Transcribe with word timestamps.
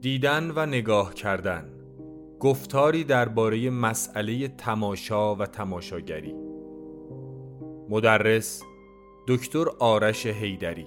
دیدن 0.00 0.50
و 0.50 0.66
نگاه 0.66 1.14
کردن 1.14 1.64
گفتاری 2.40 3.04
درباره 3.04 3.70
مسئله 3.70 4.48
تماشا 4.48 5.34
و 5.34 5.46
تماشاگری. 5.46 6.34
مدرس 7.90 8.62
دکتر 9.28 9.64
آرش 9.78 10.26
هیدری 10.26 10.86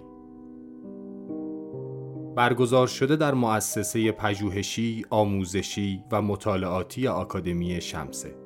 برگزار 2.36 2.88
شده 2.88 3.16
در 3.16 3.34
مؤسسه 3.34 4.12
پژوهشی، 4.12 5.06
آموزشی 5.10 6.04
و 6.12 6.22
مطالعاتی 6.22 7.08
آکادمی 7.08 7.82
شمسه. 7.82 8.43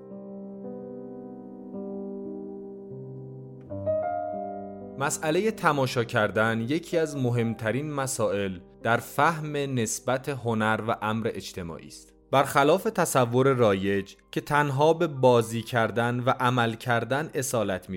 مسئله 5.00 5.52
تماشا 5.52 6.04
کردن 6.04 6.61
یکی 6.61 6.97
از 6.97 7.18
مهمترین 7.18 7.91
مسائل 7.91 8.60
در 8.83 8.97
فهم 8.97 9.55
نسبت 9.55 10.29
هنر 10.29 10.82
و 10.88 10.96
امر 11.01 11.32
اجتماعی 11.33 11.88
است. 11.88 12.14
برخلاف 12.32 12.83
تصور 12.83 13.54
رایج 13.54 14.15
که 14.32 14.41
تنها 14.41 14.93
به 14.93 15.07
بازی 15.07 15.61
کردن 15.61 16.19
و 16.19 16.29
عمل 16.29 16.74
کردن 16.74 17.29
اصالت 17.33 17.89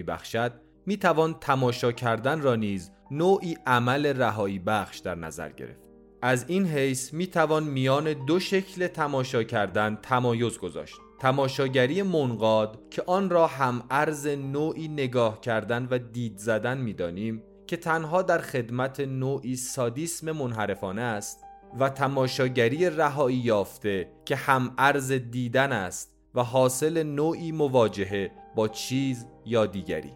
می 0.86 0.96
توان 0.96 1.34
تماشا 1.40 1.92
کردن 1.92 2.40
را 2.40 2.56
نیز 2.56 2.90
نوعی 3.10 3.56
عمل 3.66 4.06
رهایی 4.06 4.58
بخش 4.58 4.98
در 4.98 5.14
نظر 5.14 5.48
گرفت. 5.52 5.80
از 6.22 6.44
این 6.48 6.66
حیث 6.66 7.14
می 7.14 7.26
توان 7.26 7.64
میان 7.64 8.12
دو 8.26 8.40
شکل 8.40 8.86
تماشا 8.86 9.42
کردن 9.42 9.98
تمایز 10.02 10.58
گذاشت. 10.58 11.00
تماشاگری 11.20 12.02
منقاد 12.02 12.78
که 12.90 13.02
آن 13.06 13.30
را 13.30 13.46
هم 13.46 13.82
ارز 13.90 14.26
نوعی 14.26 14.88
نگاه 14.88 15.40
کردن 15.40 15.88
و 15.90 15.98
دید 15.98 16.38
زدن 16.38 16.78
می‌دانیم 16.78 17.42
که 17.66 17.76
تنها 17.76 18.22
در 18.22 18.38
خدمت 18.38 19.00
نوعی 19.00 19.56
سادیسم 19.56 20.32
منحرفانه 20.32 21.02
است 21.02 21.44
و 21.80 21.88
تماشاگری 21.88 22.90
رهایی 22.90 23.36
یافته 23.36 24.10
که 24.24 24.36
هم 24.36 24.74
ارز 24.78 25.12
دیدن 25.12 25.72
است 25.72 26.16
و 26.34 26.42
حاصل 26.42 27.02
نوعی 27.02 27.52
مواجهه 27.52 28.30
با 28.56 28.68
چیز 28.68 29.26
یا 29.46 29.66
دیگری. 29.66 30.12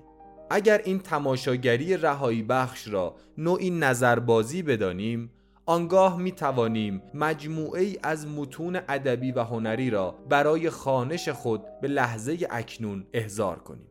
اگر 0.51 0.81
این 0.85 0.99
تماشاگری 0.99 1.97
رهایی 1.97 2.43
بخش 2.43 2.89
را 2.89 3.17
نوعی 3.39 3.71
نظربازی 3.71 4.63
بدانیم 4.63 5.31
آنگاه 5.67 6.19
می 6.19 6.33
توانیم 6.33 7.03
مجموعه 7.15 7.83
ای 7.83 7.99
از 8.03 8.27
متون 8.27 8.77
ادبی 8.89 9.33
و 9.33 9.45
هنری 9.45 9.91
را 9.91 10.15
برای 10.29 10.71
خانش 10.71 11.29
خود 11.29 11.63
به 11.83 11.89
لحظه 11.89 12.39
اکنون 12.51 13.07
احضار 13.13 13.59
کنیم. 13.59 13.87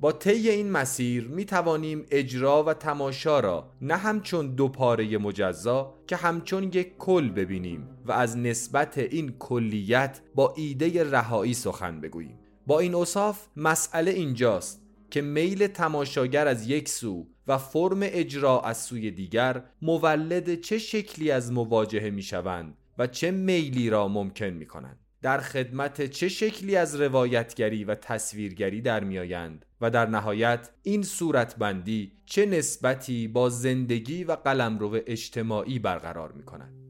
با 0.00 0.12
طی 0.12 0.50
این 0.50 0.70
مسیر 0.70 1.28
می 1.28 1.44
توانیم 1.44 2.06
اجرا 2.10 2.62
و 2.62 2.74
تماشا 2.74 3.40
را 3.40 3.72
نه 3.80 3.96
همچون 3.96 4.54
دو 4.54 4.68
پاره 4.68 5.18
مجزا 5.18 5.94
که 6.06 6.16
همچون 6.16 6.64
یک 6.64 6.96
کل 6.96 7.28
ببینیم 7.28 7.88
و 8.06 8.12
از 8.12 8.36
نسبت 8.36 8.98
این 8.98 9.34
کلیت 9.38 10.20
با 10.34 10.54
ایده 10.56 11.10
رهایی 11.10 11.54
سخن 11.54 12.00
بگوییم. 12.00 12.38
با 12.66 12.78
این 12.78 12.94
اصاف 12.94 13.46
مسئله 13.56 14.10
اینجاست 14.10 14.82
که 15.10 15.22
میل 15.22 15.66
تماشاگر 15.66 16.48
از 16.48 16.68
یک 16.68 16.88
سو 16.88 17.26
و 17.48 17.58
فرم 17.58 17.98
اجرا 18.02 18.60
از 18.60 18.76
سوی 18.76 19.10
دیگر 19.10 19.62
مولد 19.82 20.60
چه 20.60 20.78
شکلی 20.78 21.30
از 21.30 21.52
مواجهه 21.52 22.10
می 22.10 22.22
شوند 22.22 22.76
و 22.98 23.06
چه 23.06 23.30
میلی 23.30 23.90
را 23.90 24.08
ممکن 24.08 24.46
می 24.46 24.66
کنند 24.66 24.98
در 25.22 25.38
خدمت 25.40 26.06
چه 26.06 26.28
شکلی 26.28 26.76
از 26.76 27.00
روایتگری 27.00 27.84
و 27.84 27.94
تصویرگری 27.94 28.80
در 28.80 29.04
میآیند 29.04 29.64
و 29.80 29.90
در 29.90 30.06
نهایت 30.06 30.70
این 30.82 31.02
صورتبندی 31.02 32.12
چه 32.26 32.46
نسبتی 32.46 33.28
با 33.28 33.48
زندگی 33.48 34.24
و 34.24 34.32
قلمرو 34.32 34.98
اجتماعی 35.06 35.78
برقرار 35.78 36.32
می 36.32 36.42
کنند 36.42 36.87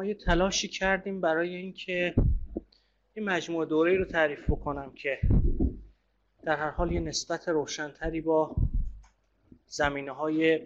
ما 0.00 0.04
یه 0.06 0.14
تلاشی 0.14 0.68
کردیم 0.68 1.20
برای 1.20 1.56
اینکه 1.56 2.14
این 3.14 3.24
مجموعه 3.24 3.66
دوره 3.66 3.98
رو 3.98 4.04
تعریف 4.04 4.50
بکنم 4.50 4.92
که 4.94 5.18
در 6.42 6.56
هر 6.56 6.70
حال 6.70 6.92
یه 6.92 7.00
نسبت 7.00 7.48
روشنتری 7.48 8.20
با 8.20 8.56
زمینه 9.66 10.12
های 10.12 10.60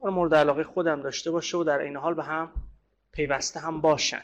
مورد 0.00 0.34
علاقه 0.34 0.64
خودم 0.64 1.02
داشته 1.02 1.30
باشه 1.30 1.56
و 1.56 1.64
در 1.64 1.78
این 1.78 1.96
حال 1.96 2.14
به 2.14 2.22
هم 2.22 2.52
پیوسته 3.12 3.60
هم 3.60 3.80
باشن. 3.80 4.22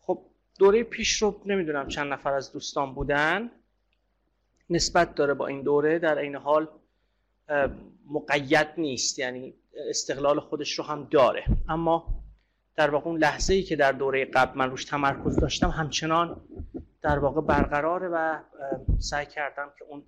خب 0.00 0.22
دوره 0.58 0.82
پیش 0.82 1.22
رو 1.22 1.40
نمی‌دونم 1.46 1.88
چند 1.88 2.12
نفر 2.12 2.32
از 2.32 2.52
دوستان 2.52 2.94
بودن. 2.94 3.50
نسبت 4.70 5.14
داره 5.14 5.34
با 5.34 5.46
این 5.46 5.62
دوره 5.62 5.98
در 5.98 6.18
این 6.18 6.36
حال 6.36 6.68
مقید 8.10 8.68
نیست 8.78 9.18
یعنی 9.18 9.54
استقلال 9.88 10.40
خودش 10.40 10.78
رو 10.78 10.84
هم 10.84 11.08
داره. 11.10 11.44
اما 11.68 12.23
در 12.76 12.90
واقع 12.90 13.06
اون 13.06 13.18
لحظه 13.18 13.54
ای 13.54 13.62
که 13.62 13.76
در 13.76 13.92
دوره 13.92 14.24
قبل 14.24 14.58
من 14.58 14.70
روش 14.70 14.84
تمرکز 14.84 15.36
داشتم 15.36 15.68
همچنان 15.68 16.40
در 17.02 17.18
واقع 17.18 17.40
برقراره 17.40 18.08
و 18.08 18.38
سعی 18.98 19.26
کردم 19.26 19.72
که 19.78 19.84
اون 19.84 20.02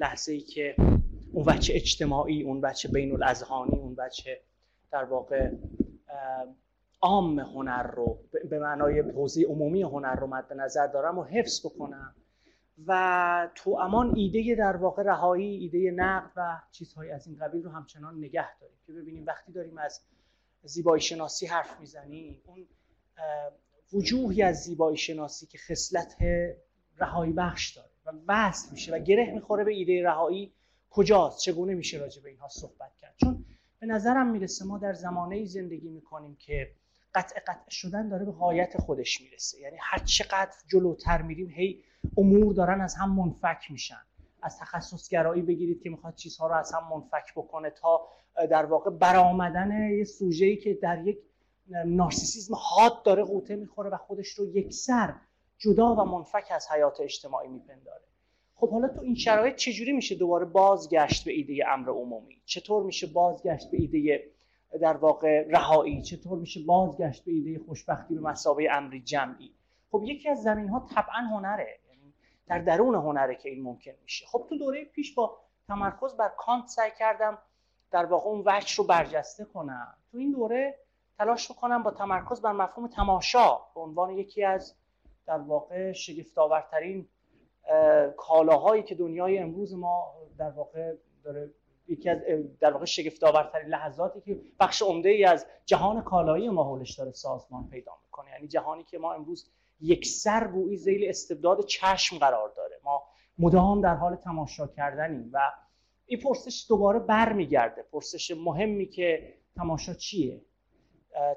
لحظه 0.00 0.32
ای 0.32 0.40
که 0.40 0.74
اون 1.32 1.44
بچه 1.44 1.74
اجتماعی 1.74 2.42
اون 2.42 2.60
بچه 2.60 2.88
بین 2.88 3.12
الاذهانی 3.12 3.78
اون 3.78 3.94
بچه 3.94 4.40
در 4.90 5.04
واقع 5.04 5.50
عام 7.00 7.38
هنر 7.38 7.82
رو 7.82 8.18
به 8.50 8.58
معنای 8.58 9.00
حوزه 9.00 9.42
عمومی 9.42 9.82
هنر 9.82 10.14
رو 10.14 10.26
مد 10.26 10.52
نظر 10.52 10.86
دارم 10.86 11.18
و 11.18 11.24
حفظ 11.24 11.66
بکنم 11.66 12.14
و 12.86 13.48
تو 13.54 13.70
امان 13.70 14.12
ایده 14.16 14.54
در 14.54 14.76
واقع 14.76 15.02
رهایی 15.02 15.56
ایده 15.56 15.90
نقد 15.90 16.30
و 16.36 16.60
چیزهایی 16.70 17.10
از 17.10 17.26
این 17.26 17.36
قبیل 17.36 17.62
رو 17.62 17.70
همچنان 17.70 18.18
نگه 18.18 18.58
داریم 18.60 18.76
که 18.86 18.92
ببینیم 18.92 19.24
وقتی 19.26 19.52
داریم 19.52 19.78
از 19.78 20.00
زیبایی 20.64 21.02
شناسی 21.02 21.46
حرف 21.46 21.80
می‌زنیم 21.80 22.42
اون 22.46 22.66
وجوهی 23.92 24.42
از 24.42 24.62
زیبایی 24.62 24.96
شناسی 24.96 25.46
که 25.46 25.58
خصلت 25.58 26.16
رهایی 26.96 27.32
بخش 27.32 27.76
داره 27.76 27.90
و 28.06 28.12
وصل 28.28 28.72
میشه 28.72 28.92
و 28.92 28.98
گره 28.98 29.30
می‌خوره 29.30 29.64
به 29.64 29.72
ایده 29.72 30.02
رهایی 30.02 30.52
کجاست؟ 30.90 31.40
چگونه 31.40 31.74
میشه 31.74 31.98
راجع 31.98 32.22
به 32.22 32.28
اینها 32.30 32.48
صحبت 32.48 32.96
کرد؟ 32.96 33.14
چون 33.16 33.44
به 33.80 33.86
نظرم 33.86 34.30
می‌رسه 34.30 34.64
ما 34.64 34.78
در 34.78 34.92
زمانه 34.92 35.44
زندگی 35.44 35.88
می‌کنیم 35.88 36.36
که 36.36 36.72
قطع 37.14 37.40
قطع 37.40 37.70
شدن 37.70 38.08
داره 38.08 38.24
به 38.24 38.32
غایت 38.32 38.76
خودش 38.78 39.20
می‌رسه. 39.20 39.60
یعنی 39.60 39.76
هر 39.80 39.98
چقدر 39.98 40.52
جلوتر 40.68 41.22
میریم 41.22 41.50
هی 41.50 41.82
امور 42.16 42.54
دارن 42.54 42.80
از 42.80 42.94
هم 42.94 43.14
منفک 43.14 43.70
میشن. 43.70 44.02
از 44.42 44.58
تخصصگرایی 44.58 45.42
بگیرید 45.42 45.82
که 45.82 45.90
می‌خواد 45.90 46.14
چیزها 46.14 46.46
رو 46.46 46.54
از 46.54 46.72
هم 46.72 46.82
منفک 46.90 47.32
بکنه 47.36 47.70
تا 47.70 48.08
در 48.50 48.64
واقع 48.64 48.90
برآمدن 48.90 49.90
یه 49.90 50.04
سوژه‌ای 50.04 50.56
که 50.56 50.74
در 50.74 51.06
یک 51.06 51.18
نارسیسیزم 51.86 52.54
حاد 52.54 53.02
داره 53.02 53.24
قوطه 53.24 53.56
می‌خوره 53.56 53.90
و 53.90 53.96
خودش 53.96 54.28
رو 54.28 54.56
یکسر 54.56 55.14
جدا 55.58 55.94
و 55.94 56.04
منفک 56.04 56.44
از 56.50 56.68
حیات 56.70 57.00
اجتماعی 57.00 57.48
میپنداره. 57.48 58.02
خب 58.54 58.70
حالا 58.70 58.88
تو 58.88 59.00
این 59.00 59.14
شرایط 59.14 59.56
چجوری 59.56 59.92
میشه 59.92 60.14
دوباره 60.14 60.44
بازگشت 60.44 61.24
به 61.24 61.32
ایده 61.32 61.64
امر 61.68 61.90
عمومی؟ 61.90 62.42
چطور 62.44 62.82
میشه 62.82 63.06
بازگشت 63.06 63.70
به 63.70 63.76
ایده 63.80 64.24
در 64.80 64.96
واقع 64.96 65.46
رهایی؟ 65.48 66.02
چطور 66.02 66.38
میشه 66.38 66.60
بازگشت 66.66 67.24
به 67.24 67.32
ایده 67.32 67.64
خوشبختی 67.66 68.14
به 68.14 68.20
مسابقه 68.20 68.68
امری 68.70 69.00
جمعی؟ 69.00 69.50
خب 69.90 70.02
یکی 70.04 70.28
از 70.28 70.42
زمین 70.42 70.68
ها 70.68 70.88
طبعا 70.94 71.20
هنره. 71.20 71.78
در 72.52 72.58
درون 72.58 72.94
هنره 72.94 73.34
که 73.34 73.48
این 73.48 73.62
ممکن 73.62 73.92
میشه. 74.02 74.26
خب 74.26 74.46
تو 74.48 74.58
دوره 74.58 74.84
پیش 74.84 75.14
با 75.14 75.38
تمرکز 75.68 76.16
بر 76.16 76.28
کانت 76.28 76.66
سعی 76.66 76.90
کردم 76.98 77.38
در 77.90 78.04
واقع 78.04 78.26
اون 78.26 78.42
وجه 78.46 78.76
رو 78.76 78.84
برجسته 78.84 79.44
کنم. 79.44 79.94
تو 80.10 80.18
این 80.18 80.32
دوره 80.32 80.78
تلاش 81.18 81.48
کنم 81.48 81.82
با 81.82 81.90
تمرکز 81.90 82.40
بر 82.40 82.52
مفهوم 82.52 82.88
تماشا 82.88 83.60
به 83.74 83.80
عنوان 83.80 84.10
یکی 84.10 84.44
از 84.44 84.74
در 85.26 85.38
واقع 85.38 85.92
شگفتآورترین 85.92 87.08
کالاهایی 88.16 88.82
که 88.82 88.94
دنیای 88.94 89.38
امروز 89.38 89.74
ما 89.74 90.14
در 90.38 90.50
واقع 90.50 90.94
داره 91.24 91.50
یکی 91.88 92.08
از 92.10 92.18
در 92.60 92.72
واقع 92.72 92.84
شگفت‌آورترین 92.84 93.68
لحظاتی 93.68 94.20
که 94.20 94.40
بخش 94.60 94.82
عمده 94.82 95.08
ای 95.08 95.24
از 95.24 95.46
جهان 95.66 96.02
کالایی 96.02 96.48
ما 96.48 96.64
حولش 96.64 96.98
داره 96.98 97.12
سازمان 97.12 97.68
پیدا 97.68 97.92
می‌کنه. 98.04 98.30
یعنی 98.30 98.48
جهانی 98.48 98.84
که 98.84 98.98
ما 98.98 99.12
امروز 99.12 99.50
یک 99.82 100.06
سر 100.06 100.46
گویی 100.46 100.76
زیل 100.76 101.08
استبداد 101.08 101.66
چشم 101.66 102.18
قرار 102.18 102.52
داره. 102.56 102.80
ما 102.84 103.02
مدام 103.38 103.80
در 103.80 103.94
حال 103.94 104.16
تماشا 104.16 104.66
کردنیم 104.66 105.30
و 105.32 105.52
این 106.06 106.20
پرسش 106.20 106.66
دوباره 106.68 106.98
برمیگرده. 106.98 107.82
پرسش 107.82 108.30
مهمی 108.30 108.86
که 108.86 109.34
تماشا 109.56 109.94
چیه؟ 109.94 110.40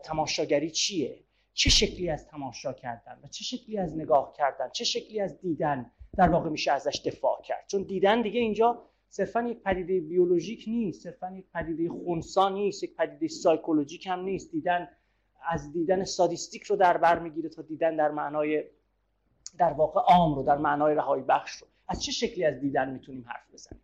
تماشاگری 0.04 0.72
چیه؟ 0.72 1.20
چه 1.54 1.70
شکلی 1.70 2.10
از 2.10 2.28
تماشا 2.28 2.74
کردن 2.74 3.20
و 3.24 3.28
چه 3.28 3.44
شکلی 3.44 3.78
از 3.78 3.98
نگاه 3.98 4.34
کردن؟ 4.38 4.70
چه 4.70 4.84
شکلی 4.84 5.20
از 5.20 5.42
دیدن 5.42 5.92
در 6.18 6.30
واقع 6.30 6.50
میشه 6.50 6.72
ازش 6.72 7.02
دفاع 7.06 7.42
کرد؟ 7.42 7.64
چون 7.68 7.84
دیدن 7.84 8.22
دیگه 8.22 8.40
اینجا 8.40 8.86
صرفا 9.10 9.42
یک 9.42 9.64
پدیده 9.64 10.00
بیولوژیک 10.00 10.64
نیست 10.68 11.04
صرفا 11.04 11.36
یک 11.38 11.46
پدیده 11.54 11.90
خونسا 11.90 12.50
نیست 12.50 12.84
یک 12.84 12.96
پدیده 12.96 13.28
سایکولوژیک 13.28 14.08
هم 14.08 14.20
نیست. 14.20 14.52
دیدن 14.52 14.88
از 15.48 15.74
دیدن 15.74 16.04
سادیستیک 16.04 16.64
رو 16.64 16.76
در 16.76 16.98
بر 16.98 17.20
می‌گیره 17.20 17.50
تا 17.50 17.62
دیدن 17.62 17.96
در 17.96 18.12
معنای 18.12 18.64
در 19.58 19.74
واقع 19.74 20.02
عام 20.02 20.36
رو 20.36 20.44
در 20.44 20.58
معنای 20.58 20.96
رهایی 20.96 21.24
بخش 21.24 21.52
رو. 21.52 21.68
از 21.88 22.04
چه 22.04 22.12
شکلی 22.12 22.46
از 22.46 22.60
دیدن 22.60 22.90
می‌تونیم 22.90 23.26
حرف 23.28 23.54
بزنیم؟ 23.54 23.82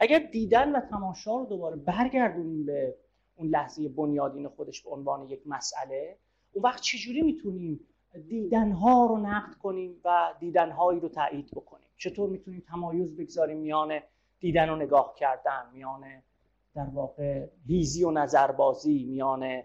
اگر 0.00 0.18
دیدن 0.18 0.76
و 0.76 0.80
تماشا 0.80 1.36
رو 1.36 1.46
دوباره 1.46 1.76
برگردونیم 1.76 2.66
به 2.66 2.94
اون 3.36 3.48
لحظه 3.48 3.88
بنیادین 3.88 4.48
خودش 4.48 4.82
به 4.82 4.90
عنوان 4.90 5.28
یک 5.28 5.42
مسئله 5.46 6.18
اون 6.52 6.64
وقت 6.64 6.80
چجوری 6.80 7.22
می‌تونیم 7.22 7.80
دیدنها 8.28 9.06
رو 9.06 9.18
نقد 9.18 9.54
کنیم 9.54 10.00
و 10.04 10.34
دیدنهایی 10.40 11.00
رو 11.00 11.08
تایید 11.08 11.50
بکنیم؟ 11.50 11.88
چطور 11.96 12.30
می‌تونیم 12.30 12.64
تمایز 12.68 13.16
بگذاریم 13.16 13.58
میان 13.58 14.00
دیدن 14.40 14.70
و 14.70 14.76
نگاه 14.76 15.14
کردن 15.18 15.62
میان 15.72 16.04
در 16.74 16.86
واقع 16.92 17.46
بیزی 17.66 18.04
و 18.04 18.10
نظربازی 18.10 19.04
میان 19.04 19.62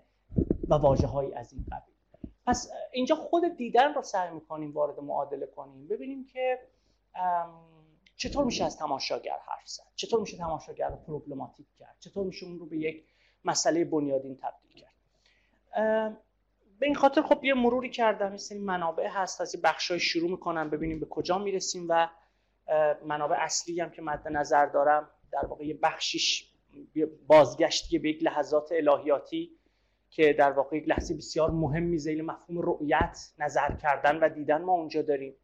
و 0.69 0.73
واجه 0.75 1.07
های 1.07 1.33
از 1.33 1.53
این 1.53 1.65
قبیل. 1.71 1.95
پس 2.45 2.71
اینجا 2.91 3.15
خود 3.15 3.43
دیدن 3.57 3.93
رو 3.93 4.01
سعی 4.01 4.33
می‌کنیم 4.33 4.71
وارد 4.73 4.99
معادله 4.99 5.45
کنیم. 5.45 5.87
ببینیم 5.87 6.25
که 6.25 6.59
چطور 8.17 8.45
میشه 8.45 8.65
از 8.65 8.77
تماشاگر 8.77 9.37
حرف 9.47 9.67
زد؟ 9.67 9.83
چطور 9.95 10.19
میشه 10.19 10.37
تماشاگر 10.37 10.89
رو 10.89 10.95
پروبلماتیک 10.95 11.67
کرد؟ 11.79 11.95
چطور 11.99 12.25
میشه 12.25 12.45
اون 12.45 12.59
رو 12.59 12.65
به 12.65 12.77
یک 12.77 13.05
مسئله 13.45 13.85
بنیادین 13.85 14.37
تبدیل 14.37 14.71
کرد؟ 14.73 14.93
به 16.79 16.85
این 16.85 16.95
خاطر 16.95 17.21
خب 17.21 17.43
یه 17.43 17.53
مروری 17.53 17.89
کردم 17.89 18.31
یه 18.31 18.37
سری 18.37 18.59
منابع 18.59 19.07
هست 19.07 19.41
از 19.41 19.53
این 19.53 19.61
بخشای 19.61 19.99
شروع 19.99 20.31
می‌کنم 20.31 20.69
ببینیم 20.69 20.99
به 20.99 21.05
کجا 21.05 21.37
می‌رسیم 21.37 21.85
و 21.89 22.09
منابع 23.05 23.35
اصلی 23.39 23.79
هم 23.81 23.89
که 23.89 24.01
مد 24.01 24.27
نظر 24.27 24.65
دارم 24.65 25.09
در 25.31 25.45
واقع 25.45 25.65
یه 25.65 25.79
بخشیش 25.83 26.53
بازگشتی 27.27 27.99
به 27.99 28.09
یک 28.09 28.23
لحظات 28.23 28.71
الهیاتی 28.71 29.56
که 30.09 30.33
در 30.33 30.51
واقع 30.51 30.77
یک 30.77 30.89
لحظه 30.89 31.13
بسیار 31.13 31.51
مهمی 31.51 31.98
زیل 31.98 32.25
مفهوم 32.25 32.62
رؤیت 32.62 33.31
نظر 33.39 33.75
کردن 33.75 34.19
و 34.19 34.30
دیدن 34.30 34.62
ما 34.62 34.74
اونجا 34.74 35.01
داریم. 35.01 35.36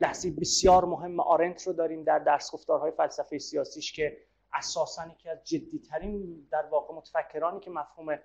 لحظه 0.00 0.30
بسیار 0.30 0.84
مهم 0.84 1.20
آرنت 1.20 1.66
رو 1.66 1.72
داریم 1.72 2.04
در 2.04 2.18
درس 2.18 2.50
گفتارهای 2.52 2.90
فلسفه 2.90 3.38
سیاسیش 3.38 3.92
که 3.92 4.18
اساسا 4.52 5.06
یکی 5.06 5.28
از 5.28 5.44
جدیترین 5.44 6.46
در 6.50 6.66
واقع 6.66 6.94
متفکرانی 6.94 7.60
که 7.60 7.70
مفهوم 7.70 8.18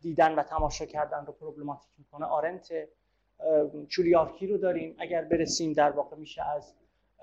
دیدن 0.00 0.34
و 0.34 0.42
تماشا 0.42 0.86
کردن 0.86 1.26
رو 1.26 1.32
پروبلماتیک 1.32 1.90
می‌کنه 1.98 2.26
آرنت 2.26 2.72
چولیارکی 3.88 4.46
رو 4.46 4.58
داریم. 4.58 4.96
اگر 4.98 5.24
برسیم 5.24 5.72
در 5.72 5.90
واقع 5.90 6.16
میشه 6.16 6.42
از 6.42 6.74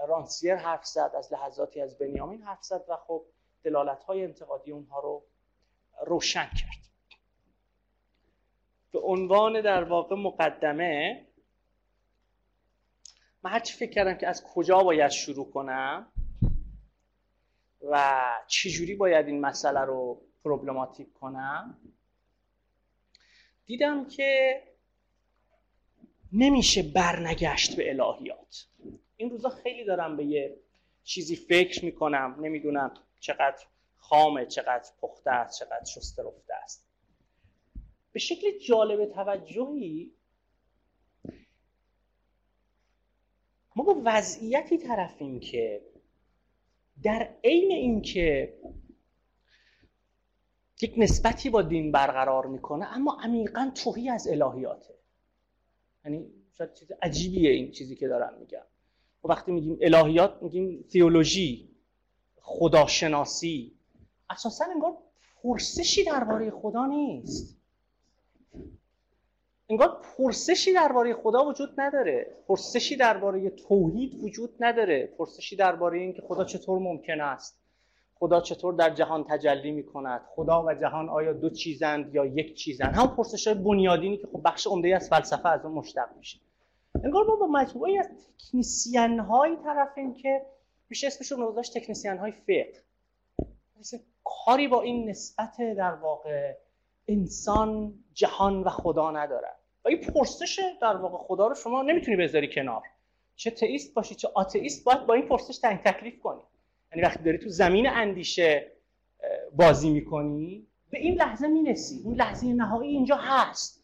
رانسیر 0.08 0.56
حرف 0.56 0.86
زد 0.86 1.12
از 1.18 1.34
لحظاتی 1.34 1.82
از 1.82 1.98
بنیامین 1.98 2.42
حرف 2.42 2.64
زد 2.64 2.86
و 2.90 2.98
خب 2.98 3.26
دلالت 3.64 4.04
های 4.04 4.24
انتقادی 4.24 4.72
اونها 4.72 5.00
رو 5.00 5.24
روشن 6.06 6.46
کرد. 6.46 6.88
به 8.92 9.00
عنوان 9.00 9.62
در 9.62 9.84
واقع 9.84 10.16
مقدمه 10.16 11.28
من 13.44 13.52
هرچی 13.52 13.74
فکر 13.74 13.92
کردم 13.92 14.14
که 14.14 14.28
از 14.28 14.44
کجا 14.44 14.84
باید 14.84 15.12
شروع 15.12 15.52
کنم 15.52 16.12
و 17.82 18.24
چجوری 18.48 18.96
باید 18.96 19.28
این 19.28 19.42
مسئله 19.42 19.80
رو 19.80 20.22
پروبلماتیک 20.44 21.14
کنم 21.14 21.78
دیدم 23.66 24.08
که 24.08 24.64
نمیشه 26.34 26.84
برنگشت 26.84 27.76
به 27.76 27.90
الهیات. 27.90 28.68
این 29.18 29.30
روزا 29.30 29.50
خیلی 29.50 29.86
دارم 29.86 30.18
به 30.18 30.26
یه 30.26 30.58
چیزی 31.04 31.36
فکر 31.36 31.86
می‌کنم 31.86 32.38
نمی‌دونم 32.42 32.94
چقدر 33.20 33.66
خامه 33.96 34.46
چقدر 34.46 34.90
پخته 35.02 35.32
است 35.32 35.60
چقدر 35.60 35.86
شسته 35.86 36.24
رفته 36.24 36.54
است. 36.64 36.87
به 38.18 38.22
شکل 38.22 38.48
جالب 38.68 39.06
توجهی؟ 39.06 40.12
ما 43.76 43.84
با 43.84 44.02
وضعیتی 44.06 44.78
طرفیم 44.78 45.40
که 45.40 45.82
در 47.04 47.30
عین 47.44 47.72
اینکه 47.72 48.58
یک 50.82 50.94
نسبتی 50.98 51.50
با 51.50 51.62
دین 51.62 51.92
برقرار 51.92 52.46
می‌کنه 52.46 52.86
اما 52.86 53.18
عمیقا 53.24 53.72
توهی 53.76 54.10
از 54.10 54.28
الهیاته. 54.28 54.94
یعنی 56.06 56.26
شاید 56.58 56.74
چیز 56.74 56.92
عجیبیه 57.02 57.50
این 57.50 57.72
چیزی 57.72 57.96
که 57.96 58.08
دارم 58.08 58.40
میگم. 58.40 58.66
و 59.24 59.28
وقتی 59.28 59.52
میگیم 59.52 59.78
الهیات 59.82 60.44
میگیم 60.44 60.86
تئولوژی 60.94 61.70
خداشناسی. 62.42 63.78
اساسا 64.30 64.66
انگار 64.66 64.98
پرسشی 65.44 66.04
درباره 66.04 66.52
خدا 66.52 66.86
نیست. 66.86 67.57
انگار 69.70 70.02
پرسشی 70.18 70.74
درباره 70.74 71.14
خدا 71.14 71.46
وجود 71.46 71.70
نداره. 71.78 72.36
پرسشی 72.48 72.96
درباره 72.96 73.50
توحید 73.50 74.24
وجود 74.24 74.56
نداره. 74.60 75.14
پرسشی 75.18 75.56
درباره 75.56 76.00
اینکه 76.00 76.22
خدا 76.22 76.44
چطور 76.44 76.80
ممکن 76.80 77.22
است. 77.22 77.60
خدا 78.16 78.42
چطور 78.42 78.74
در 78.74 78.90
جهان 78.90 79.24
تجلی 79.24 79.72
می 79.72 79.84
کند 79.84 80.22
خدا 80.36 80.66
و 80.66 80.74
جهان 80.74 81.10
آیا 81.10 81.34
دو 81.34 81.50
چیزند 81.50 82.16
یا 82.16 82.26
یک 82.26 82.56
چیزند؟ 82.56 82.96
هم 82.96 83.08
پرسش 83.08 83.48
های 83.48 83.58
بنیادینی 83.58 84.18
که 84.18 84.28
خب 84.28 84.42
بخش 84.46 84.68
عمده 84.68 84.96
از 84.96 85.10
فلسفه 85.10 85.50
از 85.50 85.66
اون 85.66 85.74
مشتق 85.74 86.08
میشه. 86.18 86.40
انگار 87.04 87.26
ما 87.26 87.36
با 87.36 87.48
مجموعه 87.48 88.00
از 88.00 88.10
تکنیسیان 88.38 89.20
هایی 89.20 89.56
طرفیم 89.56 90.14
که 90.14 90.46
میشه 90.90 91.08
اسمشون 91.08 91.40
رو 91.40 91.62
تکنیسیان 91.62 92.18
های 92.18 92.32
فقه. 92.32 92.74
کاری 94.24 94.68
با 94.68 94.82
این 94.82 95.10
نسبت 95.10 95.58
در 95.78 95.94
واقع 95.94 96.54
انسان 97.08 97.94
جهان 98.18 98.64
و 98.64 98.70
خدا 98.70 99.12
نداره 99.12 99.48
و 99.86 99.88
این 99.88 100.02
پرسش 100.02 100.60
در 100.82 100.96
واقع 100.96 101.18
خدا 101.18 101.48
رو 101.48 101.56
شما 101.56 101.82
نمی‌تونی 101.82 102.18
بذاری 102.18 102.50
کنار. 102.54 102.84
چه 103.36 103.52
تئیست 103.52 103.94
باشی 103.94 104.16
چه 104.16 104.30
آتئیست 104.36 104.84
باید 104.84 105.06
با 105.06 105.14
این 105.14 105.28
پرسش 105.28 105.58
تعیین 105.58 105.78
تکلیف 105.78 106.20
کنی. 106.20 106.42
یعنی 106.92 107.06
وقتی 107.08 107.24
داری 107.24 107.38
تو 107.38 107.50
زمین 107.50 107.88
اندیشه 107.90 108.72
بازی 109.56 109.90
می‌کنی 109.90 110.68
به 110.90 111.00
این 111.00 111.14
لحظه 111.14 111.48
می‌رسی. 111.48 112.02
اون 112.06 112.16
لحظه 112.16 112.48
نهایی 112.48 112.92
اینجا 112.92 113.16
هست. 113.16 113.84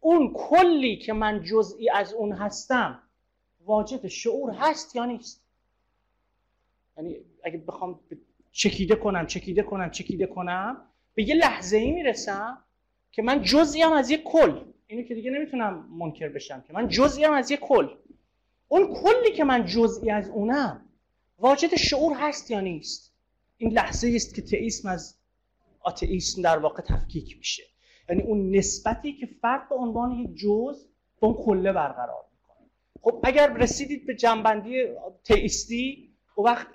اون 0.00 0.32
کلی 0.34 0.96
که 0.96 1.12
من 1.12 1.42
جزئی 1.42 1.90
از 1.90 2.14
اون 2.14 2.32
هستم 2.32 3.02
واجد 3.64 4.06
شعور 4.06 4.50
هست 4.50 4.96
یا 4.96 5.04
نیست؟ 5.04 5.44
یعنی 6.96 7.16
اگه 7.44 7.58
بخوام 7.58 8.00
چکیده 8.52 8.94
کنم 8.96 9.26
چکیده 9.26 9.62
کنم 9.62 9.90
چکیده 9.90 10.26
کنم 10.26 10.86
به 11.14 11.28
یه 11.28 11.34
لحظه 11.34 11.76
ای 11.76 11.92
می‌رسم 11.92 12.64
که 13.12 13.22
من 13.22 13.42
جزئی 13.42 13.82
از 13.82 14.10
یک 14.10 14.22
کل. 14.24 14.60
اینو 14.86 15.02
که 15.02 15.14
دیگه 15.14 15.30
نمی‌تونم 15.30 15.88
منکر 15.98 16.28
بشم 16.28 16.60
که. 16.60 16.72
من 16.72 16.88
جزئی 16.88 17.24
از 17.24 17.50
یک 17.50 17.60
کل. 17.60 17.88
اون 18.68 18.94
کلی 18.94 19.32
که 19.36 19.44
من 19.44 19.66
جزئی 19.66 20.10
از 20.10 20.28
اونم 20.28 20.88
واجد 21.38 21.76
شعور 21.76 22.16
هست 22.16 22.50
یا 22.50 22.60
نیست؟ 22.60 23.14
این 23.56 23.72
لحظه 23.72 24.12
است 24.14 24.34
که 24.34 24.42
تئیسم 24.42 24.88
از 24.88 25.16
آتئیسم 25.80 26.42
در 26.42 26.58
واقع 26.58 26.82
تفکیک 26.82 27.36
میشه. 27.38 27.62
یعنی 28.08 28.22
اون 28.22 28.56
نسبتی 28.56 29.12
که 29.12 29.26
فرد 29.26 29.68
به 29.68 29.74
عنوان 29.74 30.12
یک 30.12 30.36
جز 30.36 30.86
به 31.20 31.26
اون 31.26 31.34
کله 31.44 31.72
برقرار 31.72 32.24
می‌کنه. 32.32 32.66
خب 33.02 33.20
اگر 33.24 33.52
رسیدید 33.52 34.06
به 34.06 34.14
جنبندی 34.14 34.86
تئیستی 35.24 36.14
او 36.34 36.44
وقت 36.44 36.66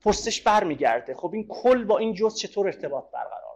پرسش 0.00 0.40
برمیگرده. 0.40 1.14
خب 1.14 1.30
این 1.34 1.46
کل 1.48 1.84
با 1.84 1.98
این 1.98 2.14
جز 2.14 2.36
چطور 2.36 2.66
ارتباط 2.66 3.04
برقرار 3.12 3.49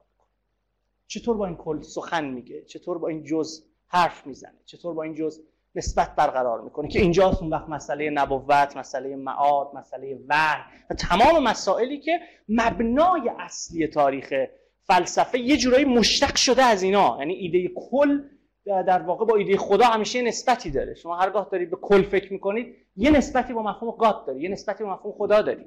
چطور 1.06 1.36
با 1.36 1.46
این 1.46 1.56
کل 1.56 1.82
سخن 1.82 2.24
میگه؟ 2.24 2.62
چطور 2.62 2.98
با 2.98 3.08
این 3.08 3.24
جز 3.24 3.64
حرف 3.86 4.26
می‌زنه؟ 4.26 4.58
چطور 4.64 4.94
با 4.94 5.02
این 5.02 5.14
جز 5.14 5.40
نسبت 5.74 6.14
برقرار 6.16 6.60
می‌کنه؟ 6.60 6.88
که 6.88 7.00
اینجاست 7.00 7.42
اون 7.42 7.50
وقت 7.50 7.68
مسئله 7.68 8.10
نبوت 8.10 8.76
مسئله 8.76 9.16
معاد 9.16 9.70
مسئله 9.74 10.18
وحی 10.28 10.62
و 10.90 10.94
تمام 10.94 11.42
مسائلی 11.42 12.00
که 12.00 12.20
مبنای 12.48 13.30
اصلی 13.38 13.86
تاریخ 13.86 14.34
فلسفه 14.82 15.38
یه 15.38 15.56
جورایی 15.56 15.84
مشتق 15.84 16.36
شده 16.36 16.62
از 16.62 16.82
اینا. 16.82 17.16
یعنی 17.18 17.34
ایده 17.34 17.70
کل 17.76 18.22
در 18.64 19.02
واقع 19.02 19.24
با 19.24 19.36
ایده 19.36 19.56
خدا 19.56 19.84
همیشه 19.84 20.22
نسبتی 20.22 20.70
داره. 20.70 20.94
شما 20.94 21.16
هرگاه 21.16 21.48
دارید 21.52 21.70
به 21.70 21.76
کل 21.76 22.02
فکر 22.02 22.32
می‌کنید 22.32 22.76
یه 22.96 23.10
نسبتی 23.10 23.52
با 23.52 23.62
مفهوم 23.62 23.96
گاد 23.96 24.26
داری 24.26 24.42
یه 24.42 24.48
نسبتی 24.48 24.84
با 24.84 24.94
مفهوم 24.94 25.12
خدا 25.12 25.42
داری. 25.42 25.64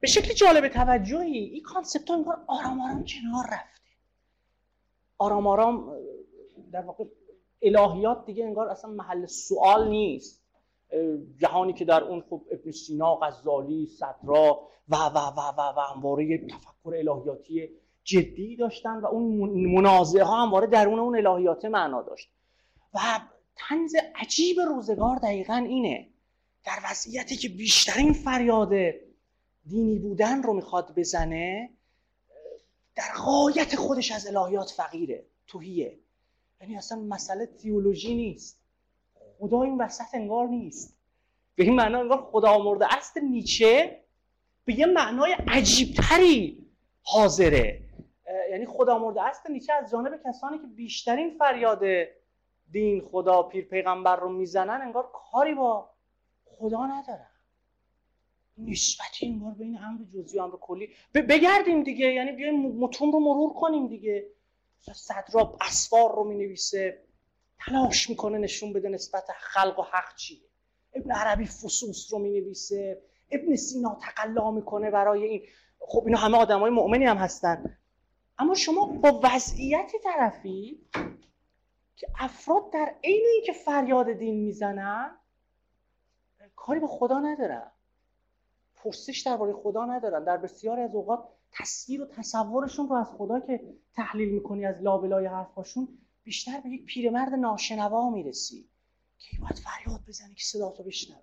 به 0.00 0.06
شکل 0.06 0.34
جالب 0.34 0.68
توجهی 0.68 1.38
این 1.38 1.62
کانسپت 1.62 2.10
ها 2.10 2.44
آرام 2.46 2.80
آرام 2.80 3.04
کنار 3.04 3.44
رفته 3.52 3.81
آرام 5.22 5.46
آرام 5.46 5.96
در 6.72 6.80
واقع 6.80 7.04
الهیات 7.62 8.26
دیگه 8.26 8.44
انگار 8.44 8.68
اصلا 8.68 8.90
محل 8.90 9.26
سوال 9.26 9.88
نیست. 9.88 10.42
جهانی 11.38 11.72
که 11.72 11.84
در 11.84 12.04
اون 12.04 12.22
خب 12.30 12.42
ابن 12.50 12.70
سینا 12.70 13.16
غزالی 13.16 13.86
صدرا 13.86 14.68
و 14.88 14.96
و 14.96 15.18
و 15.18 15.40
و 15.58 15.60
و 15.76 15.80
همواره 15.80 16.38
تفکر 16.38 16.94
الهیاتی 16.94 17.68
جدی 18.04 18.56
داشتن 18.56 19.00
و 19.00 19.06
اون 19.06 19.50
منازعه 19.74 20.24
ها 20.24 20.42
همواره 20.42 20.66
درون 20.66 20.98
اون 20.98 21.26
الهیات 21.26 21.64
معنا 21.64 22.02
داشت. 22.02 22.28
و 22.94 22.98
تنز 23.56 23.94
عجیب 24.14 24.60
روزگار 24.60 25.16
دقیقا 25.16 25.66
اینه. 25.68 26.08
در 26.64 26.90
وضعیتی 26.90 27.36
که 27.36 27.48
بیشترین 27.48 28.12
فریاد 28.12 28.72
دینی 29.66 29.98
بودن 29.98 30.42
رو 30.42 30.52
می‌خواد 30.52 30.94
بزنه 30.96 31.70
در 32.94 33.12
غایت 33.24 33.76
خودش 33.76 34.12
از 34.12 34.36
الهیات 34.36 34.70
فقیره 34.70 35.24
توهیه. 35.46 35.98
یعنی 36.60 36.76
اصلا 36.76 36.98
مسئله 36.98 37.46
تیولوژی 37.46 38.14
نیست. 38.14 38.62
خدا 39.38 39.62
این 39.62 39.80
وسط 39.80 40.14
انگار 40.14 40.48
نیست. 40.48 40.96
به 41.54 41.64
این 41.64 41.74
معنا 41.74 42.00
انگار 42.00 42.22
خدا 42.22 42.58
مورد 42.58 42.82
است 42.82 43.16
نیچه 43.16 44.00
به 44.64 44.78
یه 44.78 44.86
معنای 44.86 45.32
عجیبتری 45.48 46.66
حاضره. 47.02 47.80
یعنی 48.50 48.66
خدا 48.66 48.98
مورد 48.98 49.18
است 49.18 49.50
نیچه 49.50 49.72
از 49.72 49.90
جانب 49.90 50.20
کسانی 50.24 50.58
که 50.58 50.66
بیشترین 50.66 51.38
فریاد 51.38 51.82
دین 52.70 53.00
خدا 53.00 53.42
پیر 53.42 53.64
پیغمبر 53.64 54.16
رو 54.16 54.28
می‌زنن 54.28 54.80
انگار 54.82 55.10
کاری 55.12 55.54
با 55.54 55.90
خدا 56.44 56.86
ندارن. 56.86 57.31
نسبتی 58.58 59.26
انگار 59.26 59.54
بین 59.54 59.78
امر 59.78 60.04
جزئی 60.04 60.40
و 60.40 60.42
امر 60.42 60.56
کلی. 60.60 60.88
بگردیم 61.14 61.82
دیگه 61.82 62.06
یعنی 62.12 62.32
بیایم 62.32 62.60
متون 62.60 63.12
رو 63.12 63.20
مرور 63.20 63.52
کنیم 63.52 63.88
دیگه. 63.88 64.28
صدراب 64.94 65.58
اسفار 65.60 66.14
رو 66.14 66.24
می 66.24 66.34
نویسه 66.34 67.04
تلاش 67.58 68.10
می‌کنه 68.10 68.38
نشون 68.38 68.72
بده 68.72 68.88
نسبت 68.88 69.24
خلق 69.38 69.78
و 69.78 69.82
حق 69.82 70.16
چیه. 70.16 70.38
ابن 70.94 71.10
عربی 71.10 71.46
فصوص 71.46 72.12
رو 72.12 72.18
می 72.18 72.30
نویسه 72.30 73.02
ابن 73.30 73.56
سینا 73.56 73.98
تقلا 74.02 74.50
می‌کنه 74.50 74.90
برای 74.90 75.24
این. 75.24 75.42
خب 75.78 76.02
اینا 76.06 76.18
همه 76.18 76.38
آدمای 76.38 76.70
مؤمنی 76.70 77.04
هم 77.04 77.16
هستن. 77.16 77.78
اما 78.38 78.54
شما 78.54 78.86
با 78.86 79.20
وضعیتی 79.22 79.98
طرفی 79.98 80.80
که 81.96 82.06
افراد 82.18 82.72
در 82.72 82.94
عین 83.04 83.24
اینکه 83.32 83.52
فریاد 83.52 84.12
دین 84.12 84.44
می‌زنن 84.44 85.18
کاری 86.56 86.80
به 86.80 86.86
خدا 86.86 87.20
ندارن. 87.20 87.72
پرسش 88.82 89.22
درباره 89.26 89.52
خدا 89.52 89.84
ندارن. 89.84 90.24
در 90.24 90.36
بسیاری 90.36 90.82
از 90.82 90.94
اوقات 90.94 91.28
تصویر 91.52 92.02
و 92.02 92.06
تصورشون 92.06 92.88
رو 92.88 92.94
از 92.94 93.06
خدا 93.06 93.40
که 93.40 93.60
تحلیل 93.94 94.34
می‌کنی 94.34 94.66
از 94.66 94.82
لابلای 94.82 95.26
حرفاشون 95.26 95.88
بیشتر 96.24 96.60
به 96.60 96.70
یک 96.70 96.84
پیرمرد 96.84 97.34
ناشنوا 97.34 98.10
می‌رسی 98.10 98.68
که 99.18 99.36
باید 99.40 99.58
فریاد 99.58 100.00
بزنی 100.08 100.34
که 100.34 100.44
صدا 100.44 100.70
تو 100.70 100.82
بشنوه. 100.82 101.20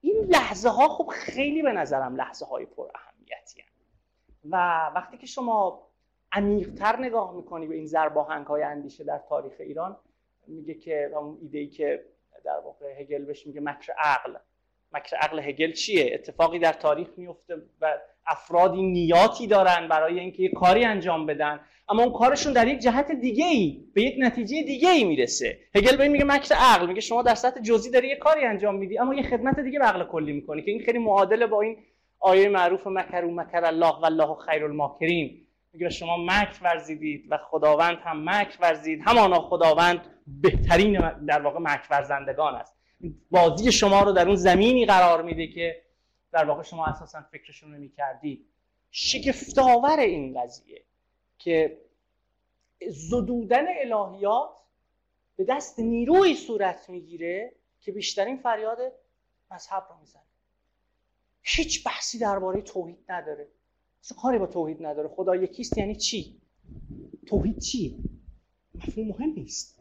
این 0.00 0.16
لحظه 0.16 0.68
ها 0.68 0.88
خب 0.88 1.06
خیلی 1.06 1.62
به 1.62 1.72
نظرم 1.72 2.16
لحظه 2.16 2.46
های 2.46 2.66
پر 2.66 2.88
اهمیتی 2.94 3.62
و 4.44 4.56
وقتی 4.94 5.18
که 5.18 5.26
شما 5.26 5.88
عمیقتر 6.32 7.00
نگاه 7.00 7.36
می‌کنی 7.36 7.66
به 7.66 7.74
این 7.74 7.86
زرباهنگ 7.86 8.46
های 8.46 8.62
اندیشه 8.62 9.04
در 9.04 9.18
تاریخ 9.18 9.52
ایران 9.58 9.96
میگه 10.46 10.74
که 10.74 11.10
اون 11.14 11.38
ایده 11.42 11.58
ای 11.58 11.68
که 11.68 12.04
در 12.44 12.58
واقع 12.58 13.00
هگل 13.00 13.24
بهش 13.24 13.46
میگه 13.46 13.60
مکر 13.60 13.92
عقل. 13.98 14.36
مکر 14.94 15.16
عقل 15.16 15.38
هگل 15.38 15.72
چیه؟ 15.72 16.10
اتفاقی 16.14 16.58
در 16.58 16.72
تاریخ 16.72 17.08
میفته 17.16 17.54
و 17.80 17.94
افرادی 18.26 18.82
نیاتی 18.82 19.46
دارن 19.46 19.88
برای 19.88 20.20
اینکه 20.20 20.42
یه 20.42 20.48
کاری 20.48 20.84
انجام 20.84 21.26
بدن. 21.26 21.60
اما 21.88 22.02
اون 22.02 22.12
کارشون 22.12 22.52
در 22.52 22.68
یک 22.68 22.78
جهت 22.78 23.12
دیگه 23.12 23.46
ای 23.46 23.84
به 23.94 24.02
یک 24.02 24.14
نتیجه 24.18 24.62
دیگه 24.62 24.90
ای 24.90 25.04
می‌رسه. 25.04 25.58
هگل 25.74 25.96
به 25.96 26.02
این 26.02 26.12
میگه 26.12 26.24
مکر 26.24 26.54
عقل 26.54 26.86
میگه 26.86 27.00
شما 27.00 27.22
در 27.22 27.34
سطح 27.34 27.60
جزئی 27.60 27.92
داری 27.92 28.08
یه 28.08 28.16
کاری 28.16 28.44
انجام 28.44 28.74
میدی 28.74 28.98
اما 28.98 29.14
یه 29.14 29.22
خدمت 29.22 29.60
دیگه 29.60 29.78
به 29.78 29.84
عقل 29.84 30.04
کلی 30.04 30.32
می‌کنی 30.32 30.62
که 30.62 30.70
این 30.70 30.80
خیلی 30.80 30.98
معادله 30.98 31.46
با 31.46 31.60
این 31.60 31.76
آیه 32.20 32.48
معروف 32.48 32.86
مکر 32.86 33.24
و 33.24 33.30
مکر 33.34 33.64
الله 33.64 34.00
و 34.02 34.04
الله 34.04 34.34
خیر 34.34 34.64
الماکرین. 34.64 35.46
میگه 35.72 35.88
شما 35.88 36.16
مکر 36.16 36.58
ورزیدید 36.62 37.24
و 37.30 37.38
خداوند 37.38 37.98
هم 38.04 38.24
مکر 38.24 38.58
ورزید 38.60 39.00
همانا 39.04 39.40
خداوند 39.40 40.00
بهترین 40.26 41.00
در 41.26 41.42
واقع 41.42 41.58
مکر 41.58 41.86
ورزندگان 41.90 42.54
است. 42.54 42.81
بازی 43.30 43.72
شما 43.72 44.02
رو 44.02 44.12
در 44.12 44.26
اون 44.26 44.36
زمینی 44.36 44.86
قرار 44.86 45.22
میده 45.22 45.46
که 45.46 45.82
در 46.32 46.44
واقع 46.44 46.62
شما 46.62 46.86
اساسا 46.86 47.22
فکرشون 47.22 47.72
رو 47.72 47.78
می‌کردید. 47.78 48.46
شگفتآور 48.90 50.00
این 50.00 50.40
قضیه 50.40 50.82
که 51.38 51.80
زدودن 52.88 53.64
الهیات 53.68 54.50
به 55.36 55.44
دست 55.44 55.78
نیروی 55.78 56.34
صورت 56.34 56.90
می‌گیره 56.90 57.52
که 57.80 57.92
بیشترین 57.92 58.36
فریاد 58.36 58.78
مذهب 59.50 59.86
رو 59.90 59.96
می‌زنه. 60.00 60.22
هیچ 61.42 61.86
بحثی 61.86 62.18
درباره 62.18 62.62
توحید 62.62 63.04
نداره. 63.08 63.48
چه 64.02 64.14
کاری 64.14 64.38
با 64.38 64.46
توحید 64.46 64.86
نداره. 64.86 65.08
خدا 65.08 65.36
یکیست 65.36 65.78
یعنی 65.78 65.96
چی؟ 65.96 66.40
توحید 67.26 67.58
چیه؟ 67.58 67.94
مفهوم 68.74 69.08
مهم 69.08 69.30
نیست. 69.30 69.78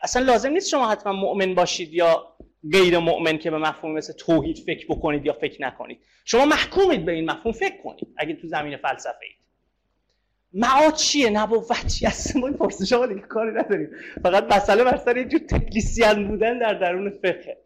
اصلا 0.00 0.22
لازم 0.22 0.50
نیست 0.50 0.68
شما 0.68 0.90
حتما 0.90 1.12
مؤمن 1.12 1.54
باشید 1.54 1.94
یا 1.94 2.36
غیر 2.72 2.98
مؤمن 2.98 3.38
که 3.38 3.50
به 3.50 3.58
مفهوم 3.58 3.92
مثل 3.92 4.12
توحید 4.12 4.58
فکر 4.58 4.86
بکنید 4.88 5.26
یا 5.26 5.32
فکر 5.32 5.62
نکنید. 5.62 6.00
شما 6.24 6.44
محکومید 6.44 7.04
به 7.04 7.12
این 7.12 7.30
مفهوم 7.30 7.52
فکر 7.52 7.82
کنید 7.82 8.08
اگه 8.16 8.34
تو 8.34 8.48
زمین 8.48 8.76
فلسفه 8.76 9.18
اید 9.22 9.36
معاد 10.52 10.94
چیه؟ 10.94 11.30
نبوت 11.30 11.86
چیه؟ 11.86 12.08
اصلا 12.08 12.40
ما 12.40 12.48
این 12.48 12.56
پرسش 12.56 12.92
دیگه 12.92 13.20
کاری 13.20 13.50
نداریم. 13.50 13.90
فقط 14.22 14.56
مسئله 14.56 14.84
بر 14.84 14.96
سر 14.96 15.22
جور 15.22 15.40
تکلیسیان 15.40 16.28
بودن 16.28 16.58
در 16.58 16.74
درون 16.74 17.10
فقه. 17.10 17.58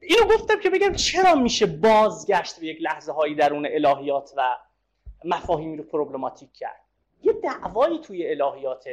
اینو 0.00 0.24
گفتم 0.34 0.60
که 0.60 0.70
بگم 0.70 0.92
چرا 0.92 1.34
میشه 1.34 1.66
بازگشت 1.66 2.60
به 2.60 2.66
یک 2.66 2.78
لحظه 2.80 3.12
هایی 3.12 3.34
درون 3.34 3.66
الهیات 3.70 4.30
و 4.36 4.56
مفاهیمی 5.24 5.76
رو 5.76 5.84
پروبلماتیک 5.84 6.52
کرد؟ 6.52 6.80
یه 7.22 7.32
دعوایی 7.32 7.98
توی 7.98 8.30
الهیات 8.30 8.84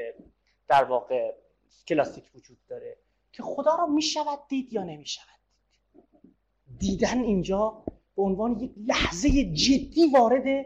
در 0.67 0.83
واقع 0.83 1.31
کلاسیک 1.87 2.23
وجود 2.35 2.57
داره 2.69 2.97
که 3.31 3.43
خدا 3.43 3.75
را 3.75 3.85
می‌شود 3.85 4.39
دید 4.49 4.73
یا 4.73 4.83
نمی‌شود. 4.83 5.30
دیدن 6.81 7.19
اینجا 7.19 7.83
به 8.15 8.21
عنوان 8.21 8.59
یک 8.59 8.71
لحظه 8.77 9.29
جدی 9.53 10.09
وارد 10.13 10.65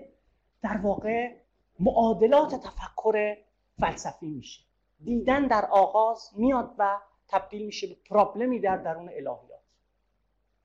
در 0.61 0.77
واقع 0.77 1.35
معادلات 1.79 2.55
تفکر 2.55 3.37
فلسفی 3.79 4.27
میشه. 4.27 4.61
دیدن 5.03 5.47
در 5.47 5.65
آغاز 5.65 6.31
میاد 6.35 6.75
و 6.77 6.97
تبدیل 7.27 7.65
میشه 7.65 7.87
به 7.87 7.95
پرابلمی 8.09 8.59
در 8.59 8.77
درون 8.77 9.09
الهیات. 9.09 9.63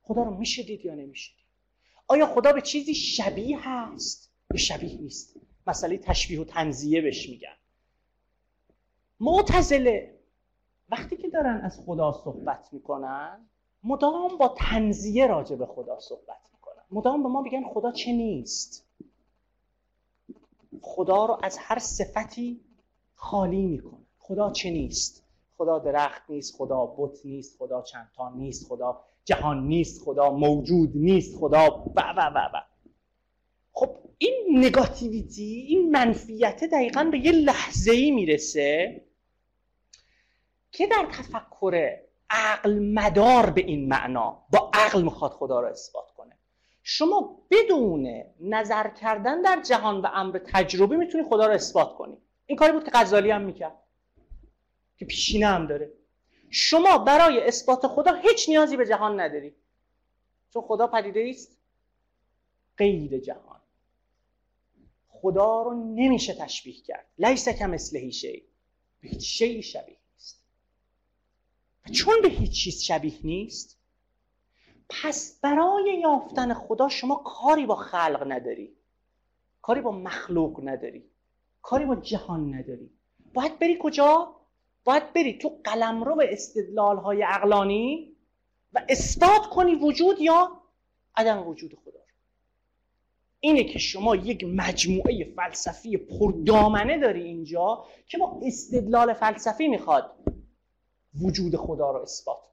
خدا 0.02 0.22
رو 0.22 0.34
میشه 0.34 0.62
دید 0.62 0.84
یا 0.84 0.94
نمیشه 0.94 1.32
آیا 2.06 2.26
خدا 2.26 2.52
به 2.52 2.60
چیزی 2.60 2.94
شبیه 2.94 3.58
هست؟ 3.68 4.32
یا 4.50 4.56
شبیه 4.56 5.00
نیست؟ 5.00 5.36
مسئله 5.66 5.98
تشبیه 5.98 6.40
و 6.40 6.44
تنزیه 6.44 7.00
بهش 7.00 7.28
میگن. 7.28 7.56
معتزله 9.20 10.20
وقتی 10.88 11.16
که 11.16 11.28
دارن 11.28 11.60
از 11.60 11.80
خدا 11.86 12.12
صحبت 12.12 12.68
می‌کنن 12.72 13.49
مدام 13.84 14.38
با 14.38 14.54
تنزیه 14.58 15.26
راجع 15.26 15.56
به 15.56 15.66
خدا 15.66 16.00
صحبت 16.00 16.50
می‌کنن. 16.54 16.82
مدام 16.90 17.22
به 17.22 17.28
ما 17.28 17.40
میگن 17.40 17.64
خدا 17.64 17.92
چه 17.92 18.12
نیست. 18.12 18.86
خدا 20.82 21.26
رو 21.26 21.38
از 21.42 21.56
هر 21.60 21.78
صفتی 21.78 22.60
خالی 23.14 23.66
می‌کنه. 23.66 24.00
خدا 24.18 24.50
چه 24.50 24.70
نیست؟ 24.70 25.24
خدا 25.58 25.78
درخت 25.78 26.22
نیست 26.28 26.56
خدا 26.56 26.86
بت 26.86 27.26
نیست 27.26 27.58
خدا 27.58 27.82
چندتان 27.82 28.36
نیست 28.36 28.66
خدا 28.68 29.00
جهان 29.24 29.66
نیست 29.66 30.04
خدا 30.04 30.30
موجود 30.30 30.90
نیست 30.94 31.38
خدا 31.38 31.84
و 31.96 32.00
و 32.00 32.30
و 32.34 32.38
و. 32.54 32.60
خب 33.72 33.96
این 34.18 34.46
نگاتیویتی 34.50 35.64
این 35.68 35.90
منفیت 35.90 36.64
دقیقا 36.64 37.04
به 37.04 37.18
یه 37.18 37.32
لحظه 37.32 37.92
ای 37.92 38.10
می‌رسه 38.10 39.00
که 40.72 40.86
در 40.86 41.08
تفکر 41.12 41.96
عقل 42.30 42.78
مدار 42.78 43.50
به 43.50 43.60
این 43.60 43.88
معنا. 43.88 44.42
با 44.50 44.70
عقل 44.74 45.02
می‌خواد 45.02 45.32
خدا 45.32 45.60
رو 45.60 45.66
اثبات 45.68 46.10
کنه. 46.10 46.36
شما 46.82 47.42
بدون 47.50 48.22
نظر 48.40 48.88
کردن 48.88 49.42
در 49.42 49.62
جهان 49.62 50.00
و 50.00 50.08
امر 50.12 50.40
تجربه 50.46 50.96
می‌تونی 50.96 51.24
خدا 51.24 51.46
رو 51.46 51.52
اثبات 51.52 51.96
کنی. 51.96 52.18
این 52.46 52.58
کاری 52.58 52.72
بود 52.72 52.84
که 52.84 52.90
غزالی 52.94 53.30
هم 53.30 53.42
می‌کرد. 53.42 53.78
که 54.96 55.04
پیشینه 55.04 55.46
هم 55.46 55.66
داره. 55.66 55.92
شما 56.50 56.98
برای 56.98 57.40
اثبات 57.46 57.86
خدا 57.86 58.14
هیچ 58.14 58.48
نیازی 58.48 58.76
به 58.76 58.86
جهان 58.86 59.20
نداری. 59.20 59.54
چون 60.52 60.62
خدا 60.62 60.86
پدیده 60.86 61.26
است 61.30 61.58
غیر 62.78 63.18
جهان. 63.18 63.60
خدا 65.08 65.62
رو 65.62 65.74
نمیشه 65.94 66.34
تشبیه 66.34 66.82
کرد. 66.82 67.06
لیس 67.18 67.48
کم 67.48 67.70
مثله 67.70 68.10
شی 68.10 68.42
به 69.00 69.18
شیعی 69.18 69.62
شبیه. 69.62 69.99
نیست 71.86 72.02
چون 72.02 72.14
به 72.22 72.28
هیچ 72.28 72.64
چیز 72.64 72.82
شبیه 72.82 73.14
نیست 73.24 73.80
پس 74.88 75.40
برای 75.42 76.00
یافتن 76.00 76.54
خدا 76.54 76.88
شما 76.88 77.14
کاری 77.14 77.66
با 77.66 77.76
خلق 77.76 78.24
نداری. 78.26 78.76
کاری 79.62 79.80
با 79.80 79.92
مخلوق 79.92 80.60
نداری. 80.64 81.04
کاری 81.62 81.84
با 81.84 81.96
جهان 81.96 82.54
نداری. 82.54 82.90
باید 83.34 83.58
بری 83.58 83.78
کجا؟ 83.80 84.36
باید 84.84 85.12
بری 85.12 85.38
تو 85.38 85.60
قلم 85.64 86.04
رو 86.04 86.16
به 86.16 86.32
استدلال 86.32 86.96
های 86.96 87.22
عقلانی 87.22 88.16
و 88.72 88.82
اثبات 88.88 89.46
کنی 89.46 89.74
وجود 89.74 90.20
یا 90.20 90.62
عدم 91.16 91.48
وجود 91.48 91.78
خدا 91.84 92.00
اینه 93.40 93.64
که 93.64 93.78
شما 93.78 94.16
یک 94.16 94.44
مجموعه 94.44 95.32
فلسفی 95.36 95.96
پردامنه 95.96 96.98
داری 96.98 97.22
اینجا 97.22 97.84
که 98.06 98.18
با 98.18 98.40
استدلال 98.42 99.14
فلسفی 99.14 99.68
می‌خواد 99.68 100.16
وجود 101.14 101.56
خدا 101.56 101.90
رو 101.90 102.02
اثبات 102.02 102.50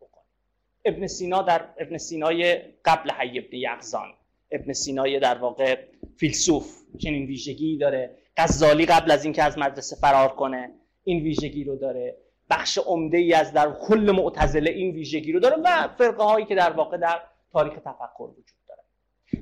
ابن 0.87 1.07
سینا 1.07 1.41
در 1.41 1.69
ابن 1.77 1.97
سینای 1.97 2.55
قبل 2.85 3.11
حی 3.11 3.39
ابن 3.39 3.53
یغزان 3.57 4.13
ابن 4.51 4.73
سینای 4.73 5.19
در 5.19 5.37
واقع 5.37 5.77
فیلسوف 6.17 6.81
چنین 6.97 7.25
ویژگی 7.25 7.77
داره. 7.77 8.17
غزالی 8.37 8.85
قبل 8.85 9.11
از 9.11 9.23
اینکه 9.23 9.43
از 9.43 9.57
مدرسه 9.57 9.95
فرار 9.95 10.29
کنه 10.29 10.71
این 11.03 11.23
ویژگی 11.23 11.63
رو 11.63 11.75
داره. 11.75 12.17
بخش 12.49 12.77
عمده 12.77 13.17
ای 13.17 13.33
از 13.33 13.53
در 13.53 13.71
کل 13.71 14.11
معتزله 14.15 14.71
این 14.71 14.95
ویژگی 14.95 15.31
رو 15.31 15.39
داره 15.39 15.55
و 15.63 15.87
فرقه 15.97 16.23
هایی 16.23 16.45
که 16.45 16.55
در 16.55 16.71
واقع 16.71 16.97
در 16.97 17.21
تاریخ 17.51 17.73
تفکر 17.73 18.23
وجود 18.23 18.57
داره. 18.67 18.83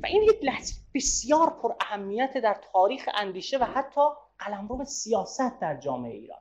و 0.04 0.06
این 0.06 0.24
یک 0.24 0.44
لحظه 0.44 0.74
بسیار 0.96 1.50
پر 1.62 1.74
اهمیت 1.80 2.38
در 2.38 2.62
تاریخ 2.74 3.10
اندیشه 3.14 3.58
و 3.58 3.64
حتی 3.64 4.02
قلمرو 4.40 4.86
سیاست 4.86 5.60
در 5.62 5.78
جامعه 5.78 6.14
ایران. 6.14 6.40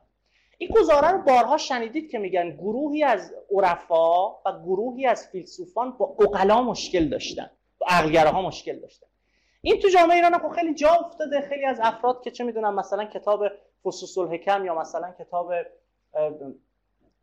این 0.57 0.69
گزاره 0.69 1.11
رو 1.11 1.21
بارها 1.21 1.57
شنیدید 1.57 2.11
که 2.11 2.19
میگن 2.19 2.49
گروهی 2.49 3.03
از 3.03 3.33
عرفا 3.51 4.29
و 4.29 4.59
گروهی 4.65 5.05
از 5.05 5.27
فیلسوفان 5.27 5.91
با 5.91 6.15
اقلا 6.19 6.61
مشکل 6.61 7.09
داشتن 7.09 7.49
با 7.79 7.87
ها 8.31 8.41
مشکل 8.41 8.79
داشتن. 8.79 9.07
این 9.61 9.79
تو 9.79 9.89
جامعه 9.89 10.15
ایران 10.15 10.37
خب 10.37 10.49
خیلی 10.49 10.73
جا 10.73 10.89
افتاده 10.89 11.41
خیلی 11.41 11.65
از 11.65 11.79
افراد 11.83 12.21
که 12.23 12.31
چه 12.31 12.43
می‌دونم 12.43 12.75
مثلا 12.75 13.05
کتاب 13.05 13.43
فصوص 13.83 14.17
الحکم 14.17 14.65
یا 14.65 14.79
مثلا 14.79 15.13
کتاب 15.19 15.51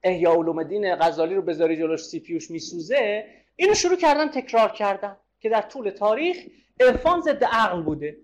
احیا 0.03 0.33
علوم 0.33 0.63
دین 0.63 0.95
غزالی 0.95 1.35
رو 1.35 1.43
بذاری 1.43 1.77
جلوش 1.77 2.05
سی 2.05 2.21
پیوش 2.21 2.51
میسوزه 2.51 3.25
اینو 3.57 3.75
شروع 3.75 3.97
کردن 3.97 4.29
تکرار 4.29 4.69
کردن 4.73 5.17
که 5.41 5.49
در 5.49 5.63
طول 5.63 5.91
تاریخ 5.91 6.37
عرفان 6.81 7.21
ضد 7.21 7.45
عقل 7.45 7.83
بوده. 7.83 8.17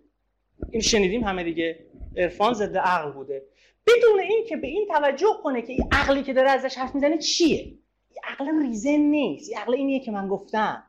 این 0.71 0.83
شنیدیم 0.83 1.25
همه 1.25 1.45
دیگه 1.45 1.79
عرفان 2.17 2.53
ضد 2.53 2.77
عقل 2.77 3.13
بوده. 3.13 3.43
بدون 3.89 4.21
این 4.21 4.47
که 4.49 4.57
به 4.57 4.67
این 4.67 4.89
توجه 4.89 5.37
کنه 5.43 5.63
که 5.63 5.73
این 5.73 5.89
عقلی 5.93 6.23
که 6.23 6.33
داره 6.33 6.51
ازش 6.51 6.79
حرف 6.79 6.95
می‌زنه 6.95 7.19
چیه؟ 7.19 7.59
این 7.59 8.23
عقل 8.25 8.63
ریزن 8.63 8.91
نیست. 8.91 9.49
این 9.49 9.59
عقل 9.59 9.75
اینیه 9.75 10.01
که 10.01 10.11
من 10.11 10.29
گفتم. 10.29 10.85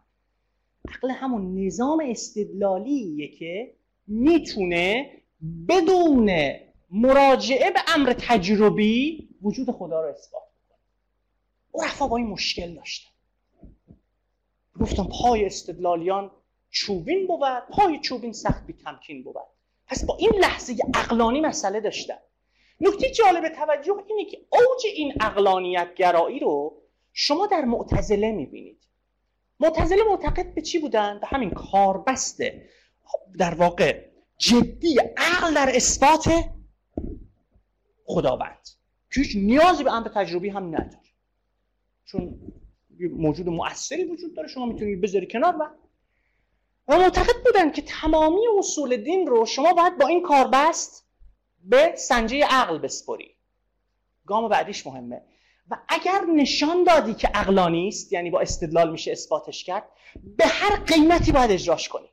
عقل 0.95 1.11
همون 1.11 1.65
نظام 1.65 2.03
استدلالیه 2.05 3.27
که 3.27 3.73
می‌تونه 4.07 5.11
بدون 5.69 6.31
مراجعه 6.91 7.71
به 7.71 7.79
امر 7.87 8.13
تجربی 8.13 9.29
وجود 9.41 9.71
خدا 9.71 10.01
رو 10.01 10.09
اثبات 10.09 10.43
کنه 10.69 11.83
عرفا 11.83 12.07
با 12.07 12.17
این 12.17 12.27
مشکل 12.27 12.75
داشتن. 12.75 13.09
گفتم 14.79 15.09
پای 15.21 15.45
استدلالیان 15.45 16.31
چوبین 16.69 17.27
بود 17.27 17.59
پای 17.71 17.99
چوبین 17.99 18.33
سخت 18.33 18.65
بی 18.65 18.73
تمکین 18.73 19.23
بود. 19.23 19.35
پس 19.87 20.05
با 20.05 20.17
این 20.17 20.31
لحظه 20.39 20.75
عقلانی 20.93 21.41
مسئله 21.41 21.81
داشتن. 21.81 22.17
نکته 22.81 23.11
جالب 23.11 23.49
توجه 23.49 24.03
اینه 24.07 24.25
که 24.25 24.37
اوج 24.49 24.85
این 24.95 25.13
اقلانیت 25.21 25.93
گرایی 25.95 26.39
رو 26.39 26.81
شما 27.13 27.47
در 27.47 27.65
معتزله 27.65 28.31
می‌بینید. 28.31 28.87
معتزله 29.59 30.03
معتقد 30.03 30.53
به 30.53 30.61
چی 30.61 30.79
بودن؟ 30.79 31.19
به 31.19 31.27
همین 31.27 31.49
کاربسته 31.49 32.69
در 33.37 33.53
واقع 33.53 34.05
جدی 34.37 34.99
عقل 35.17 35.53
در 35.53 35.71
اثبات 35.75 36.45
خداوند. 38.05 38.69
که 39.11 39.21
هیچ 39.21 39.35
نیازی 39.35 39.83
به 39.83 39.93
امر 39.93 40.07
تجربی 40.07 40.49
هم 40.49 40.67
نداره. 40.67 40.99
چون 42.05 42.39
موجود 42.99 43.49
مؤثری 43.49 44.03
وجود 44.03 44.35
داره 44.35 44.47
شما 44.47 44.65
می‌تونید 44.65 45.01
بذاری 45.01 45.27
کنار 45.27 45.55
و 45.55 45.69
و 46.87 46.97
معتقد 46.97 47.43
بودن 47.45 47.71
که 47.71 47.81
تمامی 47.81 48.41
اصول 48.57 48.97
دین 48.97 49.27
رو 49.27 49.45
شما 49.45 49.73
باید 49.73 49.97
با 49.97 50.07
این 50.07 50.23
کاربست 50.23 51.08
به 51.63 51.95
سنجه 51.95 52.45
عقل 52.45 52.77
بسپری. 52.77 53.35
گام 54.25 54.49
بعدیش 54.49 54.87
مهمه. 54.87 55.21
و 55.69 55.77
اگر 55.87 56.21
نشان 56.35 56.83
دادی 56.83 57.13
که 57.13 57.27
عقلانی 57.27 57.87
است 57.87 58.13
یعنی 58.13 58.29
با 58.29 58.41
استدلال 58.41 58.91
میشه 58.91 59.11
اثباتش 59.11 59.63
کرد 59.63 59.89
به 60.37 60.45
هر 60.47 60.75
قیمتی 60.75 61.31
باید 61.31 61.51
اجراش 61.51 61.89
کنی. 61.89 62.09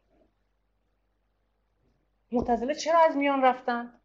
معتزله 2.33 2.75
چرا 2.75 2.99
از 2.99 3.17
میان 3.17 3.43
رفتن؟ 3.43 4.01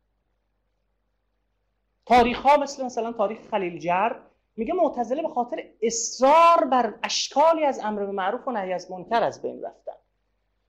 تاریخ 2.06 2.42
ها 2.42 2.58
مثل 2.58 2.86
مثلا 2.86 3.14
تاریخ 3.14 3.40
خلیل 3.52 3.80
جر 3.80 4.16
میگه 4.56 4.74
معتزله 4.74 5.22
به 5.22 5.30
خاطر 5.30 5.64
اصرار 5.82 6.66
بر 6.66 7.00
اشکالی 7.04 7.66
از 7.66 7.80
امر 7.80 8.06
به 8.06 8.12
معروف 8.12 8.48
و 8.48 8.52
نهی 8.52 8.74
از 8.74 8.92
منکر 8.92 9.24
از 9.24 9.42
بین 9.42 9.62
رفتن. 9.64 10.01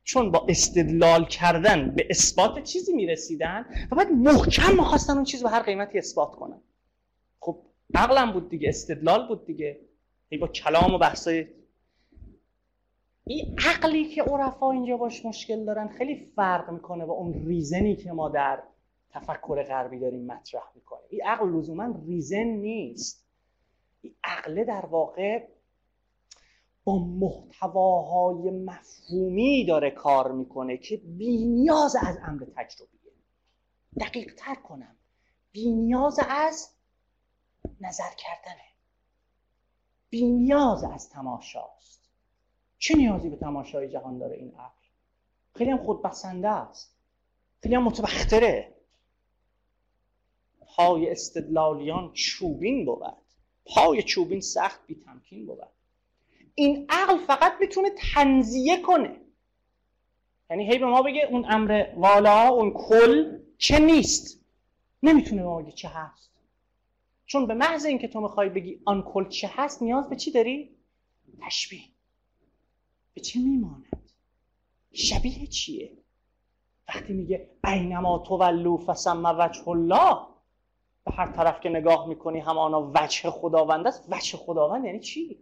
چون 0.05 0.31
با 0.31 0.47
استدلال 0.49 1.25
کردن 1.25 1.91
به 1.91 2.07
اثبات 2.11 2.63
چیزی 2.63 2.93
می‌رسیدن 2.93 3.67
و 3.93 3.97
بعد 3.97 4.13
محکم 4.13 4.73
می‌خواستن 4.77 5.13
اون 5.13 5.25
چیز 5.25 5.43
به 5.43 5.51
هر 5.51 5.63
قیمتی 5.63 5.99
اثبات 5.99 6.31
کنن. 6.35 6.61
خب 7.41 7.59
عقلم 7.95 8.33
بود 8.33 8.49
دیگه 8.49 8.69
استدلال 8.69 9.29
بود 9.29 9.47
دیگه. 9.47 9.81
ای 10.29 10.39
با 10.39 10.49
کلام 10.49 10.95
و 10.95 10.99
بحثای 10.99 11.47
این 13.27 13.57
عقلی 13.67 14.05
که 14.05 14.23
عرفا 14.23 14.71
اینجا 14.71 14.97
باش 14.97 15.25
مشکل 15.25 15.65
دارن 15.65 15.89
خیلی 15.89 16.33
فرق 16.37 16.71
می‌کنه 16.71 17.07
با 17.07 17.15
اون 17.15 17.47
ریزنی 17.47 17.97
که 17.97 18.13
ما 18.13 18.29
در 18.29 18.63
تفکر 19.11 19.63
غربی 19.63 19.99
داریم 19.99 20.27
مطرح 20.27 20.63
می‌کنیم. 20.75 21.07
این 21.11 21.23
عقل 21.25 21.49
لزوما 21.49 22.03
ریزن 22.07 22.45
نیست. 22.45 23.27
این 24.03 24.15
عقله 24.25 24.65
در 24.65 24.87
واقع 24.87 25.47
با 26.85 26.99
محتواهای 26.99 28.51
مفهومی 28.51 29.65
داره 29.67 29.91
کار 29.91 30.33
می‌کنه 30.33 30.77
که 30.77 30.97
بی 30.97 31.47
نیاز 31.47 31.97
از 31.97 32.19
امر 32.25 32.45
تجربیه. 32.57 33.13
دقیق 34.01 34.35
تر 34.35 34.55
کنم. 34.55 34.97
بی 35.53 35.71
نیاز 35.71 36.21
از 36.29 36.75
نظر 37.81 38.11
کردنه. 38.17 38.65
بی 40.11 40.29
نیاز 40.29 40.85
از 40.85 41.11
تماشاست. 41.11 42.11
چه 42.79 42.97
نیازی 42.97 43.31
به 43.31 43.37
تماشای 43.37 43.89
جهان 43.89 44.19
داره 44.19 44.37
این 44.37 44.55
عقل؟ 44.55 44.83
خیلی 45.55 45.71
هم 45.71 45.85
خودبسنده 45.85 46.49
است. 46.49 46.97
خیلی 47.63 47.75
هم 47.75 47.85
متبختره 47.85 48.75
پای 50.77 51.11
استدلالیان 51.11 52.13
چوبین 52.13 52.87
بود. 52.87 53.17
پای 53.65 54.03
چوبین 54.03 54.41
سخت 54.41 54.87
بی 54.87 54.95
تمکین 54.95 55.47
بود. 55.47 55.59
این 56.55 56.87
عقل 56.89 57.19
فقط 57.19 57.53
می‌تونه 57.61 57.91
تنزیه 58.15 58.83
کنه. 58.83 59.21
یعنی 60.51 60.73
هی 60.73 60.79
به 60.79 60.87
ما 60.87 61.03
بگه 61.03 61.29
اون 61.31 61.45
امر 61.49 61.87
والا 61.97 62.49
اون 62.49 62.71
کل 62.71 63.39
چه 63.59 63.79
نیست؟ 63.79 64.45
نمی‌تونه 65.03 65.43
به 65.43 65.49
ما 65.49 65.63
بگه 65.63 65.73
چه 65.73 65.89
هست. 65.89 66.33
چون 67.27 67.47
به 67.47 67.55
محض 67.55 67.85
اینکه 67.85 68.09
تو 68.09 68.21
می‌خوای 68.21 68.49
بگی 68.49 68.81
آن 68.85 69.03
کل 69.03 69.29
چه 69.29 69.51
هست 69.53 69.83
نیاز 69.83 70.09
به 70.09 70.17
چی 70.17 70.31
داری؟ 70.31 70.77
تشبیه. 71.41 71.89
به 73.15 73.21
چه 73.21 73.41
میماند؟ 73.41 74.11
شبیه 74.93 75.47
چیه؟ 75.47 75.93
وقتی 76.89 77.13
میگه 77.13 77.51
اینما 77.65 78.19
تولو 78.19 78.77
فسم 78.77 79.37
وجه 79.39 79.69
الله 79.69 80.27
به 81.05 81.13
هر 81.13 81.33
طرف 81.33 81.61
که 81.61 81.69
نگاه 81.69 82.09
می‌کنی 82.09 82.41
همانا 82.41 82.93
وجه 82.95 83.31
خداوند 83.31 83.87
است. 83.87 84.05
وجه 84.09 84.39
خداوند 84.39 84.85
یعنی 84.85 85.01
چی؟ 85.01 85.39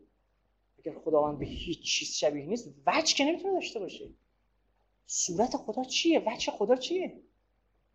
اگر 0.84 0.98
خداوند 0.98 1.38
به 1.38 1.46
هیچ 1.46 1.82
چیز 1.82 2.08
شبیه 2.08 2.46
نیست 2.46 2.74
وجه 2.86 3.14
که 3.14 3.24
نمی‌تونه 3.24 3.54
داشته 3.54 3.80
باشه. 3.80 4.10
صورت 5.06 5.56
خدا 5.56 5.84
چیه؟ 5.84 6.22
وجه 6.26 6.52
خدا 6.52 6.76
چیه؟ 6.76 7.20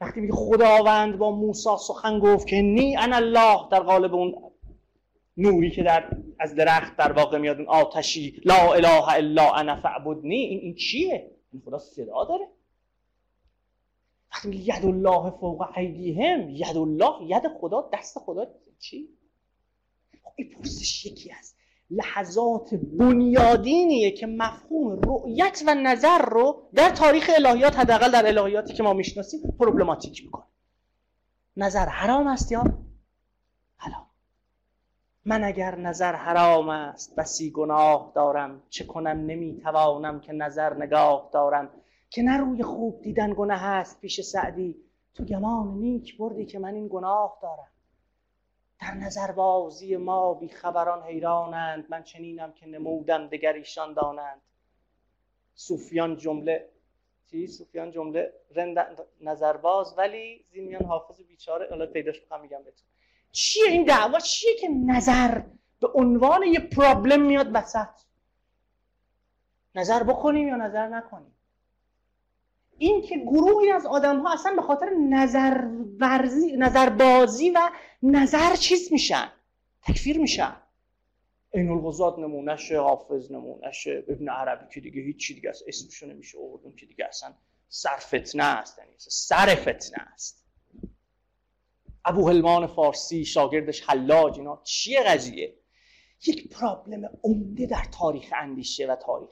وقتی 0.01 0.19
میگه 0.21 0.33
خداوند 0.33 1.17
با 1.17 1.31
موسی 1.31 1.69
سخن 1.87 2.19
گفت 2.19 2.47
که 2.47 2.61
نی 2.61 2.97
ان 2.97 3.13
الله 3.13 3.69
در 3.71 3.79
قالب 3.79 4.15
اون 4.15 4.35
نوری 5.37 5.71
که 5.71 5.83
در 5.83 6.17
از 6.39 6.55
درخت 6.55 6.95
در 6.97 7.11
واقع 7.11 7.37
میاد 7.37 7.57
اون 7.57 7.67
آتشی 7.67 8.41
لا 8.45 8.73
اله 8.73 9.09
الا 9.09 9.51
انا 9.51 9.81
فعبدنی 9.81 10.35
این 10.35 10.59
این 10.59 10.75
چیه؟ 10.75 11.31
این 11.51 11.61
خدا 11.65 11.79
صدا 11.79 12.23
داره. 12.23 12.47
وقتی 14.31 14.47
میگه 14.47 14.77
ید 14.77 14.85
الله 14.85 15.29
فوق 15.29 15.77
ایدیهم 15.77 16.49
ید 16.49 16.77
الله 16.77 17.13
ید 17.21 17.47
خدا 17.61 17.89
دست 17.93 18.19
خدا 18.19 18.47
چی؟ 18.79 19.09
خب 20.23 20.31
این 20.35 20.49
پرسش 20.49 21.05
یکی 21.05 21.31
از 21.31 21.55
لحظات 21.89 22.73
بنیادینیه 22.73 24.11
که 24.11 24.27
مفهوم 24.27 25.01
رؤیت 25.03 25.63
و 25.67 25.75
نظر 25.75 26.17
رو 26.17 26.61
در 26.73 26.89
تاریخ 26.89 27.31
الهیات 27.37 27.79
حداقل 27.79 28.11
در 28.11 28.27
الهیاتی 28.27 28.73
که 28.73 28.83
ما 28.83 28.93
می‌شناسیم 28.93 29.41
پروبلماتیک 29.59 30.23
می‌کنه. 30.23 30.45
نظر 31.57 31.85
حرام 31.85 32.27
است 32.27 32.51
یا 32.51 32.63
حلال؟ 33.77 34.03
من 35.25 35.43
اگر 35.43 35.75
نظر 35.75 36.15
حرام 36.15 36.69
است 36.69 37.15
بسی 37.15 37.51
گناه 37.51 38.11
دارم. 38.15 38.61
چه 38.69 38.85
کنم؟ 38.85 39.25
نمی‌توانم 39.25 40.19
که 40.19 40.33
نظر 40.33 40.73
نگاه 40.73 41.29
دارم. 41.33 41.69
که 42.09 42.23
نه 42.23 42.37
روی 42.37 42.63
خوب 42.63 43.01
دیدن 43.01 43.33
گناه 43.33 43.59
هست 43.59 44.01
پیش 44.01 44.21
سعدی. 44.21 44.75
تو 45.13 45.25
گمان 45.25 45.67
نیک 45.67 46.17
بردی 46.17 46.45
که 46.45 46.59
من 46.59 46.73
این 46.73 46.87
گناه 46.87 47.37
دارم. 47.41 47.67
در 48.85 48.93
نظر 48.93 49.31
بازی 49.31 49.97
ما 49.97 50.33
بی 50.33 50.47
خبران 50.47 51.03
حیرانند. 51.03 51.85
من 51.89 52.03
چنینم 52.03 52.51
که 52.51 52.67
نمودم 52.67 53.27
دگر 53.27 53.53
ایشان 53.53 53.93
دانند. 53.93 54.41
صوفیان 55.55 56.17
جمله 56.17 56.69
چی؟ 57.31 57.47
صوفیان 57.47 57.91
جمله 57.91 58.33
رند 58.55 58.77
نظرباز 59.21 59.95
ولی 59.97 60.45
زیمیان 60.51 60.85
حافظ 60.85 61.21
بیچاره 61.21 61.71
الان 61.71 61.87
پیداش 61.87 62.21
می‌خوام 62.21 62.41
میگم 62.41 62.63
بهتون. 62.63 62.87
چیه 63.31 63.65
این 63.65 63.85
دعوا؟ 63.85 64.19
چیه 64.19 64.55
که 64.55 64.67
نظر 64.69 65.41
به 65.81 65.87
عنوان 65.93 66.43
یه 66.43 66.59
پرابلم 66.59 67.21
میاد 67.21 67.47
وسط؟ 67.53 68.01
نظر 69.75 70.03
بکنیم 70.03 70.47
یا 70.47 70.55
نظر 70.55 70.87
نکنیم؟ 70.87 71.34
این 72.77 73.01
که 73.01 73.17
گروهی 73.17 73.71
از 73.71 73.85
آدم 73.85 74.19
ها 74.19 74.33
اصلا 74.33 74.55
به 74.55 74.61
خاطر 74.61 74.89
نظر, 75.09 75.67
ورزی، 75.99 76.57
نظر 76.57 76.89
بازی 76.89 77.49
و 77.49 77.69
نظر 78.03 78.55
چیز 78.55 78.91
میشن. 78.91 79.31
تکفیر 79.81 80.19
میشن. 80.19 80.55
این 81.53 81.69
الغزات 81.69 82.19
نمونهشه 82.19 82.79
حافظ 82.79 83.31
نمونهشه 83.31 84.03
ابن 84.07 84.29
عربی 84.29 84.65
که 84.73 84.81
دیگه 84.81 85.01
هیچی 85.01 85.33
دیگه 85.33 85.49
از 85.49 85.63
اسمشو 85.67 86.07
نمیشه 86.07 86.37
اردون 86.41 86.75
که 86.75 86.85
دیگه 86.85 87.05
اصلا 87.05 87.33
سر 87.67 87.97
فتنه 87.97 88.43
است. 88.43 88.77
یعنی 88.77 88.91
سر 88.97 89.55
فتنه 89.55 90.07
است. 90.13 90.45
ابو 92.05 92.29
هلمان 92.29 92.67
فارسی 92.67 93.25
شاگردش 93.25 93.81
حلاج 93.81 94.39
اینا 94.39 94.61
چیه 94.63 95.03
قضیه؟ 95.03 95.55
یک 96.27 96.49
پرابلم 96.49 97.09
عمده 97.23 97.65
در 97.65 97.85
تاریخ 97.99 98.33
اندیشه 98.35 98.87
و 98.87 98.95
تاریخ 98.95 99.29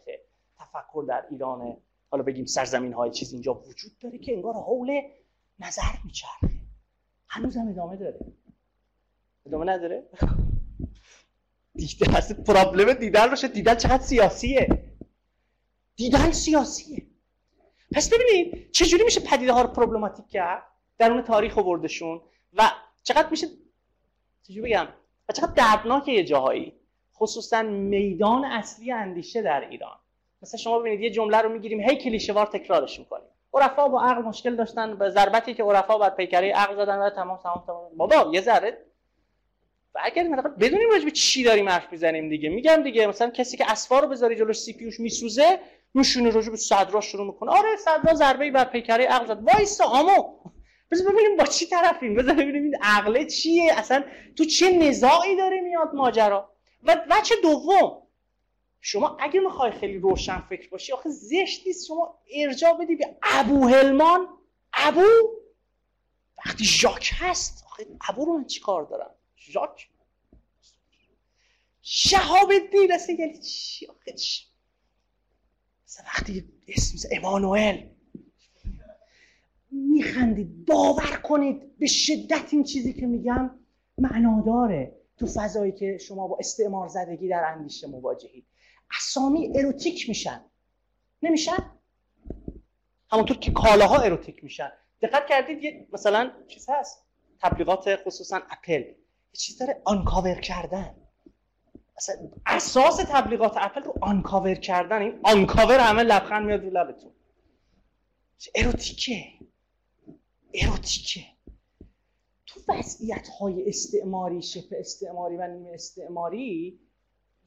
تفکر 0.59 1.05
در 1.07 1.25
ایران 1.31 1.77
حالا 2.13 2.23
بگیم 2.23 2.45
سرزمین 2.45 2.93
های 2.93 3.11
چیز 3.11 3.33
اینجا 3.33 3.53
وجود 3.53 3.97
داره 3.99 4.17
که 4.17 4.33
انگار 4.33 4.53
حول 4.53 5.01
نظر 5.59 5.81
میچرخه. 6.05 6.49
هنوز 7.27 7.57
هم 7.57 7.67
ادامه 7.67 7.97
داره. 7.97 8.19
ادامه 9.45 9.65
نداره؟ 9.65 10.03
دیده 11.75 12.11
هست. 12.11 12.43
پرابلم 12.43 12.93
دیدن 12.93 13.27
باشه. 13.27 13.47
دیدن 13.47 13.75
چقدر 13.75 14.03
سیاسیه. 14.03 14.67
دیدن 15.95 16.31
سیاسیه. 16.31 17.05
پس 17.91 18.09
ببینید 18.13 18.71
چجوری 18.71 19.03
میشه 19.03 19.19
پدیده 19.19 19.53
ها 19.53 19.61
رو 19.61 19.67
پروبلماتیک 19.67 20.27
کرد؟ 20.27 20.63
درون 20.97 21.21
تاریخ 21.21 21.57
آوردشون 21.57 22.21
و 22.53 22.71
چقدر 23.03 23.29
میشه 23.29 23.47
چجوری 24.43 24.61
بگم؟ 24.61 24.87
و 25.29 25.33
چقدر 25.33 25.53
دردناکه 25.53 26.11
یه 26.11 26.23
جاهایی. 26.23 26.73
خصوصا 27.15 27.61
میدان 27.63 28.45
اصلی 28.45 28.91
اندیشه 28.91 29.41
در 29.41 29.69
ایران. 29.69 30.02
مثلا 30.43 30.57
شما 30.57 30.79
ببینید 30.79 31.01
یه 31.01 31.09
جمله 31.09 31.37
رو 31.37 31.49
می‌گیریم 31.49 31.79
هی 31.79 31.95
کلیشه 31.95 32.33
وار 32.33 32.45
تکرارش 32.45 32.99
می‌کنیم. 32.99 33.27
عرفا 33.53 33.87
با 33.87 34.01
عقل 34.01 34.21
مشکل 34.21 34.55
داشتن 34.55 34.97
به 34.97 35.09
ضربتی 35.09 35.53
که 35.53 35.63
عرفا 35.63 35.97
بر 35.97 36.09
پیکره 36.09 36.51
عقل 36.53 36.75
زدن 36.75 36.97
و 36.97 37.09
تمام 37.09 37.39
تمام 37.43 37.63
تمام. 37.67 37.97
بابا 37.97 38.31
یه 38.33 38.41
ذره. 38.41 38.77
برگردیم 39.93 40.35
بدونیم 40.35 40.89
راجع 40.89 41.05
به 41.05 41.11
چی 41.11 41.43
داریم 41.43 41.69
حرف 41.69 41.91
می‌زنیم 41.91 42.29
دیگه. 42.29 42.49
میگم 42.49 42.83
دیگه 42.83 43.07
مثلا 43.07 43.29
کسی 43.29 43.57
که 43.57 43.71
اسفار 43.71 44.01
رو 44.01 44.07
بذاری 44.07 44.35
جلوش 44.35 44.57
سی 44.57 44.73
پیوش 44.73 44.99
میسوزه 44.99 45.59
میشونه 45.93 46.29
راجع 46.29 46.49
به 46.49 46.57
صدرا 46.57 47.01
شروع 47.01 47.27
می‌کنه. 47.27 47.51
آره 47.51 47.75
صدرا 47.75 48.13
ضربه 48.13 48.51
بر 48.51 48.65
پیکره 48.65 49.05
عقل 49.05 49.25
زد. 49.25 49.43
وایسا 49.43 49.85
آمو. 49.85 50.39
بذار 50.91 51.13
ببینیم 51.13 51.37
با 51.37 51.45
چی 51.45 51.65
طرفیم. 51.65 52.15
بذار 52.15 52.33
ببینیم 52.33 52.63
این 52.63 52.75
عقله 52.81 53.25
چیه. 53.25 53.73
اصلا 53.79 54.03
تو 54.37 54.45
چه 54.45 54.71
نزاعی 54.71 55.35
داره 55.35 55.61
میاد 55.61 55.89
ماجرا؟ 55.93 56.49
و 56.83 56.97
بچه 57.11 57.35
دوم؟ 57.43 58.02
شما 58.85 59.17
اگه 59.19 59.39
می‌خوای 59.39 59.71
خیلی 59.71 59.97
روشن 59.97 60.41
فکر 60.41 60.69
باشی 60.69 60.93
آخه 60.93 61.09
زشت 61.09 61.67
نیست. 61.67 61.87
شما 61.87 62.19
ارجاع 62.35 62.77
بدی 62.77 62.95
به 62.95 63.17
ابو 63.23 63.67
هلمان. 63.67 64.27
ابو؟ 64.73 65.07
وقتی 66.45 66.65
ژاک 66.65 67.11
هست 67.17 67.63
آخه 67.65 67.85
ابو 68.09 68.25
رو 68.25 68.37
من 68.37 68.45
چیکار 68.45 68.83
دارم؟ 68.83 69.11
ژاک؟ 69.37 69.89
شهاب 71.81 72.51
الدین 72.51 72.93
اصلا 72.93 73.15
یعنی 73.15 73.37
چی؟ 73.37 73.87
آخه 73.87 74.13
چی 74.13 74.45
وقتی 75.99 76.49
اسم 76.67 77.09
امانوئل. 77.11 77.89
میخندید 79.71 80.65
باور 80.65 81.21
کنید 81.23 81.77
به 81.77 81.87
شدت 81.87 82.53
این 82.53 82.63
چیزی 82.63 82.93
که 82.93 83.05
میگم 83.05 83.59
معناداره 83.97 84.95
تو 85.17 85.25
فضایی 85.25 85.71
که 85.71 85.97
شما 85.97 86.27
با 86.27 86.37
استعمار 86.39 86.87
زدگی 86.87 87.27
در 87.27 87.43
اندیشه 87.43 87.87
مواجهید. 87.87 88.45
اسامی 88.97 89.57
اروتیک 89.57 90.09
میشن. 90.09 90.45
نمیشن؟ 91.23 91.71
همونطور 93.11 93.37
که 93.37 93.51
کالاها 93.51 93.97
اروتیک 93.97 94.43
میشن. 94.43 94.71
دقت 95.01 95.27
کردید 95.27 95.63
یه 95.63 95.87
مثلا 95.93 96.31
چیز 96.47 96.69
هست. 96.69 97.05
تبلیغات 97.41 97.95
خصوصا 98.05 98.41
اپل. 98.49 98.81
یه 98.81 98.95
چیز 99.33 99.57
داره 99.57 99.81
uncover 99.85 100.35
کردن. 100.35 100.95
مثلا 101.97 102.15
اساس 102.45 102.97
تبلیغات 102.97 103.53
اپل 103.55 103.83
رو 103.83 103.93
uncover 104.01 104.55
کردن. 104.55 105.01
این 105.01 105.19
uncover 105.23 105.79
همه 105.79 106.03
لبخند 106.03 106.45
میاد 106.45 106.63
رو 106.63 106.69
لبتون. 106.69 107.11
اروتیکه. 108.55 109.25
اروتیکه. 110.53 111.25
تو 112.45 112.59
وضعیت 112.67 113.27
های 113.27 113.69
استعماری 113.69 114.41
شبه 114.41 114.79
استعماری 114.79 115.37
و 115.37 115.47
نیمه 115.47 115.71
استعماری 115.73 116.79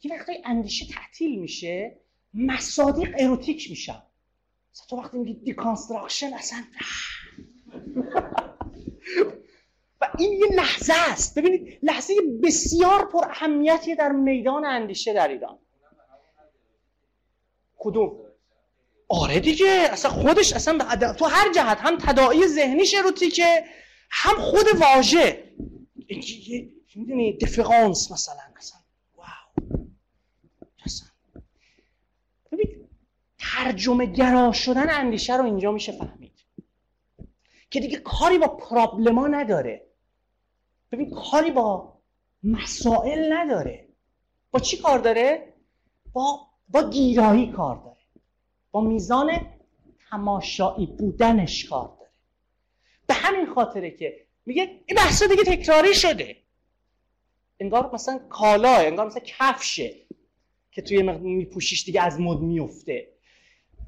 یه 0.03 0.15
وقتی 0.15 0.33
اندیشه 0.45 0.87
تعطیل 0.87 1.41
میشه 1.41 2.01
مصادیق 2.35 3.15
اروتیک 3.19 3.71
میشن. 3.71 4.03
تو 4.89 4.97
وقتی 4.97 5.19
میگی 5.19 5.35
deconstruction 5.35 6.35
اصلا 6.35 6.65
و 10.01 10.09
این 10.19 10.33
یه 10.33 10.47
لحظه 10.57 10.95
است. 10.97 11.39
ببینید 11.39 11.79
لحظه 11.83 12.15
بسیار 12.43 13.07
پر 13.07 13.25
اهمیتیه 13.31 13.95
در 13.95 14.13
میدان 14.13 14.65
اندیشه 14.65 15.13
در 15.13 15.29
ایران. 15.29 15.59
کدوم؟ 17.79 18.27
آره 19.09 19.41
دیگه. 19.41 19.89
اصلا 19.91 20.11
خودش 20.11 20.53
اصلا 20.53 20.79
تو 21.13 21.25
هر 21.25 21.53
جهت 21.53 21.79
هم 21.81 21.99
تداعی 21.99 22.47
ذهنیش 22.47 22.95
اروتیکه 22.95 23.65
هم 24.11 24.37
خود 24.37 24.67
واژه. 24.81 25.53
می‌دونی 26.95 27.39
دفرانس 27.39 28.11
مثلا. 28.11 28.35
اصلا 28.57 28.79
واو 29.17 29.87
اصلا 30.85 31.09
ببین 32.53 32.89
ترجمه 33.57 34.07
گرا 34.07 34.53
شدن 34.53 34.91
اندیشه 34.91 35.37
رو 35.37 35.45
اینجا 35.45 35.73
میشه 35.73 35.93
فهمید. 35.93 36.33
که 37.71 37.81
دیگه 37.81 37.97
کاری 37.97 38.39
با 38.39 38.47
پرابلما 38.47 39.27
نداره. 39.27 39.87
ببین 40.93 41.11
کاری 41.11 41.51
با 41.51 41.99
مسائل 42.43 43.33
نداره. 43.33 43.89
با 44.51 44.59
چی 44.59 44.77
کار 44.77 44.99
داره؟ 44.99 45.55
با 46.13 46.47
با 46.69 46.91
گیرایی 46.91 47.53
کار 47.53 47.77
داره. 47.77 47.97
با 48.71 48.81
میزان 48.81 49.31
تماشایی 50.11 50.87
بودنش 50.87 51.65
کار 51.65 51.97
داره. 51.99 52.11
به 53.07 53.15
همین 53.15 53.47
خاطره 53.47 53.91
که 53.91 54.27
میگه 54.47 54.63
این 54.63 54.97
بحثا 54.97 55.27
دیگه 55.27 55.45
تکراری 55.45 55.95
شده. 55.95 56.37
انگار 57.61 57.91
مثلا 57.95 58.19
کالا 58.19 58.77
انگار 58.77 59.07
مثلا 59.07 59.23
کفشه 59.27 59.95
که 60.71 60.83
توی 60.83 61.03
میپوشیش 61.03 61.85
دیگه 61.85 62.03
از 62.03 62.21
مد 62.21 62.39
میفته. 62.39 63.16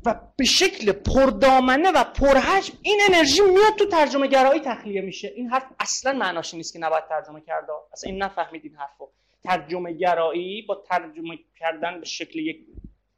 و 0.06 0.20
به 0.36 0.44
شکل 0.44 0.92
پردامنه 0.92 1.90
و 1.90 2.04
پرحجم 2.04 2.74
این 2.82 3.00
انرژی 3.08 3.40
میاد 3.40 3.76
تو 3.78 3.86
ترجمه 3.86 4.26
گرایی 4.26 4.60
تخلیه 4.60 5.00
میشه. 5.00 5.32
این 5.36 5.48
حرف 5.48 5.64
اصلا 5.80 6.12
معناش 6.12 6.54
نیست 6.54 6.72
که 6.72 6.78
نباید 6.78 7.04
ترجمه 7.08 7.40
کرده. 7.40 7.72
اصلا 7.92 8.10
این 8.10 8.22
نفهمید 8.22 8.64
این 8.64 8.74
حرفو. 8.74 9.08
ترجمه 9.44 9.92
گرایی 9.92 10.62
با 10.62 10.84
ترجمه 10.88 11.38
کردن 11.58 12.00
به 12.00 12.06
شکل 12.06 12.38
یک 12.38 12.58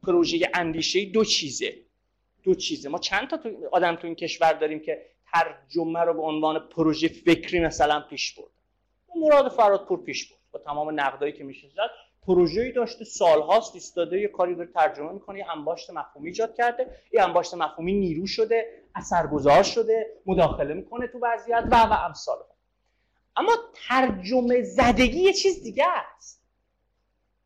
پروژه 0.03 0.51
اندیشه 0.55 1.05
دو 1.05 1.25
چیزه. 1.25 1.77
دو 2.43 2.55
چیزه. 2.55 2.89
ما 2.89 2.99
چند 2.99 3.31
تا 3.31 3.39
آدم 3.73 3.97
تو 3.97 4.07
این 4.07 4.17
کشور 4.17 4.53
داریم 4.53 4.81
که 4.81 5.07
ترجمه 5.33 6.01
رو 6.01 6.15
به 6.15 6.23
عنوان 6.23 6.59
پروژه 6.59 7.09
فکری 7.09 7.61
مثلا 7.61 8.01
پیش 8.01 8.35
برد. 8.35 8.51
مراد 9.17 9.53
فرادپور 9.53 10.05
پیش 10.05 10.29
برد 10.29 10.39
با 10.53 10.59
تمام 10.59 11.01
نقدایی 11.01 11.33
که 11.33 11.45
میشه 11.45 11.69
زد. 11.69 11.91
پروژه‌ای 12.27 12.73
داشته 12.73 13.05
سالهاست 13.05 13.75
ایستاده 13.75 14.21
یه 14.21 14.29
کاری 14.29 14.55
داره 14.55 14.69
ترجمه 14.75 15.13
می‌کنه 15.13 15.39
یه 15.39 15.57
انباشت 15.57 15.91
مفهومی 15.91 16.29
ایجاد 16.29 16.55
کرده 16.55 16.97
یه 17.13 17.23
انباشت 17.23 17.55
مفهومی 17.55 17.93
نیرو 17.93 18.27
شده 18.27 18.83
اثرگذار 18.95 19.63
شده 19.63 20.07
مداخله 20.27 20.75
می‌کنه 20.75 21.07
تو 21.07 21.19
وضعیت 21.23 21.65
و 21.71 21.77
و 21.77 21.93
امثال. 21.93 22.37
اما 23.37 23.53
ترجمه 23.89 24.63
زدگی 24.63 25.21
یه 25.21 25.33
چیز 25.33 25.63
دیگه 25.63 25.87
است. 26.17 26.41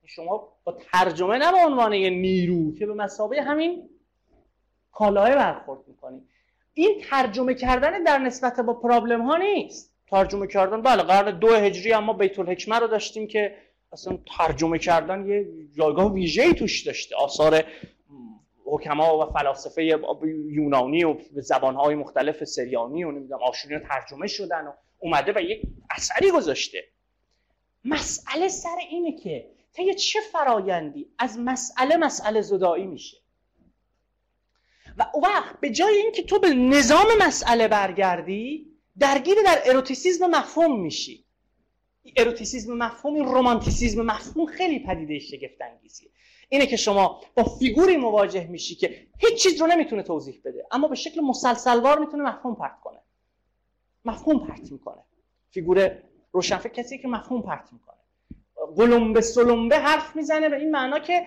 شما 0.07 0.53
با 0.65 0.73
ترجمه 0.93 1.39
نه 1.39 1.53
به 1.53 1.59
عنوان 1.67 1.93
یه 1.93 2.11
نیرو 2.11 2.75
که 2.75 2.87
به 2.87 2.95
مسابقه 2.95 3.43
همین 3.43 3.89
کالای 4.93 5.35
برخورد 5.35 5.89
می‌کنید 5.89 6.23
این 6.75 7.03
ترجمه 7.11 7.55
کردن 7.55 8.03
در 8.03 8.19
نسبت 8.19 8.61
با 8.61 8.75
پرابلم 8.75 9.23
ها 9.23 9.37
نیست. 9.37 9.95
ترجمه 10.07 10.47
کردن 10.47 10.83
بله 10.83 11.03
قرن 11.03 11.39
دو 11.39 11.49
هجری 11.49 11.93
اما 11.93 12.13
بیت 12.13 12.39
الحکمه 12.39 12.79
رو 12.79 12.87
داشتیم 12.87 13.27
که 13.27 13.57
اصلا 13.95 14.19
ترجمه 14.39 14.79
کردن 14.79 15.27
یه 15.27 15.47
جایگاه 15.77 16.13
ویژه‌ای 16.13 16.55
توش 16.55 16.83
داشته. 16.87 17.17
آثار 17.17 17.65
حکما 18.65 19.19
و 19.19 19.33
فلاسفه 19.33 19.85
یونانی 20.51 21.05
و 21.05 21.17
زبانهای 21.33 21.95
مختلف 21.95 22.45
سریانی 22.45 23.05
و 23.05 23.11
نمی‌دونم 23.11 23.43
آشوری 23.43 23.79
ترجمه 23.79 24.27
شدن 24.27 24.67
و 24.67 24.73
اومده 24.99 25.33
و 25.37 25.41
یک 25.41 25.63
اثری 25.91 26.31
گذاشته. 26.31 26.85
مسئله 27.85 28.49
سر 28.49 28.77
اینه 28.91 29.19
که 29.19 29.51
طی 29.73 29.95
چه 29.95 30.21
فرایندی 30.33 31.11
از 31.19 31.39
مسئله 31.39 31.97
مسئله 31.97 32.41
زدایی 32.41 32.87
میشه؟ 32.87 33.17
اون 34.99 35.07
وقت 35.23 35.61
به 35.61 35.71
جای 35.71 35.97
اینکه 35.97 36.23
تو 36.23 36.39
به 36.39 36.55
نظام 36.55 37.07
مسئله 37.21 37.69
برگردی 37.69 38.67
درگیر 38.99 39.37
در 39.45 39.59
اروتیسیزم 39.65 40.27
مفهوم 40.27 40.81
میشی. 40.81 41.24
اروتیسیزم 42.17 42.77
مفهوم 42.77 43.15
این 43.15 43.25
رومانتیسیزم 43.25 44.03
مفهوم 44.03 44.47
خیلی 44.47 44.79
پدیده 44.79 45.19
شگفت 45.19 45.61
انگیزیه 45.61 46.11
اینه 46.49 46.67
که 46.67 46.77
شما 46.77 47.21
با 47.35 47.45
فیگوری 47.45 47.97
مواجه 47.97 48.47
میشی 48.47 48.75
که 48.75 49.07
هیچ 49.19 49.43
چیز 49.43 49.61
رو 49.61 49.67
نمی‌تونه 49.67 50.03
توضیح 50.03 50.41
بده 50.45 50.67
اما 50.71 50.89
به 50.89 50.95
شکل 50.95 51.21
مسلسلوار 51.21 51.99
می‌تونه 51.99 52.23
مفهوم 52.23 52.55
پرت 52.55 52.81
کنه. 52.81 52.99
مفهوم 54.05 54.47
پرت 54.47 54.73
می‌کنه. 54.73 55.03
فیگور 55.51 55.99
روشنفکر 56.33 56.73
کسی 56.73 56.99
که 56.99 57.09
مفهوم 57.09 57.43
پرت 57.43 57.69
می‌کنه. 57.73 57.97
قلمبه 58.77 59.21
سلمبه 59.21 59.79
حرف 59.79 60.17
می‌زنه 60.17 60.49
به 60.49 60.57
این 60.57 60.71
معنا 60.71 60.99
که 60.99 61.27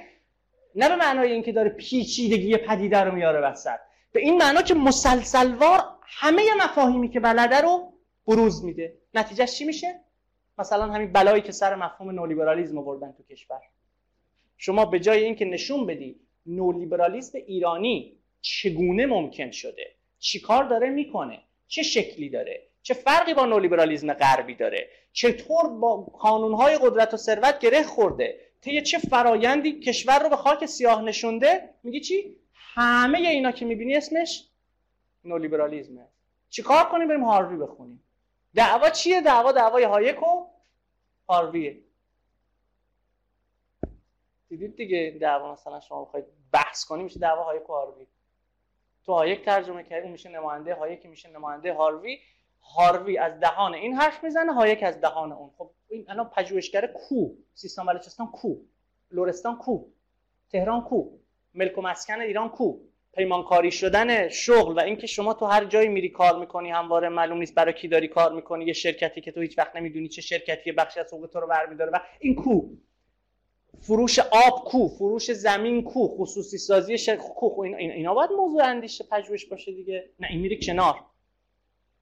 نه 0.75 0.89
به 0.89 0.95
معنای 0.95 1.31
اینکه 1.31 1.51
داره 1.51 1.69
پیچیدگی 1.69 2.57
پدیده 2.57 2.97
رو 2.97 3.15
میاره 3.15 3.39
وسط 3.39 3.79
به 4.11 4.19
این 4.19 4.37
معنا 4.37 4.61
که 4.61 4.73
مسلسلوار 4.73 5.83
همه 6.01 6.43
مفاهیمی 6.63 7.09
که 7.09 7.19
بلده 7.19 7.61
رو 7.61 7.93
بروز 8.27 8.63
میده. 8.63 8.97
نتیجهش 9.13 9.57
چی 9.57 9.65
میشه؟ 9.65 10.06
مثلا 10.57 10.85
همین 10.85 11.11
بلایی 11.11 11.41
که 11.41 11.51
سر 11.51 11.75
مفهوم 11.75 12.11
نولیبرالیسم 12.11 12.77
آوردن 12.77 13.11
تو 13.11 13.23
کشور. 13.23 13.59
شما 14.57 14.85
به 14.85 14.99
جای 14.99 15.23
اینکه 15.23 15.45
نشون 15.45 15.85
بدی 15.85 16.19
نولیبرالیسم 16.45 17.37
ایرانی 17.47 18.17
چگونه 18.41 19.05
ممکن 19.05 19.51
شده 19.51 19.95
چیکار 20.19 20.63
داره 20.63 20.89
می‌کنه 20.89 21.39
چه 21.67 21.83
شکلی 21.83 22.29
داره 22.29 22.67
چه 22.81 22.93
فرقی 22.93 23.33
با 23.33 23.45
نولیبرالیسم 23.45 24.13
غربی 24.13 24.55
داره 24.55 24.89
چطور 25.13 25.67
با 25.69 26.03
کانونهای 26.19 26.77
قدرت 26.81 27.13
و 27.13 27.17
ثروت 27.17 27.59
گره 27.59 27.83
خورده 27.83 28.39
طی 28.61 28.81
چه 28.81 28.97
فرایندی 28.97 29.79
کشور 29.79 30.19
رو 30.19 30.29
به 30.29 30.35
خاک 30.35 30.65
سیاه 30.65 31.01
نشونده 31.01 31.69
میگی 31.83 31.99
چی؟ 31.99 32.35
همه 32.53 33.17
اینا 33.17 33.51
که 33.51 33.65
می‌بینی 33.65 33.95
اسمش 33.95 34.43
نولیبرالیسمه 35.25 36.07
چیکار 36.49 36.83
کنیم؟ 36.83 37.07
بریم 37.07 37.23
هاروی 37.23 37.57
بخونیم. 37.57 38.03
دعوا 38.55 38.89
چیه؟ 38.89 39.21
دعوا 39.21 39.51
دعوای 39.51 39.83
هایک 39.83 40.23
و 40.23 40.47
هارویه 41.29 41.83
دیدید 44.49 44.75
دیگه 44.75 45.17
دعوا 45.21 45.53
مثلا 45.53 45.79
شما 45.79 46.05
بخواید 46.05 46.25
بحث 46.51 46.85
کنیم 46.85 47.03
میشه 47.03 47.19
دعوا 47.19 47.43
هایک 47.43 47.69
و 47.69 47.73
هاروی 47.73 48.07
تو 49.05 49.13
هایک 49.13 49.45
ترجمه 49.45 49.83
کردی 49.83 50.03
اون 50.03 50.11
میشه 50.11 50.29
نماینده 50.29 50.75
هایک 50.75 51.05
میشه 51.05 51.29
نماینده 51.29 51.73
هاروی. 51.73 52.19
هاروی 52.61 53.17
از 53.17 53.39
دهان 53.39 53.73
این 53.73 53.93
حرف 53.93 54.23
می‌زنه 54.23 54.53
هایک 54.53 54.83
از 54.83 55.01
دهان 55.01 55.31
اون. 55.31 55.51
خب 55.57 55.71
این 55.89 56.05
الان 56.09 56.29
پژوهشگر 56.29 56.87
کو؟ 56.87 57.29
سیستان 57.53 57.85
بلوچستان 57.85 58.27
کو؟ 58.27 58.55
لورستان 59.11 59.57
کو؟ 59.57 59.85
تهران 60.49 60.81
کو؟ 60.81 61.09
ملک 61.53 61.77
و 61.77 61.81
مسکن 61.81 62.21
ایران 62.21 62.49
کو؟ 62.49 62.77
پیمانکاری 63.13 63.71
شدن 63.71 64.29
شغل 64.29 64.73
و 64.73 64.79
اینکه 64.79 65.07
شما 65.07 65.33
تو 65.33 65.45
هر 65.45 65.65
جایی 65.65 65.87
میری 65.87 66.09
کار 66.09 66.39
می‌کنی 66.39 66.71
همواره 66.71 67.09
معلوم 67.09 67.37
نیست 67.37 67.55
برای 67.55 67.73
کی 67.73 67.87
داری 67.87 68.07
کار 68.07 68.33
می‌کنی 68.33 68.65
یه 68.65 68.73
شرکتی 68.73 69.21
که 69.21 69.31
تو 69.31 69.41
هیچ 69.41 69.57
وقت 69.57 69.75
نمی‌دونی 69.75 70.07
چه 70.07 70.21
شرکتی 70.21 70.71
بخشی 70.71 70.99
از 70.99 71.13
حقوق 71.13 71.29
تو 71.29 71.39
رو 71.39 71.47
برمیداره 71.47 71.91
و 71.91 71.99
این 72.19 72.35
کو 72.35 72.61
فروش 73.81 74.19
آب 74.19 74.63
کو 74.65 74.87
فروش 74.87 75.31
زمین 75.31 75.83
کو 75.83 76.07
خصوصی 76.07 76.57
سازی 76.57 76.97
شرکت 76.97 77.29
کو 77.35 77.61
اینا, 77.61 77.77
اینا 77.77 78.13
باید 78.13 78.31
موضوع 78.31 78.63
اندیشه 78.63 79.03
پژوهش 79.11 79.45
باشه 79.45 79.71
دیگه. 79.71 80.09
نه 80.19 80.27
این 80.29 80.41
میری 80.41 80.59
کنار. 80.61 80.95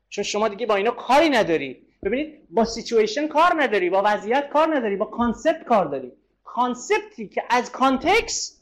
چون 0.09 0.23
شما 0.23 0.47
دیگه 0.47 0.65
با 0.65 0.75
اینا 0.75 0.91
کاری 0.91 1.29
نداری. 1.29 1.81
ببینید 2.03 2.47
با 2.49 2.65
سیچویشن 2.65 3.27
کار 3.27 3.63
نداری 3.63 3.89
با 3.89 4.01
وضعیت 4.05 4.49
کار 4.49 4.75
نداری 4.75 4.95
با 4.95 5.05
concept 5.05 5.63
کار 5.63 5.85
داری. 5.85 6.11
concept 6.43 7.17
ی 7.17 7.27
که 7.27 7.43
از 7.49 7.71
context 7.71 8.54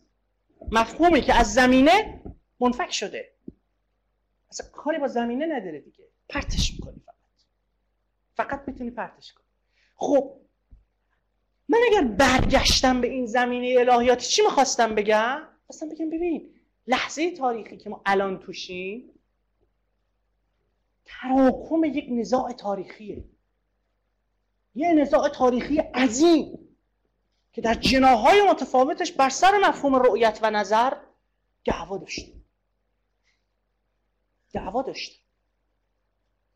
مفهومی 0.72 1.22
که 1.22 1.34
از 1.34 1.54
زمینه 1.54 2.22
منفک 2.60 2.92
شده. 2.94 3.34
اصلا 4.50 4.68
کاری 4.70 4.98
با 4.98 5.08
زمینه 5.08 5.46
نداره 5.46 5.80
دیگه. 5.80 6.08
پرتش 6.30 6.74
می‌کنی 6.74 7.02
فقط. 7.06 7.46
فقط 8.36 8.68
می‌تونی 8.68 8.92
پرتش 8.92 9.34
کنی. 9.34 9.46
خب 9.96 10.34
من 11.70 11.78
اگر 11.92 12.08
برگشتم 12.08 13.02
به 13.02 13.08
این 13.08 13.26
زمینه 13.26 13.80
الهیاتی 13.80 14.28
چی 14.28 14.42
می‌خواستم 14.42 14.96
بگم؟ 14.96 15.48
خواستم 15.66 15.90
بگم 15.90 16.10
ببین 16.10 16.54
لحظه 16.88 17.32
تاریخی 17.32 17.78
که 17.78 17.90
ما 17.90 18.02
الان 18.06 18.40
توشیم 18.40 19.10
تراکم 21.06 21.84
یک 21.84 22.06
نزاع 22.10 22.52
تاریخیه. 22.52 23.24
یه 24.76 24.94
نزاع 24.94 25.30
تاریخی 25.30 25.78
عظیم. 25.78 26.73
که 27.54 27.62
در 27.62 27.74
جناهای 27.74 28.50
متفاوتش 28.50 29.12
بر 29.12 29.30
سر 29.30 29.58
مفهوم 29.58 29.96
رؤیت 29.96 30.40
و 30.42 30.52
نظر 30.52 30.94
دعوا 31.66 31.98
داشته 31.98 32.32
دعوا 34.54 34.82
داشته 34.82 35.16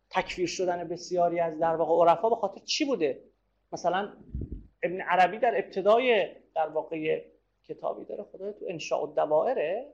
تکفیر 0.09 0.47
شدن 0.47 0.87
بسیاری 0.87 1.39
از 1.39 1.59
در 1.59 1.75
واقع 1.75 2.11
عرفا 2.11 2.29
به 2.29 2.35
خاطر 2.35 2.59
چی 2.59 2.85
بوده؟ 2.85 3.23
مثلا 3.71 4.13
ابن 4.83 5.01
عربی 5.01 5.39
در 5.39 5.57
ابتدای 5.57 6.35
در 6.55 6.67
واقع 6.67 7.25
کتابی 7.63 8.05
داره 8.05 8.23
خدا 8.23 8.51
تو 8.51 8.65
انشاء 8.67 9.01
الدوائره. 9.01 9.93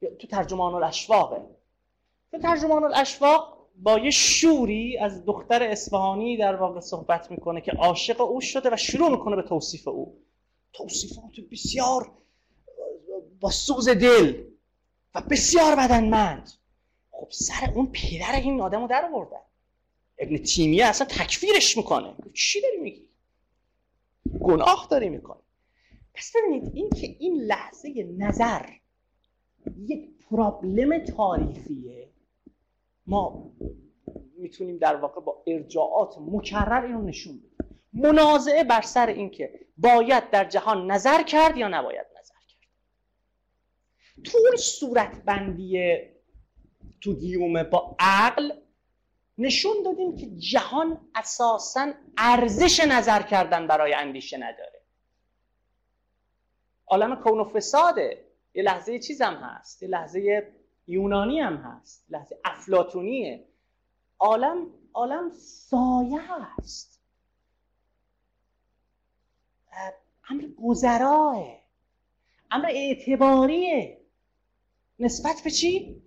تو 0.00 0.26
ترجمان 0.26 0.74
الاشواقه 0.74 1.46
تو 2.30 2.38
ترجمان 2.38 2.84
الاشواق 2.84 3.57
با 3.82 3.98
یه 3.98 4.10
شوری 4.10 4.98
از 4.98 5.24
دختر 5.24 5.62
اصفهانی 5.62 6.36
در 6.36 6.56
واقع 6.56 6.80
صحبت 6.80 7.30
می‌کنه 7.30 7.60
که 7.60 7.72
عاشق 7.72 8.20
او 8.20 8.40
شده 8.40 8.70
و 8.72 8.76
شروع 8.76 9.10
می‌کنه 9.10 9.36
به 9.36 9.42
توصیف 9.42 9.88
او. 9.88 10.18
توصیفات 10.72 11.32
بسیار 11.52 12.10
با 13.40 13.50
سوز 13.50 13.88
دل 13.88 14.44
و 15.14 15.22
بسیار 15.30 15.76
بدنمند. 15.76 16.50
خب 17.10 17.28
سر 17.30 17.72
اون 17.74 17.92
پدر 17.92 18.40
این 18.42 18.60
آدم 18.60 18.80
رو 18.80 18.88
در 18.88 19.04
آوردن 19.04 19.40
ابن 20.18 20.38
تیمیه 20.38 20.86
اصلا 20.86 21.06
تکفیرش 21.06 21.76
می‌کنه. 21.76 22.14
چی 22.34 22.60
داری 22.60 22.76
میگی؟ 22.76 23.08
گناه 24.40 24.86
داری 24.90 25.08
می‌کنی. 25.08 25.42
پس 26.14 26.32
ببینید 26.36 26.70
این 26.74 26.90
که 26.90 27.16
این 27.18 27.42
لحظه 27.42 27.88
نظر 28.18 28.66
یک 29.86 30.08
پرابلم 30.30 31.04
تاریخیه 31.04 32.07
ما 33.08 33.52
می‌تونیم 34.38 34.78
در 34.78 34.96
واقع 34.96 35.20
با 35.20 35.42
ارجاعات 35.46 36.14
مکرر 36.18 36.84
اینو 36.84 37.02
نشون 37.02 37.38
بدیم. 37.38 37.56
منازعه 37.92 38.64
بر 38.64 38.82
سر 38.82 39.06
اینکه 39.06 39.60
باید 39.76 40.30
در 40.30 40.44
جهان 40.44 40.90
نظر 40.90 41.22
کرد 41.22 41.56
یا 41.56 41.68
نباید 41.68 42.06
نظر 42.20 42.34
کرد. 42.48 42.68
تو 44.24 44.38
اون 44.38 44.56
صورت 44.56 45.22
بندی 45.24 45.96
تو 47.00 47.14
گیومه 47.14 47.64
با 47.64 47.96
عقل 47.98 48.52
نشون 49.38 49.76
دادیم 49.84 50.16
که 50.16 50.26
جهان 50.26 51.08
اساسا 51.14 51.92
ارزش 52.18 52.80
نظر 52.80 53.22
کردن 53.22 53.66
برای 53.66 53.94
اندیشه 53.94 54.36
نداره. 54.36 54.82
عالم 56.86 57.22
کون 57.22 57.40
و 57.40 57.44
فساده. 57.44 58.24
یه 58.54 58.62
لحظه 58.62 58.98
چیزم 58.98 59.34
هست. 59.34 59.82
یه 59.82 59.88
لحظه 59.88 60.52
یونانی 60.88 61.40
هم 61.40 61.56
هست 61.56 62.06
لحظه 62.10 62.40
افلاتونیه 62.44 63.44
عالم 64.18 64.66
عالم 64.94 65.30
سایه 65.30 66.32
است 66.58 67.00
امر 70.30 70.44
گذراه 70.62 71.58
امر 72.50 72.66
اعتباریه. 72.70 74.00
نسبت 74.98 75.40
به 75.44 75.50
چی؟ 75.50 76.02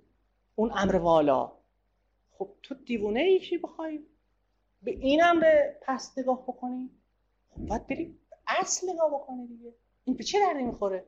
اون 0.55 0.71
امر 0.75 0.95
والا. 0.95 1.51
خب 2.31 2.49
تو 2.63 2.75
دیوونه 2.75 3.19
ای 3.19 3.39
که 3.39 3.57
بخوای 3.57 3.99
به 4.83 4.91
این 4.91 5.23
امر 5.23 5.45
پس 5.81 6.17
نگاه 6.17 6.43
بکنی 6.43 6.89
خب 7.49 7.65
باید 7.65 7.87
بری 7.87 8.19
اصل 8.47 8.89
نگاه 8.89 9.09
بکنی 9.09 9.47
دیگه. 9.47 9.73
این 10.03 10.15
به 10.15 10.23
چه 10.23 10.39
دردی 10.39 10.63
می‌خوره؟ 10.63 11.05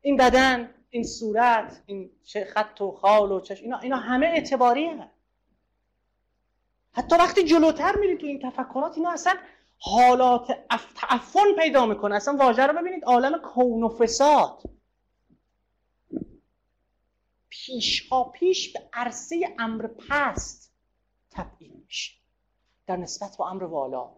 این 0.00 0.16
بدن 0.16 0.74
این 0.90 1.04
صورت 1.04 1.82
این 1.86 2.10
خط 2.54 2.80
و 2.80 2.92
خال 2.92 3.32
و 3.32 3.40
چشم 3.40 3.64
اینا, 3.64 3.78
اینا 3.78 3.96
همه 3.96 4.26
اعتباریه. 4.26 5.10
حتی 6.92 7.16
وقتی 7.16 7.44
جلوتر 7.44 7.96
میری 7.96 8.16
تو 8.16 8.26
این 8.26 8.50
تفکرات 8.50 8.96
اینا 8.96 9.10
اصلا 9.10 9.34
حالات 9.78 10.46
تعفن 10.94 11.54
پیدا 11.58 11.86
می‌کنه. 11.86 12.14
اصلا 12.14 12.36
واژه 12.36 12.66
رو 12.66 12.78
ببینید 12.78 13.04
عالم 13.04 13.38
کون 13.38 13.82
و 13.82 13.88
فساد. 13.88 14.62
پیشا 17.48 18.24
پیش 18.24 18.72
به 18.72 18.80
عرصه 18.92 19.54
امر 19.58 19.86
پست 19.86 20.74
تبدیل 21.30 21.72
میشه. 21.84 22.12
در 22.86 22.96
نسبت 22.96 23.36
با 23.36 23.48
امر 23.48 23.64
والا. 23.64 24.10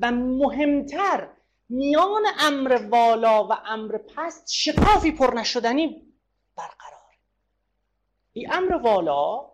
و 0.00 0.12
مهمتر 0.12 1.28
میان 1.72 2.22
امر 2.38 2.88
والا 2.90 3.48
و 3.48 3.52
امر 3.52 3.98
پست 3.98 4.50
شکافی 4.50 5.12
پر 5.12 5.34
نشدنی 5.34 6.12
برقرار. 6.56 7.16
این 8.32 8.52
امر 8.52 8.72
والا 8.74 9.50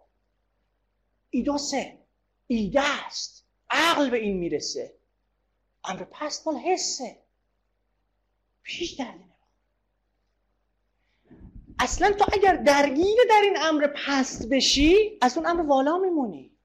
ایدوسه 1.30 1.98
ایده 2.46 3.06
است 3.06 3.46
عقل 3.70 4.10
به 4.10 4.18
این 4.18 4.36
می‌رسه. 4.36 4.98
امر 5.84 6.04
پست 6.04 6.46
مال 6.46 6.56
حسه. 6.56 7.22
پیش 8.62 8.92
درد 8.92 9.20
اصلا 11.78 12.12
تو 12.12 12.24
اگر 12.32 12.56
درگیر 12.56 13.16
در 13.30 13.40
این 13.42 13.56
امر 13.62 13.86
پست 13.86 14.48
بشی 14.48 15.18
از 15.22 15.36
اون 15.36 15.46
امر 15.46 15.60
والا 15.60 15.98
میمونی. 15.98 16.56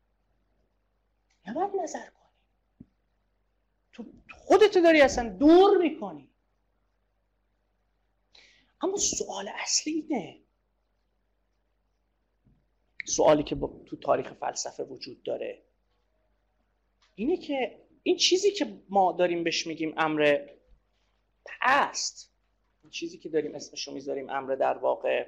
نباید 1.47 1.71
نظر 1.83 2.05
تو 2.05 2.22
خودتو 4.45 4.81
داری 4.81 5.01
اصلا 5.01 5.29
دور 5.29 5.77
می‌کنی. 5.77 6.29
اما 8.81 8.97
سوال 8.97 9.49
اصلی 9.55 9.93
اینه. 9.93 10.39
سوالی 13.05 13.43
که 13.43 13.55
تو 13.85 13.95
تاریخ 13.95 14.33
فلسفه 14.33 14.83
وجود 14.83 15.23
داره. 15.23 15.61
اینه 17.15 17.37
که 17.37 17.81
این 18.03 18.17
چیزی 18.17 18.51
که 18.51 18.81
ما 18.89 19.11
داریم 19.11 19.43
بهش 19.43 19.67
میگیم 19.67 19.93
امر 19.97 20.47
پست 21.45 22.33
این 22.83 22.91
چیزی 22.91 23.17
که 23.17 23.29
داریم 23.29 23.55
اسمشو 23.55 23.93
می‌ذاریم 23.93 24.29
امر 24.29 24.55
در 24.55 24.77
واقع 24.77 25.27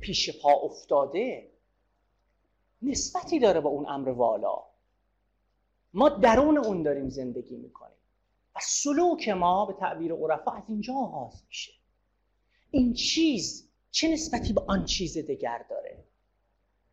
پیش 0.00 0.40
پا 0.42 0.52
افتاده 0.52 1.52
نسبتی 2.82 3.38
داره 3.38 3.60
با 3.60 3.70
اون 3.70 3.86
امر 3.88 4.08
والا. 4.08 4.69
ما 5.94 6.08
درون 6.08 6.58
اون 6.58 6.82
داریم 6.82 7.08
زندگی 7.08 7.56
می‌کنیم. 7.56 7.96
و 8.56 8.58
سلوک 8.62 9.28
ما 9.28 9.66
به 9.66 9.72
تعبیر 9.72 10.12
عرفا 10.12 10.52
از 10.52 10.62
اینجا 10.68 10.94
آغاز 10.94 11.42
میشه. 11.48 11.72
این 12.70 12.92
چیز 12.92 13.70
چه 13.90 14.08
نسبتی 14.08 14.52
به 14.52 14.62
آن 14.68 14.84
چیز 14.84 15.18
دیگر 15.18 15.64
داره؟ 15.70 16.04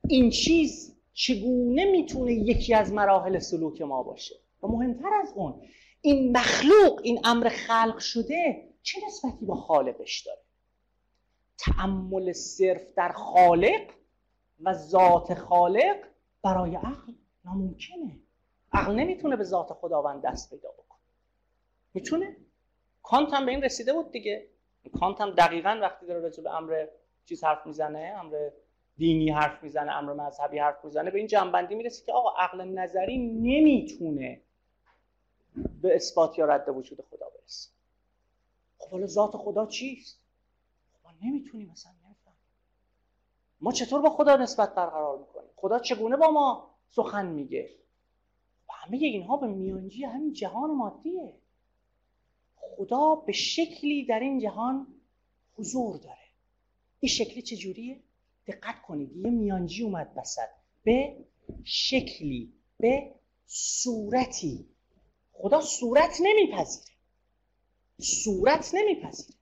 این 0.07 0.29
چیز 0.29 0.95
چگونه 1.13 1.85
می‌تونه 1.85 2.33
یکی 2.33 2.73
از 2.73 2.93
مراحل 2.93 3.39
سلوک 3.39 3.81
ما 3.81 4.03
باشه؟ 4.03 4.35
و 4.63 4.67
مهمتر 4.67 5.09
از 5.21 5.33
اون 5.35 5.61
این 6.01 6.37
مخلوق 6.37 6.99
این 7.03 7.19
امر 7.23 7.49
خلق 7.49 7.99
شده 7.99 8.69
چه 8.83 8.99
نسبتی 9.07 9.45
با 9.45 9.55
خالقش 9.55 10.21
داره؟ 10.21 10.41
تعمل 11.57 12.33
صرف 12.33 12.93
در 12.95 13.11
خالق 13.11 13.91
و 14.59 14.73
ذات 14.73 15.33
خالق 15.33 15.97
برای 16.43 16.75
عقل 16.75 17.13
ناممکنه. 17.45 18.19
عقل 18.73 18.95
نمی‌تونه 18.95 19.35
به 19.35 19.43
ذات 19.43 19.73
خداوند 19.73 20.21
دست 20.21 20.49
پیدا 20.49 20.69
بکنه. 20.69 20.99
می‌تونه؟ 21.93 22.37
کانت 23.03 23.33
هم 23.33 23.45
به 23.45 23.51
این 23.51 23.63
رسیده 23.63 23.93
بود 23.93 24.11
دیگه. 24.11 24.47
کانت 24.99 25.21
هم 25.21 25.29
دقیقا 25.29 25.79
وقتی 25.81 26.05
داره 26.05 26.19
راجع 26.19 26.43
به 26.43 26.55
امر 26.55 26.87
چیز 27.25 27.43
حرف 27.43 27.67
می‌زنه 27.67 28.15
امر 28.19 28.49
دینی 28.97 29.29
حرف 29.29 29.63
می‌زنه 29.63 29.91
امر 29.91 30.13
مذهبی 30.13 30.59
حرف 30.59 30.85
می‌زنه 30.85 31.11
به 31.11 31.17
این 31.17 31.27
جنبندی 31.27 31.75
می‌رسه 31.75 32.05
که 32.05 32.11
آقا 32.13 32.29
عقل 32.37 32.61
نظری 32.61 33.17
نمی‌تونه 33.17 34.41
به 35.81 35.95
اثبات 35.95 36.37
یا 36.37 36.45
رد 36.45 36.69
وجود 36.69 37.01
خدا 37.01 37.29
برسه. 37.29 37.69
خب 38.77 38.91
حالا 38.91 39.05
ذات 39.05 39.37
خدا 39.37 39.65
چیست؟ 39.65 40.21
خب 40.93 40.99
ما 41.05 41.13
نمی‌تونیم 41.23 41.69
مثلا 41.71 41.91
نفهم 41.91 42.33
ما 43.61 43.71
چطور 43.71 44.01
با 44.01 44.09
خدا 44.09 44.35
نسبت 44.35 44.75
برقرار 44.75 45.17
می‌کنیم؟ 45.17 45.49
خدا 45.55 45.79
چگونه 45.79 46.17
با 46.17 46.31
ما 46.31 46.75
سخن 46.89 47.25
میگه؟ 47.25 47.69
و 48.69 48.73
همه 48.73 48.97
اینها 48.97 49.37
به 49.37 49.47
میانجی 49.47 50.03
همین 50.03 50.33
جهان 50.33 50.71
مادیه. 50.71 51.33
خدا 52.55 53.15
به 53.15 53.31
شکلی 53.31 54.05
در 54.05 54.19
این 54.19 54.39
جهان 54.39 54.87
حضور 55.55 55.97
داره. 55.97 56.17
این 56.99 57.09
شکلی 57.09 57.41
چجوریه؟ 57.41 57.99
دقت 58.47 58.81
کنید 58.81 59.17
یه 59.17 59.29
میانجی 59.29 59.83
اومد 59.83 60.13
بسد. 60.13 60.49
به 60.83 61.25
شکلی 61.63 62.53
به 62.79 63.15
صورتی. 63.45 64.69
خدا 65.33 65.61
صورت 65.61 66.17
نمیپذیره. 66.21 66.93
صورت 68.01 68.71
نمیپذیره. 68.73 69.37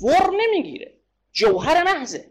فرم 0.00 0.34
نمی‌گیره. 0.40 0.94
جوهر 1.32 1.84
محضه. 1.84 2.30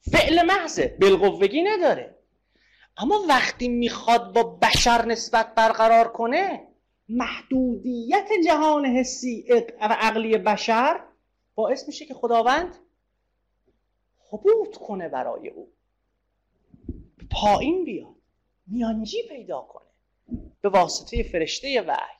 فعل 0.00 0.42
محضه. 0.42 0.96
بالقوگی 1.00 1.62
نداره. 1.62 2.17
اما 2.98 3.24
وقتی 3.28 3.68
می‌خواد 3.68 4.32
با 4.32 4.42
بشر 4.42 5.04
نسبت 5.06 5.54
برقرار 5.54 6.12
کنه 6.12 6.68
محدودیت 7.08 8.28
جهان 8.44 8.86
حسی 8.86 9.46
و 9.80 9.96
عقلی 10.00 10.38
بشر 10.38 11.04
باعث 11.54 11.86
میشه 11.86 12.06
که 12.06 12.14
خداوند 12.14 12.76
حبوط 14.30 14.76
کنه 14.76 15.08
برای 15.08 15.48
او. 15.48 15.72
پایین 17.30 17.84
بیاد 17.84 18.16
میانجی 18.66 19.22
پیدا 19.28 19.60
کنه. 19.60 19.88
به 20.60 20.68
واسطه 20.68 21.22
فرشته 21.22 21.82
وحی 21.82 22.18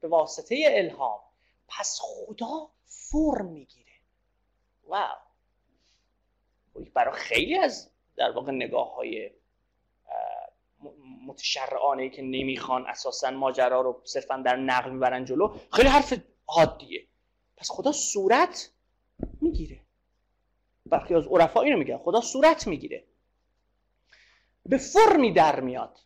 به 0.00 0.08
واسطه 0.08 0.64
الهام. 0.68 1.20
پس 1.68 1.98
خدا 2.02 2.70
فرم 2.84 3.46
می‌گیره. 3.46 3.92
واو. 4.86 5.16
خب 6.74 6.92
برای 6.94 7.14
خیلی 7.14 7.58
از 7.58 7.90
در 8.16 8.30
واقع 8.30 8.52
نگاه 8.52 8.94
های 8.94 9.30
متشرعانه 11.26 12.08
که 12.10 12.22
نمی‌خوان 12.22 12.86
اساسا 12.86 13.30
ماجرا 13.30 13.80
رو 13.80 14.02
صرفا 14.04 14.36
در 14.36 14.56
نقل 14.56 14.90
می‌برن 14.90 15.24
جلو 15.24 15.56
خیلی 15.72 15.88
حرف 15.88 16.14
عادیه. 16.48 17.06
پس 17.56 17.70
خدا 17.70 17.92
صورت 17.92 18.70
می‌گیره. 19.40 19.80
برخی 20.86 21.14
از 21.14 21.26
عرفا 21.26 21.60
اینو 21.60 21.78
میگن 21.78 21.98
خدا 21.98 22.20
صورت 22.20 22.66
می‌گیره. 22.66 23.04
به 24.66 24.76
فرمی 24.78 25.32
در 25.32 25.60
میاد. 25.60 25.98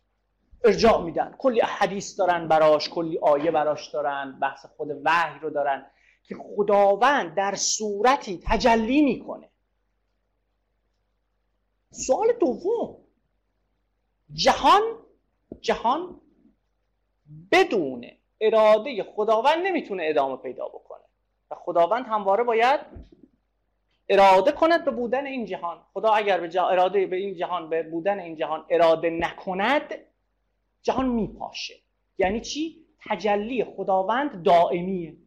ارجاع 0.63 1.03
میدن. 1.03 1.35
کلی 1.37 1.61
حدیث 1.61 2.19
دارن 2.19 2.47
براش 2.47 2.89
کلی 2.89 3.17
آیه 3.17 3.51
براش 3.51 3.87
دارن 3.87 4.39
بحث 4.41 4.65
خود 4.65 4.87
وحی 5.05 5.39
رو 5.39 5.49
دارن 5.49 5.91
که 6.23 6.35
خداوند 6.35 7.35
در 7.35 7.55
صورتی 7.55 8.39
تجلی 8.43 9.01
می‌کنه. 9.01 9.49
سوال 11.91 12.27
دوم 12.39 12.97
جهان 14.33 14.81
جهان 15.61 16.21
بدون 17.51 18.05
اراده 18.41 19.03
خداوند 19.03 19.67
نمی‌تونه 19.67 20.03
ادامه 20.05 20.37
پیدا 20.37 20.67
بکنه. 20.67 21.03
و 21.51 21.55
خداوند 21.55 22.05
همواره 22.05 22.43
باید 22.43 22.79
اراده 24.09 24.51
کند 24.51 24.85
به 24.85 24.91
بودن 24.91 25.25
این 25.25 25.45
جهان. 25.45 25.81
خدا 25.93 26.09
اگر 26.09 26.39
به 26.39 26.61
اراده 26.61 27.05
به 27.05 27.15
این 27.15 27.35
جهان 27.35 27.69
به 27.69 27.83
بودن 27.83 28.19
این 28.19 28.35
جهان 28.35 28.65
اراده 28.69 29.09
نکند 29.09 29.93
جهان 30.81 31.09
میپاشه. 31.09 31.75
یعنی 32.17 32.41
چی؟ 32.41 32.85
تجلی 33.09 33.63
خداوند 33.63 34.43
دائمیه. 34.43 35.17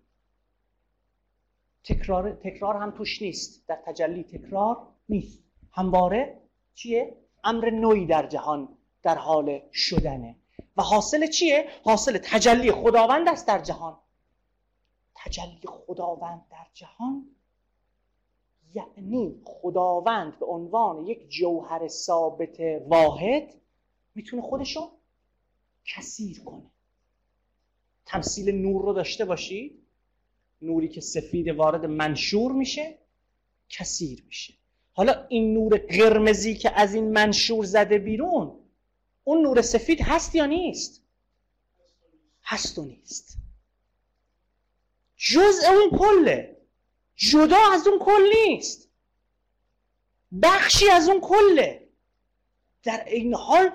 تکرار 1.85 2.33
تکرار 2.33 2.77
هم 2.77 2.91
توش 2.91 3.23
نیست. 3.23 3.69
در 3.69 3.77
تجلی 3.87 4.25
تکرار 4.25 4.77
نیست. 5.09 5.45
همواره 5.73 6.39
چیه؟ 6.75 7.17
امر 7.45 7.71
نوعی 7.71 8.07
در 8.07 8.27
جهان 8.27 8.69
در 9.03 9.15
حال 9.15 9.61
شدنه. 9.73 10.37
و 10.77 10.83
حاصل 10.83 11.27
چیه؟ 11.27 11.69
حاصل 11.85 12.19
تجلی 12.19 12.73
خداوند 12.73 13.29
است 13.29 13.47
در 13.47 13.59
جهان. 13.59 13.99
تجلی 15.15 15.67
خداوند 15.67 16.43
در 16.51 16.67
جهان 16.75 17.27
یعنی 18.75 19.43
خداوند 19.45 20.39
به 20.39 20.47
عنوان 20.47 21.07
یک 21.07 21.29
جوهر 21.29 21.89
ثابت 21.89 22.61
واحد 22.89 23.55
می‌تونه 24.15 24.43
خودشو 24.43 24.91
کثیر 25.85 26.41
کنه. 26.45 26.71
تمثیل 28.07 28.55
نور 28.55 28.83
رو 28.83 28.93
داشته 28.93 29.25
باشید 29.25 29.87
نوری 30.63 30.89
که 30.89 31.01
سفید 31.01 31.49
وارد 31.49 31.87
منشور 31.87 32.53
میشه 32.53 32.99
کثیر 33.69 34.25
میشه. 34.27 34.55
حالا 34.93 35.27
این 35.29 35.55
نور 35.55 35.77
قرمزی 35.77 36.55
که 36.55 36.81
از 36.81 36.95
این 36.95 37.13
منشور 37.13 37.65
زده 37.65 37.99
بیرون 37.99 38.62
اون 39.25 39.43
نور 39.43 39.63
سفید 39.63 40.01
هست 40.03 40.35
یا 40.35 40.47
نیست؟ 40.47 41.03
هست 42.45 42.79
و 42.79 42.85
نیست. 42.85 43.39
جزء 45.17 45.69
اون 45.69 45.99
کله. 45.99 46.57
جدا 47.17 47.73
از 47.73 47.87
اون 47.87 47.99
کل 47.99 48.23
نیست. 48.35 48.89
بخشی 50.43 50.89
از 50.89 51.09
اون 51.09 51.21
کله. 51.21 51.89
در 52.83 53.05
این 53.05 53.35
حال 53.35 53.71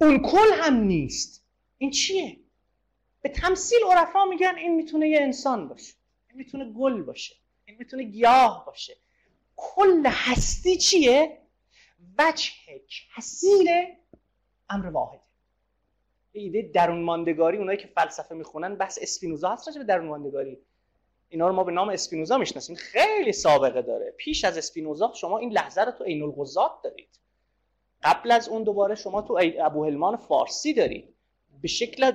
اون 0.00 0.22
کل 0.22 0.52
هم 0.52 0.74
نیست. 0.74 1.44
این 1.78 1.90
چیه؟ 1.90 2.40
به 3.22 3.28
تمثیل 3.28 3.78
عرفا 3.90 4.24
میگن 4.24 4.54
این 4.56 4.74
می‌تونه 4.74 5.08
یه 5.08 5.20
انسان 5.20 5.68
باشه. 5.68 5.94
این 6.28 6.38
می‌تونه 6.38 6.72
گل 6.72 7.02
باشه. 7.02 7.36
این 7.64 7.76
می‌تونه 7.78 8.02
گیاه 8.02 8.64
باشه. 8.66 8.96
کل 9.56 10.06
هستی 10.06 10.76
چیه؟ 10.76 11.42
وجه 12.18 12.50
کثیر 13.16 13.68
امر 14.70 14.86
واحده 14.86 15.22
ایده 16.32 16.70
درون 16.74 17.02
ماندگاری 17.02 17.56
اونایی 17.58 17.78
که 17.78 17.86
فلسفه 17.86 18.34
می‌خونن 18.34 18.74
بحث 18.74 18.98
اسپینوزا 19.02 19.48
هست 19.48 19.68
راجع 19.68 19.78
به 19.78 19.84
درون 19.84 20.06
ماندگاری 20.06 20.58
اینا 21.28 21.48
رو 21.48 21.54
ما 21.54 21.64
به 21.64 21.72
نام 21.72 21.88
اسپینوزا 21.88 22.38
می‌شناسیم. 22.38 22.76
خیلی 22.76 23.32
سابقه 23.32 23.82
داره. 23.82 24.14
پیش 24.16 24.44
از 24.44 24.58
اسپینوزا 24.58 25.12
شما 25.14 25.38
این 25.38 25.52
لحظه 25.52 25.80
رو 25.80 25.92
تو 25.92 26.04
عین 26.04 26.22
الغزات 26.22 26.72
دارید. 26.84 27.20
قبل 28.02 28.30
از 28.30 28.48
اون 28.48 28.62
دوباره 28.62 28.94
شما 28.94 29.22
تو 29.22 29.38
ابو 29.60 29.84
هلمان 29.84 30.16
فارسی 30.16 30.74
دارید. 30.74 31.14
به 31.62 31.68
شکل 31.68 32.12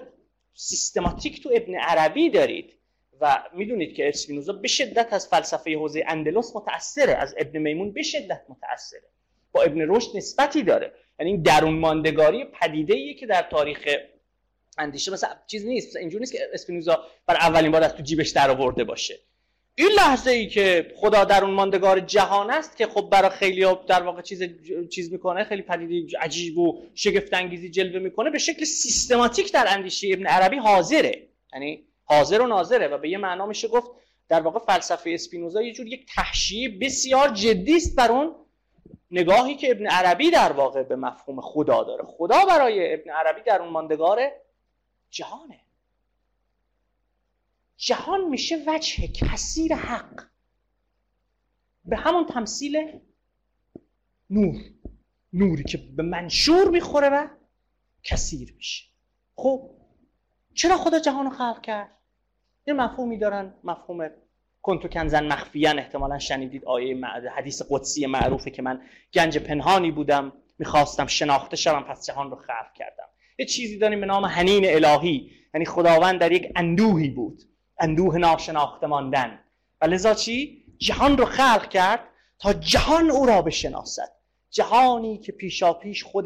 سیستماتیک 0.54 1.44
تو 1.44 1.50
ابن 1.54 1.76
عربی 1.76 2.30
دارید. 2.30 2.74
و 3.22 3.44
می‌دونید 3.54 3.96
که 3.96 4.10
اسپینوزا 4.10 4.54
به 4.54 4.68
شدت 4.68 5.14
از 5.14 5.28
فلسفه 5.28 5.76
حوزه 5.76 6.04
اندلس 6.08 6.56
متأثره. 6.56 7.14
از 7.14 7.36
ابن 7.38 7.60
میمون 7.60 7.92
به 7.92 8.02
شدت 8.02 8.46
متأثره. 8.50 9.10
با 9.52 9.62
ابن 9.62 9.82
رشد 9.82 10.18
نسبتی 10.18 10.64
داره. 10.64 10.94
یعنی 11.24 11.34
این 11.34 11.42
درون 11.42 11.80
ماندگاری 11.80 12.46
پدیده 12.46 13.14
که 13.14 13.26
در 13.26 13.42
تاریخ 13.42 13.90
اندیشه 14.78 15.12
مثلا 15.12 15.30
چیز 15.48 15.66
نیست. 15.66 15.88
مثلا 15.88 16.00
اینجوری 16.00 16.20
نیست 16.20 16.32
که 16.32 16.40
اسپینوزا 16.54 17.04
بر 17.26 17.36
اولین 17.36 17.72
بار 17.72 17.84
از 17.84 17.96
تو 17.96 18.04
جیبش 18.04 18.30
در 18.30 18.52
آورده 18.52 18.84
باشه. 18.84 19.20
این 19.76 19.90
لحظه 19.98 20.32
ای 20.32 20.48
که 20.48 20.92
خدا 20.96 21.24
در 21.24 21.44
اون 21.44 21.54
ماندگار 21.54 22.00
جهان 22.00 22.52
است 22.52 22.78
که 22.78 22.88
خب 22.88 23.10
برای 23.12 23.30
خیلی 23.30 23.66
در 23.88 24.04
واقع 24.04 24.22
چیز 24.22 24.44
چیز 24.90 25.12
می‌کنه 25.12 25.44
خیلی 25.44 25.62
پدیده 25.62 26.18
عجیب 26.20 26.58
و 26.58 26.82
شگفت 26.96 27.34
انگیزی 27.34 27.70
جلوه 27.70 28.00
می‌کنه 28.00 28.30
به 28.30 28.40
شکل 28.40 28.66
سیستماتیک 28.66 29.52
در 29.52 29.66
اندیشه 29.70 30.08
ابن 30.14 30.26
عربی 30.26 30.58
حاضره. 30.58 31.28
یعنی 31.54 31.84
حاضر 32.06 32.42
و 32.42 32.48
ناظره 32.48 32.88
و 32.88 32.98
به 32.98 33.10
یه 33.10 33.18
معنا 33.18 33.46
میشه 33.46 33.68
گفت 33.68 33.92
در 34.30 34.42
واقع 34.42 34.60
فلسفه 34.60 35.10
اسپینوزا 35.10 35.62
یه 35.62 35.74
جور 35.74 35.88
یک 35.88 36.06
تحشیه 36.16 36.70
بسیار 36.70 37.30
جدی 37.30 37.76
است 37.76 37.96
بر 37.96 38.12
اون 38.12 38.36
نگاهی 39.14 39.56
که 39.56 39.72
ابن 39.72 39.88
عربی 39.88 40.32
در 40.32 40.52
واقع 40.52 40.84
به 40.84 40.96
مفهوم 40.96 41.42
خدا 41.42 41.84
داره. 41.84 42.04
خدا 42.04 42.46
برای 42.46 42.94
ابن 42.94 43.12
عربی 43.12 43.42
در 43.42 43.62
اون 43.62 43.70
ماندگار 43.70 44.32
جهانه. 45.10 45.60
جهان 47.78 48.30
میشه 48.30 48.64
وجه 48.68 49.08
کثیر 49.08 49.76
حق. 49.76 50.24
به 51.86 51.98
همون 51.98 52.26
تمثیل 52.26 53.00
نور. 54.30 54.62
نوری 55.34 55.64
که 55.64 55.78
به 55.78 56.04
منشور 56.04 56.70
می‌خوره 56.70 57.10
و 57.10 57.28
کثیر 58.04 58.54
میشه. 58.56 58.84
خب 59.36 59.70
چرا 60.54 60.78
خدا 60.78 61.00
جهان 61.00 61.26
رو 61.26 61.32
خلق 61.32 61.62
کرد؟ 61.62 61.98
یه 62.68 62.74
مفهومی 62.74 63.18
دارن 63.18 63.54
مفهوم 63.64 64.10
کنتو 64.64 64.88
کنزن 64.88 65.28
مخفیان 65.28 65.80
احتمالا 65.80 66.20
شنیدید 66.20 66.66
آیه 66.66 67.06
حدیث 67.36 67.62
قدسی 67.70 68.06
معروفه 68.06 68.52
که 68.52 68.62
من 68.62 68.82
گنج 69.14 69.38
پنهانی 69.38 69.92
بودم 69.92 70.34
می‌خواستم 70.60 71.08
شناخته 71.08 71.56
شوم 71.56 71.84
پس 71.84 72.06
جهان 72.06 72.32
رو 72.32 72.36
خلق 72.36 72.74
کردم. 72.76 73.04
یه 73.40 73.46
چیزی 73.46 73.78
داریم 73.78 74.00
به 74.00 74.06
نام 74.06 74.26
حنین 74.26 74.64
الهی. 74.66 75.32
یعنی 75.54 75.66
خداوند 75.66 76.20
در 76.20 76.32
یک 76.32 76.52
اندوهی 76.56 77.10
بود. 77.10 77.42
اندوه 77.80 78.18
ناشناخته 78.18 78.88
ماندن. 78.88 79.40
و 79.82 79.86
لذا 79.86 80.14
چی؟ 80.14 80.64
جهان 80.78 81.18
رو 81.18 81.26
خلق 81.26 81.70
کرد 81.70 82.00
تا 82.40 82.54
جهان 82.54 83.12
او 83.12 83.26
را 83.26 83.42
بشناسد. 83.42 84.12
جهانی 84.50 85.18
که 85.18 85.32
پیشا 85.32 85.74
پیش 85.74 86.04
خود 86.04 86.26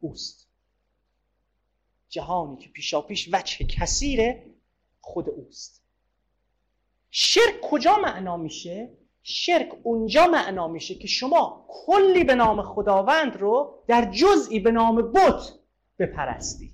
اوست. 0.00 0.48
جهانی 2.08 2.56
که 2.56 2.68
پیشا 2.68 3.00
پیش 3.00 3.28
وجه 3.32 3.66
کثیر 3.66 4.34
خود 5.00 5.28
اوست. 5.30 5.85
شرک 7.10 7.60
کجا 7.62 7.96
معنا 7.96 8.36
میشه؟ 8.36 8.96
شرک 9.22 9.68
اونجا 9.82 10.26
معنا 10.26 10.68
میشه 10.68 10.94
که 10.94 11.08
شما 11.08 11.66
کلی 11.68 12.24
به 12.24 12.34
نام 12.34 12.62
خداوند 12.62 13.36
رو 13.36 13.82
در 13.88 14.10
جزئی 14.10 14.60
به 14.60 14.70
نام 14.70 15.12
بت 15.12 15.52
بپرستی. 15.98 16.72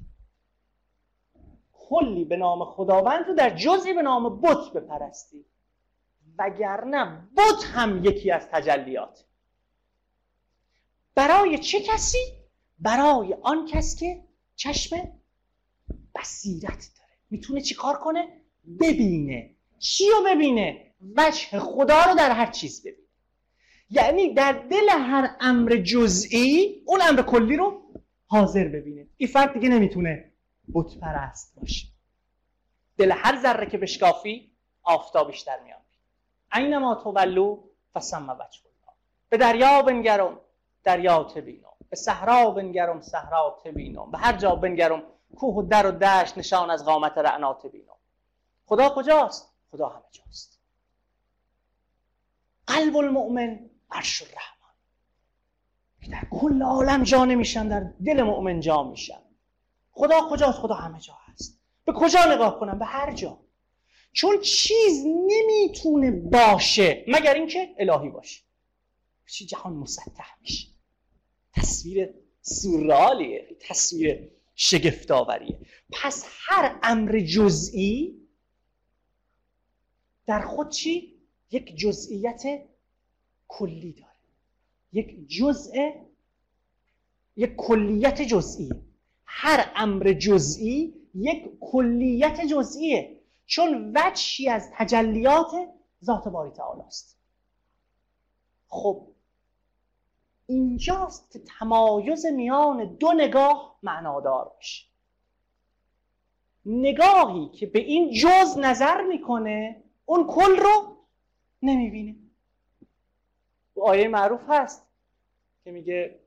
کلی 1.73 2.25
به 2.25 2.37
نام 2.37 2.65
خداوند 2.65 3.27
رو 3.29 3.35
در 3.35 3.51
جزئی 3.51 3.93
به 3.93 4.03
نام 4.03 4.41
بت 4.41 4.73
بپرستی. 4.75 5.45
وگرنه 6.39 7.29
بت 7.37 7.65
هم 7.65 8.05
یکی 8.05 8.31
از 8.31 8.49
تجلیات. 8.49 9.25
برای 11.15 11.59
چه 11.59 11.81
کسی؟ 11.81 12.19
برای 12.79 13.35
آن 13.43 13.67
کس 13.67 13.97
که 13.97 14.25
چشم 14.57 14.97
بصیرت 16.15 16.91
داره. 16.97 17.13
می‌تونه 17.31 17.61
چی 17.61 17.75
کار 17.75 17.97
کنه؟ 17.99 18.41
ببینه. 18.81 19.55
چی 19.83 20.11
رو 20.11 20.25
ببینه؟ 20.27 20.95
وجه 21.17 21.59
خدا 21.59 22.03
رو 22.05 22.15
در 22.15 22.31
هر 22.31 22.47
چیز 22.47 22.81
ببینه. 22.81 23.09
یعنی 23.91 24.35
در 24.35 24.53
دل 24.53 24.89
هر 24.91 25.37
امر 25.41 25.77
جزئی 25.77 26.83
اون 26.87 27.01
امر 27.03 27.23
کلی 27.23 27.57
رو 27.57 27.83
حاضر 28.27 28.69
ببینه. 28.69 29.07
این 29.17 29.29
فرد 29.29 29.53
دیگه 29.53 29.69
نمی‌تونه 29.69 30.33
بت 30.75 30.99
پرست 31.01 31.55
باشه. 31.61 31.87
دل 32.99 33.13
هر 33.17 33.43
ذره 33.43 33.67
که 33.67 33.79
بشکافی 33.79 34.53
آفتابش 34.83 35.41
در 35.41 35.61
میاد. 35.65 35.79
اینما 36.55 36.95
تولو 36.95 37.65
فسم 37.95 38.23
وجه 38.31 38.61
الله. 38.65 38.97
به 39.29 39.37
دریا 39.37 39.83
بنگرم 39.83 40.41
دریا 40.85 41.25
تبینم. 41.25 41.73
به 41.91 41.97
صحرا 41.97 42.51
بنگرم 42.51 43.01
صحرا 43.01 43.61
تبینم. 43.65 44.11
به 44.11 44.19
هر 44.19 44.37
جا 44.37 44.55
بنگرم 44.55 45.03
کوه 45.37 45.55
و 45.55 45.63
در 45.63 45.87
و 45.87 45.91
دشت 45.91 46.39
نشان 46.39 46.71
از 46.71 46.85
قامت 46.85 47.19
رعنا 47.19 47.55
تبینم. 47.55 47.97
خدا 48.67 48.89
کجاست؟ 48.89 49.52
خدا 49.73 49.89
همه 49.89 50.05
جاست. 50.11 50.61
قلب 52.67 52.97
المؤمن 52.97 53.71
عرش 53.91 54.23
الرحمن. 54.23 54.75
در 56.11 56.29
کل 56.31 56.63
عالم 56.63 57.03
جا 57.03 57.25
نمیشن 57.25 57.69
در 57.69 57.81
دل 58.05 58.23
مؤمن 58.23 58.61
جا 58.61 58.83
میشن. 58.83 59.23
خدا 59.91 60.29
کجاست؟ 60.31 60.59
خدا 60.59 60.75
همه 60.75 61.01
جا 61.01 61.15
هست. 61.25 61.61
به 61.85 61.93
کجا 61.93 62.35
نگاه 62.35 62.61
کنم؟ 62.61 62.79
به 62.79 62.85
هر 62.85 63.13
جا. 63.13 63.39
چون 64.13 64.41
چیز 64.41 65.07
نمی‌تونه 65.07 66.11
باشه 66.11 67.05
مگر 67.09 67.35
اینکه 67.35 67.75
الهی 67.79 68.09
باشه. 68.09 68.43
چی 69.27 69.47
جهان 69.47 69.73
مسطح 69.73 70.41
میشه. 70.41 70.69
تصویر 71.53 72.15
سورالیه 72.41 73.57
تصویر 73.61 74.31
شگفتآوریه. 74.55 75.59
پس 75.93 76.25
هر 76.29 76.79
امر 76.83 77.21
جزئی 77.21 78.22
در 80.27 80.41
خود 80.41 80.69
چی؟ 80.69 81.15
یک 81.51 81.77
جزئیت 81.77 82.43
کلی 83.49 83.93
داره. 83.93 84.13
یک 84.93 85.29
جزء 85.29 85.91
یک 87.37 87.57
کلیت 87.57 88.23
جزئی. 88.23 88.71
هر 89.25 89.73
امر 89.77 90.13
جزئی 90.13 90.95
یک 91.15 91.51
کلیت 91.61 92.41
جزئیه. 92.47 93.21
چون 93.47 93.93
وجهی 93.95 94.49
از 94.49 94.71
تجلیات 94.73 95.51
ذات 96.05 96.29
باری 96.29 96.51
تعالی 96.51 96.83
است. 96.83 97.19
خب 98.69 99.07
اینجاست 100.47 101.31
که 101.31 101.39
تمایز 101.39 102.27
میان 102.27 102.95
دو 102.95 103.13
نگاه 103.13 103.79
معنادار 103.83 104.53
میشه 104.59 104.87
نگاهی 106.67 107.49
که 107.49 107.67
به 107.67 107.79
این 107.79 108.13
جز 108.13 108.59
نظر 108.59 109.03
می‌کنه 109.03 109.82
اون 110.13 110.27
کل 110.27 110.57
رو 110.57 110.97
نمی‌بینه 111.63 112.17
آیه 113.83 114.09
معروف 114.09 114.41
هست 114.49 114.87
که 115.65 115.71
میگه 115.71 116.21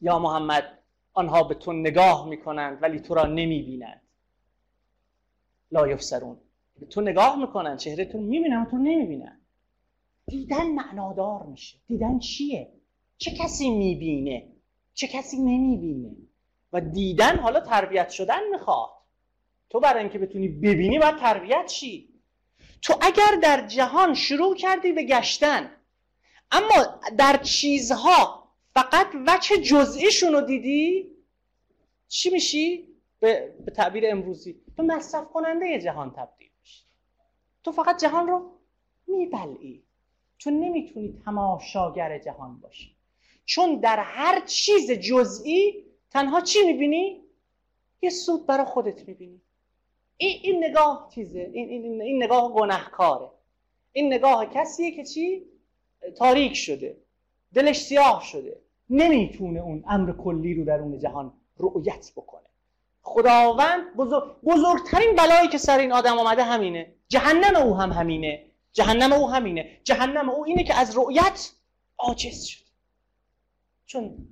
یا 0.00 0.18
محمد 0.18 0.78
آنها 1.14 1.42
به 1.42 1.54
تو 1.54 1.72
نگاه 1.72 2.28
می‌کنند 2.28 2.82
ولی 2.82 3.00
تو 3.00 3.14
را 3.14 3.26
نمی‌بینند. 3.26 4.00
لا 5.72 5.88
یفسرون. 5.88 6.36
به 6.80 6.86
تو 6.86 7.00
نگاه 7.00 7.40
می‌کنن 7.40 7.76
چهره 7.76 8.04
تو 8.04 8.18
می‌بینن 8.20 8.66
تو 8.70 8.76
نمی‌بینن. 8.76 9.40
دیدن 10.26 10.66
معنادار 10.66 11.42
میشه. 11.46 11.78
دیدن 11.86 12.18
چیه؟ 12.18 12.72
چه 13.18 13.30
کسی 13.30 13.70
می‌بینه؟ 13.70 14.48
چه 14.94 15.06
کسی 15.06 15.38
نمی‌بینه؟ 15.38 16.16
و 16.72 16.80
دیدن 16.80 17.38
حالا 17.38 17.60
تربیت 17.60 18.10
شدن 18.10 18.48
می‌خواد. 18.52 18.90
تو 19.70 19.80
برای 19.80 20.00
اینکه 20.00 20.18
بتونی 20.18 20.48
ببینی 20.48 20.98
باید 20.98 21.16
تربیت 21.16 21.66
چی 21.66 22.11
تو 22.82 22.94
اگر 23.00 23.38
در 23.42 23.66
جهان 23.66 24.14
شروع 24.14 24.56
کردی 24.56 24.92
به 24.92 25.02
گشتن 25.02 25.76
اما 26.50 27.00
در 27.18 27.36
چیزها 27.36 28.48
فقط 28.74 29.06
وچه 29.26 29.58
جزئیشون 29.58 30.32
رو 30.32 30.40
دیدی 30.40 31.10
چی 32.08 32.30
میشی؟ 32.30 32.88
به, 33.20 33.54
به 33.64 33.70
تعبیر 33.70 34.04
امروزی 34.06 34.60
تو 34.76 34.82
مصرف 34.82 35.28
کننده 35.28 35.80
جهان 35.80 36.10
تبدیل 36.10 36.50
میشی 36.60 36.84
تو 37.64 37.72
فقط 37.72 38.00
جهان 38.00 38.28
رو 38.28 38.58
میبلعی 39.06 39.82
تو 40.38 40.50
نمی‌تونی 40.50 41.22
تماشاگر 41.24 42.18
جهان 42.18 42.60
باشی 42.60 42.96
چون 43.44 43.80
در 43.80 43.98
هر 43.98 44.40
چیز 44.40 44.90
جزئی 44.90 45.84
تنها 46.10 46.40
چی 46.40 46.62
می‌بینی؟ 46.62 47.22
یه 48.02 48.10
سود 48.10 48.46
برای 48.46 48.66
خودت 48.66 49.08
می‌بینی 49.08 49.40
این, 50.22 50.40
این 50.42 50.64
نگاه 50.64 51.08
چیزه؟ 51.14 51.50
این, 51.52 51.68
این, 51.68 52.00
این 52.02 52.22
نگاه 52.22 52.52
گناهکاره. 52.52 53.30
این 53.92 54.14
نگاه 54.14 54.46
کسیه 54.46 54.96
که 54.96 55.04
چی؟ 55.04 55.42
تاریک 56.16 56.54
شده. 56.54 56.96
دلش 57.54 57.80
سیاه 57.80 58.24
شده. 58.24 58.60
نمی‌تونه 58.90 59.60
اون 59.60 59.84
امر 59.88 60.12
کلی 60.12 60.54
رو 60.54 60.64
در 60.64 60.80
اون 60.80 60.98
جهان 60.98 61.32
رؤیت 61.58 62.12
بکنه. 62.16 62.48
خداوند 63.02 63.96
بزرگ... 63.96 64.40
بزرگترین 64.44 65.16
بلایی 65.16 65.48
که 65.48 65.58
سر 65.58 65.78
این 65.78 65.92
آدم 65.92 66.18
آمده 66.18 66.44
همینه. 66.44 66.94
جهنم 67.08 67.56
او 67.56 67.76
هم 67.76 67.92
همینه. 67.92 68.46
جهنم 68.72 69.12
او 69.12 69.30
همینه. 69.30 69.78
جهنم 69.84 70.30
او 70.30 70.44
اینه 70.44 70.64
که 70.64 70.74
از 70.74 70.96
رؤیت 70.96 71.52
عاجز 71.98 72.44
شد 72.44 72.64
چون 73.86 74.28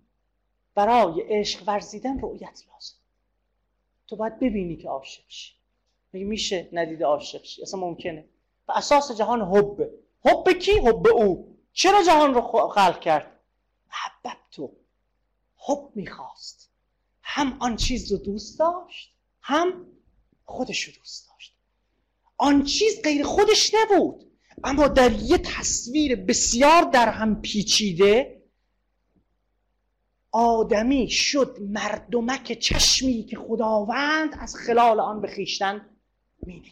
برای 0.74 1.22
عشق 1.28 1.68
ورزیدن 1.68 2.20
رؤیت 2.20 2.62
لازم. 2.72 2.97
تو 4.07 4.16
باید 4.16 4.38
ببینی 4.38 4.76
که 4.76 4.88
عاشق 4.88 5.22
شی. 5.28 5.59
میگه 6.12 6.26
میشه 6.26 6.68
ندیده 6.72 7.04
عاشق 7.04 7.44
شی. 7.44 7.62
اصلا 7.62 7.80
ممکنه. 7.80 8.24
و 8.68 8.72
اساس 8.72 9.12
جهان 9.12 9.42
حبه. 9.42 9.90
حب 10.24 10.52
کی؟ 10.52 10.72
حب 10.72 11.06
او. 11.06 11.56
چرا 11.72 12.02
جهان 12.02 12.34
رو 12.34 12.40
خلق 12.40 13.00
کرد؟ 13.00 13.40
حبب 13.88 14.36
تو. 14.50 14.72
حب 15.56 15.90
می‌خواست. 15.94 16.70
هم 17.22 17.56
آن 17.61 17.76
چیز 17.76 18.12
رو 18.12 18.18
دوست 18.18 18.58
داشت 18.58 19.14
هم 19.42 19.86
خودش 20.44 20.82
رو 20.82 20.92
دوست 20.98 21.28
داشت. 21.28 21.56
آن 22.36 22.64
چیز 22.64 23.02
غیر 23.02 23.24
خودش 23.24 23.74
نبود. 23.74 24.30
اما 24.64 24.88
در 24.88 25.12
یه 25.12 25.38
تصویر 25.38 26.16
بسیار 26.16 26.82
در 26.82 27.08
هم 27.08 27.40
پیچیده 27.40 28.42
آدمی 30.32 31.11
شد 31.11 31.56
مردمک 31.61 32.52
چشمی 32.52 33.24
که 33.24 33.36
خداوند 33.36 34.36
از 34.40 34.56
خلال 34.56 35.00
آن 35.00 35.20
به 35.20 35.28
خیشتن 35.28 35.86
می 36.47 36.62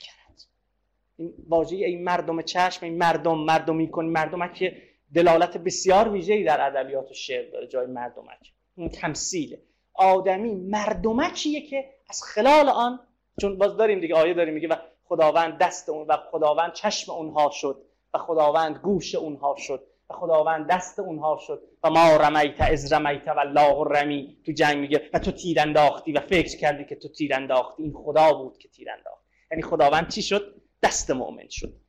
این 1.17 1.35
واژه 1.49 1.77
این 1.77 2.05
مردم 2.05 2.43
چشم 2.43 2.85
این 2.85 2.99
مردم 2.99 3.39
مردمی 3.39 3.91
کن 3.91 4.05
مردمک 4.05 4.73
دلالت 5.15 5.57
بسیار 5.57 6.09
ویژه‌ای 6.09 6.45
در 6.45 6.67
ادبیات 6.67 7.11
و 7.11 7.15
شعر 7.15 7.51
داره 7.51 7.67
جای 7.67 7.87
مردمک. 7.87 8.53
این 8.77 8.89
تمثیله. 8.89 9.63
آدمی 9.95 10.55
مردمکیه 10.55 11.67
که 11.67 11.85
از 12.09 12.23
خلال 12.23 12.69
آن 12.69 13.01
چون 13.41 13.59
باز 13.59 13.77
داریم 13.77 14.01
دیگه 14.01 14.15
آیه 14.15 14.35
داریم 14.35 14.55
میگه 14.55 14.69
و 14.69 14.77
خداوند 15.05 15.59
دست 15.59 15.89
اون 15.89 16.07
و 16.07 16.17
خداوند 16.31 16.73
چشم 16.73 17.13
اونها 17.13 17.51
شد 17.51 17.83
و 18.15 18.19
خداوند 18.19 18.77
گوش 18.77 19.15
اونها 19.15 19.55
شد 19.59 19.87
و 20.11 20.15
خداوند 20.15 20.67
دست 20.67 20.99
اونها 20.99 21.39
شد. 21.47 21.63
و 21.85 21.91
ما 21.91 22.17
رمیت 22.17 22.61
از 22.61 22.93
رمیت 22.93 23.29
و 23.29 23.39
الله 23.39 23.85
رمی 23.85 24.37
تو 24.47 24.53
جنگ 24.53 24.79
میگه 24.79 25.11
و 25.13 25.19
تو 25.19 25.31
تیر 25.31 25.61
انداختی 25.61 26.13
و 26.13 26.21
فکر 26.21 26.59
کردی 26.59 26.85
که 26.85 26.95
تو 26.95 27.09
تیر 27.09 27.35
انداختی. 27.35 27.83
این 27.83 27.93
خدا 27.93 28.33
بود 28.33 28.59
که 28.59 28.69
تیر 28.69 28.91
انداخت. 28.91 29.18
یعنی 29.51 29.63
خداوند 29.63 30.09
چی 30.09 30.23
شد؟ 30.23 30.63
دست 30.83 31.11
مؤمن 31.11 31.49
شد. 31.49 31.81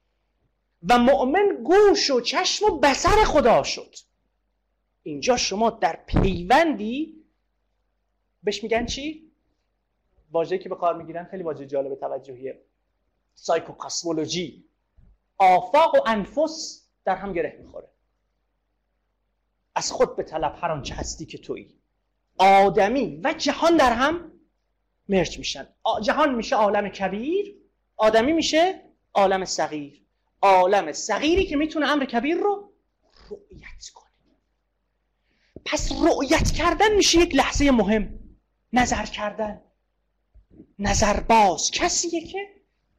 و 0.90 1.00
مؤمن 1.00 1.64
گوش 1.64 2.12
و 2.12 2.22
چشم 2.22 2.66
و 2.66 2.80
بسر 2.80 3.24
خدا 3.24 3.64
شد. 3.64 3.96
اینجا 5.04 5.38
شما 5.38 5.70
در 5.70 6.00
پیوندی 6.06 7.26
بهش 8.44 8.64
میگن 8.64 8.86
چی؟ 8.86 9.32
واژه‌ای 10.32 10.64
که 10.64 10.70
به 10.70 10.76
کار 10.76 10.98
می‌گیرن 10.98 11.24
خیلی 11.24 11.44
واژه 11.44 11.66
جالب 11.66 11.96
توجهیه. 11.96 12.62
سایکوکاسمولوژی 13.36 14.66
آفاق 15.38 15.96
و 15.96 15.98
انفس 16.06 16.88
در 17.06 17.16
هم 17.16 17.34
گره 17.34 17.58
می‌خوره. 17.62 17.88
از 19.76 19.92
خود 19.92 20.16
به 20.16 20.24
طلب 20.24 20.58
هر 20.62 20.72
آنچه 20.72 20.96
هستی 20.96 21.26
که 21.26 21.38
تویی. 21.38 21.80
آدمی 22.38 23.22
و 23.24 23.34
جهان 23.38 23.78
در 23.78 23.94
هم 23.94 24.39
مرج 25.10 25.38
میشن. 25.38 25.68
جهان 26.02 26.36
میشه 26.36 26.56
عالم 26.56 26.90
کبیر 26.90 27.56
آدمی 27.98 28.34
میشه 28.34 28.82
عالم 29.14 29.46
صغیر. 29.46 30.02
عالم 30.42 30.92
صغیری 30.92 31.46
که 31.46 31.56
می‌تونه 31.56 31.92
امر 31.92 32.06
کبیر 32.06 32.38
رو 32.38 32.72
رؤیت 33.30 33.90
کنه. 33.94 34.10
پس 35.66 35.92
رؤیت 35.92 36.52
کردن 36.52 36.96
میشه 36.96 37.20
یک 37.20 37.36
لحظه 37.36 37.72
مهم. 37.72 38.20
نظر 38.74 39.06
کردن. 39.06 39.62
نظر 40.80 41.20
باز. 41.20 41.72
کسیه 41.72 42.28
که 42.28 42.48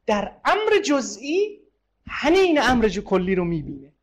در 0.05 0.31
امر 0.45 0.81
جزئی 0.85 1.61
همین 2.07 2.61
امر 2.61 2.89
کلی 2.89 3.35
رو 3.35 3.45
می‌بینه. 3.45 3.93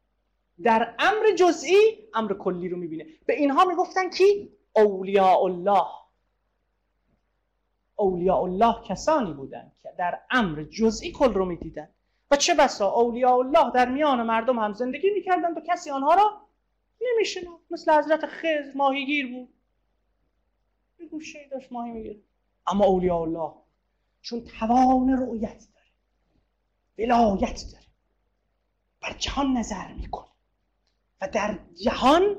در 0.63 0.95
امر 0.99 1.31
جزئی 1.39 2.09
امر 2.15 2.35
کلی 2.35 2.69
رو 2.69 2.77
می‌بینه. 2.77 3.07
به 3.27 3.35
اینها 3.35 3.65
می‌گفتن 3.65 4.11
کی 4.11 4.49
اولیاء 4.73 5.45
الله. 5.45 5.87
اولیاء 7.99 8.43
الله 8.43 8.83
کسانی 8.89 9.33
بودند 9.33 9.73
که 9.83 9.89
در 9.99 10.21
امر 10.31 10.63
جزئی 10.63 11.13
کل 11.13 11.35
رو 11.35 11.45
می‌دیدن 11.45 11.89
و 12.31 12.37
چه 12.37 12.55
بسا 12.55 12.91
اولیاء 12.91 13.39
الله 13.39 13.73
در 13.75 13.89
میان 13.89 14.23
مردم 14.23 14.59
هم 14.59 14.73
زندگی 14.73 15.11
می‌کردند 15.11 15.57
و 15.57 15.61
کسی 15.69 15.91
آنها 15.91 16.15
را 16.15 16.49
نمیشناخت. 17.01 17.63
مثل 17.71 17.99
حضرت 17.99 18.27
خضر 18.27 18.73
ماهیگیر 18.75 19.27
بود. 19.33 19.49
یه 20.99 21.09
گوشه 21.09 21.49
داشت 21.51 21.73
ماهی 21.73 21.93
می‌گیره 21.93 22.21
اما 22.67 22.85
اولیاء 22.85 23.23
الله 23.23 23.53
چون 24.23 24.45
توان 24.45 25.09
رؤیت 25.09 25.67
داره 25.75 25.89
ولایت 26.99 27.65
داره 27.73 27.85
بر 29.03 29.13
جهان 29.19 29.57
نظر 29.57 29.93
می‌کنه 29.93 30.29
و 31.21 31.29
در 31.29 31.59
جهان 31.85 32.37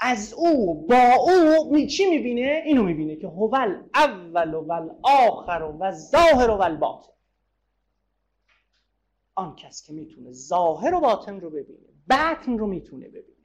از 0.00 0.32
او 0.32 0.86
با 0.86 1.12
او 1.14 1.72
می 1.72 1.86
چی 1.86 2.06
می‌بینه؟ 2.06 2.62
اینو 2.66 2.82
می‌بینه 2.82 3.16
که 3.16 3.26
هو 3.26 3.56
اول 3.94 4.54
و 4.54 4.90
آخر 5.02 5.62
و 5.80 5.92
ظاهر 5.92 6.50
و 6.50 6.62
الباطن 6.62 7.12
آن 9.34 9.56
کس 9.56 9.86
که 9.86 9.92
می‌تونه 9.92 10.32
ظاهر 10.32 10.94
و 10.94 11.00
باطن 11.00 11.40
رو 11.40 11.50
ببینه 11.50 11.88
باطن 12.10 12.58
رو 12.58 12.66
می‌تونه 12.66 13.08
ببینه. 13.08 13.36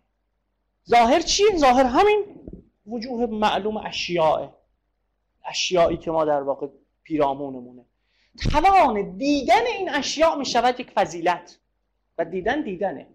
ظاهر 0.90 1.20
چیه؟ 1.20 1.58
ظاهر 1.58 1.86
همین 1.86 2.26
وجوه 2.88 3.26
معلوم 3.26 3.78
اشیاء 3.78 4.50
اشیایی 5.46 5.98
که 5.98 6.12
ما 6.12 6.26
در 6.26 6.42
واقع 6.42 6.68
پیرامونمونه. 7.04 7.86
توان 8.52 9.18
دیدن 9.18 9.66
این 9.78 9.90
اشیاء 9.90 10.36
می‌شود 10.36 10.80
یک 10.80 10.92
فضیلت. 10.92 11.60
و 12.18 12.26
دیدن 12.26 12.64
دیدنه. 12.64 13.08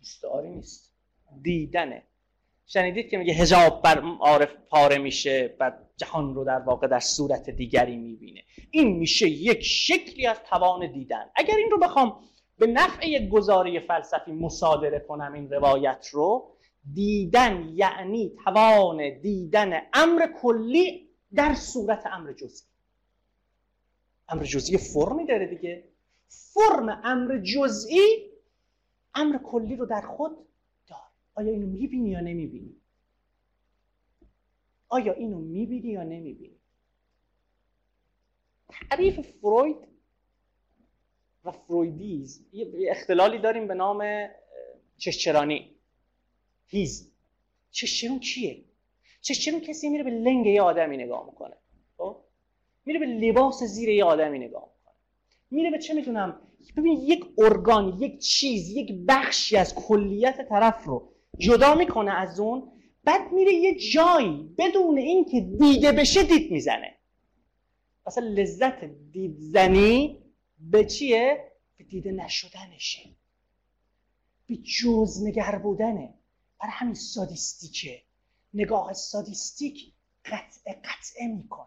استعاری 0.00 0.50
نیست. 0.50 0.93
دیدنه. 1.42 2.02
شنیدید 2.66 3.10
که 3.10 3.18
میگه 3.18 3.32
هجاب 3.32 3.82
بر 3.82 4.02
عارف 4.20 4.54
پاره 4.68 4.98
میشه 4.98 5.48
بعد 5.48 5.90
جهان 5.96 6.34
رو 6.34 6.44
در 6.44 6.58
واقع 6.58 6.86
در 6.86 7.00
صورت 7.00 7.50
دیگری 7.50 7.96
می‌بینه. 7.96 8.42
این 8.70 8.96
میشه 8.96 9.28
یک 9.28 9.62
شکلی 9.62 10.26
از 10.26 10.36
توان 10.48 10.92
دیدن. 10.92 11.30
اگر 11.34 11.56
این 11.56 11.70
رو 11.70 11.78
بخوام 11.78 12.20
به 12.58 12.66
نفع 12.66 13.08
یک 13.08 13.28
گزاری 13.28 13.80
فلسفی 13.80 14.32
مصادره 14.32 15.04
کنم 15.08 15.32
این 15.32 15.50
روایت 15.50 16.08
رو 16.12 16.54
دیدن 16.94 17.72
یعنی 17.74 18.32
توان 18.44 19.20
دیدن 19.20 19.82
امر 19.92 20.26
کلی 20.42 21.08
در 21.34 21.54
صورت 21.54 22.06
امر 22.06 22.32
جزئی. 22.32 22.66
امر 24.28 24.44
جزئی 24.44 24.78
فرمی 24.78 25.26
داره 25.26 25.46
دیگه. 25.46 25.84
فرم 26.28 27.00
امر 27.04 27.38
جزئی 27.38 28.30
امر 29.14 29.38
کلی 29.38 29.76
رو 29.76 29.86
در 29.86 30.00
خود 30.00 30.36
آیا 31.34 31.50
اینو 31.50 31.66
می‌بینی 31.66 32.10
یا 32.10 32.20
نمی‌بینی؟ 32.20 32.76
آیا 34.88 35.12
اینو 35.12 35.38
می‌بینی 35.38 35.88
یا 35.88 36.02
نمی‌بینی؟ 36.02 36.56
تعریف 38.68 39.20
فروید 39.20 39.76
و 41.44 41.50
فرویدیز 41.52 42.46
یه 42.52 42.90
اختلالی 42.90 43.38
داریم 43.38 43.68
به 43.68 43.74
نام 43.74 44.28
چشچرانی. 44.98 45.70
هیز 46.66 47.12
چشچرون 47.70 48.18
کیه؟ 48.18 48.64
چشچرون 49.20 49.60
کسی 49.60 49.88
میره 49.88 50.04
به 50.04 50.10
لنگ 50.10 50.46
یه 50.46 50.62
آدمی 50.62 50.96
نگاه 50.96 51.26
می‌کنه. 51.26 51.56
خب؟ 51.96 52.16
میره 52.86 53.00
به 53.00 53.06
لباس 53.06 53.62
زیر 53.62 53.88
یه 53.88 54.04
آدمی 54.04 54.38
نگاه 54.38 54.70
می‌کنه. 54.78 54.94
میره 55.50 55.70
به 55.70 55.78
چه 55.78 55.94
می‌تونم 55.94 56.40
ببین 56.76 56.98
یک 57.00 57.24
ارگان 57.38 58.02
یک 58.02 58.18
چیز 58.18 58.70
یک 58.70 58.92
بخشی 59.08 59.56
از 59.56 59.74
کلیت 59.74 60.48
طرف 60.48 60.84
رو 60.84 61.13
جدا 61.38 61.74
می‌کنه 61.74 62.12
از 62.12 62.40
اون 62.40 62.72
بعد 63.04 63.32
میره 63.32 63.52
یه 63.52 63.74
جایی 63.74 64.54
بدون 64.58 64.98
اینکه 64.98 65.40
دیده 65.40 65.92
بشه 65.92 66.22
دید 66.22 66.52
می‌زنه. 66.52 66.94
اصلا 68.06 68.24
لذت 68.26 68.84
دیدزنی 68.84 70.24
به 70.58 70.84
چیه؟ 70.84 71.52
به 71.76 71.84
دیده 71.84 72.12
نشدنشه. 72.12 73.00
به 74.46 74.56
جز 74.56 75.22
نگر 75.24 75.58
بودنه. 75.58 76.14
برای 76.60 76.72
همین 76.72 76.94
سادیستیکه. 76.94 78.02
نگاه 78.54 78.92
سادیستیک 78.92 79.92
قطع 80.24 80.72
قطعه 80.72 81.28
می‌کنه. 81.28 81.66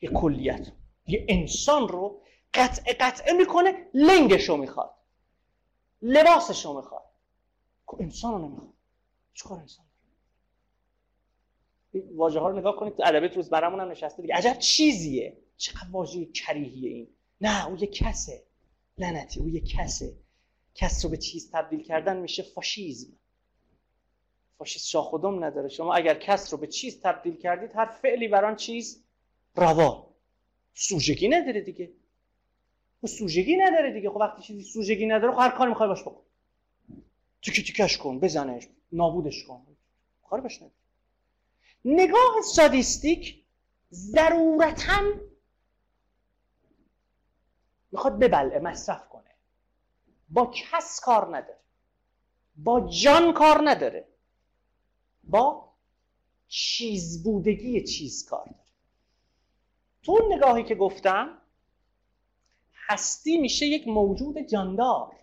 یه 0.00 0.10
کلیت. 0.10 0.72
یه 1.06 1.26
انسان 1.28 1.88
رو 1.88 2.22
قطع 2.54 2.92
قطعه 3.00 3.32
می‌کنه 3.32 3.86
لنگشو 3.94 4.56
می‌خواد. 4.56 4.94
لباسشو 6.02 6.76
می‌خواد. 6.76 7.01
انسان 8.00 8.32
رو 8.32 8.48
نمی‌خواد 8.48 8.72
چیکار 9.34 9.58
انسان 9.58 9.84
واژه 12.14 12.40
ها 12.40 12.48
رو 12.48 12.58
نگاه 12.58 12.76
کنید 12.76 12.96
تو 12.96 13.02
ادبیات 13.06 13.50
برامون 13.50 13.80
هم 13.80 13.90
نشسته 13.90 14.22
دیگه. 14.22 14.34
عجب 14.34 14.58
چیزیه. 14.58 15.36
چقدر 15.56 15.90
واژه 15.90 16.26
کریهیه 16.26 16.90
این. 16.90 17.08
نه 17.40 17.66
او 17.68 17.76
یه 17.76 17.86
کسه. 17.86 18.42
لعنتی 18.98 19.40
او 19.40 19.48
یه 19.48 19.60
کسه. 19.60 20.16
کس 20.74 21.04
رو 21.04 21.10
به 21.10 21.16
چیز 21.16 21.50
تبدیل 21.50 21.82
کردن 21.82 22.16
میشه 22.16 22.42
فاشیزم. 22.42 23.12
فاشیست 24.58 24.88
شاه 24.88 25.04
خودم 25.04 25.44
نداره. 25.44 25.68
شما 25.68 25.94
اگر 25.94 26.14
کس 26.14 26.52
رو 26.52 26.58
به 26.58 26.66
چیز 26.66 27.00
تبدیل 27.00 27.36
کردید 27.36 27.70
هر 27.74 27.86
فعلی 27.86 28.28
بران 28.28 28.56
چیز 28.56 29.04
روا. 29.54 30.14
سوژگی 30.74 31.28
نداره 31.28 31.60
دیگه. 31.60 31.92
او 33.00 33.08
سوژگی 33.08 33.56
نداره 33.56 33.92
دیگه. 33.92 34.10
خب 34.10 34.16
وقتی 34.16 34.42
چیزی 34.42 34.62
سوژگی 34.62 35.06
نداره 35.06 35.32
خب 35.32 35.38
هر 35.40 35.50
کاری 35.50 35.70
می‌خوای 35.70 35.88
باش 35.88 36.02
بکن. 36.02 36.22
تیکه 37.42 37.62
تیکش 37.62 37.98
کن 37.98 38.20
بزنش 38.20 38.68
نابودش 38.92 39.44
کن. 39.44 39.66
باش 40.30 40.56
نداره 40.56 40.72
نگاه 41.84 42.42
سادیستیک 42.54 43.44
ضرورتا 43.92 45.02
می‌خواد 47.92 48.18
ببلعه 48.18 48.58
مصرف 48.58 49.08
کنه. 49.08 49.30
با 50.28 50.52
کس 50.54 51.00
کار 51.00 51.36
نداره. 51.36 51.60
با 52.56 52.88
جان 52.88 53.32
کار 53.32 53.70
نداره. 53.70 54.08
با 55.24 55.72
چیز 56.48 57.22
بودگی 57.22 57.84
چیز 57.84 58.24
کار 58.24 58.44
داره. 58.44 58.72
تو 60.02 60.28
نگاهی 60.30 60.64
که 60.64 60.74
گفتم 60.74 61.38
هستی 62.88 63.38
میشه 63.38 63.66
یک 63.66 63.88
موجود 63.88 64.38
جاندار. 64.38 65.21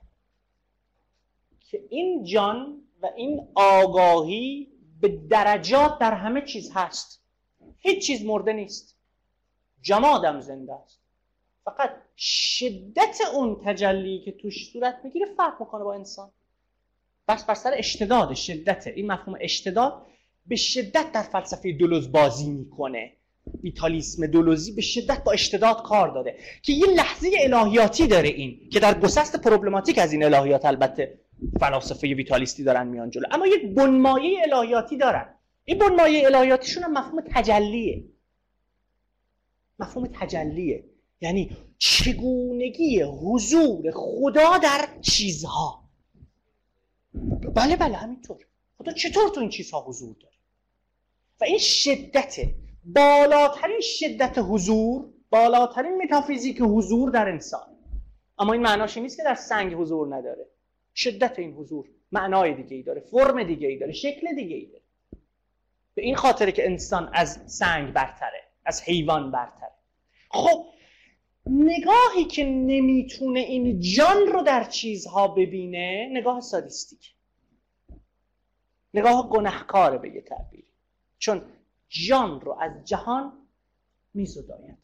که 1.71 1.83
این 1.89 2.23
جان 2.23 2.81
و 3.01 3.09
این 3.15 3.47
آگاهی 3.55 4.67
به 5.01 5.07
درجات 5.29 5.99
در 5.99 6.13
همه 6.13 6.41
چیز 6.41 6.71
هست. 6.73 7.23
هیچ 7.79 8.07
چیز 8.07 8.25
مرده 8.25 8.53
نیست. 8.53 8.97
جمادم 9.81 10.41
زنده 10.41 10.73
است. 10.73 10.99
فقط 11.65 11.91
شدت 12.17 13.17
اون 13.33 13.61
تجلی 13.65 14.21
که 14.25 14.31
توش 14.31 14.71
صورت 14.73 14.99
می‌گیره 15.03 15.25
فرق 15.37 15.59
می‌کنه 15.59 15.83
با 15.83 15.93
انسان. 15.93 16.31
بس 17.27 17.43
بر 17.45 17.53
سر 17.53 17.73
اشتداد 17.77 18.33
شدت. 18.33 18.87
این 18.87 19.11
مفهوم 19.11 19.37
اشتداد 19.41 20.05
به 20.45 20.55
شدت 20.55 21.11
در 21.11 21.21
فلسفه 21.21 21.71
دولوز 21.71 22.11
بازی 22.11 22.49
می‌کنه. 22.49 23.13
ویتالیسم 23.63 24.27
دولوزی 24.27 24.71
به 24.71 24.81
شدت 24.81 25.23
با 25.23 25.31
اشتداد 25.31 25.83
کار 25.83 26.13
داره 26.13 26.37
که 26.63 26.73
یه 26.73 26.85
لحظه 26.85 27.29
الهیاتی 27.39 28.07
داره 28.07 28.29
این 28.29 28.69
که 28.69 28.79
در 28.79 28.99
گسست 28.99 29.41
پروبلماتیک 29.41 29.97
از 29.97 30.13
این 30.13 30.23
الهیات 30.23 30.65
البته 30.65 31.19
فلاسفه 31.59 32.07
ویتالیستی 32.07 32.63
دارن 32.63 32.87
میان 32.87 33.09
جلو. 33.09 33.25
اما 33.31 33.47
یک 33.47 33.75
بنمایه 33.75 34.41
الهیاتی 34.43 34.97
دارن. 34.97 35.35
این 35.65 35.77
بنمایه 35.77 36.25
الهیاتیشون 36.25 36.83
هم 36.83 36.93
مفهوم 36.93 37.21
تجلیه. 37.31 38.03
مفهوم 39.79 40.09
تجلیه. 40.13 40.85
یعنی 41.21 41.57
چگونگی 41.77 43.01
حضور 43.01 43.91
خدا 43.91 44.57
در 44.57 44.87
چیزها. 45.01 45.89
بله 47.55 47.75
بله 47.75 47.95
همینطور. 47.95 48.37
خدا 48.77 48.91
چطور 48.91 49.29
تو 49.29 49.41
این 49.41 49.49
چیزها 49.49 49.81
حضور 49.81 50.15
داره؟ 50.21 50.35
و 51.41 51.43
این 51.43 51.57
شدت 51.57 52.35
بالاترین 52.85 53.79
شدت 53.81 54.37
حضور 54.37 55.09
بالاترین 55.29 56.01
متافیزیک 56.03 56.61
حضور 56.61 57.11
در 57.11 57.29
انسان. 57.29 57.67
اما 58.39 58.53
این 58.53 58.61
معناش 58.61 58.97
نیست 58.97 59.17
که 59.17 59.23
در 59.23 59.35
سنگ 59.35 59.73
حضور 59.73 60.15
نداره. 60.15 60.47
شدت 60.95 61.39
این 61.39 61.53
حضور 61.53 61.89
معنای 62.11 62.53
دیگه 62.53 62.75
ای 62.75 62.83
داره 62.83 63.01
فرم 63.01 63.43
دیگه 63.43 63.67
ای 63.67 63.77
داره 63.77 63.91
شکل 63.91 64.35
دیگه 64.35 64.55
ای 64.55 64.65
داره. 64.65 64.83
به 65.95 66.01
این 66.01 66.15
خاطره 66.15 66.51
که 66.51 66.65
انسان 66.65 67.09
از 67.13 67.51
سنگ 67.57 67.93
برتره 67.93 68.43
از 68.65 68.81
حیوان 68.81 69.31
برتره. 69.31 69.71
خب 70.29 70.65
نگاهی 71.45 72.25
که 72.25 72.43
نمی‌تونه 72.45 73.39
این 73.39 73.79
جان 73.79 74.27
رو 74.27 74.41
در 74.41 74.63
چیزها 74.63 75.27
ببینه 75.27 76.09
نگاه 76.11 76.41
سادیستیک. 76.41 77.13
نگاه 78.93 79.29
گنهکاره 79.29 79.97
به 79.97 80.09
یه 80.09 80.21
تعبیری 80.21 80.67
چون 81.17 81.41
جان 81.89 82.41
رو 82.41 82.57
از 82.59 82.71
جهان 82.85 83.33
میزداید. 84.13 84.77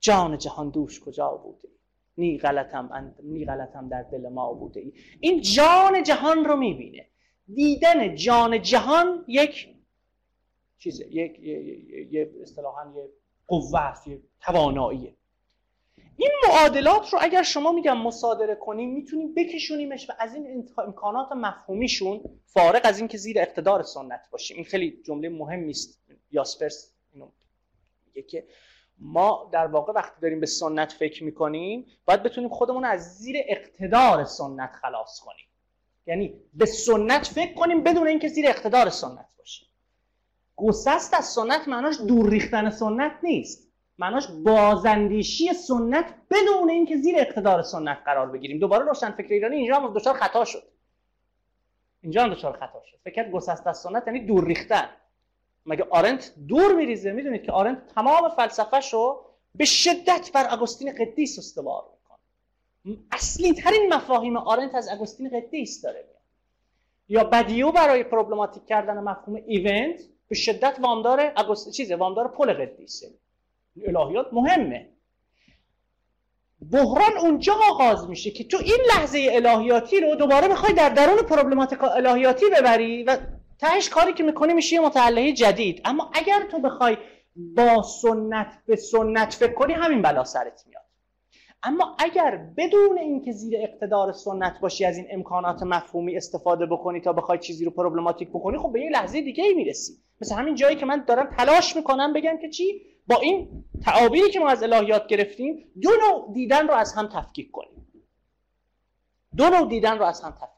جان 0.00 0.38
جهان 0.38 0.70
دوش 0.70 1.00
کجا 1.00 1.30
بوده؟ 1.30 1.68
نی 2.18 2.38
غلطم, 2.38 3.14
نی 3.22 3.44
غلطم 3.44 3.88
در 3.88 4.02
دل 4.02 4.28
ما 4.28 4.52
بوده 4.52 4.80
ای. 4.80 4.92
این 5.20 5.40
جان 5.40 6.02
جهان 6.02 6.44
رو 6.44 6.56
می‌بینه. 6.56 7.06
دیدن 7.54 8.14
جان 8.14 8.62
جهان 8.62 9.24
یک 9.28 9.68
چیزه. 10.78 11.06
یک 11.14 11.38
یه 12.12 12.30
اصطلاحا 12.42 12.92
یه 12.96 13.08
قوه 13.46 14.08
یه 14.08 14.20
تواناییه. 14.40 15.14
این 16.16 16.30
معادلات 16.48 17.12
رو 17.12 17.18
اگر 17.22 17.42
شما 17.42 17.72
میگم 17.72 17.98
مصادره 17.98 18.54
کنیم 18.54 18.94
می‌تونیم 18.94 19.34
بکشونیمش 19.34 20.10
و 20.10 20.12
از 20.18 20.34
این 20.34 20.68
امکانات 20.78 21.32
مفهومیشون 21.32 22.20
فارغ 22.44 22.80
از 22.84 22.98
اینکه 22.98 23.18
زیر 23.18 23.40
اقتدار 23.40 23.82
سنت 23.82 24.28
باشیم. 24.30 24.56
این 24.56 24.64
خیلی 24.64 25.02
جمله 25.06 25.28
مهمی 25.28 25.70
است 25.70 26.00
یاسپرس 26.30 26.94
اینو 27.12 27.28
میگه 28.06 28.22
که 28.22 28.44
ما 29.00 29.50
در 29.52 29.66
واقع 29.66 29.92
وقتی 29.92 30.20
داریم 30.20 30.40
به 30.40 30.46
سنت 30.46 30.92
فکر 30.92 31.24
می‌کنیم 31.24 31.86
باید 32.04 32.22
بتونیم 32.22 32.50
خودمون 32.50 32.84
از 32.84 33.16
زیر 33.18 33.36
اقتدار 33.48 34.24
سنت 34.24 34.72
خلاص 34.72 35.20
کنیم. 35.20 35.46
یعنی 36.06 36.40
به 36.54 36.66
سنت 36.66 37.26
فکر 37.26 37.54
کنیم 37.54 37.82
بدون 37.82 38.06
اینکه 38.08 38.28
زیر 38.28 38.48
اقتدار 38.48 38.90
سنت 38.90 39.28
باشیم. 39.38 39.68
گسست 40.56 41.14
از 41.14 41.24
سنت 41.24 41.68
معناش 41.68 42.00
دور 42.00 42.30
ریختن 42.30 42.70
سنت 42.70 43.12
نیست. 43.22 43.68
معناش 43.98 44.26
بازندیشی 44.44 45.52
سنت 45.52 46.14
بدون 46.30 46.70
اینکه 46.70 46.96
زیر 46.96 47.14
اقتدار 47.18 47.62
سنت 47.62 47.98
قرار 48.04 48.26
بگیریم. 48.26 48.58
دوباره 48.58 48.84
روشن 48.84 49.10
فکر 49.10 49.32
ایرانی 49.32 49.56
اینجا 49.56 49.76
هم 49.76 49.94
دچار 49.94 50.14
خطا 50.14 50.44
شد. 50.44 50.62
اینجا 52.00 52.22
هم 52.22 52.34
دچار 52.34 52.52
خطا 52.52 52.82
شد. 52.90 52.98
فکر 53.04 53.30
گسست 53.30 53.66
از 53.66 53.78
سنت 53.78 54.06
یعنی 54.06 54.26
دور 54.26 54.44
ریختن. 54.44 54.88
مگه 55.68 55.86
آرنت 55.90 56.32
دور 56.48 56.74
میریزه؟ 56.74 57.12
می‌دونید 57.12 57.42
که 57.42 57.52
آرنت 57.52 57.86
تمام 57.94 58.28
فلسفهش 58.36 58.92
رو 58.92 59.24
به 59.54 59.64
شدت 59.64 60.30
بر 60.34 60.46
اگوستین 60.50 60.92
قدیس 60.92 61.38
استوار 61.38 61.84
می‌کنه. 61.92 62.98
اصلی 63.12 63.52
ترین 63.52 63.94
مفاهیم 63.94 64.36
آرنت 64.36 64.74
از 64.74 64.88
اگوستین 64.88 65.30
قدیس 65.30 65.82
داره. 65.82 66.04
میاد 66.08 66.18
یا 67.08 67.24
بدیو 67.24 67.72
برای 67.72 68.04
پروبلماتیک 68.04 68.66
کردن 68.66 68.98
مفهوم 68.98 69.42
event 69.46 70.00
به 70.28 70.34
شدت 70.34 70.76
وامدار 70.80 71.32
اگوست 71.36 71.70
چیزه 71.70 71.96
وامدار 71.96 72.28
پل 72.28 72.52
قدیسه. 72.52 73.06
الهیات 73.86 74.26
مهمه. 74.32 74.88
بحران 76.72 77.18
اونجا 77.22 77.54
آغاز 77.70 78.08
میشه 78.08 78.30
که 78.30 78.44
تو 78.44 78.56
این 78.56 78.80
لحظه 78.88 79.28
الهیاتی 79.32 80.00
رو 80.00 80.14
دوباره 80.14 80.48
می‌خوای 80.48 80.72
در 80.72 80.88
درون 80.88 81.18
پروبلماتیک 81.18 81.84
الهیاتی 81.84 82.46
ببری 82.58 83.02
و 83.02 83.16
تهش 83.58 83.88
کاری 83.88 84.12
که 84.12 84.22
می‌کنی 84.22 84.54
میشه 84.54 84.74
یه 84.74 84.80
متعلقه 84.80 85.32
جدید. 85.32 85.80
اما 85.84 86.10
اگر 86.14 86.46
تو 86.50 86.58
بخوای 86.58 86.96
با 87.36 87.82
سنت 87.82 88.58
به 88.66 88.76
سنت 88.76 89.34
فکر 89.34 89.52
کنی 89.52 89.72
همین 89.72 90.02
بلا 90.02 90.24
سرت 90.24 90.64
میاد. 90.66 90.82
اما 91.62 91.96
اگر 91.98 92.36
بدون 92.56 92.98
اینکه 92.98 93.32
زیر 93.32 93.58
اقتدار 93.62 94.12
سنت 94.12 94.60
باشی 94.60 94.84
از 94.84 94.96
این 94.96 95.06
امکانات 95.10 95.62
مفهومی 95.62 96.16
استفاده 96.16 96.66
بکنی 96.66 97.00
تا 97.00 97.12
بخوای 97.12 97.38
چیزی 97.38 97.64
رو 97.64 97.70
پروبلماتیک 97.70 98.28
بکنی 98.28 98.58
خب 98.58 98.72
به 98.72 98.80
یه 98.80 98.90
لحظه 98.90 99.20
دیگه 99.20 99.44
ای 99.44 99.54
می‌رسی. 99.54 99.92
مثل 100.20 100.34
همین 100.34 100.54
جایی 100.54 100.76
که 100.76 100.86
من 100.86 101.04
دارم 101.06 101.34
تلاش 101.36 101.76
می‌کنم 101.76 102.12
بگم 102.12 102.38
که 102.40 102.48
چی؟ 102.48 102.82
با 103.06 103.16
این 103.16 103.64
تعابیری 103.84 104.30
که 104.30 104.40
ما 104.40 104.48
از 104.48 104.62
الهیات 104.62 105.06
گرفتیم 105.06 105.64
دو 105.82 105.90
نوع 105.90 106.32
دیدن 106.34 106.68
رو 106.68 106.74
از 106.74 106.94
هم 106.94 107.08
تفکیک 107.08 107.50
کنیم. 107.50 107.86
دو 109.36 109.50
نوع 109.50 109.68
دیدن 109.68 109.98
رو 109.98 110.04
از 110.04 110.20
هم 110.20 110.30
تفکیک 110.30 110.57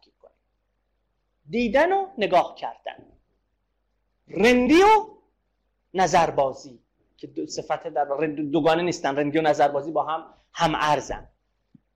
دیدن 1.50 1.92
و 1.92 2.06
نگاه 2.18 2.54
کردن. 2.54 3.06
رندی 4.28 4.82
و 4.82 5.06
نظربازی 5.94 6.80
که 7.16 7.26
دو 7.26 7.46
صفت 7.46 7.88
در 7.88 8.04
دوگانه 8.52 8.82
نیستن 8.82 9.16
رندی 9.16 9.38
و 9.38 9.42
نظربازی 9.42 9.90
با 9.90 10.04
هم 10.04 10.34
هم 10.52 10.74
ارزن. 10.74 11.28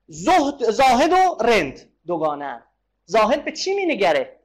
زهد 0.07 0.71
زاهد 0.71 1.11
و 1.11 1.43
رند 1.43 1.91
دوگانه. 2.05 2.63
زاهد 3.05 3.45
به 3.45 3.51
چی 3.51 3.75
مینگره؟ 3.75 4.39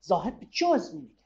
زاهد 0.00 0.40
به 0.40 0.46
جز 0.46 0.94
مینگره؟ 0.94 1.18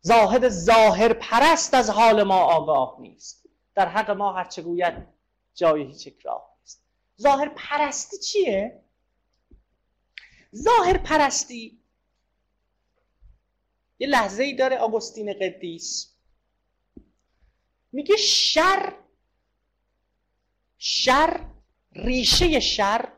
زاهد 0.00 0.48
ظاهر 0.48 1.12
پرست 1.12 1.74
از 1.74 1.90
حال 1.90 2.22
ما 2.22 2.38
آگاه 2.38 2.96
نیست. 3.00 3.48
در 3.74 3.88
حق 3.88 4.10
ما 4.10 4.32
هرچه 4.32 4.62
گوید 4.62 4.94
جای 5.54 5.82
هیچ 5.82 6.06
اکراه 6.06 6.56
نیست. 6.60 6.84
ظاهر 7.20 7.52
پرستی 7.56 8.18
چیه؟ 8.18 8.82
ظاهر 10.56 10.98
پرستی. 10.98 11.82
یه 13.98 14.08
لحظه 14.08 14.42
ای 14.42 14.54
داره 14.54 14.76
آگوستین 14.76 15.32
قدیس. 15.32 16.12
میگه 17.92 18.16
شر 18.16 18.96
شر 20.78 21.46
ریشه 21.92 22.60
شر 22.60 23.12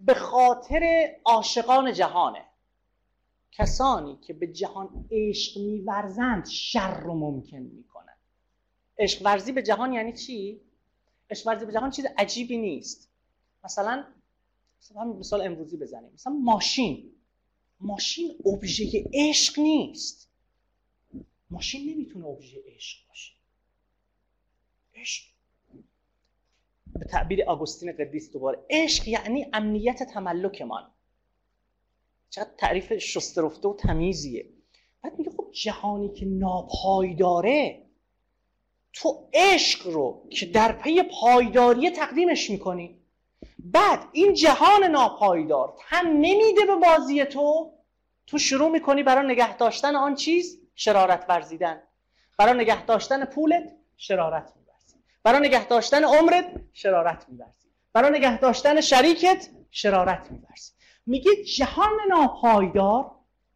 به 0.00 0.14
خاطر 0.14 1.10
عاشقان 1.24 1.92
جهانه. 1.92 2.44
کسانی 3.52 4.16
که 4.16 4.32
به 4.32 4.46
جهان 4.46 5.08
عشق 5.10 5.60
میورزند 5.60 6.46
شر 6.46 7.00
رو 7.00 7.14
ممکن 7.14 7.56
می‌کنن. 7.56 8.16
عشق 8.98 9.22
ورزی 9.24 9.52
به 9.52 9.62
جهان 9.62 9.92
یعنی 9.92 10.12
چی؟ 10.12 10.60
عشق 11.30 11.46
ورزی 11.46 11.66
به 11.66 11.72
جهان 11.72 11.90
چیز 11.90 12.06
عجیبی 12.18 12.58
نیست. 12.58 13.10
مثلا 13.64 14.04
مثلا 14.80 15.04
مثال 15.04 15.40
امروزی 15.40 15.76
بزنیم. 15.76 16.10
مثلا 16.14 16.32
ماشین. 16.32 17.12
ماشین 17.80 18.36
ابژه 18.46 19.04
عشق 19.14 19.58
نیست. 19.58 20.30
ماشین 21.50 21.90
نمی‌تونه 21.90 22.26
ابژه 22.26 22.62
عشق 22.66 23.08
باشه. 23.08 23.32
عشق. 24.94 25.24
به 26.92 27.04
تعبیر 27.04 27.44
آگوستین 27.44 27.92
قدیس 27.92 28.32
دوباره 28.32 28.58
عشق 28.70 29.08
یعنی 29.08 29.46
امنیت 29.52 30.02
تملکمان. 30.02 30.90
چقدر 32.30 32.50
تعریف 32.58 32.92
شسترفته 32.92 33.68
و 33.68 33.74
تمیزیه. 33.74 34.48
بعد 35.02 35.18
میگه 35.18 35.30
خب 35.30 35.50
جهانی 35.52 36.14
که 36.14 36.26
ناپایداره 36.26 37.86
تو 38.92 39.28
عشق 39.32 39.86
رو 39.86 40.28
که 40.30 40.46
در 40.46 40.72
پی 40.72 41.02
پایداری 41.02 41.90
تقدیمش 41.90 42.50
می‌کنی 42.50 42.99
بعد 43.64 44.08
این 44.12 44.34
جهان 44.34 44.84
ناپایدار 44.84 45.74
تن 45.88 46.06
نمیده 46.06 46.64
به 46.66 46.76
بازی 46.76 47.24
تو 47.24 47.72
تو 48.26 48.38
شروع 48.38 48.68
می‌کنی 48.70 49.02
برای 49.02 49.26
نگه 49.26 49.56
داشتن 49.56 49.96
آن 49.96 50.14
چیز 50.14 50.60
شرارت 50.74 51.24
ورزیدن. 51.28 51.82
برای 52.38 52.54
نگه 52.54 52.84
داشتن 52.84 53.24
پولت 53.24 53.72
شرارت 53.96 54.52
میورزی. 54.56 54.96
برای 55.22 55.48
نگه 55.48 55.64
داشتن 55.64 56.04
عمرت 56.04 56.60
شرارت 56.72 57.26
میورزی. 57.28 57.68
برای 57.92 58.18
نگه 58.18 58.38
داشتن 58.38 58.80
شریکت 58.80 59.48
شرارت 59.70 60.30
میورزی. 60.30 60.72
میگه 61.06 61.44
جهان 61.44 61.98
ناپایدار 62.08 63.10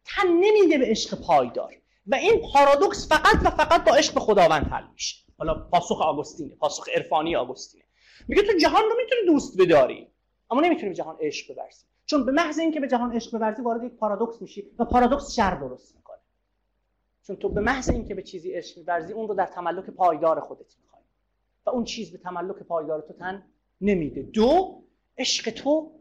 تن 0.05 0.27
نمیده 0.27 0.77
به 0.77 0.85
عشق 0.85 1.21
پایدار. 1.21 1.73
و 2.07 2.15
این 2.15 2.41
پارادوکس 2.53 3.09
فقط 3.09 3.35
و 3.43 3.49
فقط 3.49 3.83
با 3.83 3.95
عشق 3.95 4.19
خداوند 4.19 4.67
حل 4.67 4.83
میشه. 4.93 5.15
حالا 5.37 5.53
پاسخ 5.53 6.01
آگوستینه 6.01 6.55
پاسخ 6.55 6.89
عرفانی 6.89 7.35
آگوستینه. 7.35 7.83
میگه 8.27 8.41
تو 8.41 8.57
جهان 8.57 8.83
رو 8.83 8.95
می‌تونی 9.03 9.25
دوست 9.25 9.61
بداری 9.61 10.07
اما 10.51 10.61
نمی‌تونی 10.61 10.89
به 10.89 10.95
جهان 10.95 11.17
عشق 11.19 11.55
بورزی 11.55 11.85
چون 12.05 12.25
به 12.25 12.31
محض 12.31 12.59
اینکه 12.59 12.79
به 12.79 12.87
جهان 12.87 13.15
عشق 13.15 13.31
بورزی 13.31 13.61
وارد 13.61 13.83
یک 13.83 13.93
پارادوکس 13.93 14.41
میشی 14.41 14.71
و 14.79 14.85
پارادوکس 14.85 15.31
شر 15.35 15.55
درست 15.55 15.95
می‌کنه. 15.95 16.17
چون 17.27 17.35
تو 17.35 17.49
به 17.49 17.61
محض 17.61 17.89
اینکه 17.89 18.15
به 18.15 18.21
چیزی 18.21 18.51
عشق 18.51 18.77
میورزی 18.77 19.13
اون 19.13 19.27
رو 19.27 19.35
در 19.35 19.45
تملک 19.45 19.89
پایدار 19.89 20.39
خودت 20.39 20.75
می‌خوای. 20.83 21.03
و 21.65 21.69
اون 21.69 21.83
چیز 21.83 22.11
به 22.11 22.17
تملک 22.17 22.55
پایدار 22.55 23.01
تو 23.01 23.13
تن 23.13 23.43
نمیده. 23.81 24.21
دو 24.21 24.83
عشق 25.17 25.49
تو 25.49 25.91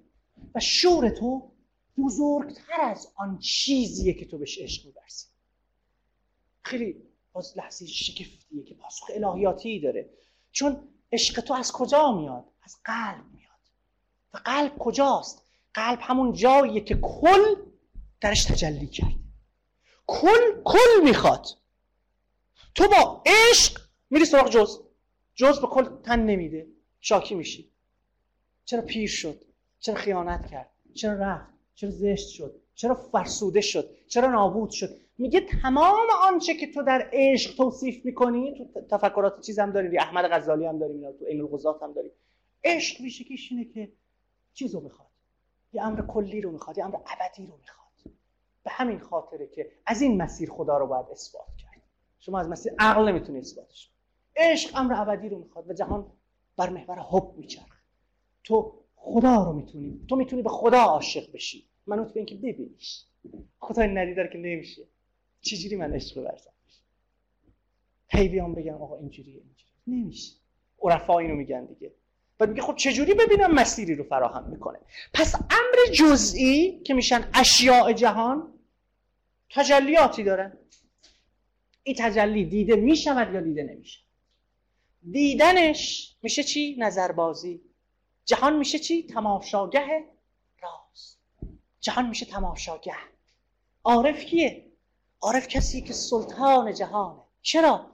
و 0.54 0.60
شور 0.60 1.08
تو 1.08 1.50
بزرگتر 1.98 2.80
از 2.80 3.12
آن 3.16 3.38
چیزیه 3.38 4.14
که 4.14 4.26
تو 4.26 4.38
بهش 4.38 4.58
عشق 4.58 4.86
میورزی 4.86 5.26
خیلی 6.62 7.02
باز 7.32 7.58
لحظه 7.58 7.86
شگفتیه 7.86 8.62
که 8.62 8.74
پاسخ 8.74 9.10
الهیاتی 9.14 9.80
داره. 9.80 10.10
چون 10.52 10.88
عشق 11.14 11.40
تو 11.40 11.54
از 11.54 11.72
کجا 11.72 12.12
میاد؟ 12.12 12.44
از 12.62 12.76
قلب 12.84 13.24
میاد. 13.34 13.50
و 14.34 14.38
قلب 14.44 14.78
کجاست؟ 14.78 15.42
قلب 15.74 15.98
همون 16.02 16.32
جاییه 16.32 16.80
که 16.80 16.94
کل 16.94 17.54
درش 18.20 18.44
تجلی 18.44 18.86
کرد. 18.86 19.14
کل 20.06 20.62
کل 20.64 21.02
می‌خواد. 21.04 21.46
تو 22.74 22.88
با 22.88 23.22
عشق 23.26 23.80
میری 24.10 24.24
سراغ 24.24 24.50
جز. 24.50 24.80
جز 25.34 25.60
به 25.60 25.66
کل 25.66 26.02
تن 26.02 26.20
نمیده. 26.20 26.66
شاکی 27.00 27.34
میشی. 27.34 27.70
چرا 28.64 28.82
پیر 28.82 29.08
شد؟ 29.08 29.44
چرا 29.80 29.94
خیانت 29.94 30.50
کرد؟ 30.50 30.70
چرا 30.94 31.14
رفت؟ 31.14 31.46
چرا 31.74 31.90
زشت 31.90 32.28
شد؟ 32.28 32.60
چرا 32.74 32.94
فرسوده 32.94 33.60
شد؟ 33.60 33.96
چرا 34.08 34.30
نابود 34.30 34.70
شد؟ 34.70 35.00
میگه 35.18 35.40
تمام 35.40 36.06
آنچه 36.22 36.54
که 36.54 36.72
تو 36.72 36.82
در 36.82 37.10
عشق 37.12 37.56
توصیف 37.56 38.04
می‌کنی 38.04 38.70
تو 38.74 38.80
تفکرات 38.80 39.40
چیز 39.40 39.58
هم 39.58 39.72
داریم 39.72 40.00
احمد 40.00 40.24
غزالی 40.24 40.66
هم 40.66 40.78
داریم 40.78 41.12
تو 41.12 41.24
این 41.24 41.40
الغزات 41.40 41.82
هم 41.82 41.92
داریم. 41.92 42.10
عشق 42.64 43.00
ویژگیش 43.00 43.52
اینه 43.52 43.64
که 43.64 43.92
چیز 44.54 44.74
رو 44.74 44.80
می‌خواد. 44.80 45.08
یه 45.72 45.82
امر 45.82 46.02
کلی 46.06 46.40
رو 46.40 46.50
می‌خواد 46.50 46.78
یه 46.78 46.84
امر 46.84 46.96
ابدی 46.96 47.46
رو 47.46 47.56
می‌خواد. 47.60 48.14
به 48.64 48.70
همین 48.70 48.98
خاطره 48.98 49.46
که 49.46 49.70
از 49.86 50.02
این 50.02 50.22
مسیر 50.22 50.50
خدا 50.50 50.78
رو 50.78 50.86
باید 50.86 51.06
اثبات 51.12 51.56
کرد. 51.58 51.82
شما 52.20 52.40
از 52.40 52.48
مسیر 52.48 52.72
عقل 52.78 53.08
نمی‌تونی 53.08 53.38
اثباتش 53.38 53.90
عشق 54.36 54.78
امر 54.78 54.94
ابدی 55.00 55.28
رو 55.28 55.38
می‌خواد 55.38 55.70
و 55.70 55.72
جهان 55.72 56.12
بر 56.56 56.68
محور 56.70 56.98
حب 56.98 57.34
میچرخه. 57.36 57.78
تو 58.44 58.80
خدا 58.96 59.44
رو 59.44 59.52
می‌تونی 59.52 60.00
تو 60.08 60.16
می‌تونی 60.16 60.42
به 60.42 60.48
خدا 60.48 60.78
عاشق 60.78 61.32
بشی. 61.32 61.68
منوط 61.86 62.12
به 62.12 62.20
اینکه 62.20 62.34
ببینیش. 62.34 63.04
خدا 63.58 63.82
ندیدار 63.82 64.26
که 64.26 64.38
نمیشه. 64.38 64.82
چجوری 65.44 65.76
من 65.76 65.92
عشق 65.92 66.14
بورزم 66.14 66.50
هی 68.08 68.28
بیام 68.28 68.54
بگم 68.54 68.74
آقا 68.74 68.96
اینجوریه 68.96 69.34
اینجوری 69.34 69.72
نمیشه. 69.86 70.32
عرفا 70.82 71.18
اینو 71.18 71.34
میگن 71.34 71.64
دیگه. 71.64 71.92
و 72.40 72.46
میگه 72.46 72.62
خب 72.62 72.76
چجوری 72.76 73.14
ببینم 73.14 73.54
مسیری 73.54 73.94
رو 73.94 74.04
فراهم 74.04 74.50
می‌کنه؟ 74.50 74.78
پس 75.14 75.34
امر 75.34 75.92
جزئی 75.94 76.80
که 76.84 76.94
میشن 76.94 77.30
اشیاء 77.34 77.92
جهان 77.92 78.52
تجلیاتی 79.50 80.22
دارن. 80.22 80.58
این 81.82 81.96
تجلی 81.98 82.44
دیده 82.44 82.76
می‌شود 82.76 83.34
یا 83.34 83.40
دیده 83.40 83.62
نمیشه 83.62 84.00
دیدنش 85.10 86.14
میشه 86.22 86.42
چی؟ 86.42 86.76
نظربازی. 86.78 87.60
جهان 88.24 88.56
میشه 88.56 88.78
چی؟ 88.78 89.02
تماشاگه 89.02 90.04
راست 90.62 91.20
جهان 91.80 92.08
میشه 92.08 92.26
تماشاگه. 92.26 92.94
عارف 93.84 94.24
کیه؟ 94.24 94.63
عارف 95.24 95.48
کسی 95.48 95.82
که 95.82 95.92
سلطان 95.92 96.74
جهانه. 96.74 97.20
چرا؟ 97.42 97.86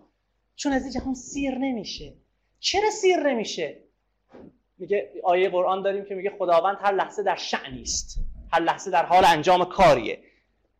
چون 0.57 0.73
از 0.73 0.83
این 0.83 0.93
جهان 0.93 1.15
سیر 1.15 1.59
نمیشه. 1.59 2.15
چرا 2.61 2.91
سیر 2.91 3.17
نمیشه؟ 3.17 3.83
میگه 4.79 5.13
آیه 5.25 5.49
قرآن 5.49 5.83
داریم 5.83 6.05
که 6.05 6.15
میگه 6.15 6.33
خداوند 6.39 6.77
هر 6.81 6.93
لحظه 6.93 7.23
در 7.23 7.37
شعنی 7.37 7.83
است. 7.83 8.19
هر 8.53 8.61
لحظه 8.61 8.91
در 8.91 9.07
حال 9.07 9.25
انجام 9.25 9.65
کاریه. 9.65 10.23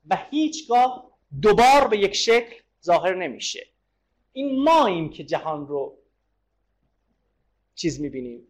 و 0.09 0.19
هیچگاه 0.31 1.11
دوبار 1.43 1.89
به 1.91 1.99
یک 1.99 2.15
شکل 2.15 2.57
ظاهر 2.85 3.15
نمیشه. 3.15 3.67
این 4.33 4.63
ماییم 4.63 5.11
که 5.11 5.25
جهان 5.25 5.67
رو 5.67 5.99
چیز 7.75 8.01
می‌بینیم 8.01 8.47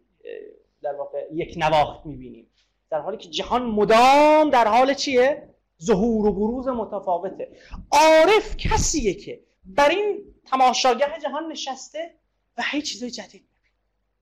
در 0.81 0.95
واقع 0.95 1.27
یک 1.33 1.53
نواخت 1.57 2.05
می‌بینیم. 2.05 2.47
در 2.89 3.01
حالی 3.01 3.17
که 3.17 3.29
جهان 3.29 3.63
مدام 3.63 4.49
در 4.49 4.67
حال 4.67 4.93
چیه؟ 4.93 5.50
ظهور 5.83 6.25
و 6.25 6.33
بروز 6.33 6.67
متفاوته. 6.67 7.51
عارف 7.91 8.57
کسیه 8.57 9.13
که 9.13 9.39
بر 9.65 9.89
این 9.89 10.23
تماشاگه 10.45 11.05
جهان 11.23 11.51
نشسته 11.51 12.13
و 12.57 12.63
هیچ 12.71 12.91
چیزای 12.91 13.09
جدید 13.09 13.43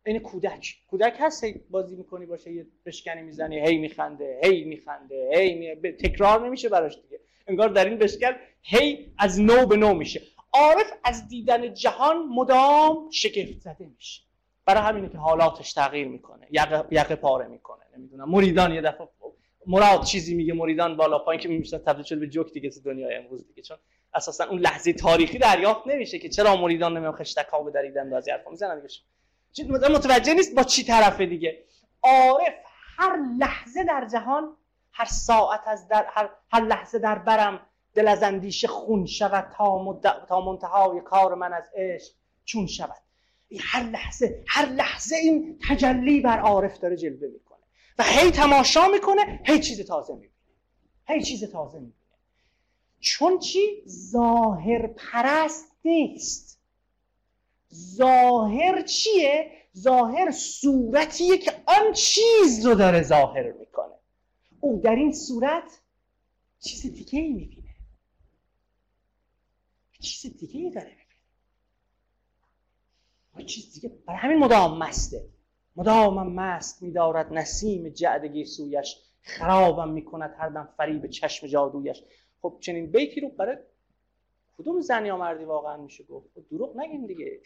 این 0.06 0.20
کودک. 0.20 0.76
کودک 0.90 1.16
هست 1.20 1.44
هی 1.44 1.62
بازی 1.70 1.96
می‌کنی 1.96 2.26
باشه 2.26 2.52
یه 2.52 2.68
بشکنی 2.86 3.22
می‌زنی 3.22 3.60
هی 3.60 3.78
میخنده 3.78 4.40
هی 4.44 4.64
میخنده 4.64 5.30
هی 5.34 5.56
می... 5.56 5.92
تکرار 5.92 6.48
نمیشه 6.48 6.70
براش 6.70 6.96
دیگه. 6.96 7.20
انگار 7.48 7.70
در 7.70 7.86
این 7.86 7.98
بشکن 7.98 8.32
هی 8.62 9.12
از 9.18 9.42
نو 9.42 9.66
به 9.66 9.78
نو 9.78 9.94
میشه. 9.94 10.22
عارف 10.54 10.94
از 11.04 11.28
دیدن 11.28 11.74
جهان 11.74 12.28
مدام 12.28 13.10
شگفت 13.12 13.60
زده 13.60 13.86
میشه. 13.96 14.22
برای 14.66 14.82
همینه 14.82 15.10
که 15.10 15.18
حالاتش 15.18 15.74
تغییر 15.74 16.08
می‌کنه 16.08 16.48
یقه, 16.92 17.16
پاره 17.16 17.48
می‌کنه. 17.48 17.84
نمی‌دونم. 17.98 18.30
مریدان 18.30 18.74
یه 18.74 18.82
دفعه 18.82 19.08
مراد 19.70 20.04
چیزی 20.04 20.36
میگه 20.36 20.54
مریدان 20.54 20.98
بالا 20.98 21.20
پایین 21.20 21.42
که 21.42 21.50
میشه 21.50 21.78
تبدیل 21.78 22.04
شده 22.04 22.20
به 22.20 22.28
جوک 22.28 22.54
دیگه 22.54 22.70
تو 22.70 22.80
دنیای 22.80 23.16
امروز 23.16 23.48
دیگه. 23.48 23.62
چون 23.62 23.78
اساسا 24.14 24.46
اون 24.46 24.60
لحظه 24.60 24.94
تاریخی 24.94 25.38
دریافت 25.38 25.88
نمیشه 25.88 26.20
که 26.20 26.30
چرا 26.30 26.56
مریدان 26.56 26.98
نمیان 26.98 27.12
خشتک 27.12 27.48
ها 27.48 27.64
بدریدن 27.64 28.14
و 28.14 28.16
از 28.16 28.30
حرفا 28.30 28.52
می‌زنن 28.52 28.82
دیگه. 29.54 29.90
متوجه 29.90 30.34
نیست 30.34 30.56
با 30.56 30.64
چی 30.64 30.84
طرفه 30.84 31.26
دیگه. 31.26 31.64
عارف 32.04 32.54
هر 32.98 33.18
لحظه 33.40 33.84
در 33.84 34.08
جهان 34.12 34.56
هر 34.92 35.06
ساعت 35.06 35.62
از 35.68 35.88
در 35.88 36.06
هر, 36.10 36.30
هر 36.52 36.62
لحظه 36.62 37.00
در 37.00 37.20
برم 37.20 37.60
دل 37.94 38.08
از 38.08 38.24
اندیشه 38.24 38.68
خون 38.68 39.06
شود 39.06 39.52
تا, 39.58 39.84
مد... 39.84 40.26
تا 40.30 40.42
منتهای 40.42 41.02
کار 41.02 41.36
من 41.36 41.54
از 41.54 41.64
عشق 41.76 42.12
چون 42.46 42.68
شود. 42.68 43.02
هر 43.60 43.84
لحظه 43.84 44.44
هر 44.48 44.66
لحظه 44.66 45.16
این 45.16 45.60
تجلی 45.70 46.22
بر 46.22 46.40
عارف 46.40 46.80
داره 46.80 46.96
جلوه 46.96 47.28
می‌کنه. 47.34 47.49
و 48.00 48.04
هی 48.04 48.32
تماشا 48.32 48.88
می‌کنه 48.88 49.40
هی 49.46 49.60
چیز 49.60 49.82
تازه 49.82 50.14
می‌بینه. 50.14 50.34
هی 51.08 51.24
چیز 51.24 51.44
تازه 51.44 51.80
می‌بینه. 51.80 51.94
چون 53.00 53.40
چی؟ 53.40 53.84
ظاهر 53.88 54.88
پرست 54.88 55.72
نیست. 55.86 56.62
ظاهر 57.74 58.82
چیه؟ 58.82 59.52
ظاهر 59.78 60.32
صورتیه 60.32 61.38
که 61.38 61.64
آن 61.68 61.94
چیز 61.94 62.66
رو 62.66 62.76
داره 62.76 63.04
ظاهر 63.04 63.52
می‌کنه. 63.52 63.96
او 64.60 64.82
در 64.84 64.96
این 64.96 65.14
صورت 65.14 65.80
چیز 66.60 66.82
دیگه 66.82 67.20
ای 67.20 67.30
می‌بینه. 67.30 67.76
چیز 70.00 70.38
دیگه 70.38 70.60
ای 70.60 70.70
داره 70.70 71.00
چیز 73.46 73.74
دیگه 73.74 73.90
برای 73.90 74.20
همین 74.20 74.38
مدام 74.38 74.78
مسته. 74.78 75.39
مدام 75.80 76.34
مست 76.34 76.84
میدارد 76.84 77.34
نسیم 77.34 77.90
جعدگی 77.90 78.46
سویش. 78.46 78.98
خرابم 79.22 79.90
می‌کند 79.90 80.36
هر 80.38 80.50
دم 80.50 80.70
فریب 80.78 81.08
چشم 81.08 81.48
جادویش. 81.48 82.04
خب 82.42 82.58
چنین 82.60 82.92
بیتی 82.92 83.22
رو 83.22 83.30
برای 83.30 83.58
کدوم 84.58 84.82
زن 84.82 85.06
یا 85.06 85.18
مردی 85.18 85.44
واقعا 85.46 85.78
میشه 85.78 86.04
گفت؟ 86.04 86.30
خب 86.36 86.42
دروغ 86.52 86.78
نگیم 86.78 87.08
دیگه. 87.08 87.42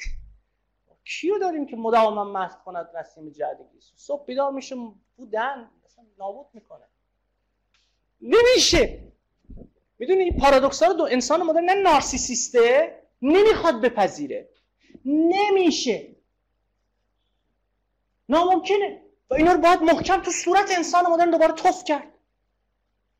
کیو 1.05 1.39
داریم 1.39 1.65
که 1.65 1.75
مدام 1.75 2.31
مست 2.31 2.63
کند 2.63 2.89
نسیم 2.97 3.29
جعدگی 3.29 3.79
صبح 3.95 4.25
بیدار 4.25 4.51
میشه 4.51 4.75
بودن 5.17 5.69
اصلا 5.85 6.05
نابود 6.19 6.45
می‌کنه. 6.53 6.85
نمیشه! 8.21 8.99
می‌دونی 9.99 10.21
این 10.23 10.37
پارادوکس 10.37 10.83
رو 10.83 10.93
دو 10.93 11.03
انسان 11.03 11.43
مدرن 11.43 11.65
نه 11.65 11.73
نارسیسیسته 11.73 12.95
نمی‌خواد 13.21 13.81
بپذیره. 13.81 14.49
نمیشه! 15.05 16.12
ناممکنه. 18.29 19.01
و 19.29 19.33
اینا 19.33 19.51
رو 19.51 19.61
باید 19.61 19.81
محکم 19.81 20.21
تو 20.21 20.31
صورت 20.31 20.71
انسان 20.77 21.11
مدرن 21.11 21.31
دوباره 21.31 21.53
توف 21.53 21.83
کرد. 21.83 22.13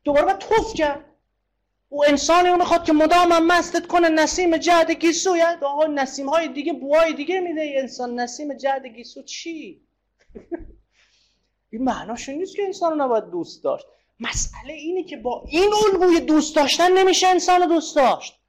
دوباره 0.04 0.24
باید 0.24 0.38
توف 0.38 0.74
کرد. 0.74 1.04
او 1.88 2.04
انسانی 2.04 2.48
رو 2.48 2.56
می‌خواد 2.56 2.84
که 2.84 2.92
مدام 2.92 3.46
مستت 3.46 3.86
کنه 3.86 4.08
نسیم 4.08 4.56
جعد 4.56 4.90
گیسو. 4.90 5.36
یا 5.36 5.58
آقا 5.62 5.86
نسیم 5.86 6.28
های 6.28 6.48
دیگه 6.48 6.72
بوهای 6.72 7.12
دیگه 7.12 7.40
میده 7.40 7.74
انسان. 7.76 8.20
نسیم 8.20 8.54
جعد 8.56 8.86
گیسو 8.86 9.22
چی؟ 9.22 9.80
این 11.72 11.84
معناش 11.84 12.28
نیست 12.28 12.56
که 12.56 12.62
انسان 12.64 12.90
رو 12.90 13.04
نباید 13.04 13.24
دوست 13.24 13.64
داشت. 13.64 13.86
مسئله 14.20 14.72
اینه 14.72 15.04
که 15.04 15.16
با 15.16 15.44
این 15.48 15.70
الگوی 15.86 16.20
دوست 16.20 16.56
داشتن 16.56 16.98
نمیشه 16.98 17.26
انسان 17.26 17.68
دوست 17.68 17.96
داشت. 17.96 18.43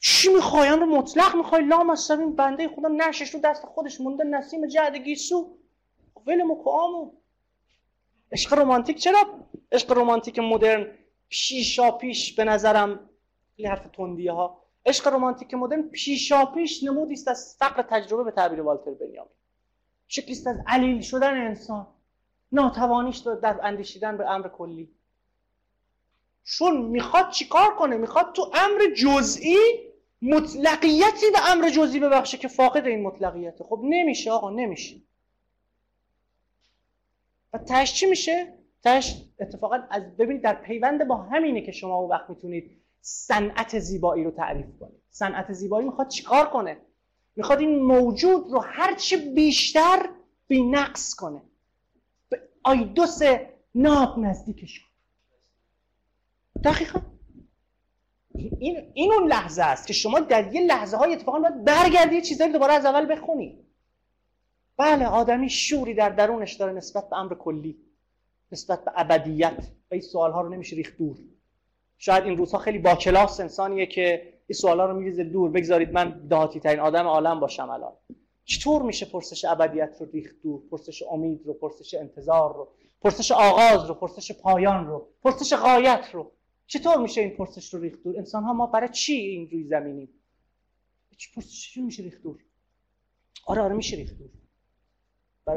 چی 0.00 0.28
می‌خوای؟ 0.34 0.68
رو 0.68 0.86
مطلق 0.86 1.36
می‌خوای؟ 1.36 1.64
لام 1.64 1.90
از 1.90 2.10
این 2.10 2.36
بنده 2.36 2.68
خدا 2.68 2.88
نشش 2.88 3.30
رو 3.30 3.40
دست 3.40 3.66
خودش. 3.66 4.00
مونده 4.00 4.24
نسیم 4.24 4.66
جعد 4.66 4.96
گیسو 4.96 5.56
ولمو 6.26 6.62
کامو 6.62 7.12
عشق 8.32 8.54
رومانتیک 8.54 8.98
چرا؟ 8.98 9.18
عشق 9.72 9.92
رومانتیک 9.92 10.38
مدرن 10.38 10.86
پیشا 11.28 11.90
پیش 11.90 12.34
به 12.34 12.44
نظرم 12.44 13.10
خیلی 13.56 13.68
حرف 13.68 13.86
تندیه 13.92 14.32
ها. 14.32 14.62
عشق 14.86 15.08
رومانتیک 15.08 15.54
مدرن 15.54 15.82
پیشا 15.82 16.46
پیش 16.46 16.82
نمودی 16.82 17.14
است 17.14 17.28
از 17.28 17.56
فقر 17.58 17.82
تجربه 17.82 18.24
به 18.24 18.30
تعبیر 18.30 18.60
والتر 18.60 18.90
بنیامین. 18.90 19.32
شکلی 20.08 20.32
از 20.46 20.56
علیل 20.66 21.00
شدن 21.00 21.46
انسان. 21.46 21.86
ناتوانیش 22.52 23.18
در 23.18 23.60
اندیشیدن 23.62 24.16
به 24.16 24.30
امر 24.30 24.48
کلی. 24.48 24.90
چون 26.44 26.76
می‌خواد 26.76 27.30
چیکار 27.30 27.74
کنه؟ 27.74 27.96
می‌خواد 27.96 28.32
تو 28.32 28.42
امر 28.54 28.94
جزئی 28.96 29.89
مطلقیتی 30.22 31.30
به 31.32 31.50
امر 31.50 31.70
جزئی 31.70 32.00
ببخشه 32.00 32.38
که 32.38 32.48
فاقد 32.48 32.86
این 32.86 33.02
مطلقیته. 33.02 33.64
خب 33.64 33.80
نمیشه 33.84 34.30
آقا 34.30 34.50
نمیشه. 34.50 34.96
و 37.52 37.58
تش 37.58 37.94
چی 37.94 38.06
میشه؟ 38.06 38.54
تش 38.84 39.24
اتفاقا 39.40 39.82
از 39.90 40.16
ببینید 40.16 40.42
در 40.42 40.54
پیوند 40.54 41.06
با 41.06 41.16
همینه 41.16 41.60
که 41.60 41.72
شما 41.72 41.96
اون 41.96 42.10
وقت 42.10 42.30
می‌تونید 42.30 42.80
صنعت 43.00 43.78
زیبایی 43.78 44.24
رو 44.24 44.30
تعریف 44.30 44.66
کنید. 44.80 45.00
صنعت 45.10 45.52
زیبایی 45.52 45.86
می‌خواد 45.86 46.08
چیکار 46.08 46.50
کنه؟ 46.50 46.76
می‌خواد 47.36 47.60
این 47.60 47.82
موجود 47.82 48.50
رو 48.50 48.58
هرچی 48.58 49.16
بیشتر 49.16 50.08
بینقص 50.48 51.14
کنه. 51.14 51.42
به 52.28 52.48
آیدوس 52.62 53.18
ناب 53.74 54.18
نزدیکش 54.18 54.80
کنه 54.80 54.90
دقیقا. 56.64 57.00
این, 58.60 58.90
این 58.94 59.12
اون 59.12 59.28
لحظه 59.28 59.62
است 59.62 59.86
که 59.86 59.92
شما 59.92 60.20
در 60.20 60.54
یه 60.54 60.60
لحظه 60.60 60.96
های 60.96 61.12
اتفاقا 61.12 61.38
باید 61.38 61.64
برگردی 61.64 62.22
چیزایی 62.22 62.52
دوباره 62.52 62.72
از 62.72 62.86
اول 62.86 63.12
بخونی. 63.12 63.58
بله 64.76 65.06
آدمی 65.06 65.50
شوری 65.50 65.94
در 65.94 66.08
درونش 66.08 66.54
داره 66.54 66.72
نسبت 66.72 67.10
به 67.10 67.16
امر 67.16 67.34
کلی 67.34 67.76
نسبت 68.52 68.84
به 68.84 68.92
ابدیت 68.94 69.68
و 69.90 69.94
این 69.94 70.02
سوال 70.02 70.32
ها 70.32 70.40
رو 70.40 70.48
نمیشه 70.48 70.76
ریخت 70.76 70.98
دور. 70.98 71.16
شاید 71.98 72.24
این 72.24 72.36
روزها 72.36 72.58
خیلی 72.58 72.78
با 72.78 72.94
کلاس 72.94 73.40
انسانیه 73.40 73.86
که 73.86 74.32
این 74.46 74.56
سوالا 74.56 74.86
رو 74.86 74.96
میریزه 74.96 75.24
دور. 75.24 75.50
بگذارید 75.50 75.92
من 75.92 76.26
دهاتی 76.28 76.60
ترین 76.60 76.80
آدم 76.80 77.06
عالم 77.06 77.40
باشم 77.40 77.70
الان. 77.70 77.92
چطور 78.44 78.82
میشه 78.82 79.06
پرسش 79.06 79.44
ابدیت 79.44 79.96
رو 80.00 80.06
ریخت 80.12 80.36
دور؟ 80.42 80.62
پرسش 80.70 81.02
امید 81.10 81.46
رو 81.46 81.54
پرسش 81.54 81.94
انتظار 81.94 82.54
رو 82.54 82.68
پرسش 83.02 83.32
آغاز 83.32 83.88
رو 83.88 83.94
پرسش 83.94 84.32
پایان 84.32 84.86
رو 84.86 85.08
پرسش 85.22 85.54
غایت 85.54 86.04
رو؟ 86.12 86.32
چطور 86.70 86.96
میشه 86.96 87.20
این 87.20 87.30
پرسش 87.30 87.74
رو 87.74 87.80
ریخت 87.80 88.02
دور؟ 88.02 88.16
انسان 88.18 88.44
ها 88.44 88.52
ما 88.52 88.66
برای 88.66 88.88
چی 88.88 89.12
این 89.12 89.50
روی 89.50 89.64
زمینیم؟ 89.64 90.08
چی 91.16 91.30
پرسش 91.34 91.76
میشه 91.76 92.02
ریخت 92.02 92.22
دور؟ 92.22 92.44
آره 93.46 93.62
آره 93.62 93.74
میشه 93.74 93.96
ریخت 93.96 94.14
دور. 94.18 94.30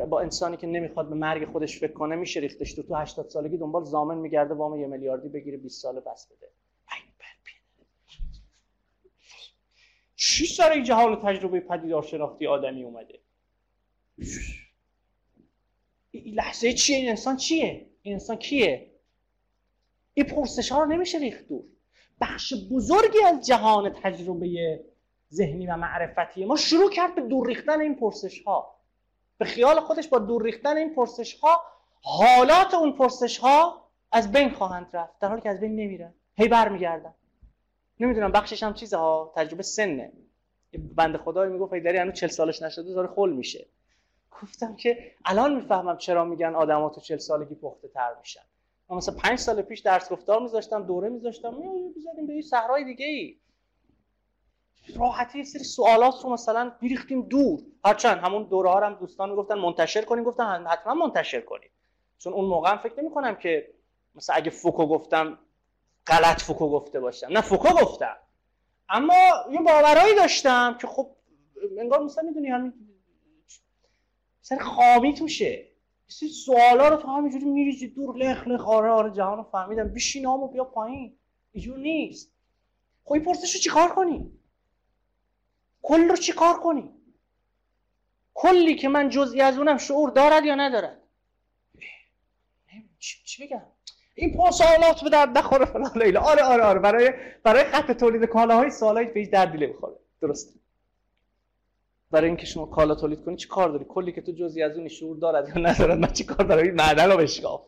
با 0.06 0.22
انسانی 0.22 0.58
که 0.58 0.68
نمی‌خواد 0.68 1.10
به 1.10 1.16
مرگ 1.16 1.52
خودش 1.52 1.80
فکر 1.80 1.94
کنه 1.94 2.16
میشه 2.16 2.40
ریختش 2.40 2.74
تو 2.74 2.84
تو 2.84 2.96
80 2.96 3.30
سالگی 3.30 3.58
دنبال 3.58 3.84
زامن 3.84 4.18
میگرده 4.18 4.54
وام 4.54 4.80
یه 4.80 4.88
میلیاردی 4.88 5.30
بگیره 5.30 5.58
20 5.58 5.82
ساله 5.82 6.00
بس 6.00 6.28
بده. 6.28 6.52
چی 10.16 10.46
سر 10.46 10.72
این 10.72 10.84
جهان 10.84 11.22
تجربه 11.22 11.60
پدیدار 11.60 12.04
شناختی 12.04 12.48
آدمی 12.48 12.84
اومده؟ 12.84 13.20
این 16.12 16.34
لحظه 16.34 16.74
چیه؟ 16.74 16.98
این 16.98 17.10
انسان 17.10 17.38
چیه؟ 17.38 17.90
این 18.02 18.14
انسان 18.14 18.36
کیه؟ 18.36 18.93
این 20.14 20.26
پرسش 20.26 20.72
ها 20.72 20.86
نمیشه 20.86 21.18
ریخت 21.18 21.48
دور. 21.48 21.64
بخش 22.22 22.54
بزرگی 22.72 23.24
از 23.26 23.46
جهان 23.46 23.90
تجربه 24.04 24.80
ذهنی 25.34 25.68
و 25.68 25.76
معرفتی 25.78 26.46
ما 26.46 26.56
شروع 26.56 26.90
کرد 26.90 27.16
به 27.16 27.22
دور 27.22 27.48
ریختن 27.48 27.82
این 27.82 27.96
پرسش 27.96 28.44
ها. 28.44 28.76
به 29.38 29.46
خیال 29.46 29.80
خودش 29.80 30.08
با 30.08 30.20
دور 30.20 30.44
ریختن 30.44 30.78
این 30.78 30.96
پرسش 30.96 31.34
ها 31.40 31.62
حالات 32.02 32.74
اون 32.74 32.92
پرسش 32.92 33.38
ها 33.38 33.84
از 34.12 34.32
بین 34.32 34.50
خواهند 34.50 34.90
رفت. 34.94 35.20
در 35.20 35.30
حالی 35.30 35.42
که 35.42 35.50
از 35.50 35.60
بین 35.60 35.76
نمیرن. 35.76 36.14
هی 36.36 36.48
برمیگردن. 36.48 37.14
نمی‌دونم 38.00 38.32
بخشش 38.32 38.64
هم 38.64 38.74
چیزه 38.74 38.98
ها 38.98 39.34
تجربه 39.36 39.64
سنه. 39.64 40.12
بنده 40.96 41.18
خدای 41.18 41.50
می‌گفت 41.50 41.74
داری 41.74 41.98
هنوز 41.98 42.14
40 42.14 42.30
سالش 42.30 42.62
نشده 42.62 42.94
داره 42.94 43.08
خل 43.16 43.30
میشه. 43.30 43.66
گفتم 44.42 44.76
که 44.76 45.12
الان 45.26 45.56
می‌فهمم 45.56 45.98
چرا 45.98 46.26
میگن 46.26 46.56
آدما 46.56 46.90
تو 46.90 47.02
40 47.02 47.18
سالگی 47.18 47.56
پخته 47.56 47.88
تر 47.88 48.16
میشن. 48.20 48.42
مثلا 48.90 49.16
5 49.16 49.40
سال 49.40 49.62
پیش 49.62 49.80
درس 49.80 50.12
گفتار 50.12 50.42
میذاشتم 50.42 50.84
دوره 50.84 51.10
میذاشتم. 51.10 51.54
می‌ذاریم 51.96 52.28
به 52.28 52.36
یه 52.36 52.42
صحرای 52.42 52.84
دیگه 52.84 53.06
ای. 53.06 53.38
راحتی 54.96 55.44
سری 55.44 55.64
سوالات 55.64 56.24
رو 56.24 56.30
مثلا 56.30 56.72
بیریختیم 56.80 57.22
دور. 57.22 57.60
هرچند 57.86 58.18
همون 58.18 58.44
دوره 58.44 58.70
ها 58.70 58.86
هم 58.86 58.94
دوستان 58.94 59.30
می‌گفتن 59.30 59.56
منتشر 59.56 60.02
کنیم 60.02 60.24
گفتن 60.24 60.68
حتما 60.68 60.94
منتشر 60.94 61.42
کنیم. 61.42 61.70
چون 62.18 62.34
اون 62.34 62.46
موقع 62.46 62.72
هم 62.72 62.78
فکر 62.78 63.00
نمی 63.00 63.12
کنم 63.12 63.36
که 63.36 63.74
مثلا 64.16 64.36
اگه 64.36 64.50
فوکو 64.50 64.88
گفتم 64.88 65.40
غلط 66.08 66.42
فوکو 66.42 66.70
گفته 66.70 67.00
باشم. 67.00 67.28
نه 67.28 67.42
فوکو 67.42 67.70
گفتم. 67.82 68.18
اما 68.90 69.14
یه 69.52 69.60
باورایی 69.60 70.16
داشتم 70.16 70.78
که 70.82 70.88
خب 70.88 71.16
انگار 71.78 72.04
مثلا 72.04 72.24
می‌دونی 72.24 72.50
همین 72.50 72.74
سر 74.42 74.58
خامی 74.58 75.14
توشه 75.14 75.68
سری 76.08 76.30
سوالا 76.30 76.90
رو 76.90 76.96
تو 76.96 77.08
همینجوری 77.08 77.46
میریزی 77.46 77.88
دور 77.88 78.18
لخ 78.18 78.48
لخ. 78.48 78.68
آره 78.68 78.90
آره 78.90 79.12
جهان 79.12 79.38
رو 79.38 79.44
فهمیدم. 79.44 79.94
بشین 79.94 80.26
و 80.26 80.48
بیا 80.48 80.64
پایین. 80.64 81.18
اینجور 81.52 81.78
نیست. 81.78 82.32
خب 83.06 83.14
این 83.14 83.24
پرسش 83.24 83.54
رو 83.56 83.60
چیکار 83.62 83.90
کنی؟ 83.90 84.32
کل 85.82 86.10
رو 86.10 86.16
چیکار 86.16 86.60
کنی؟ 86.60 86.90
کلی 88.34 88.76
که 88.76 88.88
من 88.90 89.10
جزئی 89.10 89.42
از 89.42 89.58
اونم 89.58 89.78
شعور 89.78 90.10
دارد 90.10 90.46
یا 90.46 90.56
ندارد؟ 90.56 91.00
چی 93.00 93.48
بگم؟ 93.48 93.62
این 94.16 94.52
سوالات 94.52 95.04
به 95.04 95.10
درد 95.10 95.38
نخوره 95.38 95.66
فلان 95.66 95.92
لیلا. 95.96 96.22
آره 96.22 96.44
آره 96.44 96.64
آره. 96.64 96.80
برای 96.80 97.14
برای 97.44 97.64
خط 97.64 97.92
تولید 97.92 98.26
کالاهای 98.26 98.72
سوالای 98.72 99.06
به 99.06 99.26
درد 99.26 99.52
دیله 99.52 99.68
بخوره 99.68 99.96
درست 100.22 100.54
برای 102.14 102.28
اینکه 102.28 102.46
شما 102.46 102.66
کالا 102.66 102.96
تولید 102.96 103.24
کنی 103.26 103.36
چی 103.36 103.48
کار 103.48 103.70
داری؟ 103.70 103.86
کلی 103.90 104.12
که 104.12 104.22
تو 104.22 104.32
جزئی 104.32 104.64
از 104.64 104.78
اون 104.78 104.88
شعور 104.88 105.18
دارد 105.18 105.50
یا 105.50 105.62
ندارد 105.62 106.00
من 106.00 106.08
چی 106.08 106.24
کار 106.24 106.48
برای 106.48 106.72
معدن 106.72 107.12
رو 107.12 107.18
بشکاف 107.18 107.62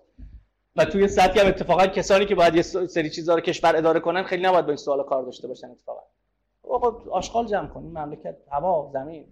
و 0.75 0.85
توی 0.85 1.07
سطحی 1.07 1.39
هم 1.39 1.47
اتفاقا 1.47 1.87
کسانی 1.87 2.25
که 2.25 2.35
باید 2.35 2.55
یه 2.55 2.61
سری 2.61 3.09
چیزا 3.09 3.35
رو 3.35 3.41
کشور 3.41 3.75
اداره 3.75 3.99
کنن 3.99 4.23
خیلی 4.23 4.43
نباید 4.43 4.65
با 4.65 4.71
این 4.71 4.77
سوالا 4.77 5.03
کار 5.03 5.23
داشته 5.23 5.47
باشن 5.47 5.67
اتفاقا. 5.67 6.01
آقا 6.63 7.11
آشغال 7.11 7.47
جمع 7.47 7.67
کنیم 7.67 7.91
مملکت 7.91 8.37
هوا 8.51 8.89
زمین. 8.93 9.25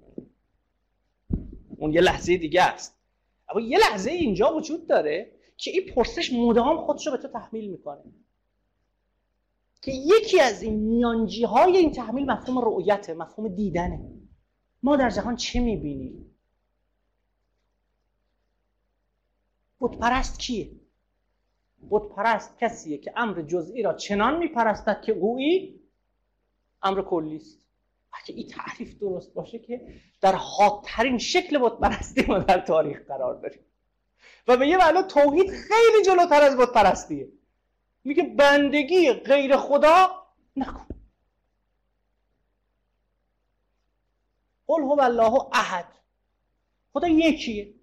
اون 1.77 1.93
یه 1.93 2.01
لحظه 2.01 2.37
دیگه 2.37 2.63
است. 2.63 2.97
اما 3.49 3.61
یه 3.61 3.77
لحظه 3.77 4.11
اینجا 4.11 4.53
وجود 4.55 4.87
داره 4.87 5.31
که 5.57 5.71
این 5.71 5.93
پرسش 5.95 6.33
مدام 6.33 6.77
خودش 6.77 7.07
رو 7.07 7.13
به 7.13 7.17
تو 7.17 7.27
تحمیل 7.27 7.71
می‌کنه. 7.71 8.01
که 9.81 9.91
یکی 9.91 10.39
از 10.39 10.61
این 10.61 10.75
میانجی 10.75 11.43
های 11.43 11.77
این 11.77 11.91
تحمیل 11.91 12.31
مفهوم 12.31 12.65
رؤیت 12.65 13.09
مفهوم 13.09 13.47
دیدنه. 13.47 13.99
ما 14.83 14.95
در 14.95 15.09
جهان 15.09 15.35
چه 15.35 15.59
می‌بینیم 15.59 16.33
پرست 19.87 20.39
کیه؟ 20.39 20.71
پرست 22.15 22.59
کسیه 22.59 22.97
که 22.97 23.13
امر 23.15 23.41
جزئی 23.41 23.83
را 23.83 23.93
چنان 23.93 24.37
میپرستد 24.37 25.01
که 25.01 25.13
گویی 25.13 25.79
امر 26.83 27.01
کلی 27.01 27.35
است. 27.35 27.59
اگه 28.13 28.35
این 28.35 28.47
تعریف 28.47 28.99
درست 28.99 29.33
باشه 29.33 29.59
که 29.59 30.01
در 30.21 30.35
حادترین 30.35 31.17
شکل 31.17 31.57
بتپرستی 31.57 32.25
ما 32.27 32.39
در 32.39 32.59
تاریخ 32.59 33.01
قرار 33.07 33.35
داریم. 33.41 33.59
و 34.47 34.57
به 34.57 34.67
یه 34.67 34.77
معنا 34.77 35.01
توحید 35.01 35.49
خیلی 35.49 36.05
جلوتر 36.05 36.41
از 36.41 36.57
بت 36.57 36.73
پرستیه 36.73 37.27
میگه 38.03 38.23
بندگی 38.23 39.13
غیر 39.13 39.57
خدا 39.57 40.07
نکن. 40.55 40.85
قل 44.67 44.81
هو 44.81 45.01
الله 45.01 45.33
احد. 45.53 45.85
خدا 46.93 47.07
یکیه. 47.07 47.73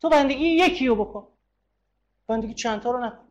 تو 0.00 0.08
بندگی 0.08 0.46
یکی 0.46 0.86
رو 0.86 0.94
بکن. 1.04 1.26
بندگی 2.26 2.54
چند 2.54 2.80
تا 2.80 2.90
رو 2.90 3.04
نکن. 3.04 3.24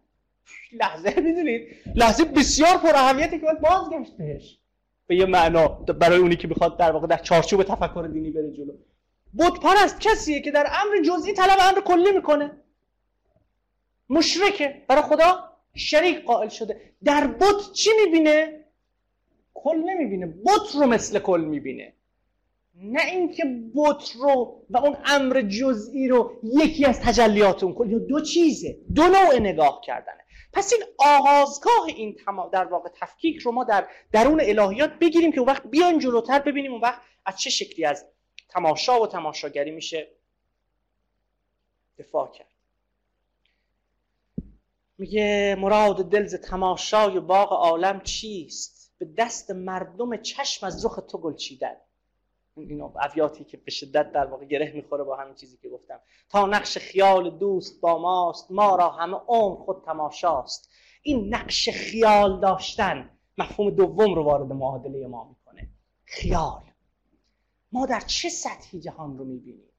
لحظه 0.73 1.21
می‌دونید؟ 1.21 1.67
لحظه 1.95 2.23
بسیار 2.23 2.77
پر 2.77 2.95
اهمیتی 2.95 3.39
که 3.39 3.45
باید 3.45 3.61
بازگشت 3.61 4.17
بهش. 4.17 4.57
به 5.07 5.15
یه 5.15 5.25
معنا 5.25 5.67
برای 5.67 6.17
اونی 6.17 6.35
که 6.35 6.47
می‌خواد 6.47 6.77
در 6.77 6.91
واقع 6.91 7.07
در 7.07 7.17
چارچوب 7.17 7.63
تفکر 7.63 8.09
دینی 8.13 8.31
بره 8.31 8.51
جلو. 8.51 8.73
بت 9.37 9.59
پرست 9.59 9.99
کسیه 9.99 10.41
که 10.41 10.51
در 10.51 10.67
امر 10.67 11.01
جزئی 11.05 11.33
طلب 11.33 11.57
امر 11.61 11.81
کلی 11.81 12.11
می‌کنه. 12.11 12.51
مشرکه. 14.09 14.85
برای 14.87 15.01
خدا 15.01 15.51
شریک 15.75 16.23
قائل 16.23 16.49
شده. 16.49 16.93
در 17.03 17.27
بت 17.27 17.71
چی 17.73 17.89
می‌بینه؟ 18.05 18.65
کل 19.53 19.77
نمی‌بینه. 19.77 20.25
بت 20.25 20.75
رو 20.75 20.85
مثل 20.85 21.19
کل 21.19 21.41
می‌بینه. 21.41 21.93
نه 22.81 23.05
اینکه 23.05 23.43
بت 23.75 24.11
رو 24.15 24.63
و 24.69 24.77
اون 24.77 24.97
امر 25.05 25.41
جزئی 25.41 26.07
رو 26.07 26.39
یکی 26.43 26.85
از 26.85 27.01
تجلیات 27.01 27.63
اون 27.63 27.73
کل 27.73 27.99
دو 27.99 28.21
چیزه. 28.21 28.77
دو 28.95 29.03
نوع 29.03 29.39
نگاه 29.39 29.81
کردنه. 29.83 30.23
پس 30.53 30.73
این 30.73 30.83
آغازگاه 30.97 31.85
این 31.87 32.17
در 32.53 32.65
واقع 32.65 32.89
تفکیک 33.01 33.37
رو 33.37 33.51
ما 33.51 33.63
در 33.63 33.87
درون 34.11 34.41
الهیات 34.41 34.93
بگیریم 34.93 35.31
که 35.31 35.39
اون 35.39 35.49
وقت 35.49 35.67
بیان 35.67 35.99
جلوتر 35.99 36.39
ببینیم 36.39 36.71
اون 36.71 36.81
وقت 36.81 37.01
از 37.25 37.39
چه 37.39 37.49
شکلی 37.49 37.85
از 37.85 38.05
تماشا 38.49 39.01
و 39.01 39.07
تماشاگری 39.07 39.71
میشه 39.71 40.07
دفاع 41.99 42.31
کرد. 42.31 42.47
میگه 44.97 45.57
مراد 45.59 46.09
دلز 46.09 46.35
تماشای 46.35 47.19
باغ 47.19 47.51
عالم 47.51 48.01
چیست؟ 48.01 48.93
به 48.97 49.05
دست 49.17 49.51
مردم 49.51 50.17
چشم 50.17 50.65
از 50.65 50.85
رخ 50.85 50.99
تو 51.09 51.17
گل 51.17 51.35
چیدن 51.35 51.75
این 52.61 52.81
ابیاتی 52.81 53.43
که 53.43 53.57
به 53.57 53.71
شدت 53.71 54.11
در 54.11 54.25
واقع 54.25 54.45
گره 54.45 54.71
می‌خوره 54.71 55.03
با 55.03 55.15
همین 55.15 55.35
چیزی 55.35 55.57
که 55.57 55.69
گفتم. 55.69 55.99
تا 56.29 56.45
نقش 56.45 56.77
خیال 56.77 57.37
دوست 57.37 57.81
با 57.81 57.97
ماست 57.97 58.51
ما 58.51 58.75
را 58.75 58.89
همه 58.89 59.17
عمر 59.27 59.55
خود 59.55 59.83
تماشاست. 59.85 60.69
این 61.01 61.35
نقش 61.35 61.69
خیال 61.69 62.39
داشتن 62.39 63.09
مفهوم 63.37 63.69
دوم 63.69 64.15
رو 64.15 64.23
وارد 64.23 64.51
معادله 64.51 65.07
ما 65.07 65.29
می‌کنه. 65.29 65.69
خیال. 66.05 66.63
ما 67.71 67.85
در 67.85 67.99
چه 67.99 68.29
سطحی 68.29 68.79
جهان 68.79 69.17
رو 69.17 69.25
می‌بینیم؟ 69.25 69.69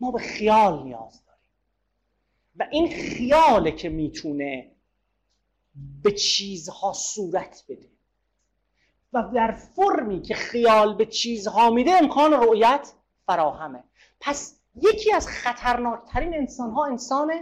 ما 0.00 0.10
به 0.10 0.18
خیال 0.18 0.82
نیاز 0.82 1.24
داریم. 1.26 1.40
و 2.56 2.68
این 2.70 2.88
خیاله 2.88 3.72
که 3.72 3.88
می‌تونه 3.88 4.72
به 6.02 6.12
چیزها 6.12 6.92
صورت 6.92 7.64
بده. 7.68 7.90
و 9.12 9.30
در 9.34 9.52
فرمی 9.52 10.22
که 10.22 10.34
خیال 10.34 10.94
به 10.94 11.06
چیزها 11.06 11.70
میده 11.70 11.90
امکان 11.90 12.32
رؤیت 12.32 12.92
فراهمه. 13.26 13.84
پس 14.20 14.60
یکی 14.74 15.12
از 15.12 15.28
خطرناکترین 15.28 16.34
انسان 16.34 16.70
ها 16.70 16.86
انسان 16.86 17.32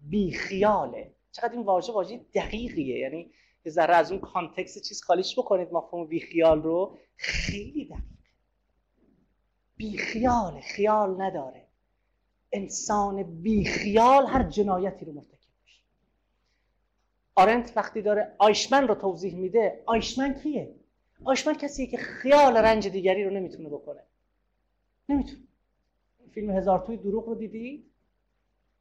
بیخیاله. 0.00 1.14
چقدر 1.32 1.52
این 1.52 1.62
واژه 1.62 1.92
واژه 1.92 2.20
دقیقیه. 2.34 2.98
یعنی 2.98 3.30
یه 3.64 3.72
ذره 3.72 3.94
از 3.94 4.12
اون 4.12 4.20
کانتکست 4.20 4.82
چیز 4.82 5.02
خالیش 5.02 5.38
بکنید 5.38 5.72
مفهوم 5.72 6.06
بیخیال 6.06 6.62
رو. 6.62 6.98
خیلی 7.16 7.84
دقیق. 7.84 8.02
بیخیال 9.76 10.60
خیال 10.60 11.22
نداره. 11.22 11.66
انسان 12.52 13.42
بیخیال 13.42 14.26
هر 14.26 14.42
جنایتی 14.42 15.04
رو 15.04 15.12
مرتکب 15.12 15.41
آرنت 17.34 17.72
وقتی 17.76 18.02
داره 18.02 18.34
آیشمن 18.38 18.88
رو 18.88 18.94
توضیح 18.94 19.34
میده 19.34 19.82
آیشمن 19.86 20.34
کیه؟ 20.34 20.74
آیشمن 21.24 21.54
کسیه 21.54 21.86
که 21.86 21.96
خیال 21.96 22.56
رنج 22.56 22.88
دیگری 22.88 23.24
رو 23.24 23.30
نمی‌تونه 23.30 23.68
بکنه. 23.68 24.00
نمی‌تونه. 25.08 25.42
فیلم 26.32 26.50
هزار 26.50 26.78
توی 26.86 26.96
دروغ 26.96 27.28
رو 27.28 27.34
دیدید 27.34 27.90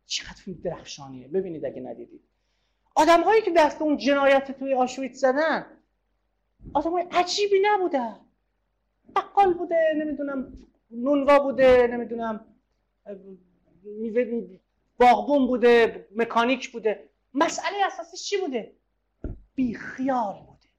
چقدر 0.05 0.33
فیلم 0.33 0.59
درخشانیه. 0.63 1.27
ببینید 1.27 1.65
اگه 1.65 1.81
ندیدید 1.81 2.21
آدم 2.95 3.23
هایی 3.23 3.41
که 3.41 3.51
دست 3.57 3.81
اون 3.81 3.97
جنایت 3.97 4.59
توی 4.59 4.73
آشویت 4.73 5.13
زدن 5.13 5.65
آدم 6.73 6.91
های 6.91 7.05
عجیبی 7.11 7.59
نبودن 7.63 8.19
بقال 9.15 9.53
بوده 9.53 9.93
نمی‌دونم 9.97 10.67
نونوا 10.91 11.39
بوده 11.39 11.87
نمی‌دونم 11.87 12.45
باغبون 14.97 15.47
بوده 15.47 16.07
مکانیک 16.15 16.71
بوده. 16.71 17.10
مسئله 17.33 17.85
اساسش 17.85 18.23
چی 18.23 18.37
بوده؟ 18.37 18.75
بی 19.55 19.73
خیال 19.73 20.33
بوده. 20.33 20.69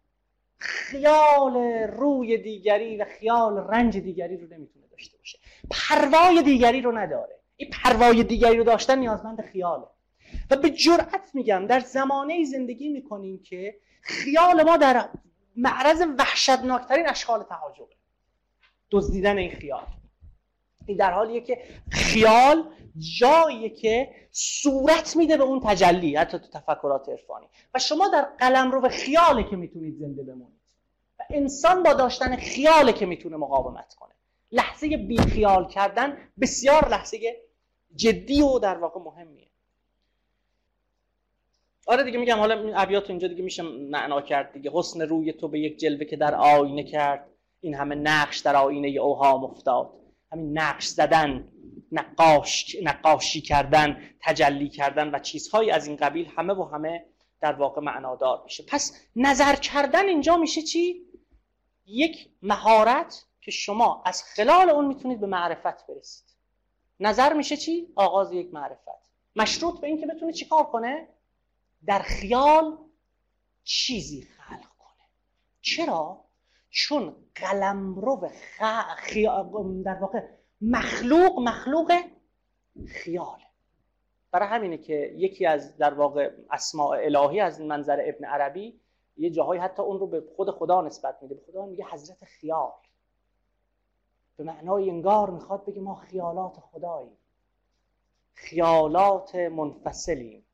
خیال 0.58 1.56
روی 1.86 2.38
دیگری 2.38 2.96
و 2.96 3.04
خیال 3.04 3.58
رنج 3.58 3.98
دیگری 3.98 4.36
رو 4.36 4.46
نمی‌تونه 4.46 4.86
داشته 4.90 5.18
باشه. 5.18 5.38
پروای 5.70 6.42
دیگری 6.42 6.80
رو 6.80 6.98
نداره. 6.98 7.38
این 7.56 7.70
پروای 7.70 8.24
دیگری 8.24 8.56
رو 8.56 8.64
داشتن 8.64 8.98
نیازمند 8.98 9.40
خیاله. 9.40 9.86
و 10.50 10.56
به 10.56 10.70
جرأت 10.70 11.30
میگم 11.34 11.66
در 11.66 11.80
زمانه 11.80 12.44
زندگی 12.44 12.88
می‌کنیم 12.88 13.42
که 13.42 13.76
خیال 14.00 14.62
ما 14.62 14.76
در 14.76 15.08
معرض 15.56 16.02
وحشتناکترین 16.18 17.08
اشکال 17.08 17.42
تهاجمه 17.42 17.86
دزدیدن 18.90 19.38
این 19.38 19.50
خیال. 19.50 19.86
این 20.86 20.96
در 20.96 21.10
حالیه 21.10 21.40
که 21.40 21.58
خیال 21.90 22.64
جاییه 22.98 23.70
که 23.70 24.10
صورت 24.30 25.16
میده 25.16 25.36
به 25.36 25.42
اون 25.42 25.60
تجلی 25.64 26.16
حتی 26.16 26.38
تو 26.38 26.46
تفکرات 26.46 27.08
عرفانی. 27.08 27.46
و 27.74 27.78
شما 27.78 28.08
در 28.08 28.22
قلم 28.22 28.72
رو 28.72 28.80
به 28.80 28.88
خیاله 28.88 29.50
که 29.50 29.56
می‌تونید 29.56 29.96
زنده 29.96 30.22
بمونید. 30.22 30.60
و 31.18 31.22
انسان 31.30 31.82
با 31.82 31.92
داشتن 31.92 32.36
خیاله 32.36 32.92
که 32.92 33.06
می‌تونه 33.06 33.36
مقاومت 33.36 33.94
کنه. 33.94 34.12
لحظه 34.52 34.96
بی 34.96 35.18
خیال 35.18 35.68
کردن 35.68 36.18
بسیار 36.40 36.88
لحظه 36.88 37.18
جدی 37.96 38.42
و 38.42 38.58
در 38.58 38.78
واقع 38.78 39.00
مهمیه. 39.00 39.48
آره 41.86 42.02
دیگه 42.04 42.18
میگم 42.18 42.38
حالا 42.38 42.60
این 42.60 42.72
ابیات 42.76 43.10
اینجا 43.10 43.28
دیگه 43.28 43.42
میشه 43.42 43.62
معنا 43.62 44.20
کرد 44.20 44.52
دیگه. 44.52 44.70
حسن 44.74 45.00
روی 45.00 45.32
تو 45.32 45.48
به 45.48 45.60
یک 45.60 45.78
جلوه 45.78 46.04
که 46.04 46.16
در 46.16 46.34
آینه 46.34 46.84
کرد. 46.84 47.26
این 47.60 47.74
همه 47.74 47.94
نقش 47.94 48.38
در 48.38 48.56
آینه 48.56 48.88
اوهام 48.88 49.44
افتاد. 49.44 49.90
همین 50.32 50.58
نقش 50.58 50.86
زدن 50.86 51.48
نقاش، 51.92 52.76
نقاشی 52.82 53.40
کردن 53.40 54.10
تجلی 54.20 54.68
کردن 54.68 55.14
و 55.14 55.18
چیزهایی 55.18 55.70
از 55.70 55.86
این 55.86 55.96
قبیل 55.96 56.30
همه 56.36 56.54
و 56.54 56.64
همه 56.64 57.06
در 57.40 57.52
واقع 57.52 57.80
معنادار 57.80 58.42
میشه 58.44 58.64
پس 58.68 59.00
نظر 59.16 59.54
کردن 59.54 60.08
اینجا 60.08 60.36
میشه 60.36 60.62
چی؟ 60.62 61.02
یک 61.86 62.28
مهارت 62.42 63.24
که 63.40 63.50
شما 63.50 64.02
از 64.06 64.22
خلال 64.22 64.70
اون 64.70 64.86
می‌تونید 64.86 65.20
به 65.20 65.26
معرفت 65.26 65.86
برسید 65.86 66.32
نظر 67.00 67.32
میشه 67.32 67.56
چی؟ 67.56 67.88
آغاز 67.94 68.32
یک 68.32 68.54
معرفت 68.54 69.02
مشروط 69.36 69.80
به 69.80 69.86
اینکه 69.86 70.06
بتونه 70.06 70.32
چیکار 70.32 70.64
کنه؟ 70.64 71.08
در 71.86 71.98
خیال 71.98 72.78
چیزی 73.64 74.22
خلق 74.22 74.68
کنه 74.78 75.06
چرا؟ 75.60 76.24
چون 76.74 77.16
قلمرو 77.34 78.28
خ... 78.28 78.62
در 79.84 79.94
واقع 80.00 80.28
مخلوق 80.60 81.38
مخلوق 81.38 81.92
خیاله. 82.86 83.46
برای 84.30 84.48
همینه 84.48 84.78
که 84.78 84.94
یکی 85.16 85.46
از 85.46 85.76
در 85.76 85.94
واقع 85.94 86.30
اسماء 86.50 86.98
الهی 87.02 87.40
از 87.40 87.60
منظر 87.60 88.02
ابن 88.04 88.24
عربی 88.24 88.80
یه 89.16 89.30
جاهایی 89.30 89.60
حتی 89.60 89.82
اون 89.82 90.00
رو 90.00 90.06
به 90.06 90.22
خود 90.36 90.50
خدا 90.50 90.80
نسبت 90.80 91.18
میده. 91.22 91.34
به 91.34 91.40
خدا 91.46 91.66
میگه 91.66 91.84
حضرت 91.84 92.24
خیال. 92.24 92.72
به 94.36 94.44
معنای 94.44 94.90
انگار 94.90 95.30
می‌خواد 95.30 95.64
بگه 95.64 95.80
ما 95.80 95.94
خیالات 95.94 96.56
خداییم. 96.60 97.16
خیالات 98.34 99.34
منفصلیم. 99.34 100.46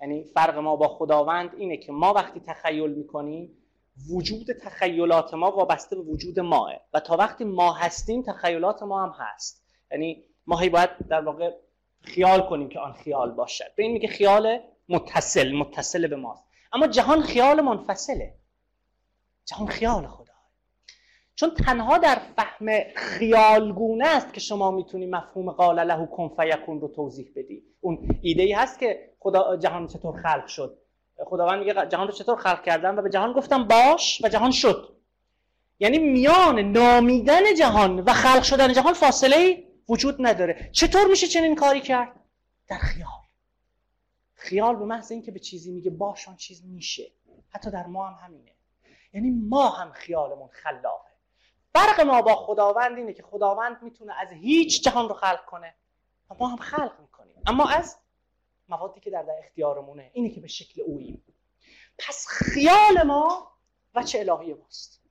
یعنی 0.00 0.24
فرق 0.24 0.58
ما 0.58 0.76
با 0.76 0.88
خداوند 0.88 1.54
اینه 1.54 1.76
که 1.76 1.92
ما 1.92 2.12
وقتی 2.12 2.40
تخیل 2.40 2.94
می‌کنیم 2.94 3.61
وجود 4.10 4.46
تخیلات 4.52 5.34
ما 5.34 5.50
وابسته 5.50 5.96
به 5.96 6.02
وجود 6.02 6.40
ماه 6.40 6.72
و 6.94 7.00
تا 7.00 7.16
وقتی 7.16 7.44
ما 7.44 7.72
هستیم 7.72 8.22
تخیلات 8.22 8.82
ما 8.82 9.02
هم 9.02 9.14
هست. 9.18 9.64
یعنی 9.90 10.24
ما 10.46 10.58
هی 10.58 10.68
باید 10.68 10.90
در 11.08 11.20
واقع 11.20 11.50
خیال 12.00 12.48
کنیم 12.48 12.68
که 12.68 12.78
آن 12.78 12.92
خیال 12.92 13.30
باشد. 13.30 13.74
به 13.76 13.82
این 13.82 13.92
میگه 13.92 14.08
خیال 14.08 14.58
متصل 14.88 15.52
متصل 15.52 16.06
به 16.06 16.16
ماست. 16.16 16.44
اما 16.72 16.86
جهان 16.86 17.22
خیال 17.22 17.60
منفصله. 17.60 18.34
جهان 19.44 19.66
خیال 19.66 20.06
خدا. 20.06 20.32
چون 21.34 21.50
تنها 21.50 21.98
در 21.98 22.18
فهم 22.36 22.66
خیالگونه 22.96 24.08
است 24.08 24.34
که 24.34 24.40
شما 24.40 24.70
می‌تونی 24.70 25.06
مفهوم 25.06 25.50
قال 25.50 25.90
له 25.90 26.06
کن 26.06 26.28
فیکون 26.28 26.80
رو 26.80 26.88
توضیح 26.88 27.32
بدی. 27.36 27.62
اون 27.80 28.18
ایده 28.22 28.42
ای 28.42 28.52
هست 28.52 28.78
که 28.78 29.10
خدا 29.18 29.56
جهان 29.56 29.86
چطور 29.86 30.22
خلق 30.22 30.46
شد؟ 30.46 30.81
خداوند 31.24 31.58
میگه 31.58 31.86
جهان 31.86 32.06
رو 32.06 32.12
چطور 32.12 32.36
خلق 32.36 32.62
کردم؟ 32.62 32.96
و 32.96 33.02
به 33.02 33.10
جهان 33.10 33.32
گفتم 33.32 33.68
باش 33.68 34.20
و 34.24 34.28
جهان 34.28 34.50
شد. 34.50 34.96
یعنی 35.78 35.98
میان 35.98 36.58
نامیدن 36.58 37.54
جهان 37.54 38.00
و 38.00 38.12
خلق 38.12 38.42
شدن 38.42 38.72
جهان 38.72 38.92
فاصله 38.92 39.64
وجود 39.88 40.16
نداره. 40.18 40.70
چطور 40.72 41.06
میشه 41.06 41.26
چنین 41.26 41.54
کاری 41.54 41.80
کرد؟ 41.80 42.20
در 42.68 42.78
خیال. 42.78 43.08
خیال 44.34 44.76
به 44.76 44.84
محض 44.84 45.12
اینکه 45.12 45.30
به 45.30 45.38
چیزی 45.38 45.72
میگه 45.72 45.90
باش 45.90 46.28
آن 46.28 46.36
چیز 46.36 46.64
میشه. 46.64 47.12
حتی 47.50 47.70
در 47.70 47.86
ما 47.86 48.08
هم 48.08 48.26
همینه. 48.26 48.52
یعنی 49.12 49.30
ما 49.30 49.68
هم 49.68 49.92
خیالمون 49.92 50.48
خلاقه. 50.52 51.10
فرق 51.72 52.00
ما 52.00 52.22
با 52.22 52.36
خداوند 52.36 52.98
اینه 52.98 53.12
که 53.12 53.22
خداوند 53.22 53.82
می‌تونه 53.82 54.12
از 54.20 54.28
هیچ 54.32 54.82
جهان 54.82 55.08
رو 55.08 55.14
خلق 55.14 55.44
کنه. 55.44 55.74
و 56.30 56.34
ما 56.40 56.48
هم 56.48 56.56
خلق 56.56 56.92
می‌کنیم. 57.00 57.36
اما 57.46 57.68
از 57.68 57.96
موادی 58.72 59.00
که 59.00 59.10
در, 59.10 59.22
در 59.22 59.36
اختیارمونه. 59.38 60.10
اینه 60.12 60.30
که 60.30 60.40
به 60.40 60.48
شکل 60.48 60.82
اوییم. 60.82 61.24
پس 61.98 62.26
خیال 62.28 63.02
ما 63.06 63.52
وچه 63.94 64.18
الهی 64.18 64.54
ماست. 64.54 65.02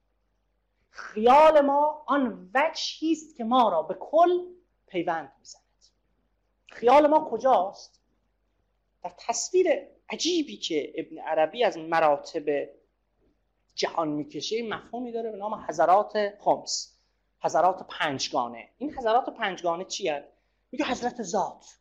خیال 0.89 1.61
ما 1.61 2.03
آن 2.07 2.51
وجهی 2.53 3.11
است 3.11 3.35
که 3.35 3.43
ما 3.43 3.69
را 3.69 3.81
به 3.81 3.93
کل 3.99 4.45
پیوند 4.87 5.31
می‌زند. 5.39 5.61
خیال 6.71 7.07
ما 7.07 7.29
کجاست؟ 7.31 8.01
در 9.03 9.11
تصویر 9.17 9.67
عجیبی 10.09 10.57
که 10.57 10.93
ابن 10.95 11.17
عربی 11.17 11.63
از 11.63 11.77
مراتب 11.77 12.69
جهان 13.75 14.07
می‌کشه 14.07 14.63
مفهومی 14.63 15.11
داره 15.11 15.31
به 15.31 15.37
نام 15.37 15.53
حضرات 15.53 16.13
خمس. 16.39 16.97
حضرات 17.43 17.87
پنجگانه. 17.87 18.69
این 18.77 18.93
حضرات 18.93 19.29
پنجگانه 19.29 19.85
چی 19.85 20.07
هست؟ 20.07 20.27
میگه 20.71 20.85
حضرت 20.85 21.23
ذات. 21.23 21.80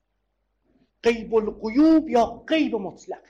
غیب 1.05 1.35
القیوب 1.35 2.09
یا 2.09 2.27
غیب 2.27 2.75
مطلق. 2.75 3.23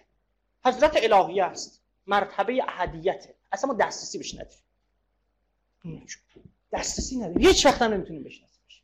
حضرت 0.64 0.97
الهی 0.97 1.41
است. 1.41 1.83
مرتبه 2.07 2.62
احدیته 2.68 3.35
اصلا 3.53 3.73
ما 3.73 3.77
دسترسی 3.77 4.18
بهش 4.18 4.35
نداریم. 4.35 6.07
دسترسی 6.73 7.16
نداریم. 7.16 7.39
هیچ 7.39 7.66
وقت 7.66 7.83
هم 7.83 7.93
نمی‌تونیم 7.93 8.23
بشناسیمش 8.23 8.83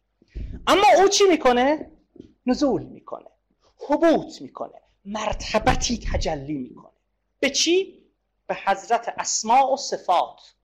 اما 0.66 0.84
او 0.98 1.08
چی 1.08 1.24
می‌کنه؟ 1.30 1.90
نزول 2.46 2.82
می‌کنه. 2.82 3.26
حبوط 3.78 4.42
می‌کنه. 4.42 4.80
مرتبتی 5.04 5.98
تجلی 6.12 6.58
می‌کنه. 6.58 6.92
به 7.40 7.50
چی? 7.50 8.02
به 8.46 8.54
حضرت 8.54 9.14
اسماع 9.18 9.72
و 9.72 9.76
صفات. 9.76 10.54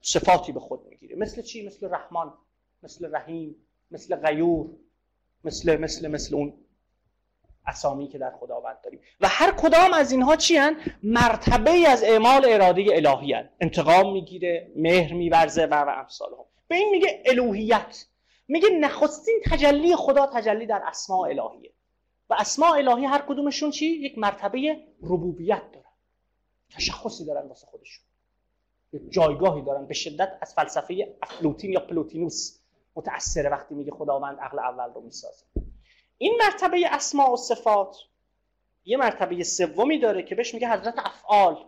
صفاتی 0.00 0.52
به 0.52 0.60
خود 0.60 0.86
می‌گیره. 0.86 1.16
مثل 1.16 1.42
چی؟ 1.42 1.66
مثل 1.66 1.88
رحمان 1.90 2.38
مثل 2.82 3.14
رحیم 3.14 3.56
مثل 3.90 4.16
غیور. 4.16 4.70
مثل 5.44 5.76
مثل 5.76 6.08
مثل 6.08 6.34
اون 6.34 6.54
اسامی 7.66 8.08
که 8.08 8.18
در 8.18 8.30
خداوند 8.40 8.76
داریم. 8.84 9.00
و 9.20 9.28
هر 9.28 9.50
کدام 9.50 9.92
از 9.92 10.12
اینها 10.12 10.36
چی 10.36 10.56
هن؟ 10.56 10.76
مرتبه 11.02 11.88
از 11.88 12.02
اعمال 12.02 12.44
اراده 12.48 12.86
الهی 12.92 13.32
هن. 13.32 13.48
انتقام 13.60 14.12
می‌گیره 14.12 14.72
مهر 14.76 15.12
میورزه 15.12 15.66
و 15.66 15.74
و 15.74 15.88
امثال 15.88 16.30
هم. 16.30 16.44
به 16.68 16.76
این 16.76 16.90
میگه 16.90 17.22
الوهیت. 17.26 18.06
میگه 18.48 18.68
نخستین 18.68 19.40
تجلی 19.50 19.96
خدا 19.96 20.30
تجلی 20.34 20.66
در 20.66 20.82
اسماء 20.86 21.28
الهیه. 21.28 21.72
و 22.30 22.34
اسماء 22.38 22.76
الهی 22.76 23.04
هر 23.04 23.22
کدومشون 23.28 23.70
چی؟ 23.70 23.86
یک 23.86 24.18
مرتبه 24.18 24.76
ربوبیت 25.02 25.62
دارن. 25.72 25.92
تشخصی 26.70 27.24
دارن 27.24 27.48
واسه 27.48 27.66
خودشون. 27.66 28.04
یک 28.92 29.02
جایگاهی 29.10 29.62
دارن. 29.62 29.86
به 29.86 29.94
شدت 29.94 30.38
از 30.40 30.54
فلسفه 30.54 31.16
افلوتین 31.22 31.72
یا 31.72 31.80
پلوتینوس 31.80 32.61
متأثره 32.96 33.50
وقتی 33.50 33.74
میگه 33.74 33.92
خداوند 33.92 34.38
عقل 34.40 34.58
اول 34.58 34.94
رو 34.94 35.00
می‌سازه. 35.00 35.44
این 36.18 36.38
مرتبه 36.44 36.86
اسماء 36.90 37.32
و 37.32 37.36
صفات 37.36 37.96
یه 38.84 38.96
مرتبه 38.96 39.44
سومی 39.44 39.98
داره 39.98 40.22
که 40.22 40.34
بهش 40.34 40.54
میگه 40.54 40.68
حضرت 40.68 40.94
افعال 40.98 41.64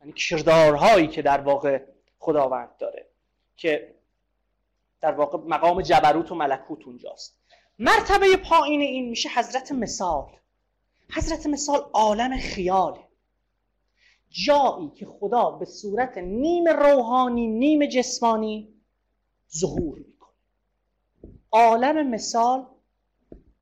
یعنی 0.00 0.12
کردارهایی 0.12 1.08
که 1.08 1.22
در 1.22 1.40
واقع 1.40 1.82
خداوند 2.18 2.76
داره 2.78 3.06
که 3.56 3.94
در 5.00 5.12
واقع 5.12 5.38
مقام 5.38 5.82
جبروت 5.82 6.32
و 6.32 6.34
ملکوت 6.34 6.86
اونجاست. 6.86 7.38
مرتبه 7.78 8.36
پایین 8.36 8.80
این 8.80 9.08
میشه 9.10 9.28
حضرت 9.28 9.72
مثال. 9.72 10.32
حضرت 11.10 11.46
مثال 11.46 11.80
عالم 11.92 12.38
خیاله 12.38 13.08
جایی 14.30 14.90
که 14.90 15.06
خدا 15.06 15.50
به 15.50 15.64
صورت 15.64 16.18
نیم 16.18 16.68
روحانی 16.68 17.46
نیم 17.46 17.86
جسمانی 17.86 18.74
ظهور 19.56 19.98
عالم 21.54 22.10
مثال 22.10 22.66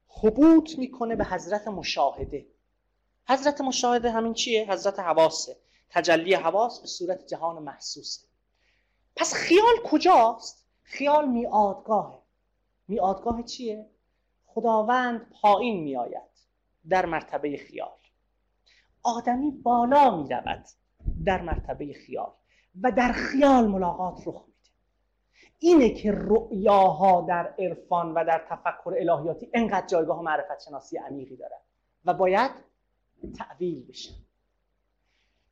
حبوط 0.08 0.78
می‌کنه 0.78 1.16
به 1.16 1.24
حضرت 1.24 1.68
مشاهده 1.68 2.46
حضرت 3.28 3.60
مشاهده 3.60 4.10
همین 4.10 4.34
چیه؟ 4.34 4.72
حضرت 4.72 5.00
حواسه 5.00 5.56
تجلی 5.90 6.34
حواس 6.34 6.80
به 6.80 6.86
صورت 6.86 7.26
جهان 7.26 7.62
محسوسه 7.62 8.26
پس 9.16 9.34
خیال 9.34 9.76
کجاست؟ 9.84 10.66
خیال 10.82 11.28
میادگاهه 11.28 12.22
میادگاه 12.88 13.42
چیه؟ 13.42 13.90
خداوند 14.46 15.30
پایین 15.30 15.82
میآید 15.82 16.32
در 16.88 17.06
مرتبه 17.06 17.56
خیال 17.56 17.98
آدمی 19.02 19.50
بالا 19.50 20.16
می‌رود 20.16 20.64
در 21.24 21.42
مرتبه 21.42 21.92
خیال 21.92 22.32
و 22.82 22.92
در 22.92 23.12
خیال 23.12 23.66
ملاقات 23.66 24.22
رخ 24.26 24.44
اینه 25.62 25.90
که 25.90 26.12
رؤیاها 26.14 27.26
در 27.28 27.54
عرفان 27.58 28.14
و 28.14 28.24
در 28.24 28.46
تفکر 28.50 28.94
الهیاتی 29.00 29.50
انقدر 29.54 29.86
جایگاه 29.86 30.22
معرفت 30.22 30.62
شناسی 30.64 30.98
عمیقی 30.98 31.36
دارن 31.36 31.60
و 32.04 32.14
باید 32.14 32.50
تعویل 33.38 33.86
بشن 33.86 34.14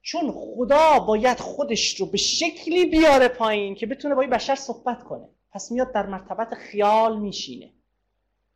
چون 0.02 0.32
خدا 0.32 0.98
باید 0.98 1.38
خودش 1.38 2.00
رو 2.00 2.06
به 2.06 2.16
شکلی 2.16 2.86
بیاره 2.86 3.28
پایین 3.28 3.74
که 3.74 3.86
بتونه 3.86 4.14
با 4.14 4.20
این 4.20 4.30
بشر 4.30 4.54
صحبت 4.54 5.04
کنه. 5.04 5.28
پس 5.52 5.72
میاد 5.72 5.92
در 5.92 6.06
مرتبت 6.06 6.54
خیال 6.54 7.20
میشینه. 7.20 7.72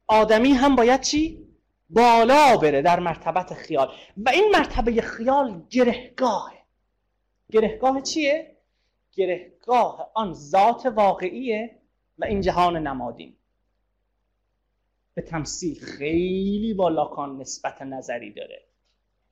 آدمی 0.06 0.52
هم 0.52 0.76
باید 0.76 1.00
چی؟ 1.00 1.46
بالا 1.90 2.56
بره 2.56 2.82
در 2.82 3.00
مرتبت 3.00 3.54
خیال. 3.54 3.88
و 4.16 4.28
این 4.28 4.50
مرتبه 4.52 5.02
خیال 5.02 5.62
گرهگاهه. 5.70 6.58
گرهگاه 7.52 8.02
چیه؟ 8.02 8.53
گرهگاه 9.16 10.10
آن 10.14 10.32
ذات 10.32 10.86
واقعیه 10.86 11.78
و 12.18 12.24
این 12.24 12.40
جهان 12.40 12.76
نمادین. 12.76 13.36
به 15.14 15.22
تمثیل 15.22 15.80
خیلی 15.80 16.74
با 16.74 16.88
لاکان 16.88 17.40
نسبت 17.40 17.82
نظری 17.82 18.32
داره. 18.32 18.64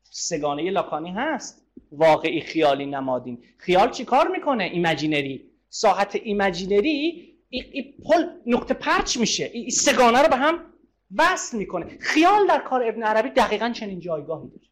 سه‌گانه 0.03 0.71
لاکانی 0.71 1.11
هست. 1.11 1.67
واقعی 1.93 2.41
خیالی 2.41 2.87
نمادین. 2.87 3.45
خیال 3.59 3.91
چی 3.91 4.05
کار 4.05 4.29
می‌کنه؟ 4.29 4.65
imaginary. 4.65 5.51
ساحت 5.69 6.17
imaginary 6.17 7.29
ای, 7.49 7.95
پل 8.05 8.27
نقطه 8.47 8.75
پرچ 8.75 9.17
میشه. 9.17 9.51
این 9.53 9.71
سه‌گانه 9.71 10.23
رو 10.23 10.29
به 10.29 10.37
هم 10.37 10.73
وصل 11.19 11.59
می‌کنه. 11.59 11.99
خیال 12.01 12.47
در 12.47 12.59
کار 12.59 12.89
ابن 12.89 13.03
عربی 13.03 13.31
دقیقا 13.31 13.71
چنین 13.71 14.01
جایگاهی 14.01 14.49
داره. 14.49 14.69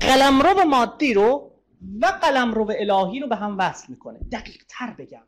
قلمرو 0.00 0.64
مادی 0.64 1.14
رو 1.14 1.57
و 2.00 2.06
قلمرو 2.06 2.70
الهی 2.78 3.20
رو 3.20 3.28
به 3.28 3.36
هم 3.36 3.58
وصل 3.58 3.86
می‌کنه. 3.88 4.18
دقیق 4.18 4.62
تر 4.68 4.90
بگم. 4.90 5.26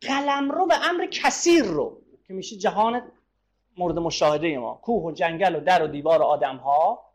قلمرو 0.00 0.66
به 0.66 0.88
امر 0.88 1.06
کثیر 1.06 1.64
رو 1.64 2.02
که 2.26 2.34
میشه 2.34 2.56
جهان 2.56 3.02
مورد 3.76 3.98
مشاهده 3.98 4.58
ما 4.58 4.74
کوه 4.74 5.02
و 5.02 5.12
جنگل 5.12 5.56
و 5.56 5.60
در 5.60 5.82
و 5.82 5.86
دیوار 5.86 6.20
و 6.20 6.24
آدم 6.24 6.56
ها 6.56 7.12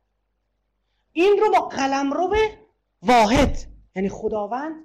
این 1.11 1.37
رو 1.41 1.51
با 1.51 1.59
قلمرو 1.59 2.35
واحد 3.01 3.57
یعنی 3.95 4.09
خداوند 4.09 4.75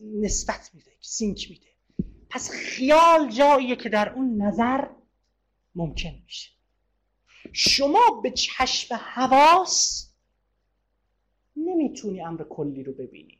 نسبت 0.00 0.70
میده 0.74 0.90
سینک 1.00 1.50
میده. 1.50 1.66
پس 2.30 2.50
خیال 2.50 3.28
جاییه 3.28 3.76
که 3.76 3.88
در 3.88 4.12
اون 4.12 4.42
نظر 4.42 4.88
ممکن 5.74 6.14
میشه. 6.24 6.50
شما 7.52 8.20
به 8.22 8.30
چشم 8.30 8.94
حواس 8.94 10.11
نمی‌تونی 11.56 12.20
امر 12.20 12.42
کلی 12.42 12.82
رو 12.82 12.92
ببینی. 12.92 13.38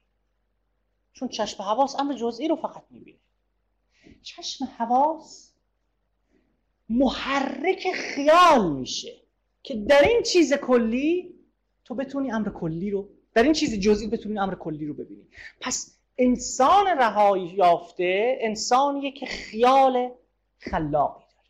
چون 1.13 1.29
چشم 1.29 1.63
حواس 1.63 2.01
امر 2.01 2.15
جزئی 2.15 2.49
رو 2.49 2.57
فقط 2.57 2.85
می‌بینه. 2.91 3.19
چشم 4.23 4.65
حواس 4.65 5.53
محرک 6.89 7.93
خیال 7.95 8.73
میشه 8.73 9.13
که 9.63 9.75
در 9.75 10.03
این 10.03 10.23
چیز 10.23 10.55
کلی 10.55 11.35
تو 11.85 11.95
بتونی 11.95 12.31
امر 12.33 12.51
کلی 12.51 12.91
رو 12.91 13.09
در 13.35 13.43
این 13.43 13.53
چیز 13.53 13.81
جزئی 13.81 14.09
بتونی 14.09 14.39
امر 14.39 14.55
کلی 14.55 14.87
رو 14.87 14.95
ببینی. 14.95 15.29
پس 15.61 15.99
انسان 16.19 16.87
رهایی 16.87 17.47
یافته 17.47 18.39
انسانیه 18.41 19.13
که 19.13 19.27
خیال 19.27 20.11
خلاقی 20.59 21.25
داره. 21.35 21.49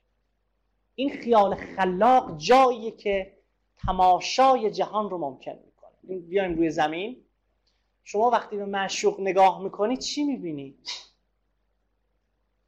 این 0.95 1.11
خیال 1.11 1.55
خلاق 1.55 2.39
جاییه 2.39 2.91
که 2.91 3.39
تماشای 3.77 4.71
جهان 4.71 5.11
رو 5.11 5.19
ممکن 5.19 5.53
می‌کنه. 5.53 5.72
بیایم 6.03 6.55
روی 6.55 6.71
زمین. 6.71 7.25
شما 8.05 8.31
وقتی 8.31 8.57
به 8.57 8.65
معشوق 8.65 9.21
نگاه 9.21 9.63
می‌کنی 9.63 9.97
چی 9.97 10.25
می‌بینی؟ 10.25 10.75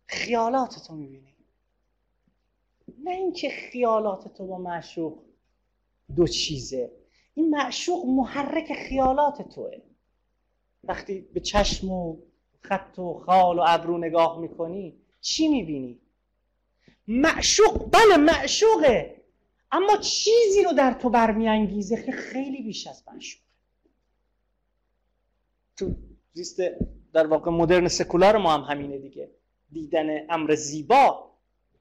خیالات 0.07 0.87
تو 0.87 0.95
می‌بینی. 0.95 1.35
نه 3.05 3.11
اینکه 3.11 3.49
خیالات 3.51 4.35
تو 4.35 4.47
با 4.47 4.59
معشوق 4.59 5.19
دو 6.17 6.27
چیزه. 6.27 6.93
این 7.35 7.51
معشوق 7.51 8.07
محرک 8.07 8.73
خیالات 8.73 9.43
توه 9.55 9.83
وقتی 10.85 11.21
به 11.21 11.41
چشم 11.41 11.91
و 11.91 12.17
خط 12.61 12.99
و 12.99 13.15
خال 13.15 13.59
و 13.59 13.63
ابرو 13.67 13.99
نگاه 13.99 14.41
می‌کنی 14.41 14.97
چی 15.21 15.49
می‌بینی؟ 15.49 16.01
معشوق 17.09 17.91
بله 17.93 18.17
معشوقه. 18.17 19.24
اما 19.75 19.97
چیزی 19.97 20.63
رو 20.65 20.73
در 20.73 20.93
تو 20.93 21.11
برمیانگیزه 21.11 22.03
که 22.03 22.13
خیلی 22.13 22.63
بیش 22.63 22.87
از 22.87 23.03
معشوق 23.07 23.41
تو 25.77 25.95
زیست 26.33 26.61
در 27.13 27.27
واقع 27.27 27.51
مدرن 27.51 27.89
سکولار 27.89 28.37
ما 28.37 28.55
هم 28.55 28.61
همینه 28.61 28.99
دیگه. 28.99 29.31
دیدن 29.73 30.31
امر 30.31 30.55
زیبا 30.55 31.31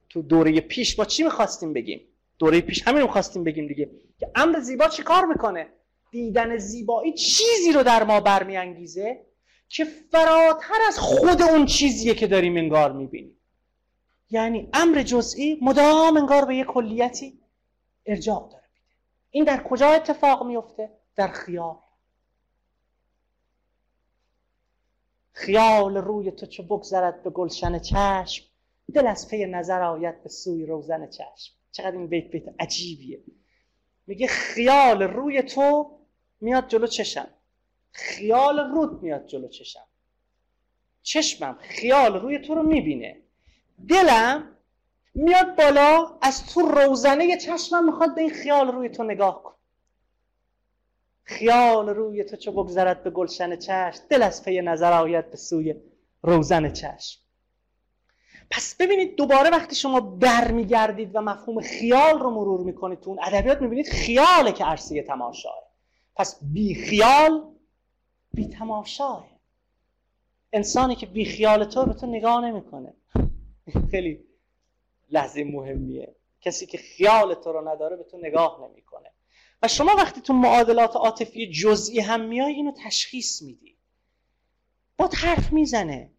تو 0.09 0.21
دوره 0.21 0.61
پیش 0.61 0.95
با 0.95 1.05
چی 1.05 1.23
می‌خواستیم 1.23 1.73
بگیم؟ 1.73 2.01
دوره 2.39 2.61
پیش 2.61 2.87
همین 2.87 3.01
رو 3.01 3.07
خواستیم 3.07 3.43
بگیم 3.43 3.67
دیگه. 3.67 3.89
که 4.19 4.31
امر 4.35 4.59
زیبا 4.59 4.87
چی 4.87 5.03
کار 5.03 5.25
می‌کنه؟ 5.25 5.67
دیدن 6.11 6.57
زیبایی 6.57 7.13
چیزی 7.13 7.71
رو 7.73 7.83
در 7.83 8.03
ما 8.03 8.19
برمیانگیزه 8.19 9.25
که 9.69 9.85
فراتر 9.85 10.79
از 10.87 10.99
خود 10.99 11.41
اون 11.41 11.65
چیزیه 11.65 12.15
که 12.15 12.27
داریم 12.27 12.57
انگار 12.57 12.91
می‌بینیم. 12.91 13.37
یعنی 14.29 14.69
امر 14.73 15.03
جزئی 15.03 15.59
مدام 15.61 16.17
انگار 16.17 16.45
به 16.45 16.55
یه 16.55 16.63
کلیتی 16.63 17.42
ارجاع 18.05 18.49
داره 18.51 18.63
میده. 18.73 18.85
این 19.31 19.43
در 19.43 19.63
کجا 19.63 19.87
اتفاق 19.87 20.45
میفته 20.45 20.89
در 21.15 21.27
خیال. 21.27 21.77
خیال 25.31 25.97
روی 25.97 26.31
تو 26.31 26.45
چه 26.45 26.63
بگذرد 26.63 27.23
به 27.23 27.29
گلشن 27.29 27.79
چشم؟ 27.79 28.45
دل 28.93 29.07
از 29.07 29.29
پی 29.29 29.45
نظر 29.45 29.81
آید 29.81 30.23
به 30.23 30.29
سوی 30.29 30.65
روزن 30.65 31.09
چشم. 31.09 31.53
چقدر 31.71 31.91
این 31.91 32.07
بیت 32.07 32.31
بیت 32.31 32.43
عجیبیه. 32.59 33.23
میگه 34.07 34.27
خیال 34.27 35.03
روی 35.03 35.41
تو 35.41 35.99
میاد 36.41 36.67
جلو 36.67 36.87
چشم. 36.87 37.27
خیال 37.91 38.59
رود 38.59 39.03
میاد 39.03 39.25
جلو 39.27 39.47
چشم. 39.47 39.87
چشمم 41.01 41.57
خیال 41.61 42.21
روی 42.21 42.39
تو 42.39 42.55
رو 42.55 42.63
می‌بینه. 42.63 43.21
دلم 43.89 44.52
میاد 45.15 45.55
بالا 45.55 46.17
از 46.21 46.45
تو 46.45 46.61
روزنه 46.61 47.37
چشمم 47.37 47.85
می‌خواد 47.85 48.15
به 48.15 48.21
این 48.21 48.29
خیال 48.29 48.67
روی 48.67 48.89
تو 48.89 49.03
نگاه 49.03 49.43
کن. 49.43 49.53
خیال 51.23 51.89
روی 51.89 52.23
تو 52.23 52.35
چو 52.35 52.51
بگذرد 52.51 53.03
به 53.03 53.09
گلشن 53.09 53.55
چشم؟ 53.55 54.03
دل 54.09 54.23
از 54.23 54.45
پی 54.45 54.61
نظر 54.61 54.93
آید 54.93 55.31
به 55.31 55.37
سوی 55.37 55.75
روزن 56.21 56.73
چشم. 56.73 57.21
پس 58.51 58.75
ببینید 58.75 59.15
دوباره 59.15 59.49
وقتی 59.49 59.75
شما 59.75 59.99
برمیگردید 59.99 61.15
و 61.15 61.21
مفهوم 61.21 61.61
خیال 61.61 62.19
رو 62.19 62.29
مرور 62.29 62.61
می‌کنید 62.61 62.99
تو 62.99 63.09
اون 63.09 63.19
ادبیات 63.23 63.61
می‌بینید 63.61 63.87
خیاله 63.87 64.51
که 64.51 64.65
عرصه 64.65 65.03
تماشاه 65.03 65.63
پس 66.15 66.39
بی 66.41 66.75
خیال 66.75 67.43
بی 68.33 68.47
تماشاه 68.47 69.27
انسانی 70.53 70.95
که 70.95 71.05
بی 71.05 71.25
خیال 71.25 71.63
تو 71.63 71.85
به 71.85 71.93
تو 71.93 72.07
نگاه 72.07 72.45
نمی‌کنه. 72.45 72.93
خیلی 73.91 74.32
لحظه 75.13 75.43
مهمیه. 75.43 76.15
کسی 76.41 76.65
که 76.65 76.77
خیال 76.77 77.33
تو 77.33 77.51
رو 77.51 77.69
نداره 77.69 77.95
به 77.95 78.03
تو 78.03 78.17
نگاه 78.17 78.69
نمی‌کنه. 78.69 79.09
و 79.63 79.67
شما 79.67 79.95
وقتی 79.97 80.21
تو 80.21 80.33
معادلات 80.33 80.95
عاطفی 80.95 81.51
جزئی 81.51 81.99
هم 81.99 82.25
میای 82.25 82.53
اینو 82.53 82.71
تشخیص 82.85 83.41
میدی. 83.41 83.77
با 84.97 85.09
حرف 85.13 85.53
می‌زنه. 85.53 86.11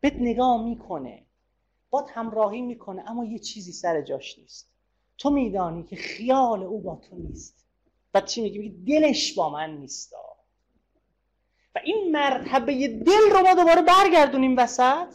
بهت 0.00 0.16
نگاه 0.16 0.64
می‌کنه. 0.64 1.26
باد 1.90 2.08
همراهی 2.14 2.60
می‌کنه 2.60 3.10
اما 3.10 3.24
یه 3.24 3.38
چیزی 3.38 3.72
سر 3.72 4.02
جاش 4.02 4.38
نیست. 4.38 4.72
تو 5.18 5.30
میدانی 5.30 5.82
که 5.82 5.96
خیال 5.96 6.62
او 6.62 6.80
با 6.80 6.96
تو 6.96 7.16
نیست. 7.16 7.66
بعد 8.12 8.26
چی 8.26 8.42
میگی؟ 8.42 8.58
میگی 8.58 8.84
دلش 8.84 9.34
با 9.34 9.50
من 9.50 9.76
نیست. 9.76 10.14
و 11.74 11.80
این 11.84 12.10
مرتبه 12.10 12.88
دل 12.88 13.30
رو 13.32 13.42
ما 13.42 13.54
دوباره 13.54 13.82
برگردونیم 13.82 14.56
وسط. 14.58 15.14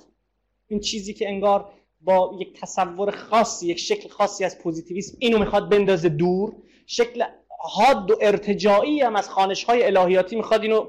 این 0.68 0.80
چیزی 0.80 1.14
که 1.14 1.30
انگار 1.30 1.74
با 2.02 2.38
یک 2.40 2.60
تصور 2.62 3.12
خاصی 3.12 3.68
یک 3.68 3.80
شکل 3.80 4.10
خاصی 4.10 4.44
از 4.46 4.60
پوزیتیویسم 4.60 5.18
اینو 5.20 5.40
می‌خواد 5.40 5.70
بندازه 5.70 6.10
دور. 6.10 6.54
شکل 6.86 7.24
حاد 7.60 8.12
و 8.12 8.16
ارتجاعی 8.22 9.02
هم 9.02 9.16
از 9.16 9.30
خانش 9.30 9.64
های 9.64 9.84
الهیاتی 9.84 10.36
می‌خواد 10.36 10.62
اینو 10.62 10.86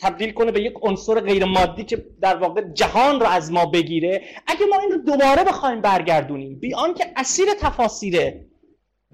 تبدیل 0.00 0.32
کنه 0.32 0.52
به 0.52 0.62
یک 0.62 0.74
عنصر 0.82 1.20
غیر 1.20 1.44
مادی 1.44 1.84
که 1.84 2.06
در 2.20 2.36
واقع 2.36 2.60
جهان 2.60 3.20
رو 3.20 3.26
از 3.26 3.52
ما 3.52 3.66
بگیره. 3.66 4.22
اگه 4.46 4.66
ما 4.66 4.78
این 4.78 4.90
رو 4.90 4.98
دوباره 4.98 5.44
بخوایم 5.44 5.80
برگردونیم 5.80 6.58
بیان 6.58 6.94
که 6.94 7.12
اسیر 7.16 7.46
تفاسیر 7.60 8.34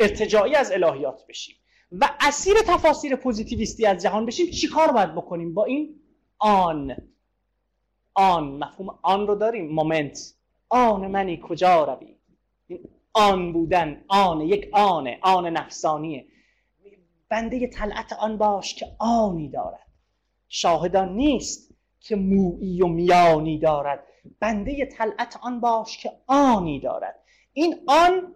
ارتجاعی 0.00 0.54
از 0.54 0.72
الهیات 0.72 1.26
بشیم 1.28 1.56
و 1.92 2.08
اسیر 2.20 2.54
تفاسیر 2.66 3.16
پوزیتیویستی 3.16 3.86
از 3.86 4.02
جهان 4.02 4.26
بشیم 4.26 4.50
چیکار 4.50 4.92
باید 4.92 5.14
بکنیم؟ 5.14 5.54
با 5.54 5.64
این 5.64 6.00
آن. 6.38 6.96
آن. 8.14 8.44
مفهوم 8.44 8.98
آن 9.02 9.26
رو 9.26 9.34
داریم. 9.34 9.68
مومنت. 9.68 10.35
آن 10.68 11.06
منی 11.06 11.40
کجا 11.42 11.84
روی؟ 11.84 12.16
آن 13.12 13.52
بودن 13.52 14.04
آن 14.08 14.40
یک 14.40 14.68
آنه 14.72 15.18
آن 15.22 15.46
نفسانیه 15.46 16.26
بنده 17.28 17.66
طلعت 17.66 18.12
آن 18.12 18.38
باش 18.38 18.74
که 18.74 18.86
آنی 18.98 19.48
دارد. 19.48 19.86
شاهدان 20.48 21.16
نیست 21.16 21.74
که 22.00 22.16
مویی 22.16 22.82
و 22.82 22.86
میانی 22.86 23.58
دارد. 23.58 24.04
بنده 24.40 24.86
طلعت 24.86 25.38
آن 25.42 25.60
باش 25.60 25.98
که 25.98 26.12
آنی 26.26 26.80
دارد. 26.80 27.22
این 27.52 27.74
آن 27.86 28.34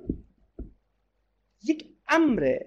یک 1.64 1.86
امر 2.08 2.58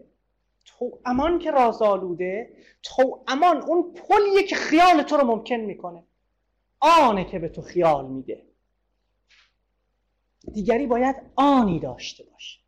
تو 0.65 0.99
امان 1.05 1.39
که 1.39 1.51
رازآلوده 1.51 2.53
تو 2.83 3.23
امان 3.27 3.61
اون 3.61 3.93
پلیه 3.93 4.43
که 4.47 4.55
خیال 4.55 5.01
تو 5.01 5.17
رو 5.17 5.27
ممکن 5.27 5.55
می‌کنه. 5.55 6.03
آنه 6.79 7.25
که 7.25 7.39
به 7.39 7.49
تو 7.49 7.61
خیال 7.61 8.07
میده. 8.07 8.45
دیگری 10.51 10.87
باید 10.87 11.15
آنی 11.35 11.79
داشته 11.79 12.23
باشه. 12.23 12.59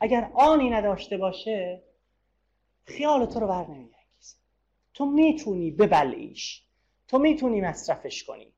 اگر 0.00 0.30
آنی 0.34 0.70
نداشته 0.70 1.16
باشه 1.16 1.82
خیال 2.84 3.26
تو 3.26 3.40
رو 3.40 3.46
بر 3.46 3.64
نمیانگیزه. 3.64 4.36
تو 4.94 5.06
می‌تونی 5.06 5.70
ببلعیش 5.70 6.62
تو 7.08 7.18
می‌تونی 7.18 7.60
مصرفش 7.60 8.24
کنی. 8.24 8.52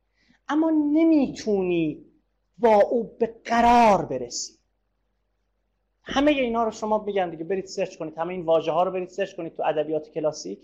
اما 0.48 0.70
نمی‌تونی 0.70 2.04
با 2.58 2.74
او 2.74 3.16
به 3.18 3.34
قرار 3.44 4.04
برسی. 4.04 4.52
همه 6.02 6.30
اینا 6.30 6.64
رو 6.64 6.70
شما 6.70 6.98
میگن 6.98 7.30
دیگه 7.30 7.44
برید 7.44 7.66
سرچ 7.66 7.96
کنید. 7.96 8.18
همه 8.18 8.34
این 8.34 8.44
واژه 8.44 8.72
ها 8.72 8.82
رو 8.82 8.90
برید 8.90 9.08
سرچ 9.08 9.36
کنید 9.36 9.54
تو 9.54 9.62
ادبیات 9.66 10.10
کلاسیک. 10.10 10.58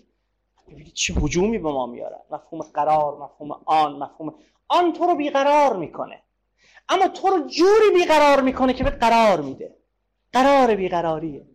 ببینید 0.67 0.93
چه 0.93 1.13
هجومی 1.13 1.57
به 1.57 1.71
ما 1.71 1.85
میارن. 1.85 2.19
مفهوم 2.31 2.61
قرار 2.61 3.17
مفهوم 3.17 3.51
آن 3.65 3.95
مفهوم 3.95 4.35
آن 4.67 4.93
تو 4.93 5.05
رو 5.05 5.15
بیقرار 5.15 5.77
می‌کنه. 5.77 6.23
اما 6.89 7.07
تو 7.07 7.27
رو 7.27 7.47
جوری 7.47 7.91
بیقرار 7.93 8.41
می‌کنه 8.41 8.73
که 8.73 8.83
به 8.83 8.89
قرار 8.89 9.41
میده. 9.41 9.75
قرار 10.33 10.75
بیقراریه. 10.75 11.45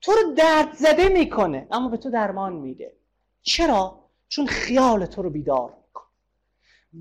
تو 0.00 0.12
رو 0.12 0.34
درد 0.34 0.74
زده 0.74 1.08
می‌کنه 1.08 1.68
اما 1.70 1.88
به 1.88 1.96
تو 1.96 2.10
درمان 2.10 2.52
میده. 2.52 2.96
چرا؟ 3.42 4.08
چون 4.28 4.46
خیال 4.46 5.06
تو 5.06 5.22
رو 5.22 5.30
بیدار 5.30 5.76
می‌کنه. 5.86 6.06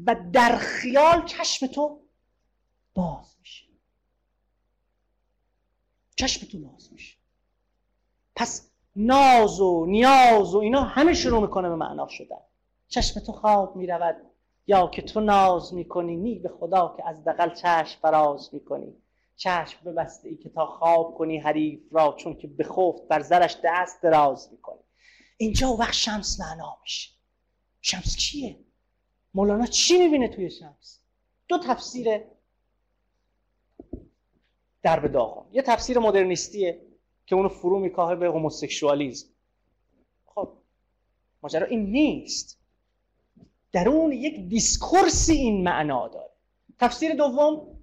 و 0.06 0.16
در 0.34 0.58
خیال 0.58 1.26
چشم 1.26 1.68
تو 1.68 2.00
باز 2.94 3.36
میشه. 3.40 3.66
چشم 6.16 6.48
تو 6.48 6.60
باز 6.60 6.94
میشه. 6.94 7.18
پس 8.36 8.72
ناز 8.96 9.60
و 9.60 9.86
نیاز 9.86 10.56
و 10.56 10.58
اینا 10.58 10.82
همه 10.82 11.14
شروع 11.14 11.42
می‌کنه 11.42 11.70
به 11.70 11.76
معنا 11.76 12.08
شدن. 12.08 12.42
چشم 12.88 13.20
تو 13.20 13.32
خواب 13.32 13.76
می‌رود. 13.76 14.16
یا 14.68 14.88
که 14.88 15.02
تو 15.02 15.20
ناز 15.20 15.74
می‌کنی 15.74 16.16
نی 16.16 16.40
به 16.40 16.50
خدا 16.50 16.94
که 16.98 17.08
از 17.08 17.24
دقل 17.24 17.54
چشم 17.54 18.00
فراز 18.02 18.50
می‌کنی. 18.54 18.96
چشم 19.36 19.84
ببسته 19.86 20.30
ای 20.30 20.38
که 20.38 20.50
تا 20.50 20.66
خواب 20.66 21.16
کنی 21.18 21.38
حریف 21.38 21.80
را 21.92 22.16
چون 22.18 22.36
که 22.36 22.48
به 22.48 22.64
خفت 22.64 23.08
بر 23.08 23.20
زرش 23.20 23.58
دست 23.64 24.02
دراز 24.02 24.50
می‌کنی. 24.52 24.80
اینجا 25.38 25.74
وقت 25.74 25.94
شمس 25.94 26.40
معنا 26.40 26.78
میشه. 26.82 27.12
شمس 27.82 28.16
کیه؟ 28.18 28.60
مولانا 29.34 29.66
چی 29.66 29.98
می‌بینه 29.98 30.28
توی 30.28 30.52
شمس؟ 30.52 31.02
دو 31.48 31.60
تفسیر 31.60 32.22
درب 34.82 35.08
داغون. 35.08 35.46
یه 35.52 35.62
تفسیر 35.62 36.00
مدرنیستیه 36.00 36.82
که 37.26 37.36
اونو 37.36 37.50
فرو 37.50 37.80
میکاهه 37.80 38.16
به 38.16 38.26
هموسکشوالیزم 38.26 39.28
خب 40.26 40.58
ماجرا 41.44 41.68
این 41.68 41.92
نیست. 41.92 42.61
در 43.72 43.90
اون 43.90 44.12
یک 44.12 44.50
دیسکورسی 44.50 45.34
این 45.34 45.64
معنا 45.64 46.08
داره. 46.08 46.30
تفسیر 46.80 47.14
دوم 47.16 47.78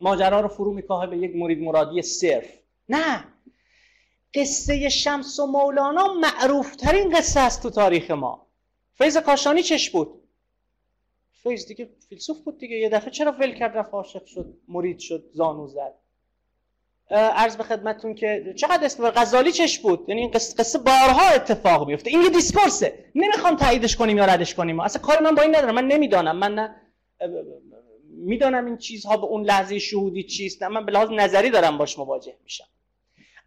ماجرا 0.00 0.40
رو 0.40 0.48
فرو 0.48 0.74
میکاهه 0.74 1.06
به 1.06 1.18
یک 1.18 1.36
مرید 1.36 1.58
مرادی 1.58 2.02
صرف. 2.02 2.58
نه. 2.88 3.24
قصه 4.34 4.88
شمس 4.88 5.40
و 5.40 5.46
مولانا 5.46 6.14
معروف 6.14 6.76
ترین 6.76 7.16
قصه 7.16 7.40
است 7.40 7.62
تو 7.62 7.70
تاریخ 7.70 8.10
ما. 8.10 8.46
فیض 8.94 9.16
کاشانی 9.16 9.62
چش 9.62 9.90
بود؟ 9.90 10.22
فیض 11.32 11.66
دیگه 11.66 11.90
فیلسوف 12.08 12.38
بود 12.38 12.58
دیگه. 12.58 12.76
یه 12.76 12.88
دفعه 12.88 13.10
چرا 13.10 13.32
ول 13.32 13.54
کرد 13.54 13.76
رفت 13.76 13.94
عاشق 13.94 14.24
شد 14.24 14.54
مرید 14.68 14.98
شد 14.98 15.30
زانو 15.32 15.66
زد؟ 15.66 15.94
عرض 17.10 17.56
به 17.56 17.62
خدمتتون 17.64 18.14
که 18.14 18.54
چقدر 18.56 18.84
اسم 18.84 19.10
غزالی 19.10 19.52
چش 19.52 19.78
بود؟ 19.78 20.04
یعنی 20.08 20.20
این 20.20 20.30
قصه, 20.30 20.56
قصه 20.56 20.78
بارها 20.78 21.28
اتفاق 21.28 21.88
میفته 21.88 22.10
این 22.10 22.22
یه 22.22 22.28
دیسکورسه. 22.28 23.04
نمی‌خوام 23.14 23.56
تاییدش 23.56 23.96
کنیم 23.96 24.16
یا 24.16 24.24
ردش 24.24 24.54
کنیم. 24.54 24.80
اصلا 24.80 25.02
کار 25.02 25.22
من 25.22 25.34
با 25.34 25.42
این 25.42 25.56
ندارم. 25.56 25.74
من 25.74 25.86
نمی‌دانم. 25.86 26.36
من 26.36 26.54
نه 26.54 26.74
می‌دانم 28.08 28.66
این 28.66 28.76
چیزها 28.76 29.16
به 29.16 29.24
اون 29.24 29.44
لحظه 29.44 29.78
شهودی 29.78 30.22
چیست. 30.22 30.62
نه 30.62 30.68
من 30.68 30.86
به 30.86 30.92
لحاظ 30.92 31.08
نظری 31.10 31.50
دارم 31.50 31.78
باش 31.78 31.98
مواجه 31.98 32.36
میشم. 32.44 32.64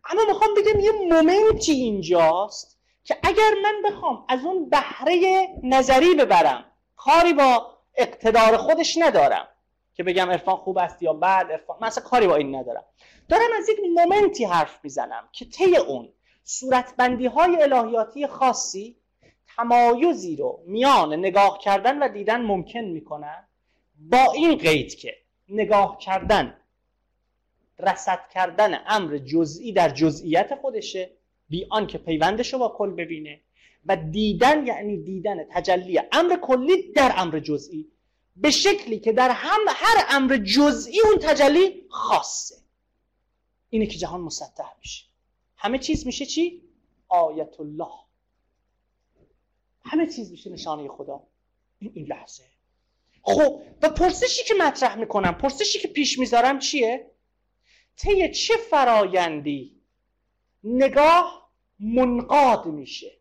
اما 0.09 0.21
می‌خوام 0.27 0.49
بگم 0.57 0.79
یه 0.79 0.91
مومنتی 0.91 1.71
اینجاست 1.71 2.79
که 3.03 3.17
اگر 3.23 3.51
من 3.63 3.89
بخوام 3.89 4.25
از 4.29 4.45
اون 4.45 4.69
بهره 4.69 5.47
نظری 5.63 6.15
ببرم 6.15 6.65
کاری 6.95 7.33
با 7.33 7.67
اقتدار 7.95 8.57
خودش 8.57 8.97
ندارم. 8.97 9.47
که 9.95 10.03
بگم 10.03 10.29
عرفان 10.29 10.55
خوب 10.55 10.77
است 10.77 11.03
یا 11.03 11.13
بعد 11.13 11.51
عرفان 11.51 11.77
من 11.81 11.87
اصلا 11.87 12.03
کاری 12.03 12.27
با 12.27 12.35
این 12.35 12.55
ندارم. 12.55 12.83
دارم 13.29 13.49
از 13.57 13.69
یک 13.69 13.79
مومنتی 13.95 14.45
حرف 14.45 14.79
می‌زنم 14.83 15.29
که 15.31 15.45
طی 15.45 15.77
اون 15.77 16.09
صورتبندی 16.43 17.25
های 17.25 17.61
الهیاتی 17.61 18.27
خاصی 18.27 18.97
تمایزی 19.55 20.35
رو 20.35 20.63
میان 20.67 21.13
نگاه 21.13 21.59
کردن 21.59 22.03
و 22.03 22.07
دیدن 22.07 22.41
ممکن 22.41 22.79
می‌کنن 22.79 23.47
با 23.99 24.31
این 24.35 24.57
قید 24.57 24.95
که 24.95 25.15
نگاه 25.49 25.97
کردن 25.97 26.57
رسد 27.79 28.19
کردن 28.33 28.79
امر 28.87 29.17
جزئی 29.17 29.71
در 29.71 29.89
جزئیت 29.89 30.55
خودشه 30.55 31.11
بی 31.49 31.67
که 31.87 31.97
پیوندش 31.97 32.53
رو 32.53 32.59
با 32.59 32.75
کل 32.77 32.91
ببینه. 32.91 33.41
و 33.85 33.95
دیدن 33.95 34.67
یعنی 34.67 35.03
دیدن 35.03 35.43
تجلی 35.43 36.01
امر 36.11 36.35
کلی 36.35 36.91
در 36.91 37.13
امر 37.17 37.39
جزئی. 37.39 37.91
به 38.35 38.51
شکلی 38.51 38.99
که 38.99 39.13
در 39.13 39.29
هم 39.29 39.59
هر 39.67 40.05
امر 40.09 40.37
جزئی 40.37 40.99
اون 41.01 41.19
تجلی 41.19 41.85
خاصه. 41.89 42.55
اینه 43.69 43.85
که 43.85 43.97
جهان 43.97 44.21
مسطح 44.21 44.77
میشه. 44.79 45.05
همه 45.57 45.79
چیز 45.79 46.05
میشه 46.05 46.25
چی؟ 46.25 46.61
آیت 47.07 47.59
الله 47.59 47.91
همه 49.85 50.07
چیز 50.07 50.31
میشه 50.31 50.49
نشانه 50.49 50.87
خدا. 50.87 51.23
این 51.79 51.91
این 51.95 52.05
لحظه. 52.05 52.43
خب 53.21 53.61
و 53.81 53.89
پرسشی 53.89 54.43
که 54.43 54.53
مطرح 54.53 54.95
می‌کنم 54.95 55.31
پرسشی 55.31 55.79
که 55.79 55.87
پیش 55.87 56.19
می‌ذارم 56.19 56.59
چیه؟ 56.59 57.11
طی 57.97 58.31
چه 58.31 58.53
فرایندی 58.69 59.81
نگاه 60.63 61.51
منقاد 61.79 62.65
میشه؟ 62.65 63.11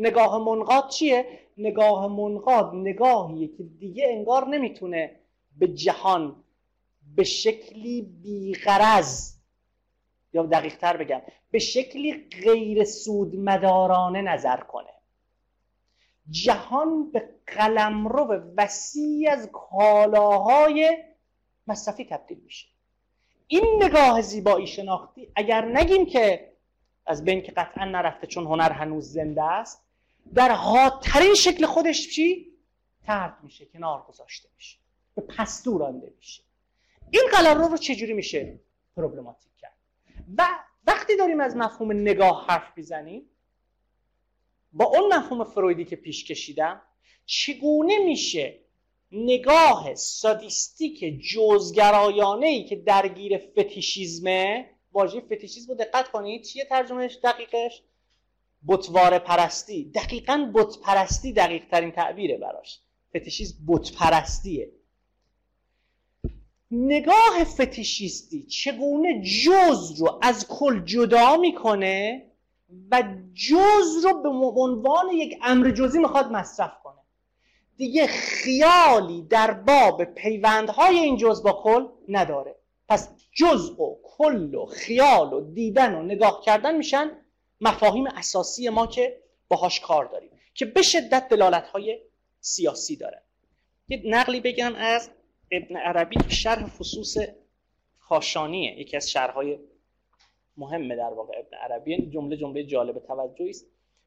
نگاه 0.00 0.38
منقاد 0.38 0.88
چیه؟ 0.88 1.26
نگاه 1.58 2.06
منقاد 2.06 2.74
نگاهیه 2.74 3.48
که 3.48 3.62
دیگه 3.62 4.06
انگار 4.08 4.48
نمی‌تونه 4.48 5.20
به 5.58 5.68
جهان 5.68 6.44
به 7.16 7.24
شکلی 7.24 8.02
بیغرز 8.02 9.36
یا 10.32 10.42
دقیق 10.42 10.76
تر 10.76 10.96
بگم 10.96 11.20
به 11.50 11.58
شکلی 11.58 12.28
غیر 12.44 12.84
سودمدارانه 12.84 14.22
نظر 14.22 14.56
کنه. 14.56 14.90
جهان 16.30 17.10
به 17.10 17.28
قلمرو 17.46 18.42
وسیع 18.56 19.30
از 19.30 19.50
کالاهای 19.52 20.98
مصرفی 21.66 22.04
تبدیل 22.04 22.38
میشه. 22.44 22.66
این 23.46 23.82
نگاه 23.82 24.20
زیبایی 24.20 24.66
شناختی 24.66 25.32
اگر 25.36 25.64
نگیم 25.64 26.06
که 26.06 26.52
از 27.06 27.24
بین 27.24 27.42
که 27.42 27.52
قطعا 27.52 27.84
نرفته 27.84 28.26
چون 28.26 28.46
هنر 28.46 28.72
هنوز 28.72 29.12
زنده 29.12 29.42
است 29.42 29.89
در 30.34 30.52
حادترین 30.52 31.34
شکل 31.34 31.66
خودش 31.66 32.08
چی؟ 32.14 32.46
ترد 33.06 33.36
میشه 33.42 33.66
کنار 33.66 34.04
گذاشته 34.08 34.48
میشه. 34.56 34.78
به 35.14 35.22
پستو 35.22 35.78
رانده 35.78 36.12
میشه. 36.16 36.42
این 37.10 37.22
قلمرو 37.32 37.68
رو 37.68 37.76
چجوری 37.76 38.12
میشه؟ 38.12 38.60
پروبلماتیک 38.96 39.52
کرد. 39.56 39.76
و 40.38 40.48
وقتی 40.86 41.16
داریم 41.16 41.40
از 41.40 41.56
مفهوم 41.56 41.92
نگاه 41.92 42.46
حرف 42.46 42.72
می‌زنیم 42.76 43.30
با 44.72 44.84
اون 44.84 45.14
مفهوم 45.14 45.44
فرویدی 45.44 45.84
که 45.84 45.96
پیش 45.96 46.24
کشیدم 46.24 46.82
چگونه 47.26 47.98
میشه 47.98 48.60
نگاه 49.12 49.94
سادیستیک 49.94 51.22
جزگرایانه 51.34 52.46
ای 52.46 52.64
که 52.64 52.76
درگیر 52.76 53.38
فتیشیزمه 53.38 54.70
واژه 54.92 55.20
فتیشیزم 55.20 55.72
رو 55.72 55.78
دقت 55.78 56.10
کنید 56.10 56.42
چیه 56.42 56.64
ترجمهش؟ 56.64 57.18
دقیقش؟ 57.22 57.82
بتوار 58.68 59.18
پرستی. 59.18 59.90
دقیقا 59.94 60.50
بت 60.54 60.78
پرستی 60.82 61.32
دقیق 61.32 61.62
ترین 61.70 61.90
تعبیره 61.90 62.38
براش. 62.38 62.80
فتیشیزم 63.16 63.56
بت 63.68 63.92
پرستیه 63.92 64.72
نگاه 66.70 67.44
فتیشیستی 67.44 68.42
چگونه 68.42 69.22
جز 69.22 70.00
رو 70.00 70.18
از 70.22 70.48
کل 70.48 70.84
جدا 70.84 71.36
می‌کنه 71.36 72.26
و 72.90 73.02
جز 73.34 74.04
رو 74.04 74.22
به 74.22 74.28
عنوان 74.60 75.10
یک 75.14 75.38
امر 75.42 75.70
جزی 75.70 75.98
می‌خواد 75.98 76.32
مصرف 76.32 76.72
کنه. 76.82 77.00
دیگه 77.76 78.06
خیالی 78.06 79.22
در 79.22 79.50
باب 79.50 80.04
پیوندهای 80.04 80.98
این 80.98 81.16
جز 81.16 81.42
با 81.42 81.52
کل 81.52 81.86
نداره. 82.08 82.56
پس 82.88 83.08
جز 83.32 83.70
و 83.70 83.96
کل 84.04 84.54
و 84.54 84.66
خیال 84.66 85.32
و 85.32 85.40
دیدن 85.40 85.94
و 85.94 86.02
نگاه 86.02 86.42
کردن 86.44 86.76
میشن 86.76 87.10
مفاهیم 87.60 88.06
اساسی 88.06 88.68
ما 88.68 88.86
که 88.86 89.22
باهاش 89.48 89.80
کار 89.80 90.04
داریم 90.04 90.30
که 90.54 90.64
به 90.64 90.82
شدت 90.82 91.28
دلالت 91.28 91.68
های 91.68 92.00
سیاسی 92.40 92.96
داره. 92.96 93.22
یه 93.88 94.02
نقلی 94.04 94.40
بگم 94.40 94.74
از 94.74 95.10
ابن 95.50 95.76
عربی 95.76 96.16
شرح 96.28 96.66
فصوص 96.66 97.16
خاشانیه. 97.98 98.80
یکی 98.80 98.96
از 98.96 99.10
شرحهای 99.10 99.58
مهمه 100.56 100.96
در 100.96 101.12
واقع 101.14 101.32
ابن 101.38 101.56
عربی 101.56 102.10
جمله 102.10 102.36
جمله 102.36 102.64
جالب 102.64 102.98
توجهی 102.98 103.50
است. 103.50 103.66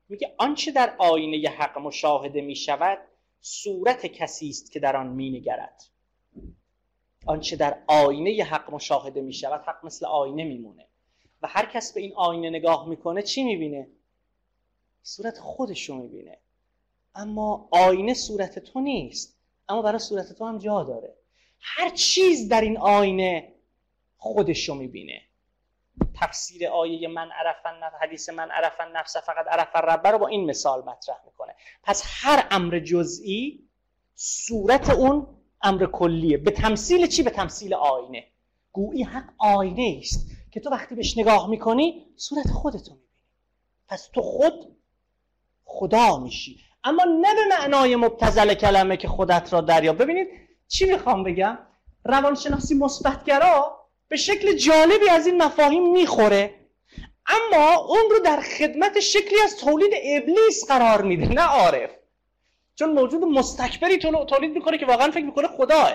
میگه 0.09 0.35
آنچه 0.37 0.71
در 0.71 0.95
آینه 0.97 1.49
حق 1.49 1.77
مشاهده 1.77 2.41
می 2.41 2.55
شود 2.55 2.97
صورت 3.41 4.05
کسی 4.05 4.49
است 4.49 4.71
که 4.71 4.79
در 4.79 4.97
آن 4.97 5.07
می 5.07 5.29
نگرد 5.29 5.83
آنچه 7.25 7.55
در 7.55 7.83
آینه 7.87 8.43
حق 8.43 8.73
مشاهده 8.73 9.21
می 9.21 9.33
شود 9.33 9.61
حق 9.61 9.85
مثل 9.85 10.05
آینه 10.05 10.43
میمونه. 10.43 10.87
و 11.43 11.47
هر 11.47 11.65
کس 11.65 11.93
به 11.93 12.01
این 12.01 12.13
آینه 12.15 12.49
نگاه 12.49 12.89
می‌کنه 12.89 13.21
چی 13.21 13.43
می‌بینه؟ 13.43 13.87
صورت 15.03 15.39
خودش 15.39 15.89
رو 15.89 15.95
می‌بینه. 15.95 16.37
اما 17.15 17.69
آینه 17.71 18.13
صورت 18.13 18.59
تو 18.59 18.79
نیست. 18.79 19.37
اما 19.69 19.81
برای 19.81 19.99
صورت 19.99 20.33
تو 20.33 20.45
هم 20.45 20.57
جا 20.57 20.83
داره. 20.83 21.15
هر 21.59 21.89
چیز 21.89 22.49
در 22.49 22.61
این 22.61 22.77
آینه 22.77 23.53
خودش 24.17 24.69
رو 24.69 24.75
می‌بینه. 24.75 25.21
تفسیر 26.15 26.67
آیه 26.67 27.07
من 27.07 27.29
عرف 27.31 27.65
نفس 27.65 27.95
حدیث 28.01 28.29
من 28.29 28.51
عرف 28.51 28.81
نفس 28.95 29.17
فقط 29.17 29.47
عرف 29.47 29.75
ربه 29.75 30.09
رو 30.11 30.17
با 30.17 30.27
این 30.27 30.45
مثال 30.45 30.79
مطرح 30.79 31.17
می‌کنه. 31.25 31.55
پس 31.83 32.03
هر 32.05 32.47
امر 32.51 32.79
جزئی 32.79 33.69
صورت 34.15 34.89
اون 34.89 35.27
امر 35.61 35.85
کلیه. 35.85 36.37
به 36.37 36.51
تمثیل 36.51 37.07
چی؟ 37.07 37.23
به 37.23 37.29
تمثیل 37.29 37.73
آینه. 37.73 38.27
گویی 38.71 39.03
حق 39.03 39.33
آینه 39.37 39.99
است. 40.01 40.29
که 40.53 40.59
تو 40.59 40.69
وقتی 40.69 40.95
بهش 40.95 41.17
نگاه 41.17 41.49
می‌کنی 41.49 42.05
صورت 42.15 42.47
خودتو 42.47 42.91
می‌بینی. 42.91 43.09
پس 43.87 44.09
تو 44.13 44.21
خود 44.21 44.53
خدا 45.63 46.17
میشی. 46.17 46.59
اما 46.83 47.03
نه 47.03 47.35
به 47.35 47.41
معنای 47.49 47.95
مبتزل 47.95 48.53
کلمه 48.53 48.97
که 48.97 49.07
خودت 49.07 49.53
را 49.53 49.61
دریاب. 49.61 50.01
ببینید 50.01 50.27
چی 50.67 50.85
می‌خوام 50.85 51.23
بگم؟ 51.23 51.57
روانشناسی 52.05 52.75
مثبتگرا 52.75 53.79
به 54.07 54.17
شکل 54.17 54.55
جالبی 54.55 55.09
از 55.09 55.27
این 55.27 55.43
مفاهیم 55.43 55.91
می‌خوره. 55.91 56.55
اما 57.27 57.75
اون 57.75 58.11
رو 58.11 58.19
در 58.19 58.41
خدمت 58.41 58.99
شکلی 58.99 59.41
از 59.43 59.57
تولید 59.57 59.91
ابلیس 60.03 60.67
قرار 60.67 61.01
میده 61.01 61.27
نه 61.27 61.41
عارف. 61.41 61.91
چون 62.75 62.93
موجود 62.93 63.23
مستکبری 63.23 63.97
تولید 63.97 64.51
می‌کنه 64.55 64.77
که 64.77 64.85
واقعا 64.85 65.11
فکر 65.11 65.25
می‌کنه 65.25 65.47
خداه 65.47 65.91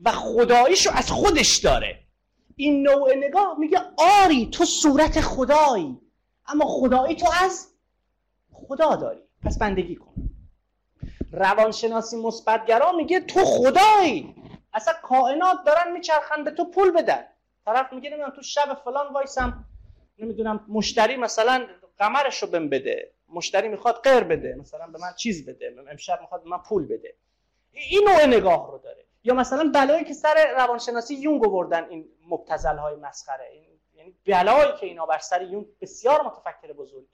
و 0.00 0.10
خداییشو 0.10 0.90
از 0.94 1.10
خودش 1.10 1.56
داره. 1.56 2.05
این 2.56 2.82
نوع 2.82 3.14
نگاه 3.14 3.58
میگه 3.58 3.78
آری 3.96 4.46
تو 4.46 4.64
صورت 4.64 5.20
خدایی 5.20 6.00
اما 6.46 6.64
خدایی 6.66 7.16
تو 7.16 7.26
از 7.42 7.68
خدا 8.52 8.96
داری. 8.96 9.20
پس 9.44 9.58
بندگی 9.58 9.96
کن. 9.96 10.14
روانشناسی 11.32 12.16
مثبتگرا 12.16 12.92
میگه 12.92 13.20
تو 13.20 13.44
خدایی. 13.44 14.34
اصلا 14.72 14.94
کائنات 15.02 15.56
دارن 15.66 15.92
میچرخن 15.92 16.44
به 16.44 16.50
تو 16.50 16.64
پول 16.64 16.90
بدن. 16.90 17.24
طرف 17.64 17.92
میگه 17.92 18.10
نمی‌دونم 18.10 18.32
تو 18.36 18.42
شب 18.42 18.80
فلان 18.84 19.12
وایسم 19.12 19.64
نمی‌دونم 20.18 20.64
مشتری 20.68 21.16
مثلا 21.16 21.66
قمرش 21.98 22.42
رو 22.42 22.48
بهم 22.48 22.68
بده. 22.68 23.10
مشتری 23.28 23.68
می‌خواد 23.68 24.02
غیر 24.02 24.24
بده 24.24 24.56
مثلا 24.60 24.86
به 24.86 24.98
من 24.98 25.12
چیز 25.16 25.46
بده. 25.46 25.76
امشب 25.90 26.18
می‌خواد 26.20 26.46
من 26.46 26.58
پول 26.58 26.86
بده. 26.86 27.14
این 27.72 28.08
نوع 28.08 28.26
نگاه 28.26 28.70
رو 28.72 28.78
داره. 28.78 29.05
یا 29.26 29.34
مثلا 29.34 29.70
بلایی 29.74 30.04
که 30.04 30.14
سر 30.14 30.54
روانشناسی 30.56 31.14
یونگ 31.14 31.44
آوردن 31.44 31.84
این 31.88 32.08
مبتزل 32.28 32.76
های 32.76 32.96
مسخره 32.96 33.44
یعنی 33.94 34.14
بلایی 34.26 34.72
که 34.80 34.86
اینا 34.86 35.06
بر 35.06 35.18
سر 35.18 35.42
یونگ 35.42 35.66
بسیار 35.80 36.22
متفکر 36.22 36.72
بزرگی 36.72 37.08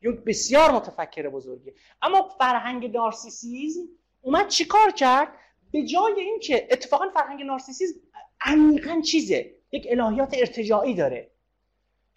یونگ 0.00 0.24
بسیار 0.24 0.70
متفکر 0.70 1.28
بزرگی 1.28 1.72
اما 2.02 2.28
فرهنگ 2.38 2.96
نارسیسیزم 2.96 3.88
اومد 4.22 4.48
چیکار 4.48 4.90
کرد؟ 4.90 5.28
به 5.72 5.82
جای 5.82 6.20
اینکه 6.20 6.68
اتفاقا 6.70 7.08
فرهنگ 7.14 7.42
نارسیسیزم 7.42 8.00
عمیقا 8.40 9.00
چیزه. 9.00 9.54
یک 9.72 9.86
الهیات 9.90 10.34
ارتجاعی 10.38 10.94
داره. 10.94 11.30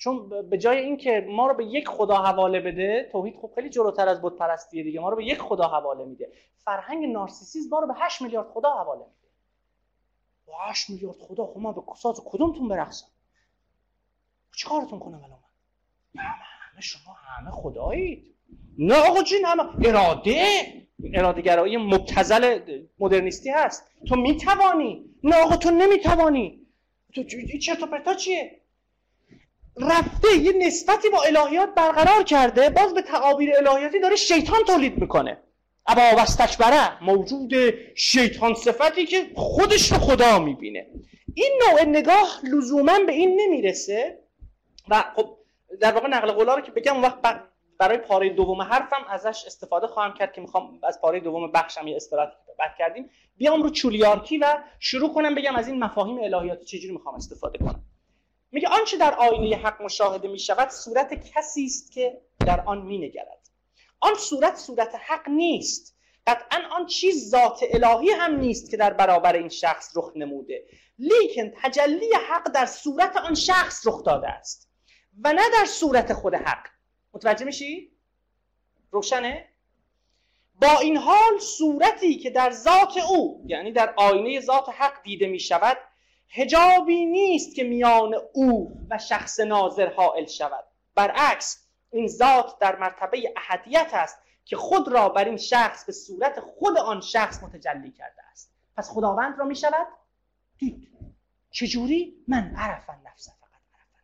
چون 0.03 0.29
به 0.49 0.57
جای 0.57 0.77
اینکه 0.77 1.27
ما 1.29 1.47
رو 1.47 1.53
به 1.53 1.65
یک 1.65 1.87
خدا 1.87 2.15
حواله 2.15 2.59
بده 2.59 3.09
توحید 3.11 3.35
خب 3.35 3.51
خیلی 3.55 3.69
جلوتر 3.69 4.07
از 4.07 4.21
بت 4.21 4.33
پرستی 4.33 4.83
دیگه. 4.83 4.99
ما 4.99 5.09
رو 5.09 5.15
به 5.15 5.25
یک 5.25 5.37
خدا 5.37 5.67
حواله 5.67 6.05
میده. 6.05 6.31
فرهنگ 6.57 7.05
نارسیسیسم 7.05 7.69
ما 7.69 7.79
رو 7.79 7.87
به 7.87 7.93
8 7.97 8.21
میلیارد 8.21 8.47
خدا 8.47 8.73
حواله 8.73 8.99
میده. 8.99 9.29
با 10.47 10.53
8 10.59 10.89
میلیارد 10.89 11.17
خدا 11.17 11.45
خب 11.45 11.57
من 11.57 11.71
به 11.71 11.81
ساز 11.97 12.21
کدومتون 12.25 12.67
برقصم؟ 12.67 13.07
چیکارتون 14.55 14.99
کنم 14.99 15.23
الان 15.23 15.39
من؟ 16.13 16.23
همه 16.23 16.81
شما 16.81 17.13
همه 17.13 17.51
خدایید. 17.51 18.35
نه 18.77 19.09
آقا 19.09 19.23
جین 19.23 19.45
همه 19.45 19.87
اراده. 19.87 20.45
اراده 21.13 21.41
گرایی 21.41 21.77
مبتزل 21.77 22.59
مدرنیستی 22.99 23.49
هست. 23.49 23.91
تو 24.07 24.15
می‌توانی. 24.15 25.05
نه 25.23 25.43
آقا 25.43 25.55
تو 25.55 25.71
نمی‌توانی. 25.71 26.67
تو 27.13 27.23
چرت 27.61 27.83
و 27.83 27.85
پرتا 27.85 28.13
چیه؟ 28.13 28.62
رفته 29.77 30.37
یه 30.37 30.53
نسبتی 30.67 31.09
با 31.09 31.21
الهیات 31.23 31.69
برقرار 31.75 32.23
کرده 32.23 32.69
باز 32.69 32.93
به 32.93 33.01
تعابیر 33.01 33.55
الهیاتی 33.57 33.99
داره 33.99 34.15
شیطان 34.15 34.59
تولید 34.67 34.97
می‌کنه. 34.97 35.37
ابا 35.87 36.01
وستکبره 36.17 37.03
موجود 37.03 37.53
شیطان 37.95 38.53
صفتی 38.53 39.05
که 39.05 39.31
خودش 39.35 39.91
رو 39.91 39.97
خدا 39.97 40.39
می‌بینه. 40.39 40.87
این 41.33 41.61
نوع 41.67 41.83
نگاه 41.83 42.39
لزوما 42.43 42.99
به 43.07 43.11
این 43.11 43.41
نمی‌رسه. 43.41 44.19
و 44.89 45.03
خب 45.15 45.37
در 45.81 45.91
واقع 45.91 46.07
نقل 46.07 46.31
قولا 46.31 46.55
رو 46.55 46.61
که 46.61 46.71
بگم 46.71 46.93
اون 46.93 47.01
وقت 47.01 47.17
برای 47.79 47.97
پاره 47.97 48.29
دوم 48.29 48.61
حرفم 48.61 49.05
ازش 49.09 49.43
استفاده 49.45 49.87
خواهم 49.87 50.13
کرد 50.13 50.33
که 50.33 50.41
می‌خوام 50.41 50.79
از 50.83 51.01
پاره 51.01 51.19
دوم 51.19 51.51
بخشم 51.51 51.87
یه 51.87 51.95
استراحت 51.95 52.31
بعد 52.59 52.71
کردیم. 52.79 53.09
بیام 53.37 53.63
رو 53.63 53.69
چولیارکی 53.69 54.37
و 54.37 54.57
شروع 54.79 55.13
کنم 55.13 55.35
بگم 55.35 55.55
از 55.55 55.67
این 55.67 55.83
مفاهیم 55.83 56.17
الهیاتی 56.17 56.65
چجوری 56.65 56.93
می‌خوام 56.93 57.15
استفاده 57.15 57.57
کنم. 57.57 57.83
میگه 58.53 58.67
آنچه 58.67 58.97
در 58.97 59.13
آینه 59.13 59.55
حق 59.55 59.81
مشاهده 59.81 60.27
می 60.27 60.39
شود 60.39 60.69
صورت 60.69 61.13
کسی 61.13 61.65
است 61.65 61.91
که 61.91 62.21
در 62.39 62.61
آن 62.61 62.81
می 62.81 62.97
نگرد 62.97 63.49
آن 63.99 64.15
صورت 64.15 64.55
صورت 64.55 64.95
حق 64.95 65.29
نیست 65.29 65.97
قطعا 66.27 66.59
آن 66.71 66.85
چیز 66.85 67.29
ذات 67.29 67.59
الهی 67.71 68.09
هم 68.09 68.35
نیست 68.35 68.71
که 68.71 68.77
در 68.77 68.93
برابر 68.93 69.33
این 69.35 69.49
شخص 69.49 69.97
رخ 69.97 70.11
نموده 70.15 70.65
لیکن 70.99 71.51
تجلی 71.61 72.09
حق 72.29 72.51
در 72.51 72.65
صورت 72.65 73.17
آن 73.17 73.33
شخص 73.33 73.87
رخ 73.87 74.03
داده 74.03 74.27
است 74.27 74.69
و 75.23 75.33
نه 75.33 75.43
در 75.53 75.65
صورت 75.65 76.13
خود 76.13 76.35
حق 76.35 76.67
متوجه 77.13 77.45
میشی؟ 77.45 77.91
روشنه؟ 78.91 79.49
با 80.61 80.79
این 80.79 80.97
حال 80.97 81.39
صورتی 81.39 82.17
که 82.17 82.29
در 82.29 82.51
ذات 82.51 82.97
او 83.09 83.43
یعنی 83.47 83.71
در 83.71 83.93
آینه 83.97 84.39
ذات 84.39 84.69
حق 84.69 85.03
دیده 85.03 85.27
می 85.27 85.39
شود 85.39 85.77
هجابی 86.35 87.05
نیست 87.05 87.55
که 87.55 87.63
میان 87.63 88.15
او 88.33 88.79
و 88.89 88.97
شخص 88.97 89.39
ناظر 89.39 89.93
حائل 89.93 90.25
شود. 90.25 90.63
برعکس 90.95 91.67
این 91.91 92.07
ذات 92.07 92.59
در 92.59 92.75
مرتبه 92.75 93.33
احدیت 93.37 93.89
است 93.93 94.17
که 94.45 94.55
خود 94.55 94.87
را 94.87 95.09
بر 95.09 95.25
این 95.25 95.37
شخص 95.37 95.85
به 95.85 95.91
صورت 95.91 96.39
خود 96.39 96.77
آن 96.77 97.01
شخص 97.01 97.43
متجلی 97.43 97.91
کرده 97.91 98.21
است. 98.31 98.53
پس 98.77 98.89
خداوند 98.89 99.39
را 99.39 99.45
می 99.45 99.55
شود 99.55 99.87
دید. 100.57 100.89
چجوری؟ 101.51 102.23
من 102.27 102.53
عرف 102.55 102.89
نفس 102.89 103.29
فقط 103.29 103.61
عرف 103.73 104.03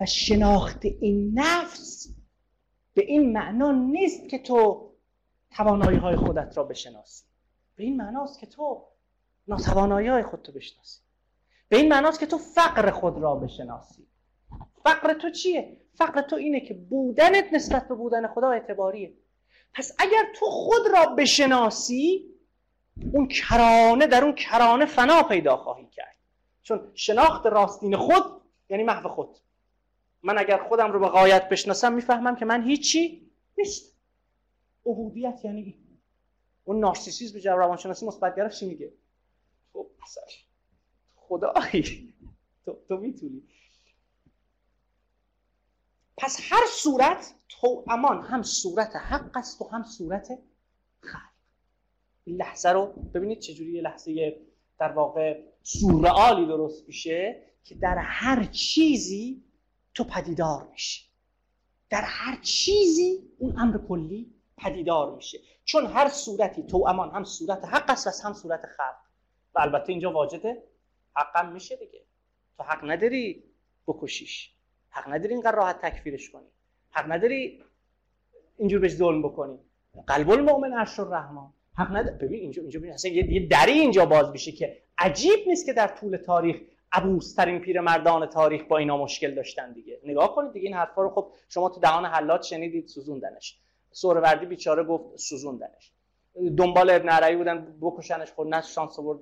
و 0.00 0.06
شناخت 0.06 0.84
این 0.84 1.38
نفس 1.38 2.08
به 2.94 3.04
این 3.04 3.32
معنا 3.32 3.72
نیست 3.72 4.28
که 4.28 4.38
تو 4.38 4.90
توانایی 5.50 5.98
های 5.98 6.16
خودت 6.16 6.56
را 6.56 6.64
بشناسی. 6.64 7.24
به 7.76 7.84
این 7.84 7.96
معناست 7.96 8.40
که 8.40 8.46
تو 8.46 8.93
ناتوانایی 9.48 10.08
های 10.08 10.22
خودتو 10.22 10.52
بشناسی. 10.52 11.00
به 11.68 11.76
این 11.76 11.88
معناست 11.88 12.20
که 12.20 12.26
تو 12.26 12.38
فقر 12.38 12.90
خود 12.90 13.18
را 13.18 13.34
بشناسی. 13.34 14.06
فقر 14.84 15.14
تو 15.14 15.30
چیه؟ 15.30 15.76
فقر 15.94 16.22
تو 16.22 16.36
اینه 16.36 16.60
که 16.60 16.74
بودنت 16.74 17.44
نسبت 17.52 17.88
به 17.88 17.94
بودن 17.94 18.26
خدا 18.26 18.50
اعتباریه. 18.50 19.14
پس 19.74 19.96
اگر 19.98 20.24
تو 20.34 20.46
خود 20.46 20.86
را 20.92 21.06
بشناسی 21.06 22.34
اون 23.12 23.28
کرانه 23.28 24.06
در 24.06 24.24
اون 24.24 24.34
کرانه 24.34 24.86
فنا 24.86 25.22
پیدا 25.22 25.56
خواهی 25.56 25.86
کرد. 25.86 26.16
چون 26.62 26.90
شناخت 26.94 27.46
راستین 27.46 27.96
خود 27.96 28.24
یعنی 28.68 28.82
محو 28.82 29.08
خود. 29.08 29.36
من 30.22 30.38
اگر 30.38 30.68
خودم 30.68 30.92
رو 30.92 31.00
به 31.00 31.08
غایت 31.08 31.48
بشناسم 31.48 31.92
می‌فهمم 31.92 32.36
که 32.36 32.44
من 32.44 32.62
هیچی 32.62 33.30
نیست 33.58 33.94
عبودیت 34.86 35.40
یعنی 35.44 35.78
اون 36.64 36.80
نارسیسیسم 36.80 37.34
به 37.34 37.50
روانشناسی 37.50 38.06
مثبتگرا 38.06 38.48
چی 38.48 38.66
میگه؟ 38.66 38.92
خب 39.74 39.86
خدایی 41.16 42.14
تو, 42.64 42.76
تو 42.88 42.96
می‌تونی. 42.96 43.42
پس 46.16 46.40
هر 46.42 46.66
صورت 46.70 47.34
تو 47.48 47.84
امان 47.88 48.22
هم 48.22 48.42
صورت 48.42 48.96
حق 48.96 49.36
است 49.36 49.60
و 49.60 49.68
هم 49.68 49.82
صورت 49.82 50.28
خلق. 51.00 51.20
این 52.24 52.36
لحظه 52.36 52.68
رو 52.68 52.86
ببینید 52.86 53.38
چجوری 53.38 53.72
یه 53.72 53.82
لحظه 53.82 54.40
در 54.78 54.92
واقع 54.92 55.42
سورئالی 55.62 56.46
درست 56.46 56.84
میشه 56.86 57.42
که 57.64 57.74
در 57.74 57.98
هر 57.98 58.44
چیزی 58.44 59.44
تو 59.94 60.04
پدیدار 60.04 60.68
میشی. 60.72 61.04
در 61.90 62.02
هر 62.04 62.40
چیزی 62.42 63.30
اون 63.38 63.58
امر 63.58 63.78
کلی 63.88 64.34
پدیدار 64.56 65.16
میشه. 65.16 65.38
چون 65.64 65.86
هر 65.86 66.08
صورتی 66.08 66.62
تو 66.62 66.86
امان 66.88 67.10
هم 67.10 67.24
صورت 67.24 67.64
حق 67.64 67.90
است 67.90 68.06
و 68.06 68.26
هم 68.28 68.32
صورت 68.32 68.66
خلق. 68.76 69.03
و 69.54 69.60
البته 69.60 69.90
اینجا 69.90 70.12
واجد 70.12 70.56
حقم 71.16 71.52
میشه 71.52 71.76
دیگه. 71.76 72.00
تو 72.56 72.62
حق 72.62 72.90
نداری 72.90 73.44
بکشیش. 73.86 74.50
حق 74.88 75.08
نداری 75.08 75.34
اینقدر 75.34 75.56
راحت 75.56 75.80
تکفیرش 75.82 76.30
کنی. 76.30 76.46
حق 76.90 77.12
نداری 77.12 77.62
اینجور 78.58 78.80
بهش 78.80 78.92
ظلم 78.92 79.22
بکنی. 79.22 79.58
قلب 80.06 80.30
المؤمن 80.30 80.72
عرش 80.72 81.00
الرحمن. 81.00 81.52
حق 81.74 81.96
نداری. 81.96 82.16
ببین 82.16 82.40
اینجا 82.40 82.62
اینجا 82.62 82.80
ببین 82.80 82.92
اصلا 82.92 83.10
یه 83.10 83.48
دری 83.48 83.72
اینجا 83.72 84.06
باز 84.06 84.30
میشه 84.30 84.52
که 84.52 84.82
عجیب 84.98 85.38
نیست 85.46 85.66
که 85.66 85.72
در 85.72 85.88
طول 85.88 86.16
تاریخ 86.16 86.60
عبوسترین 86.92 87.58
پیر 87.58 87.80
مردان 87.80 88.26
تاریخ 88.26 88.62
با 88.62 88.78
اینا 88.78 88.96
مشکل 88.96 89.34
داشتن 89.34 89.72
دیگه. 89.72 90.00
نگاه 90.04 90.34
کنید 90.34 90.52
دیگه 90.52 90.66
این 90.66 90.76
حرفا 90.76 91.02
رو. 91.02 91.10
خب 91.10 91.32
شما 91.48 91.68
تو 91.68 91.80
دهان 91.80 92.04
حلات 92.04 92.42
شنیدید 92.42 92.86
سوزوندنش. 92.86 93.58
سوروردی 93.92 94.46
بیچاره 94.46 94.84
گفت 94.84 95.16
سوزوندنش. 95.16 95.92
دنبال 96.58 96.90
ابن 96.90 97.08
عربی 97.08 97.36
بودن 97.36 97.76
بکشنش 97.80 98.32
خود 98.32 98.48
نه 98.48 98.62
شانس 98.62 98.98
آورد 98.98 99.18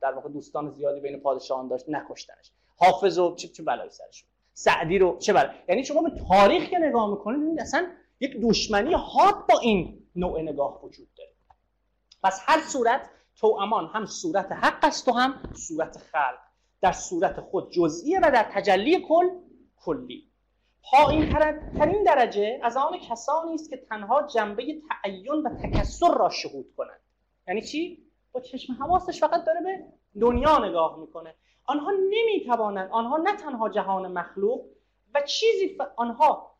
در 0.00 0.12
واقع 0.12 0.28
دوستان 0.28 0.70
زیادی 0.70 1.00
بین 1.00 1.20
پادشاهان 1.20 1.68
داشت 1.68 1.88
نکشتنش. 1.88 2.52
حافظ 2.76 3.18
و 3.18 3.34
چه 3.34 3.48
چه 3.48 3.62
بلایی 3.62 3.90
سرش 3.90 4.24
سعدی 4.54 4.98
رو 4.98 5.18
چه 5.18 5.32
بلایی؟ 5.32 5.58
یعنی 5.68 5.84
شما 5.84 6.02
به 6.02 6.10
تاریخ 6.28 6.70
که 6.70 6.78
نگاه 6.78 7.10
می‌کنید 7.10 7.40
ببینید 7.40 7.60
اصلا 7.60 7.86
یک 8.20 8.36
دشمنی 8.42 8.94
حاد 8.94 9.46
با 9.48 9.58
این 9.58 10.06
نوع 10.16 10.42
نگاه 10.42 10.84
وجود 10.84 11.08
داره. 11.16 11.30
پس 12.22 12.40
هر 12.46 12.60
صورت 12.60 13.10
تو 13.36 13.46
امان 13.46 13.86
هم 13.86 14.06
صورت 14.06 14.52
حق 14.52 14.84
است 14.84 15.08
و 15.08 15.12
هم 15.12 15.34
صورت 15.54 15.98
خلق. 15.98 16.38
در 16.80 16.92
صورت 16.92 17.40
خود 17.40 17.70
جزئیه 17.70 18.18
و 18.18 18.22
در 18.22 18.46
تجلی 18.52 19.06
کل 19.08 19.28
کلی. 19.76 20.27
پایین 20.92 21.28
ترین 21.78 22.02
درجه 22.02 22.60
از 22.62 22.76
آن 22.76 22.98
کسانی 22.98 23.54
است 23.54 23.70
که 23.70 23.76
تنها 23.76 24.26
جنبه 24.26 24.64
تعین 24.88 25.42
و 25.46 25.50
تکسر 25.62 26.14
را 26.18 26.28
شهود 26.28 26.74
کنند. 26.76 27.00
یعنی 27.48 27.62
چی؟ 27.62 28.04
با 28.32 28.40
چشم 28.40 28.72
حواسش 28.72 29.20
فقط 29.20 29.44
داره 29.44 29.60
به 29.60 29.84
دنیا 30.20 30.58
نگاه 30.68 31.00
می‌کنه. 31.00 31.34
آنها 31.64 31.90
نمی‌توانند 32.10 32.90
آنها 32.90 33.16
نه 33.16 33.36
تنها 33.36 33.68
جهان 33.68 34.12
مخلوق 34.12 34.66
و 35.14 35.22
چیزی 35.22 35.76
ف... 35.78 35.80
آنها 35.96 36.54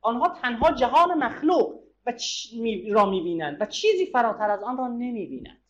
آنها 0.00 0.28
تنها 0.28 0.72
جهان 0.72 1.24
مخلوق 1.24 1.80
و 2.06 2.12
چ... 2.12 2.52
می... 2.52 2.90
را 2.90 3.06
می‌بینند 3.06 3.56
و 3.60 3.66
چیزی 3.66 4.06
فراتر 4.06 4.50
از 4.50 4.62
آن 4.62 4.76
را 4.78 4.88
نمی‌بینند 4.88 5.62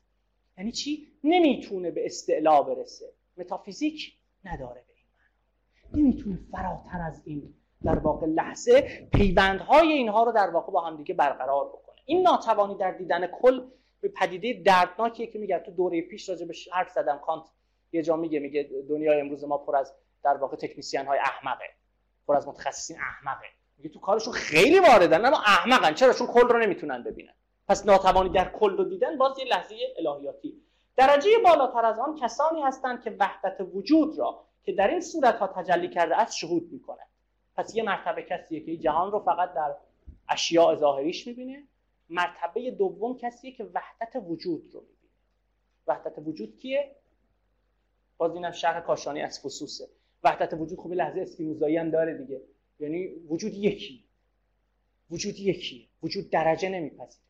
یعنی 0.58 0.72
چی؟ 0.72 1.08
نمی‌تونه 1.24 1.90
به 1.90 2.06
استعلا 2.06 2.62
برسه. 2.62 3.12
متافیزیک 3.36 4.18
نداره 4.44 4.84
به 4.88 4.94
این 4.96 5.06
معنی. 5.18 6.02
نمی‌تونه 6.02 6.38
فراتر 6.52 7.00
از 7.00 7.22
این 7.24 7.54
در 7.84 7.98
واقع 7.98 8.26
لحظه 8.26 9.08
پیوندهای 9.12 9.92
اینها 9.92 10.24
رو 10.24 10.32
در 10.32 10.50
واقع 10.50 10.72
با 10.72 10.80
هم 10.80 10.96
دیگه 10.96 11.14
برقرار 11.14 11.68
بکنه. 11.68 11.96
این 12.04 12.22
ناتوانی 12.22 12.74
در 12.74 12.90
دیدن 12.90 13.26
کل 13.26 13.66
به 14.00 14.08
پدیده 14.08 14.62
دردناکیه 14.62 15.26
که 15.26 15.38
میگه 15.38 15.58
تو 15.58 15.70
دوره 15.70 16.02
پیش 16.02 16.28
راجع 16.28 16.46
به 16.46 16.54
حرف 16.72 16.90
زدم. 16.90 17.18
کانت 17.18 17.44
یه 17.92 18.02
جا 18.02 18.16
میگه 18.16 18.38
میگه 18.38 18.70
دنیای 18.88 19.20
امروز 19.20 19.44
ما 19.44 19.58
پر 19.58 19.76
از 19.76 19.94
در 20.24 20.36
واقع 20.36 20.56
تکنیسیان 20.56 21.06
های 21.06 21.18
احمقه 21.18 21.64
پر 22.26 22.36
از 22.36 22.48
متخصصین 22.48 22.96
احمقه. 22.96 23.46
میگه 23.76 23.90
تو 23.90 24.00
کارشون 24.00 24.32
خیلی 24.32 24.78
واردن 24.78 25.24
اما 25.24 25.38
احمقن. 25.46 25.94
چرا 25.94 26.12
چون 26.12 26.26
کل 26.26 26.48
رو 26.48 26.58
نمی‌تونن 26.58 27.02
ببینن. 27.02 27.34
پس 27.68 27.86
ناتوانی 27.86 28.28
در 28.28 28.52
کل 28.52 28.76
رو 28.76 28.84
دیدن 28.84 29.18
باز 29.18 29.38
یه 29.38 29.44
لحظه 29.44 29.74
الهیاتی. 29.98 30.62
درجه 30.96 31.30
بالاتر 31.44 31.84
از 31.84 31.98
آن 31.98 32.16
کسانی 32.16 32.62
هستند 32.62 33.04
که 33.04 33.16
وحدت 33.20 33.56
وجود 33.74 34.18
را 34.18 34.44
که 34.64 34.72
در 34.72 34.88
این 34.88 35.00
صورت 35.00 35.38
ها 35.38 35.46
تجلی 35.46 35.88
کرده 35.88 36.16
است 36.16 36.36
شهود 36.36 36.68
می‌کنه 36.72 37.02
پس 37.62 37.74
یه 37.74 37.82
مرتبه 37.82 38.22
کسیه 38.22 38.60
که 38.60 38.76
جهان 38.76 39.12
رو 39.12 39.18
فقط 39.18 39.54
در 39.54 39.74
اشیاء 40.28 40.76
ظاهریش 40.76 41.26
می‌بینه. 41.26 41.62
مرتبه 42.08 42.70
دوم 42.70 43.16
کسیه 43.16 43.52
که 43.52 43.64
وحدت 43.64 44.16
وجود 44.26 44.70
رو 44.72 44.80
می‌بینه. 44.80 45.12
وحدت 45.86 46.18
وجود 46.18 46.58
کیه؟ 46.58 46.96
باز 48.16 48.34
اینم 48.34 48.50
شرح 48.50 48.80
کاشانی 48.80 49.22
از 49.22 49.40
فسوسه. 49.40 49.88
وحدت 50.24 50.52
وجود 50.52 50.78
خوبی 50.78 50.96
لحظه 50.96 51.20
اسپینوزایی 51.20 51.76
هم 51.76 51.90
داره 51.90 52.18
دیگه. 52.18 52.42
یعنی 52.80 53.06
وجود 53.06 53.54
یکی. 53.54 54.04
وجود 55.10 55.38
یکی. 55.38 55.88
وجود 56.02 56.30
درجه 56.30 56.68
نمیپذیره. 56.68 57.24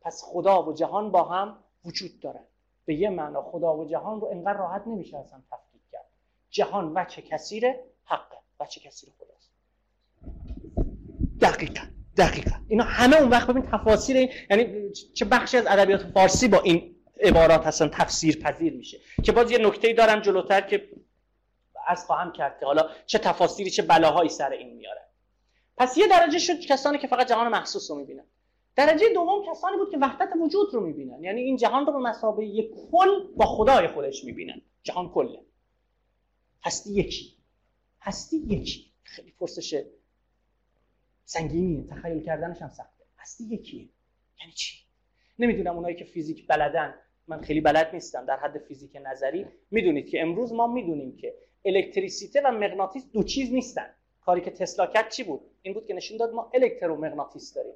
پس 0.00 0.22
خدا 0.24 0.62
و 0.68 0.72
جهان 0.72 1.10
با 1.10 1.22
هم 1.24 1.58
وجود 1.84 2.20
دارن. 2.20 2.44
به 2.84 2.94
یه 2.94 3.10
معنا 3.10 3.42
خدا 3.42 3.76
و 3.76 3.84
جهان 3.84 4.20
رو 4.20 4.26
انقدر 4.26 4.58
راحت 4.58 4.86
نمیشه 4.86 5.18
اصلا 5.18 5.42
تفکیک 5.50 5.82
کرد. 5.92 6.06
جهان 6.50 6.92
و 6.94 7.04
چه 7.04 7.22
کثیر 7.22 7.74
حقه. 8.04 8.36
و 8.60 8.66
چه 8.66 8.80
کثیر 8.80 9.10
خداست 9.10 9.21
دقیقا 11.42 11.82
دقیقا. 12.16 12.56
اینا 12.68 12.84
همه 12.84 13.16
اون 13.16 13.28
وقت 13.28 13.46
ببین 13.46 13.62
تفاسیر 13.62 14.16
این 14.16 14.28
یعنی 14.50 14.92
چه 15.14 15.24
بخشی 15.24 15.56
از 15.56 15.66
ادبیات 15.66 16.02
فارسی 16.02 16.48
با 16.48 16.60
این 16.60 16.96
عبارات 17.20 17.66
هستن 17.66 17.88
تفسیر 17.88 18.36
پذیر 18.36 18.72
میشه. 18.72 19.00
که 19.24 19.32
باز 19.32 19.50
یه 19.50 19.58
نکته 19.58 19.92
دارم 19.92 20.20
جلوتر 20.20 20.60
که 20.60 20.88
از 21.86 22.04
خواهم 22.06 22.32
کرد 22.32 22.60
که 22.60 22.66
حالا 22.66 22.88
چه 23.06 23.18
تفاسیری 23.18 23.70
چه 23.70 23.82
بلاهایی 23.82 24.28
سر 24.28 24.50
این 24.50 24.76
میاره. 24.76 25.00
پس 25.76 25.96
یه 25.96 26.06
درجه 26.06 26.38
شد 26.38 26.60
کسانی 26.60 26.98
که 26.98 27.06
فقط 27.06 27.28
جهان 27.28 27.48
محسوس 27.48 27.90
رو 27.90 27.96
می‌بینن. 27.96 28.24
درجه 28.76 29.06
دوم 29.14 29.50
کسانی 29.50 29.76
بود 29.76 29.90
که 29.90 29.98
وحدت 30.00 30.28
وجود 30.40 30.74
رو 30.74 30.80
می‌بینن. 30.80 31.24
یعنی 31.24 31.40
این 31.40 31.56
جهان 31.56 31.86
رو 31.86 31.92
به 31.92 31.98
مسابقه 31.98 32.44
یک 32.44 32.70
کل 32.92 33.26
با 33.36 33.46
خدای 33.46 33.88
خودش 33.88 34.24
می‌بینن. 34.24 34.62
جهان 34.82 35.08
کله. 35.08 35.38
هستی 36.64 36.92
یکی. 36.92 37.36
هستی 38.00 38.36
یکی. 38.36 38.92
خیلی 39.02 39.30
پرسش 39.30 39.82
سنگینیه 41.24 41.86
تخیل 41.86 42.22
کردنش 42.22 42.62
هم 42.62 42.68
سخته. 42.68 43.04
هستی 43.18 43.44
یکیه 43.44 43.88
یعنی 44.40 44.52
چی؟ 44.52 44.78
نمی‌دونم 45.38 45.76
اونایی 45.76 45.96
که 45.96 46.04
فیزیک 46.04 46.46
بلدن. 46.46 46.94
من 47.26 47.40
خیلی 47.40 47.60
بلد 47.60 47.90
نیستم. 47.92 48.26
در 48.26 48.36
حد 48.36 48.58
فیزیک 48.58 48.98
نظری. 49.04 49.46
می‌دونید 49.70 50.08
که 50.08 50.22
امروز 50.22 50.52
ما 50.52 50.66
می‌دونیم 50.66 51.16
که 51.16 51.34
الکتریسیته 51.64 52.40
و 52.44 52.50
مغناطیس 52.50 53.10
دو 53.12 53.22
چیز 53.22 53.52
نیستن. 53.52 53.94
کاری 54.20 54.40
که 54.40 54.50
تسلا 54.50 54.86
کرد 54.86 55.10
چی 55.10 55.24
بود؟ 55.24 55.40
این 55.62 55.74
بود 55.74 55.86
که 55.86 55.94
نشون 55.94 56.16
داد 56.16 56.32
ما 56.32 56.50
الکترومغناطیس 56.54 57.54
داریم. 57.54 57.74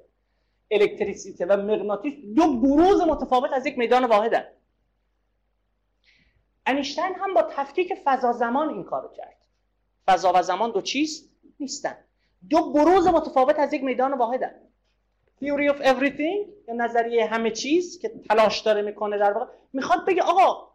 الکتریسیته 0.71 1.45
و 1.45 1.57
مغناطیس 1.57 2.13
دو 2.35 2.59
بروز 2.59 3.01
متفاوت 3.01 3.51
از 3.53 3.65
یک 3.65 3.77
میدان 3.77 4.05
واحدن. 4.05 4.45
انیشتین 6.65 7.15
هم 7.19 7.33
با 7.33 7.43
تفکیک 7.51 7.93
فضا 8.05 8.31
زمان 8.31 8.69
این 8.69 8.83
کارو 8.83 9.09
کرد. 9.13 9.37
فضا 10.05 10.33
و 10.35 10.41
زمان 10.41 10.71
دو 10.71 10.81
چیز 10.81 11.29
نیستن. 11.59 11.97
دو 12.49 12.71
بروز 12.71 13.07
متفاوت 13.07 13.59
از 13.59 13.73
یک 13.73 13.83
میدان 13.83 14.13
واحدن. 14.13 14.61
Theory 15.43 15.73
of 15.73 15.81
everything 15.81 16.49
یا 16.67 16.73
نظریه 16.75 17.25
همه 17.25 17.51
چیز 17.51 17.99
که 17.99 18.09
تلاش 18.29 18.59
داره 18.59 18.81
می‌کنه 18.81 19.17
در 19.17 19.33
واقع 19.33 19.45
می‌خواد 19.73 20.05
بگه 20.05 20.21
آقا 20.21 20.67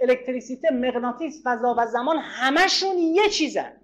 الکتریسیته 0.00 0.70
مغناطیس 0.70 1.42
فضا 1.44 1.74
و 1.78 1.86
زمان 1.86 2.18
همشون 2.18 2.98
یه 2.98 3.28
چیزن. 3.28 3.80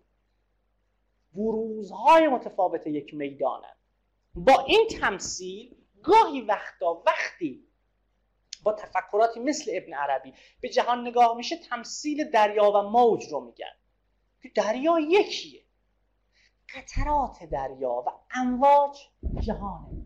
بروزهای 1.34 2.28
متفاوت 2.28 2.86
یک 2.86 3.14
می‌دانن. 3.14 3.74
با 4.34 4.64
این 4.66 4.88
تمثیل 5.00 5.76
گاهی 6.02 6.40
وقتا 6.40 7.02
وقتی 7.06 7.68
با 8.62 8.72
تفکراتی 8.72 9.40
مثل 9.40 9.70
ابن 9.74 9.94
عربی 9.94 10.34
به 10.60 10.68
جهان 10.68 11.06
نگاه 11.06 11.36
میشه 11.36 11.56
تمثیل 11.56 12.30
دریا 12.30 12.70
و 12.70 12.82
موج 12.82 13.32
رو 13.32 13.40
میگن. 13.40 13.74
که 14.42 14.48
دریا 14.48 14.98
یکیه. 14.98 15.61
قطرات 16.74 17.44
دریا 17.44 18.04
و 18.06 18.10
امواج 18.34 19.08
جهانه 19.40 20.02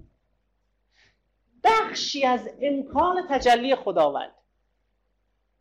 بخشی 1.64 2.24
از 2.24 2.50
امکان 2.60 3.26
تجلی 3.30 3.74
خداوند. 3.74 4.34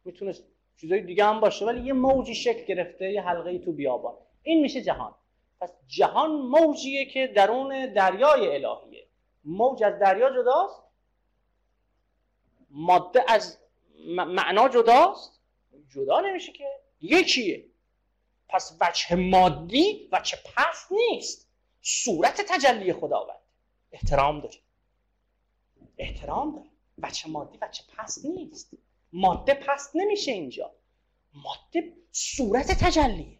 می‌تونه 0.06 0.34
چیزای 0.78 1.02
دیگه 1.02 1.26
هم 1.26 1.40
باشه 1.40 1.66
ولی 1.66 1.88
یه 1.88 1.94
موجی 1.94 2.36
شکل 2.36 2.66
گرفته 2.66 3.12
یه 3.12 3.22
حلقه 3.22 3.60
تو 3.60 3.72
بیابان. 3.72 4.16
این 4.44 4.62
میشه 4.62 4.82
جهان. 4.82 5.16
پس 5.62 5.74
جهان 5.88 6.32
موجیه 6.32 7.06
که 7.06 7.28
درون 7.28 7.94
دریای 7.94 8.66
الهیه. 8.66 9.08
موج 9.44 9.84
از 9.84 10.00
دریا 10.00 10.30
جداست؟ 10.30 10.84
ماده 12.70 13.24
از 13.28 13.60
معنا 14.18 14.70
جداست؟ 14.70 15.42
جدا 15.90 16.20
نمیشه 16.20 16.52
که. 16.52 16.66
یکیه. 17.02 17.66
پس 18.50 18.78
وجه 18.82 19.16
مادی 19.16 20.10
وجه 20.12 20.38
پست 20.56 20.92
نیست. 20.92 21.50
صورت 21.82 22.42
تجلی 22.42 22.94
خداوند. 22.94 23.40
احترام 23.92 24.40
داره 24.40 24.56
احترام 25.98 26.56
داره 26.56 26.70
وجه 26.98 27.30
مادی 27.30 27.58
وجه 27.62 27.82
پست 27.98 28.26
نیست. 28.26 28.72
ماده 29.14 29.54
پست 29.54 29.96
نمیشه 29.96 30.32
اینجا. 30.32 30.76
ماده 31.34 31.94
صورت 32.12 32.84
تجلیه. 32.84 33.40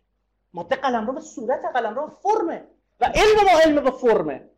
ماده 0.54 0.76
قلم 0.76 1.08
رو 1.08 1.14
به 1.14 1.22
صورت 1.22 1.62
قلم 1.74 1.96
رو 1.96 2.08
فرمه. 2.08 2.68
و 3.00 3.06
علم 3.06 3.44
ما 3.44 3.60
علم 3.60 3.84
به 3.84 3.92
فرمه. 3.92 4.50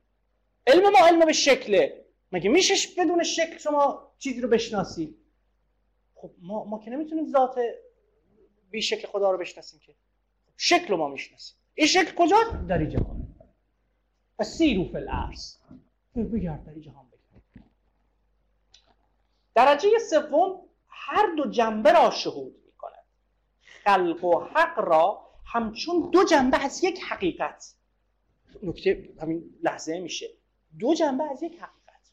علم 0.68 0.90
ما 0.90 1.08
علم 1.08 1.26
به 1.26 1.34
شکله. 1.34 2.06
مگه 2.32 2.50
میشه 2.50 2.74
بدون 2.98 3.24
شکل 3.24 3.58
شما 3.58 4.12
چیزی 4.20 4.42
رو 4.42 4.50
بشناسی 4.50 5.18
خب 6.16 6.32
ما, 6.40 6.64
ما 6.64 6.80
که 6.80 6.92
نمی‌تونیم 6.92 7.32
ذات 7.32 7.56
بی 8.70 8.82
شکل 8.82 9.08
خدا 9.08 9.32
رو 9.32 9.38
بشناسیم 9.38 9.80
که. 9.80 9.96
شکل 10.58 10.88
رو 10.88 10.98
ما 10.98 11.08
می‌شناسیم 11.08 11.58
این 11.74 11.88
شکل 11.88 12.16
کجا؟ 12.16 12.38
در 12.70 12.86
جهان. 12.86 13.28
پس 14.40 14.58
سیرو 14.58 14.86
فی 14.86 14.98
الارض. 14.98 15.56
بگرد 16.16 16.66
در 16.66 16.80
جهان 16.80 17.06
بگرد. 17.08 17.66
درجه 19.56 19.90
سوم 20.10 20.62
هر 20.88 21.36
دو 21.38 21.50
جنبه 21.50 21.92
را 21.92 22.12
شهود 22.12 22.56
می‌کند. 22.66 23.06
خلق 23.84 24.24
و 24.24 24.40
حق 24.40 24.80
را 24.80 25.28
همچون 25.46 26.10
دو 26.10 26.24
جنبه 26.24 26.66
از 26.66 26.84
یک 26.84 27.00
حقیقت. 27.04 27.76
نکته 28.64 29.10
همین 29.22 29.56
لحظه 29.64 30.00
میشه. 30.00 30.30
دو 30.80 30.94
جنبه 30.94 31.24
از 31.24 31.44
یک 31.44 31.54
حقیقت. 31.54 32.12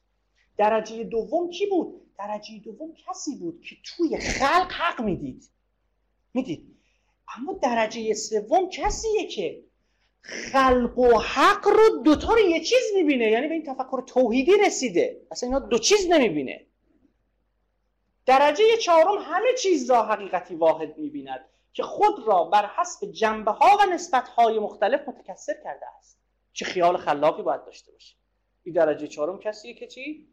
درجه 0.56 1.04
دوم 1.04 1.50
کی 1.50 1.66
بود؟ 1.66 2.14
درجه 2.18 2.58
دوم 2.58 2.94
کسی 2.94 3.36
بود 3.36 3.60
که 3.60 3.76
توی 3.84 4.18
خلق 4.18 4.72
حق 4.72 5.00
می‌دید. 5.00 5.50
می‌دید. 6.34 6.73
اما 7.36 7.52
درجه 7.52 8.14
سوم 8.14 8.68
کسیه 8.70 9.26
که 9.26 9.64
خلق 10.22 10.98
و 10.98 11.18
حق 11.18 11.68
رو 11.68 12.02
دوتا 12.02 12.32
رو 12.32 12.38
یه 12.38 12.60
چیز 12.60 12.82
می‌بینه. 12.94 13.30
یعنی 13.30 13.48
به 13.48 13.54
این 13.54 13.62
تفکر 13.62 14.02
توحیدی 14.06 14.52
رسیده. 14.66 15.26
اصلا 15.30 15.48
اینا 15.48 15.58
دو 15.58 15.78
چیز 15.78 16.06
نمی‌بینه. 16.10 16.66
درجه 18.26 18.76
چهارم 18.76 19.22
همه 19.22 19.48
چیز 19.58 19.90
را 19.90 20.02
حقیقتی 20.02 20.54
واحد 20.54 20.98
می‌بیند 20.98 21.44
که 21.72 21.82
خود 21.82 22.26
را 22.26 22.44
بر 22.44 22.66
حسب 22.66 23.10
جنبه 23.10 23.50
ها 23.50 23.78
و 23.80 23.92
نسبت 23.92 24.28
های 24.28 24.58
مختلف 24.58 25.08
متکثر 25.08 25.54
کرده 25.64 25.86
است. 25.98 26.18
چه 26.52 26.64
خیال 26.64 26.96
خلاقی 26.96 27.42
باید 27.42 27.64
داشته 27.64 27.92
باشه. 27.92 28.16
این 28.62 28.74
درجه 28.74 29.06
چهارم 29.06 29.38
کسیه 29.38 29.74
که 29.74 29.86
چی؟ 29.86 30.28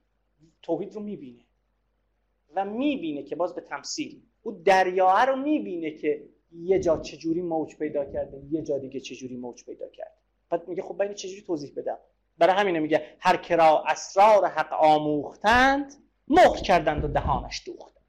توحید 0.61 0.93
رو 0.93 1.01
می‌بینه. 1.01 1.45
و 2.55 2.65
می‌بینه 2.65 3.23
که 3.23 3.35
باز 3.35 3.55
به 3.55 3.61
تمثیل. 3.61 4.21
او 4.41 4.51
دریاه 4.51 5.25
رو 5.25 5.35
می‌بینه 5.35 5.91
که 5.91 6.23
یه 6.51 6.79
جا 6.79 6.97
چجوری 6.97 7.41
موج 7.41 7.75
پیدا 7.75 8.05
کرده 8.05 8.41
یه 8.51 8.61
جا 8.61 8.77
دیگه 8.77 8.99
چجوری 8.99 9.35
موج 9.37 9.65
پیدا 9.65 9.87
کرده 9.87 10.11
بعد 10.49 10.67
میگه 10.67 10.81
خب 10.81 11.03
بین 11.03 11.13
چجوری 11.13 11.41
توضیح 11.41 11.73
بدم؟ 11.75 11.97
برای 12.37 12.55
همینه 12.55 12.79
میگه 12.79 13.05
هر 13.19 13.37
کرا 13.37 13.83
اسرار 13.87 14.45
حق 14.45 14.73
آموختند 14.73 15.93
مهر 16.27 16.57
کردند 16.57 17.05
و 17.05 17.07
دهانش 17.07 17.63
دوختند. 17.65 18.05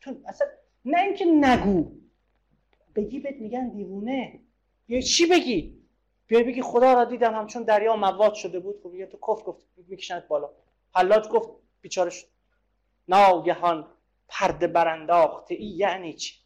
تو 0.00 0.14
اصلا 0.26 0.46
نه 0.84 1.00
اینکه 1.00 1.24
نگو. 1.24 1.90
بگی 2.94 3.20
بهت 3.20 3.36
میگن 3.36 3.68
دیوونه. 3.68 4.40
یا 4.88 5.00
چی 5.00 5.26
بگی؟ 5.26 5.80
بیای 6.26 6.42
بگی 6.42 6.62
خدا 6.62 6.92
را 6.92 7.04
دیدم 7.04 7.34
همچون 7.34 7.62
دریا 7.62 7.96
مواد 7.96 8.34
شده 8.34 8.60
بود. 8.60 8.80
خب 8.82 8.94
یه 8.94 9.06
تو 9.06 9.18
کف 9.18 9.44
گفت 9.46 9.66
میکشنت 9.88 10.28
بالا. 10.28 10.50
حلاج 10.94 11.28
گفت 11.28 11.50
بیچاره 11.80 12.10
شد 12.10 12.26
ناگهان 13.08 13.86
پرده 14.28 14.66
برانداخته 14.66 15.54
ای 15.54 15.66
یعنی 15.66 16.12
چه 16.12 16.39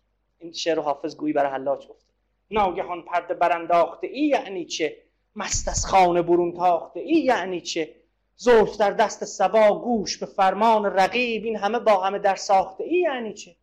این 0.45 0.53
شعر 0.53 0.81
حافظ 0.81 1.17
گویی 1.17 1.33
برای 1.33 1.53
حلاج 1.53 1.89
گفته. 1.89 2.13
ناگهان 2.51 3.03
پرده 3.03 3.35
برانداخته 3.35 4.07
ای 4.07 4.27
یعنی 4.27 4.65
چه؟ 4.65 4.97
مست 5.37 5.69
از 5.69 5.87
خانه 5.87 6.23
برون 6.23 6.53
تاخته 6.53 7.01
ای 7.01 7.15
یعنی 7.15 7.61
چه؟ 7.61 7.95
زلف 8.37 8.77
در 8.77 8.91
دست 8.91 9.25
سبا 9.25 9.81
گوش 9.81 10.19
به 10.19 10.27
فرمان 10.27 10.85
رقیب 10.85 11.45
این 11.45 11.57
همه 11.57 11.79
با 11.79 12.01
همه 12.01 12.19
در 12.19 12.37
ساخته 12.37 12.85
ای 12.85 13.01
یعنی 13.01 13.35
چه؟ 13.35 13.57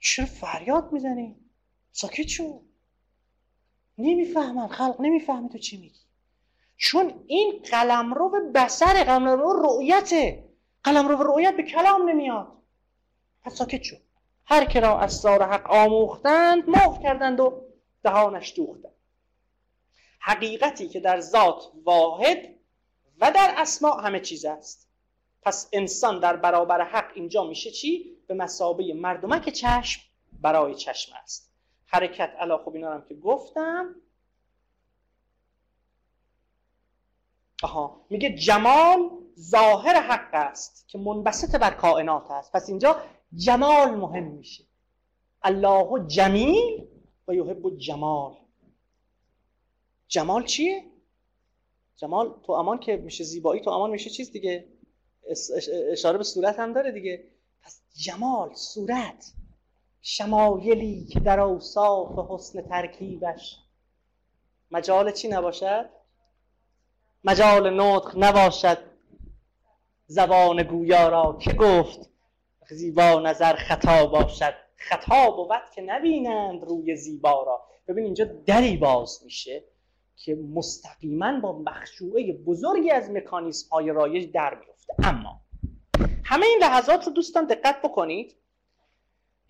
چرا 0.00 0.26
فریاد 0.26 0.92
می‌زنی؟ 0.92 1.36
ساکت 1.92 2.28
شو. 2.28 2.62
نمی‌فهمن 3.98 4.68
خلق 4.68 4.96
نمی‌فهمه 5.00 5.48
تو 5.48 5.58
چی 5.58 5.76
میگی. 5.80 6.00
چون 6.76 7.24
این 7.26 7.62
قلم 7.70 8.14
رو 8.14 8.30
به 8.30 8.40
بسر 8.40 9.04
قلم 9.04 9.28
رو 9.28 9.62
رؤیته. 9.62 10.48
قلم 10.84 11.08
رو 11.08 11.16
به 11.16 11.24
رؤیت 11.24 11.56
به 11.56 11.62
کلام 11.62 12.08
نمیاد. 12.08 12.52
پس 13.42 13.54
ساکت 13.54 13.82
شد 13.82 14.07
هر 14.50 14.64
که 14.64 14.80
را 14.80 15.00
از 15.00 15.12
سار 15.12 15.42
حق 15.42 15.70
آموختند 15.70 16.70
مهر 16.70 17.02
کردند 17.02 17.40
و 17.40 17.62
دهانش 18.02 18.56
دوختند. 18.56 18.94
حقیقتی 20.20 20.88
که 20.88 21.00
در 21.00 21.20
ذات 21.20 21.62
واحد 21.84 22.54
و 23.20 23.32
در 23.32 23.54
اسماء 23.56 24.00
همه 24.00 24.20
چیز 24.20 24.44
است. 24.44 24.88
پس 25.42 25.68
انسان 25.72 26.20
در 26.20 26.36
برابر 26.36 26.84
حق 26.84 27.10
اینجا 27.14 27.44
میشه 27.44 27.70
چی؟ 27.70 28.16
به 28.26 28.34
مسابه 28.34 28.94
مردمک 28.94 29.48
چشم 29.48 30.02
برای 30.32 30.74
چشم 30.74 31.12
است. 31.22 31.52
حرکت 31.86 32.32
علا 32.38 32.58
خب 32.58 32.74
اینا 32.74 32.94
هم 32.94 33.04
که 33.08 33.14
گفتم. 33.14 33.94
آها 37.62 38.00
میگه 38.10 38.30
جمال 38.30 39.10
ظاهر 39.40 40.00
حق 40.00 40.34
است 40.34 40.88
که 40.88 40.98
منبسط 40.98 41.56
بر 41.56 41.70
کائنات 41.70 42.30
است. 42.30 42.52
پس 42.52 42.68
اینجا 42.68 43.02
جمال 43.34 43.94
مهم 43.94 44.24
میشه. 44.24 44.64
الله 45.42 46.06
جمیل 46.06 46.88
و 47.28 47.34
یحب 47.34 47.78
جمال. 47.78 48.36
جمال 50.08 50.44
چیه؟ 50.44 50.84
جمال 51.96 52.34
تو 52.42 52.52
امان 52.52 52.78
که 52.78 52.96
میشه 52.96 53.24
زیبایی 53.24 53.60
تو 53.60 53.70
امان 53.70 53.90
میشه 53.90 54.10
چیز 54.10 54.32
دیگه؟ 54.32 54.68
اشاره 55.92 56.18
به 56.18 56.24
صورت 56.24 56.58
هم 56.58 56.72
داره 56.72 56.92
دیگه. 56.92 57.24
پس 57.62 57.80
جمال 57.94 58.54
صورت. 58.54 59.32
شمایلی 60.00 61.04
که 61.04 61.20
در 61.20 61.40
اوصاف 61.40 62.30
حسن 62.30 62.62
ترکیبش. 62.62 63.58
مجال 64.70 65.12
چی 65.12 65.28
نباشد؟ 65.28 65.90
مجال 67.24 67.80
نطق 67.80 68.12
نباشد. 68.16 68.78
زبان 70.06 70.62
گویا 70.62 71.08
را 71.08 71.38
که 71.40 71.52
گفت 71.52 72.10
زیبا 72.74 73.20
نظر 73.20 73.54
خطا 73.54 74.06
باشد. 74.06 74.54
خطا 74.76 75.30
بود 75.30 75.70
که 75.74 75.82
نبینند 75.82 76.64
روی 76.64 76.96
زیبا 76.96 77.42
را. 77.42 77.60
ببین 77.88 78.04
اینجا 78.04 78.24
دری 78.24 78.76
باز 78.76 79.20
میشه 79.24 79.64
که 80.16 80.34
مستقیما 80.34 81.40
با 81.40 81.58
مخشوعه 81.58 82.32
بزرگی 82.32 82.90
از 82.90 83.10
مکانیسم 83.10 83.68
های 83.70 83.90
رایج 83.90 84.32
در 84.32 84.54
میفته 84.54 84.94
اما 85.02 85.40
همه 86.24 86.46
این 86.46 86.58
لحظات 86.60 87.06
رو 87.06 87.12
دوستان 87.12 87.46
دقت 87.46 87.82
بکنید. 87.82 88.36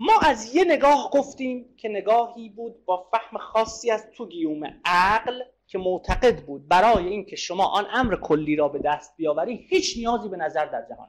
ما 0.01 0.13
از 0.23 0.55
یه 0.55 0.65
نگاه 0.65 1.11
گفتیم 1.13 1.75
که 1.77 1.89
نگاهی 1.89 2.49
بود 2.49 2.85
با 2.85 3.09
فهم 3.11 3.39
خاصی 3.39 3.91
از 3.91 4.07
تو 4.17 4.29
گیوم 4.29 4.81
عقل 4.85 5.43
که 5.67 5.79
معتقد 5.79 6.45
بود. 6.47 6.69
برای 6.69 7.09
اینکه 7.09 7.37
شما 7.37 7.65
آن 7.65 7.87
امر 7.93 8.17
کلی 8.17 8.57
را 8.57 8.69
به 8.69 8.79
دست 8.79 9.17
بیاوری 9.17 9.67
هیچ 9.69 9.97
نیازی 9.97 10.29
به 10.29 10.37
نظر 10.37 10.67
در 10.67 10.87
جهان 10.89 11.09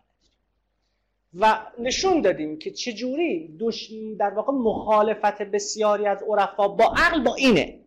و 1.33 1.59
نشون 1.79 2.21
دادیم 2.21 2.59
که 2.59 2.71
چجوری 2.71 3.47
دوش 3.47 3.89
در 4.19 4.29
واقع 4.29 4.53
مخالفت 4.53 5.41
بسیاری 5.41 6.05
از 6.07 6.23
عرفا 6.27 6.67
با 6.67 6.93
عقل 6.97 7.23
با 7.23 7.35
اینه. 7.35 7.79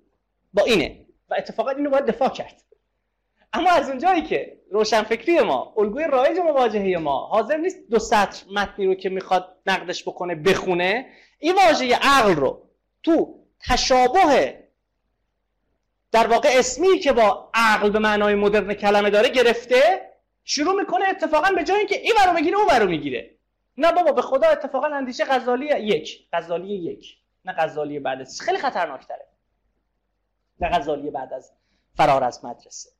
با 0.55 0.62
اینه. 0.62 1.06
و 1.31 1.35
اتفاقا 1.39 1.70
اینو 1.70 1.90
باید 1.90 2.05
دفاع 2.05 2.28
کرد. 2.28 2.62
اما 3.52 3.70
از 3.70 3.89
اونجایی 3.89 4.23
که 4.23 4.59
روشنفکری 4.70 5.40
ما 5.40 5.74
الگوی 5.77 6.05
رایج 6.05 6.39
مواجهه 6.39 6.98
ما 6.98 7.27
حاضر 7.27 7.56
نیست 7.56 7.78
دو 7.90 7.98
سطر 7.98 8.44
متنی 8.52 8.86
رو 8.86 8.94
که 8.94 9.09
می‌خواد 9.09 9.56
نقدش 9.66 10.02
بکنه 10.09 10.35
بخونه 10.35 11.06
این 11.39 11.55
واژه 11.55 11.94
عقل 12.02 12.35
رو 12.35 12.62
تو 13.02 13.35
تشابه 13.69 14.59
در 16.12 16.27
واقع 16.27 16.48
اسمی 16.52 16.98
که 16.98 17.12
با 17.12 17.51
عقل 17.55 17.90
به 17.90 17.98
معنای 17.98 18.35
مدرن 18.35 18.74
کلمه 18.74 19.10
داره 19.10 19.28
گرفته 19.28 20.11
شروع 20.44 20.81
می‌کنه 20.81 21.09
اتفاقا 21.09 21.51
به 21.56 21.64
جای 21.64 21.78
اینکه 21.78 22.01
این 22.01 22.12
رو 22.27 22.32
بگیره 22.35 22.56
اون 22.56 22.69
رو 22.81 22.89
می‌گیره. 22.89 23.31
نه 23.77 23.93
بابا 23.93 24.12
به 24.12 24.23
خدا 24.23 24.48
اتفاقا 24.48 24.86
اندیشه 24.86 25.24
غزالی 25.24 25.66
یک. 25.66 26.27
غزالی 26.32 26.74
یک. 26.74 27.16
نه 27.44 27.52
غزالی 27.52 27.98
بعد 27.98 28.20
از 28.20 28.40
خیلی 28.40 28.59
خطرناکتره. 28.59 29.27
نه 30.60 30.69
غزالی 30.69 31.10
بعد 31.10 31.32
از 31.32 31.52
فرار 31.97 32.24
از 32.24 32.44
مدرسه. 32.44 32.90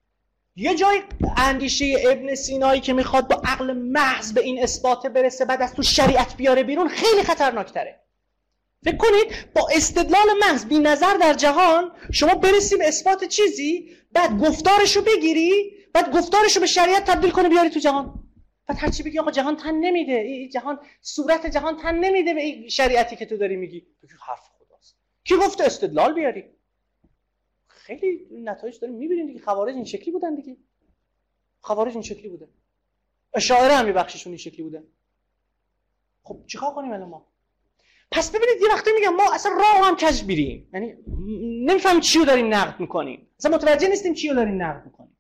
یه 0.57 0.75
جای 0.75 1.03
اندیشه 1.37 1.97
ابن 2.11 2.35
سینایی 2.35 2.81
که 2.81 2.93
می‌خواد 2.93 3.29
با 3.29 3.43
عقل 3.45 3.73
محض 3.73 4.33
به 4.33 4.41
این 4.41 4.63
اثبات 4.63 5.07
برسه 5.07 5.45
بعد 5.45 5.63
از 5.63 5.75
تو 5.75 5.83
شریعت 5.83 6.37
بیاره 6.37 6.63
بیرون 6.63 6.89
خیلی 6.89 7.23
خطرناکتره. 7.23 8.01
فکر 8.85 8.97
کنید 8.97 9.53
با 9.55 9.69
استدلال 9.77 10.27
محض 10.41 10.67
بی 10.67 10.79
نظر 10.79 11.15
در 11.15 11.35
جهان 11.35 11.93
شما 12.13 12.35
برسی 12.35 12.77
به 12.77 12.89
اثبات 12.89 13.25
چیزی 13.25 13.97
بعد 14.13 14.39
گفتارش 14.39 14.97
رو 14.97 15.03
بگیری 15.03 15.82
بعد 15.93 16.13
گفتارش 16.17 16.59
به 16.59 16.67
شریعت 16.67 17.05
تبدیل 17.05 17.31
کنه 17.31 17.49
بیاری 17.49 17.71
تو 17.71 17.81
جهان. 17.81 18.25
بعد 18.67 18.79
هرچی 18.81 19.03
بگی 19.03 19.19
آقا 19.19 19.31
جهان 19.31 19.57
تن 19.57 19.75
نمیده. 19.75 20.13
این 20.13 20.49
جهان 20.49 20.79
صورت 21.01 21.47
جهان 21.47 21.77
تن 21.77 21.95
نمیده 21.99 22.35
به 22.35 22.41
این 22.43 22.69
شریعتی 22.69 23.17
که 23.17 23.27
تو 23.27 23.37
داری 23.37 23.57
میگی. 23.57 23.87
تو 24.01 24.17
حرف 24.27 24.51
خداست. 24.59 24.97
کی 25.25 25.37
گفته 25.37 25.65
استدلال 25.65 26.15
بیاری؟ 26.15 26.45
خیلی 27.67 28.29
نتایج 28.45 28.79
داریم. 28.81 28.97
می‌بینیم 28.97 29.27
دیگه 29.27 29.41
خوارج 29.41 29.75
این 29.75 29.85
شکلی 29.85 30.11
بودن 30.11 30.35
دیگه. 30.35 30.57
خوارج 31.61 31.93
این 31.93 32.03
شکلی 32.03 32.29
بوده. 32.29 32.49
اشاعره 33.35 33.75
هم 33.75 33.93
بخششون 33.93 34.31
این 34.31 34.39
شکلی 34.39 34.63
بوده. 34.63 34.83
خب 36.23 36.45
چیکار 36.47 36.75
کنیم 36.75 36.93
الان 36.93 37.09
ما؟ 37.09 37.27
پس 38.11 38.31
ببینید 38.31 38.63
یه 38.63 38.69
وقتی 38.69 38.91
میگم 38.95 39.15
ما 39.15 39.35
اصلا 39.35 39.53
راه 39.53 39.89
هم 39.89 39.97
کج 39.97 40.25
بیریم 40.25 40.69
یعنی 40.75 40.95
نمی‌فهمیم 41.67 42.01
چی 42.01 42.19
رو 42.19 42.25
داریم 42.25 42.55
نقد 42.55 42.81
می‌کنیم. 42.81 43.29
اصلا 43.39 43.57
متوجه 43.57 43.89
نیستیم 43.89 44.15
چی 44.15 44.29
رو 44.29 44.35
داریم 44.35 44.63
نقد 44.63 44.85
می‌کنیم. 44.85 45.12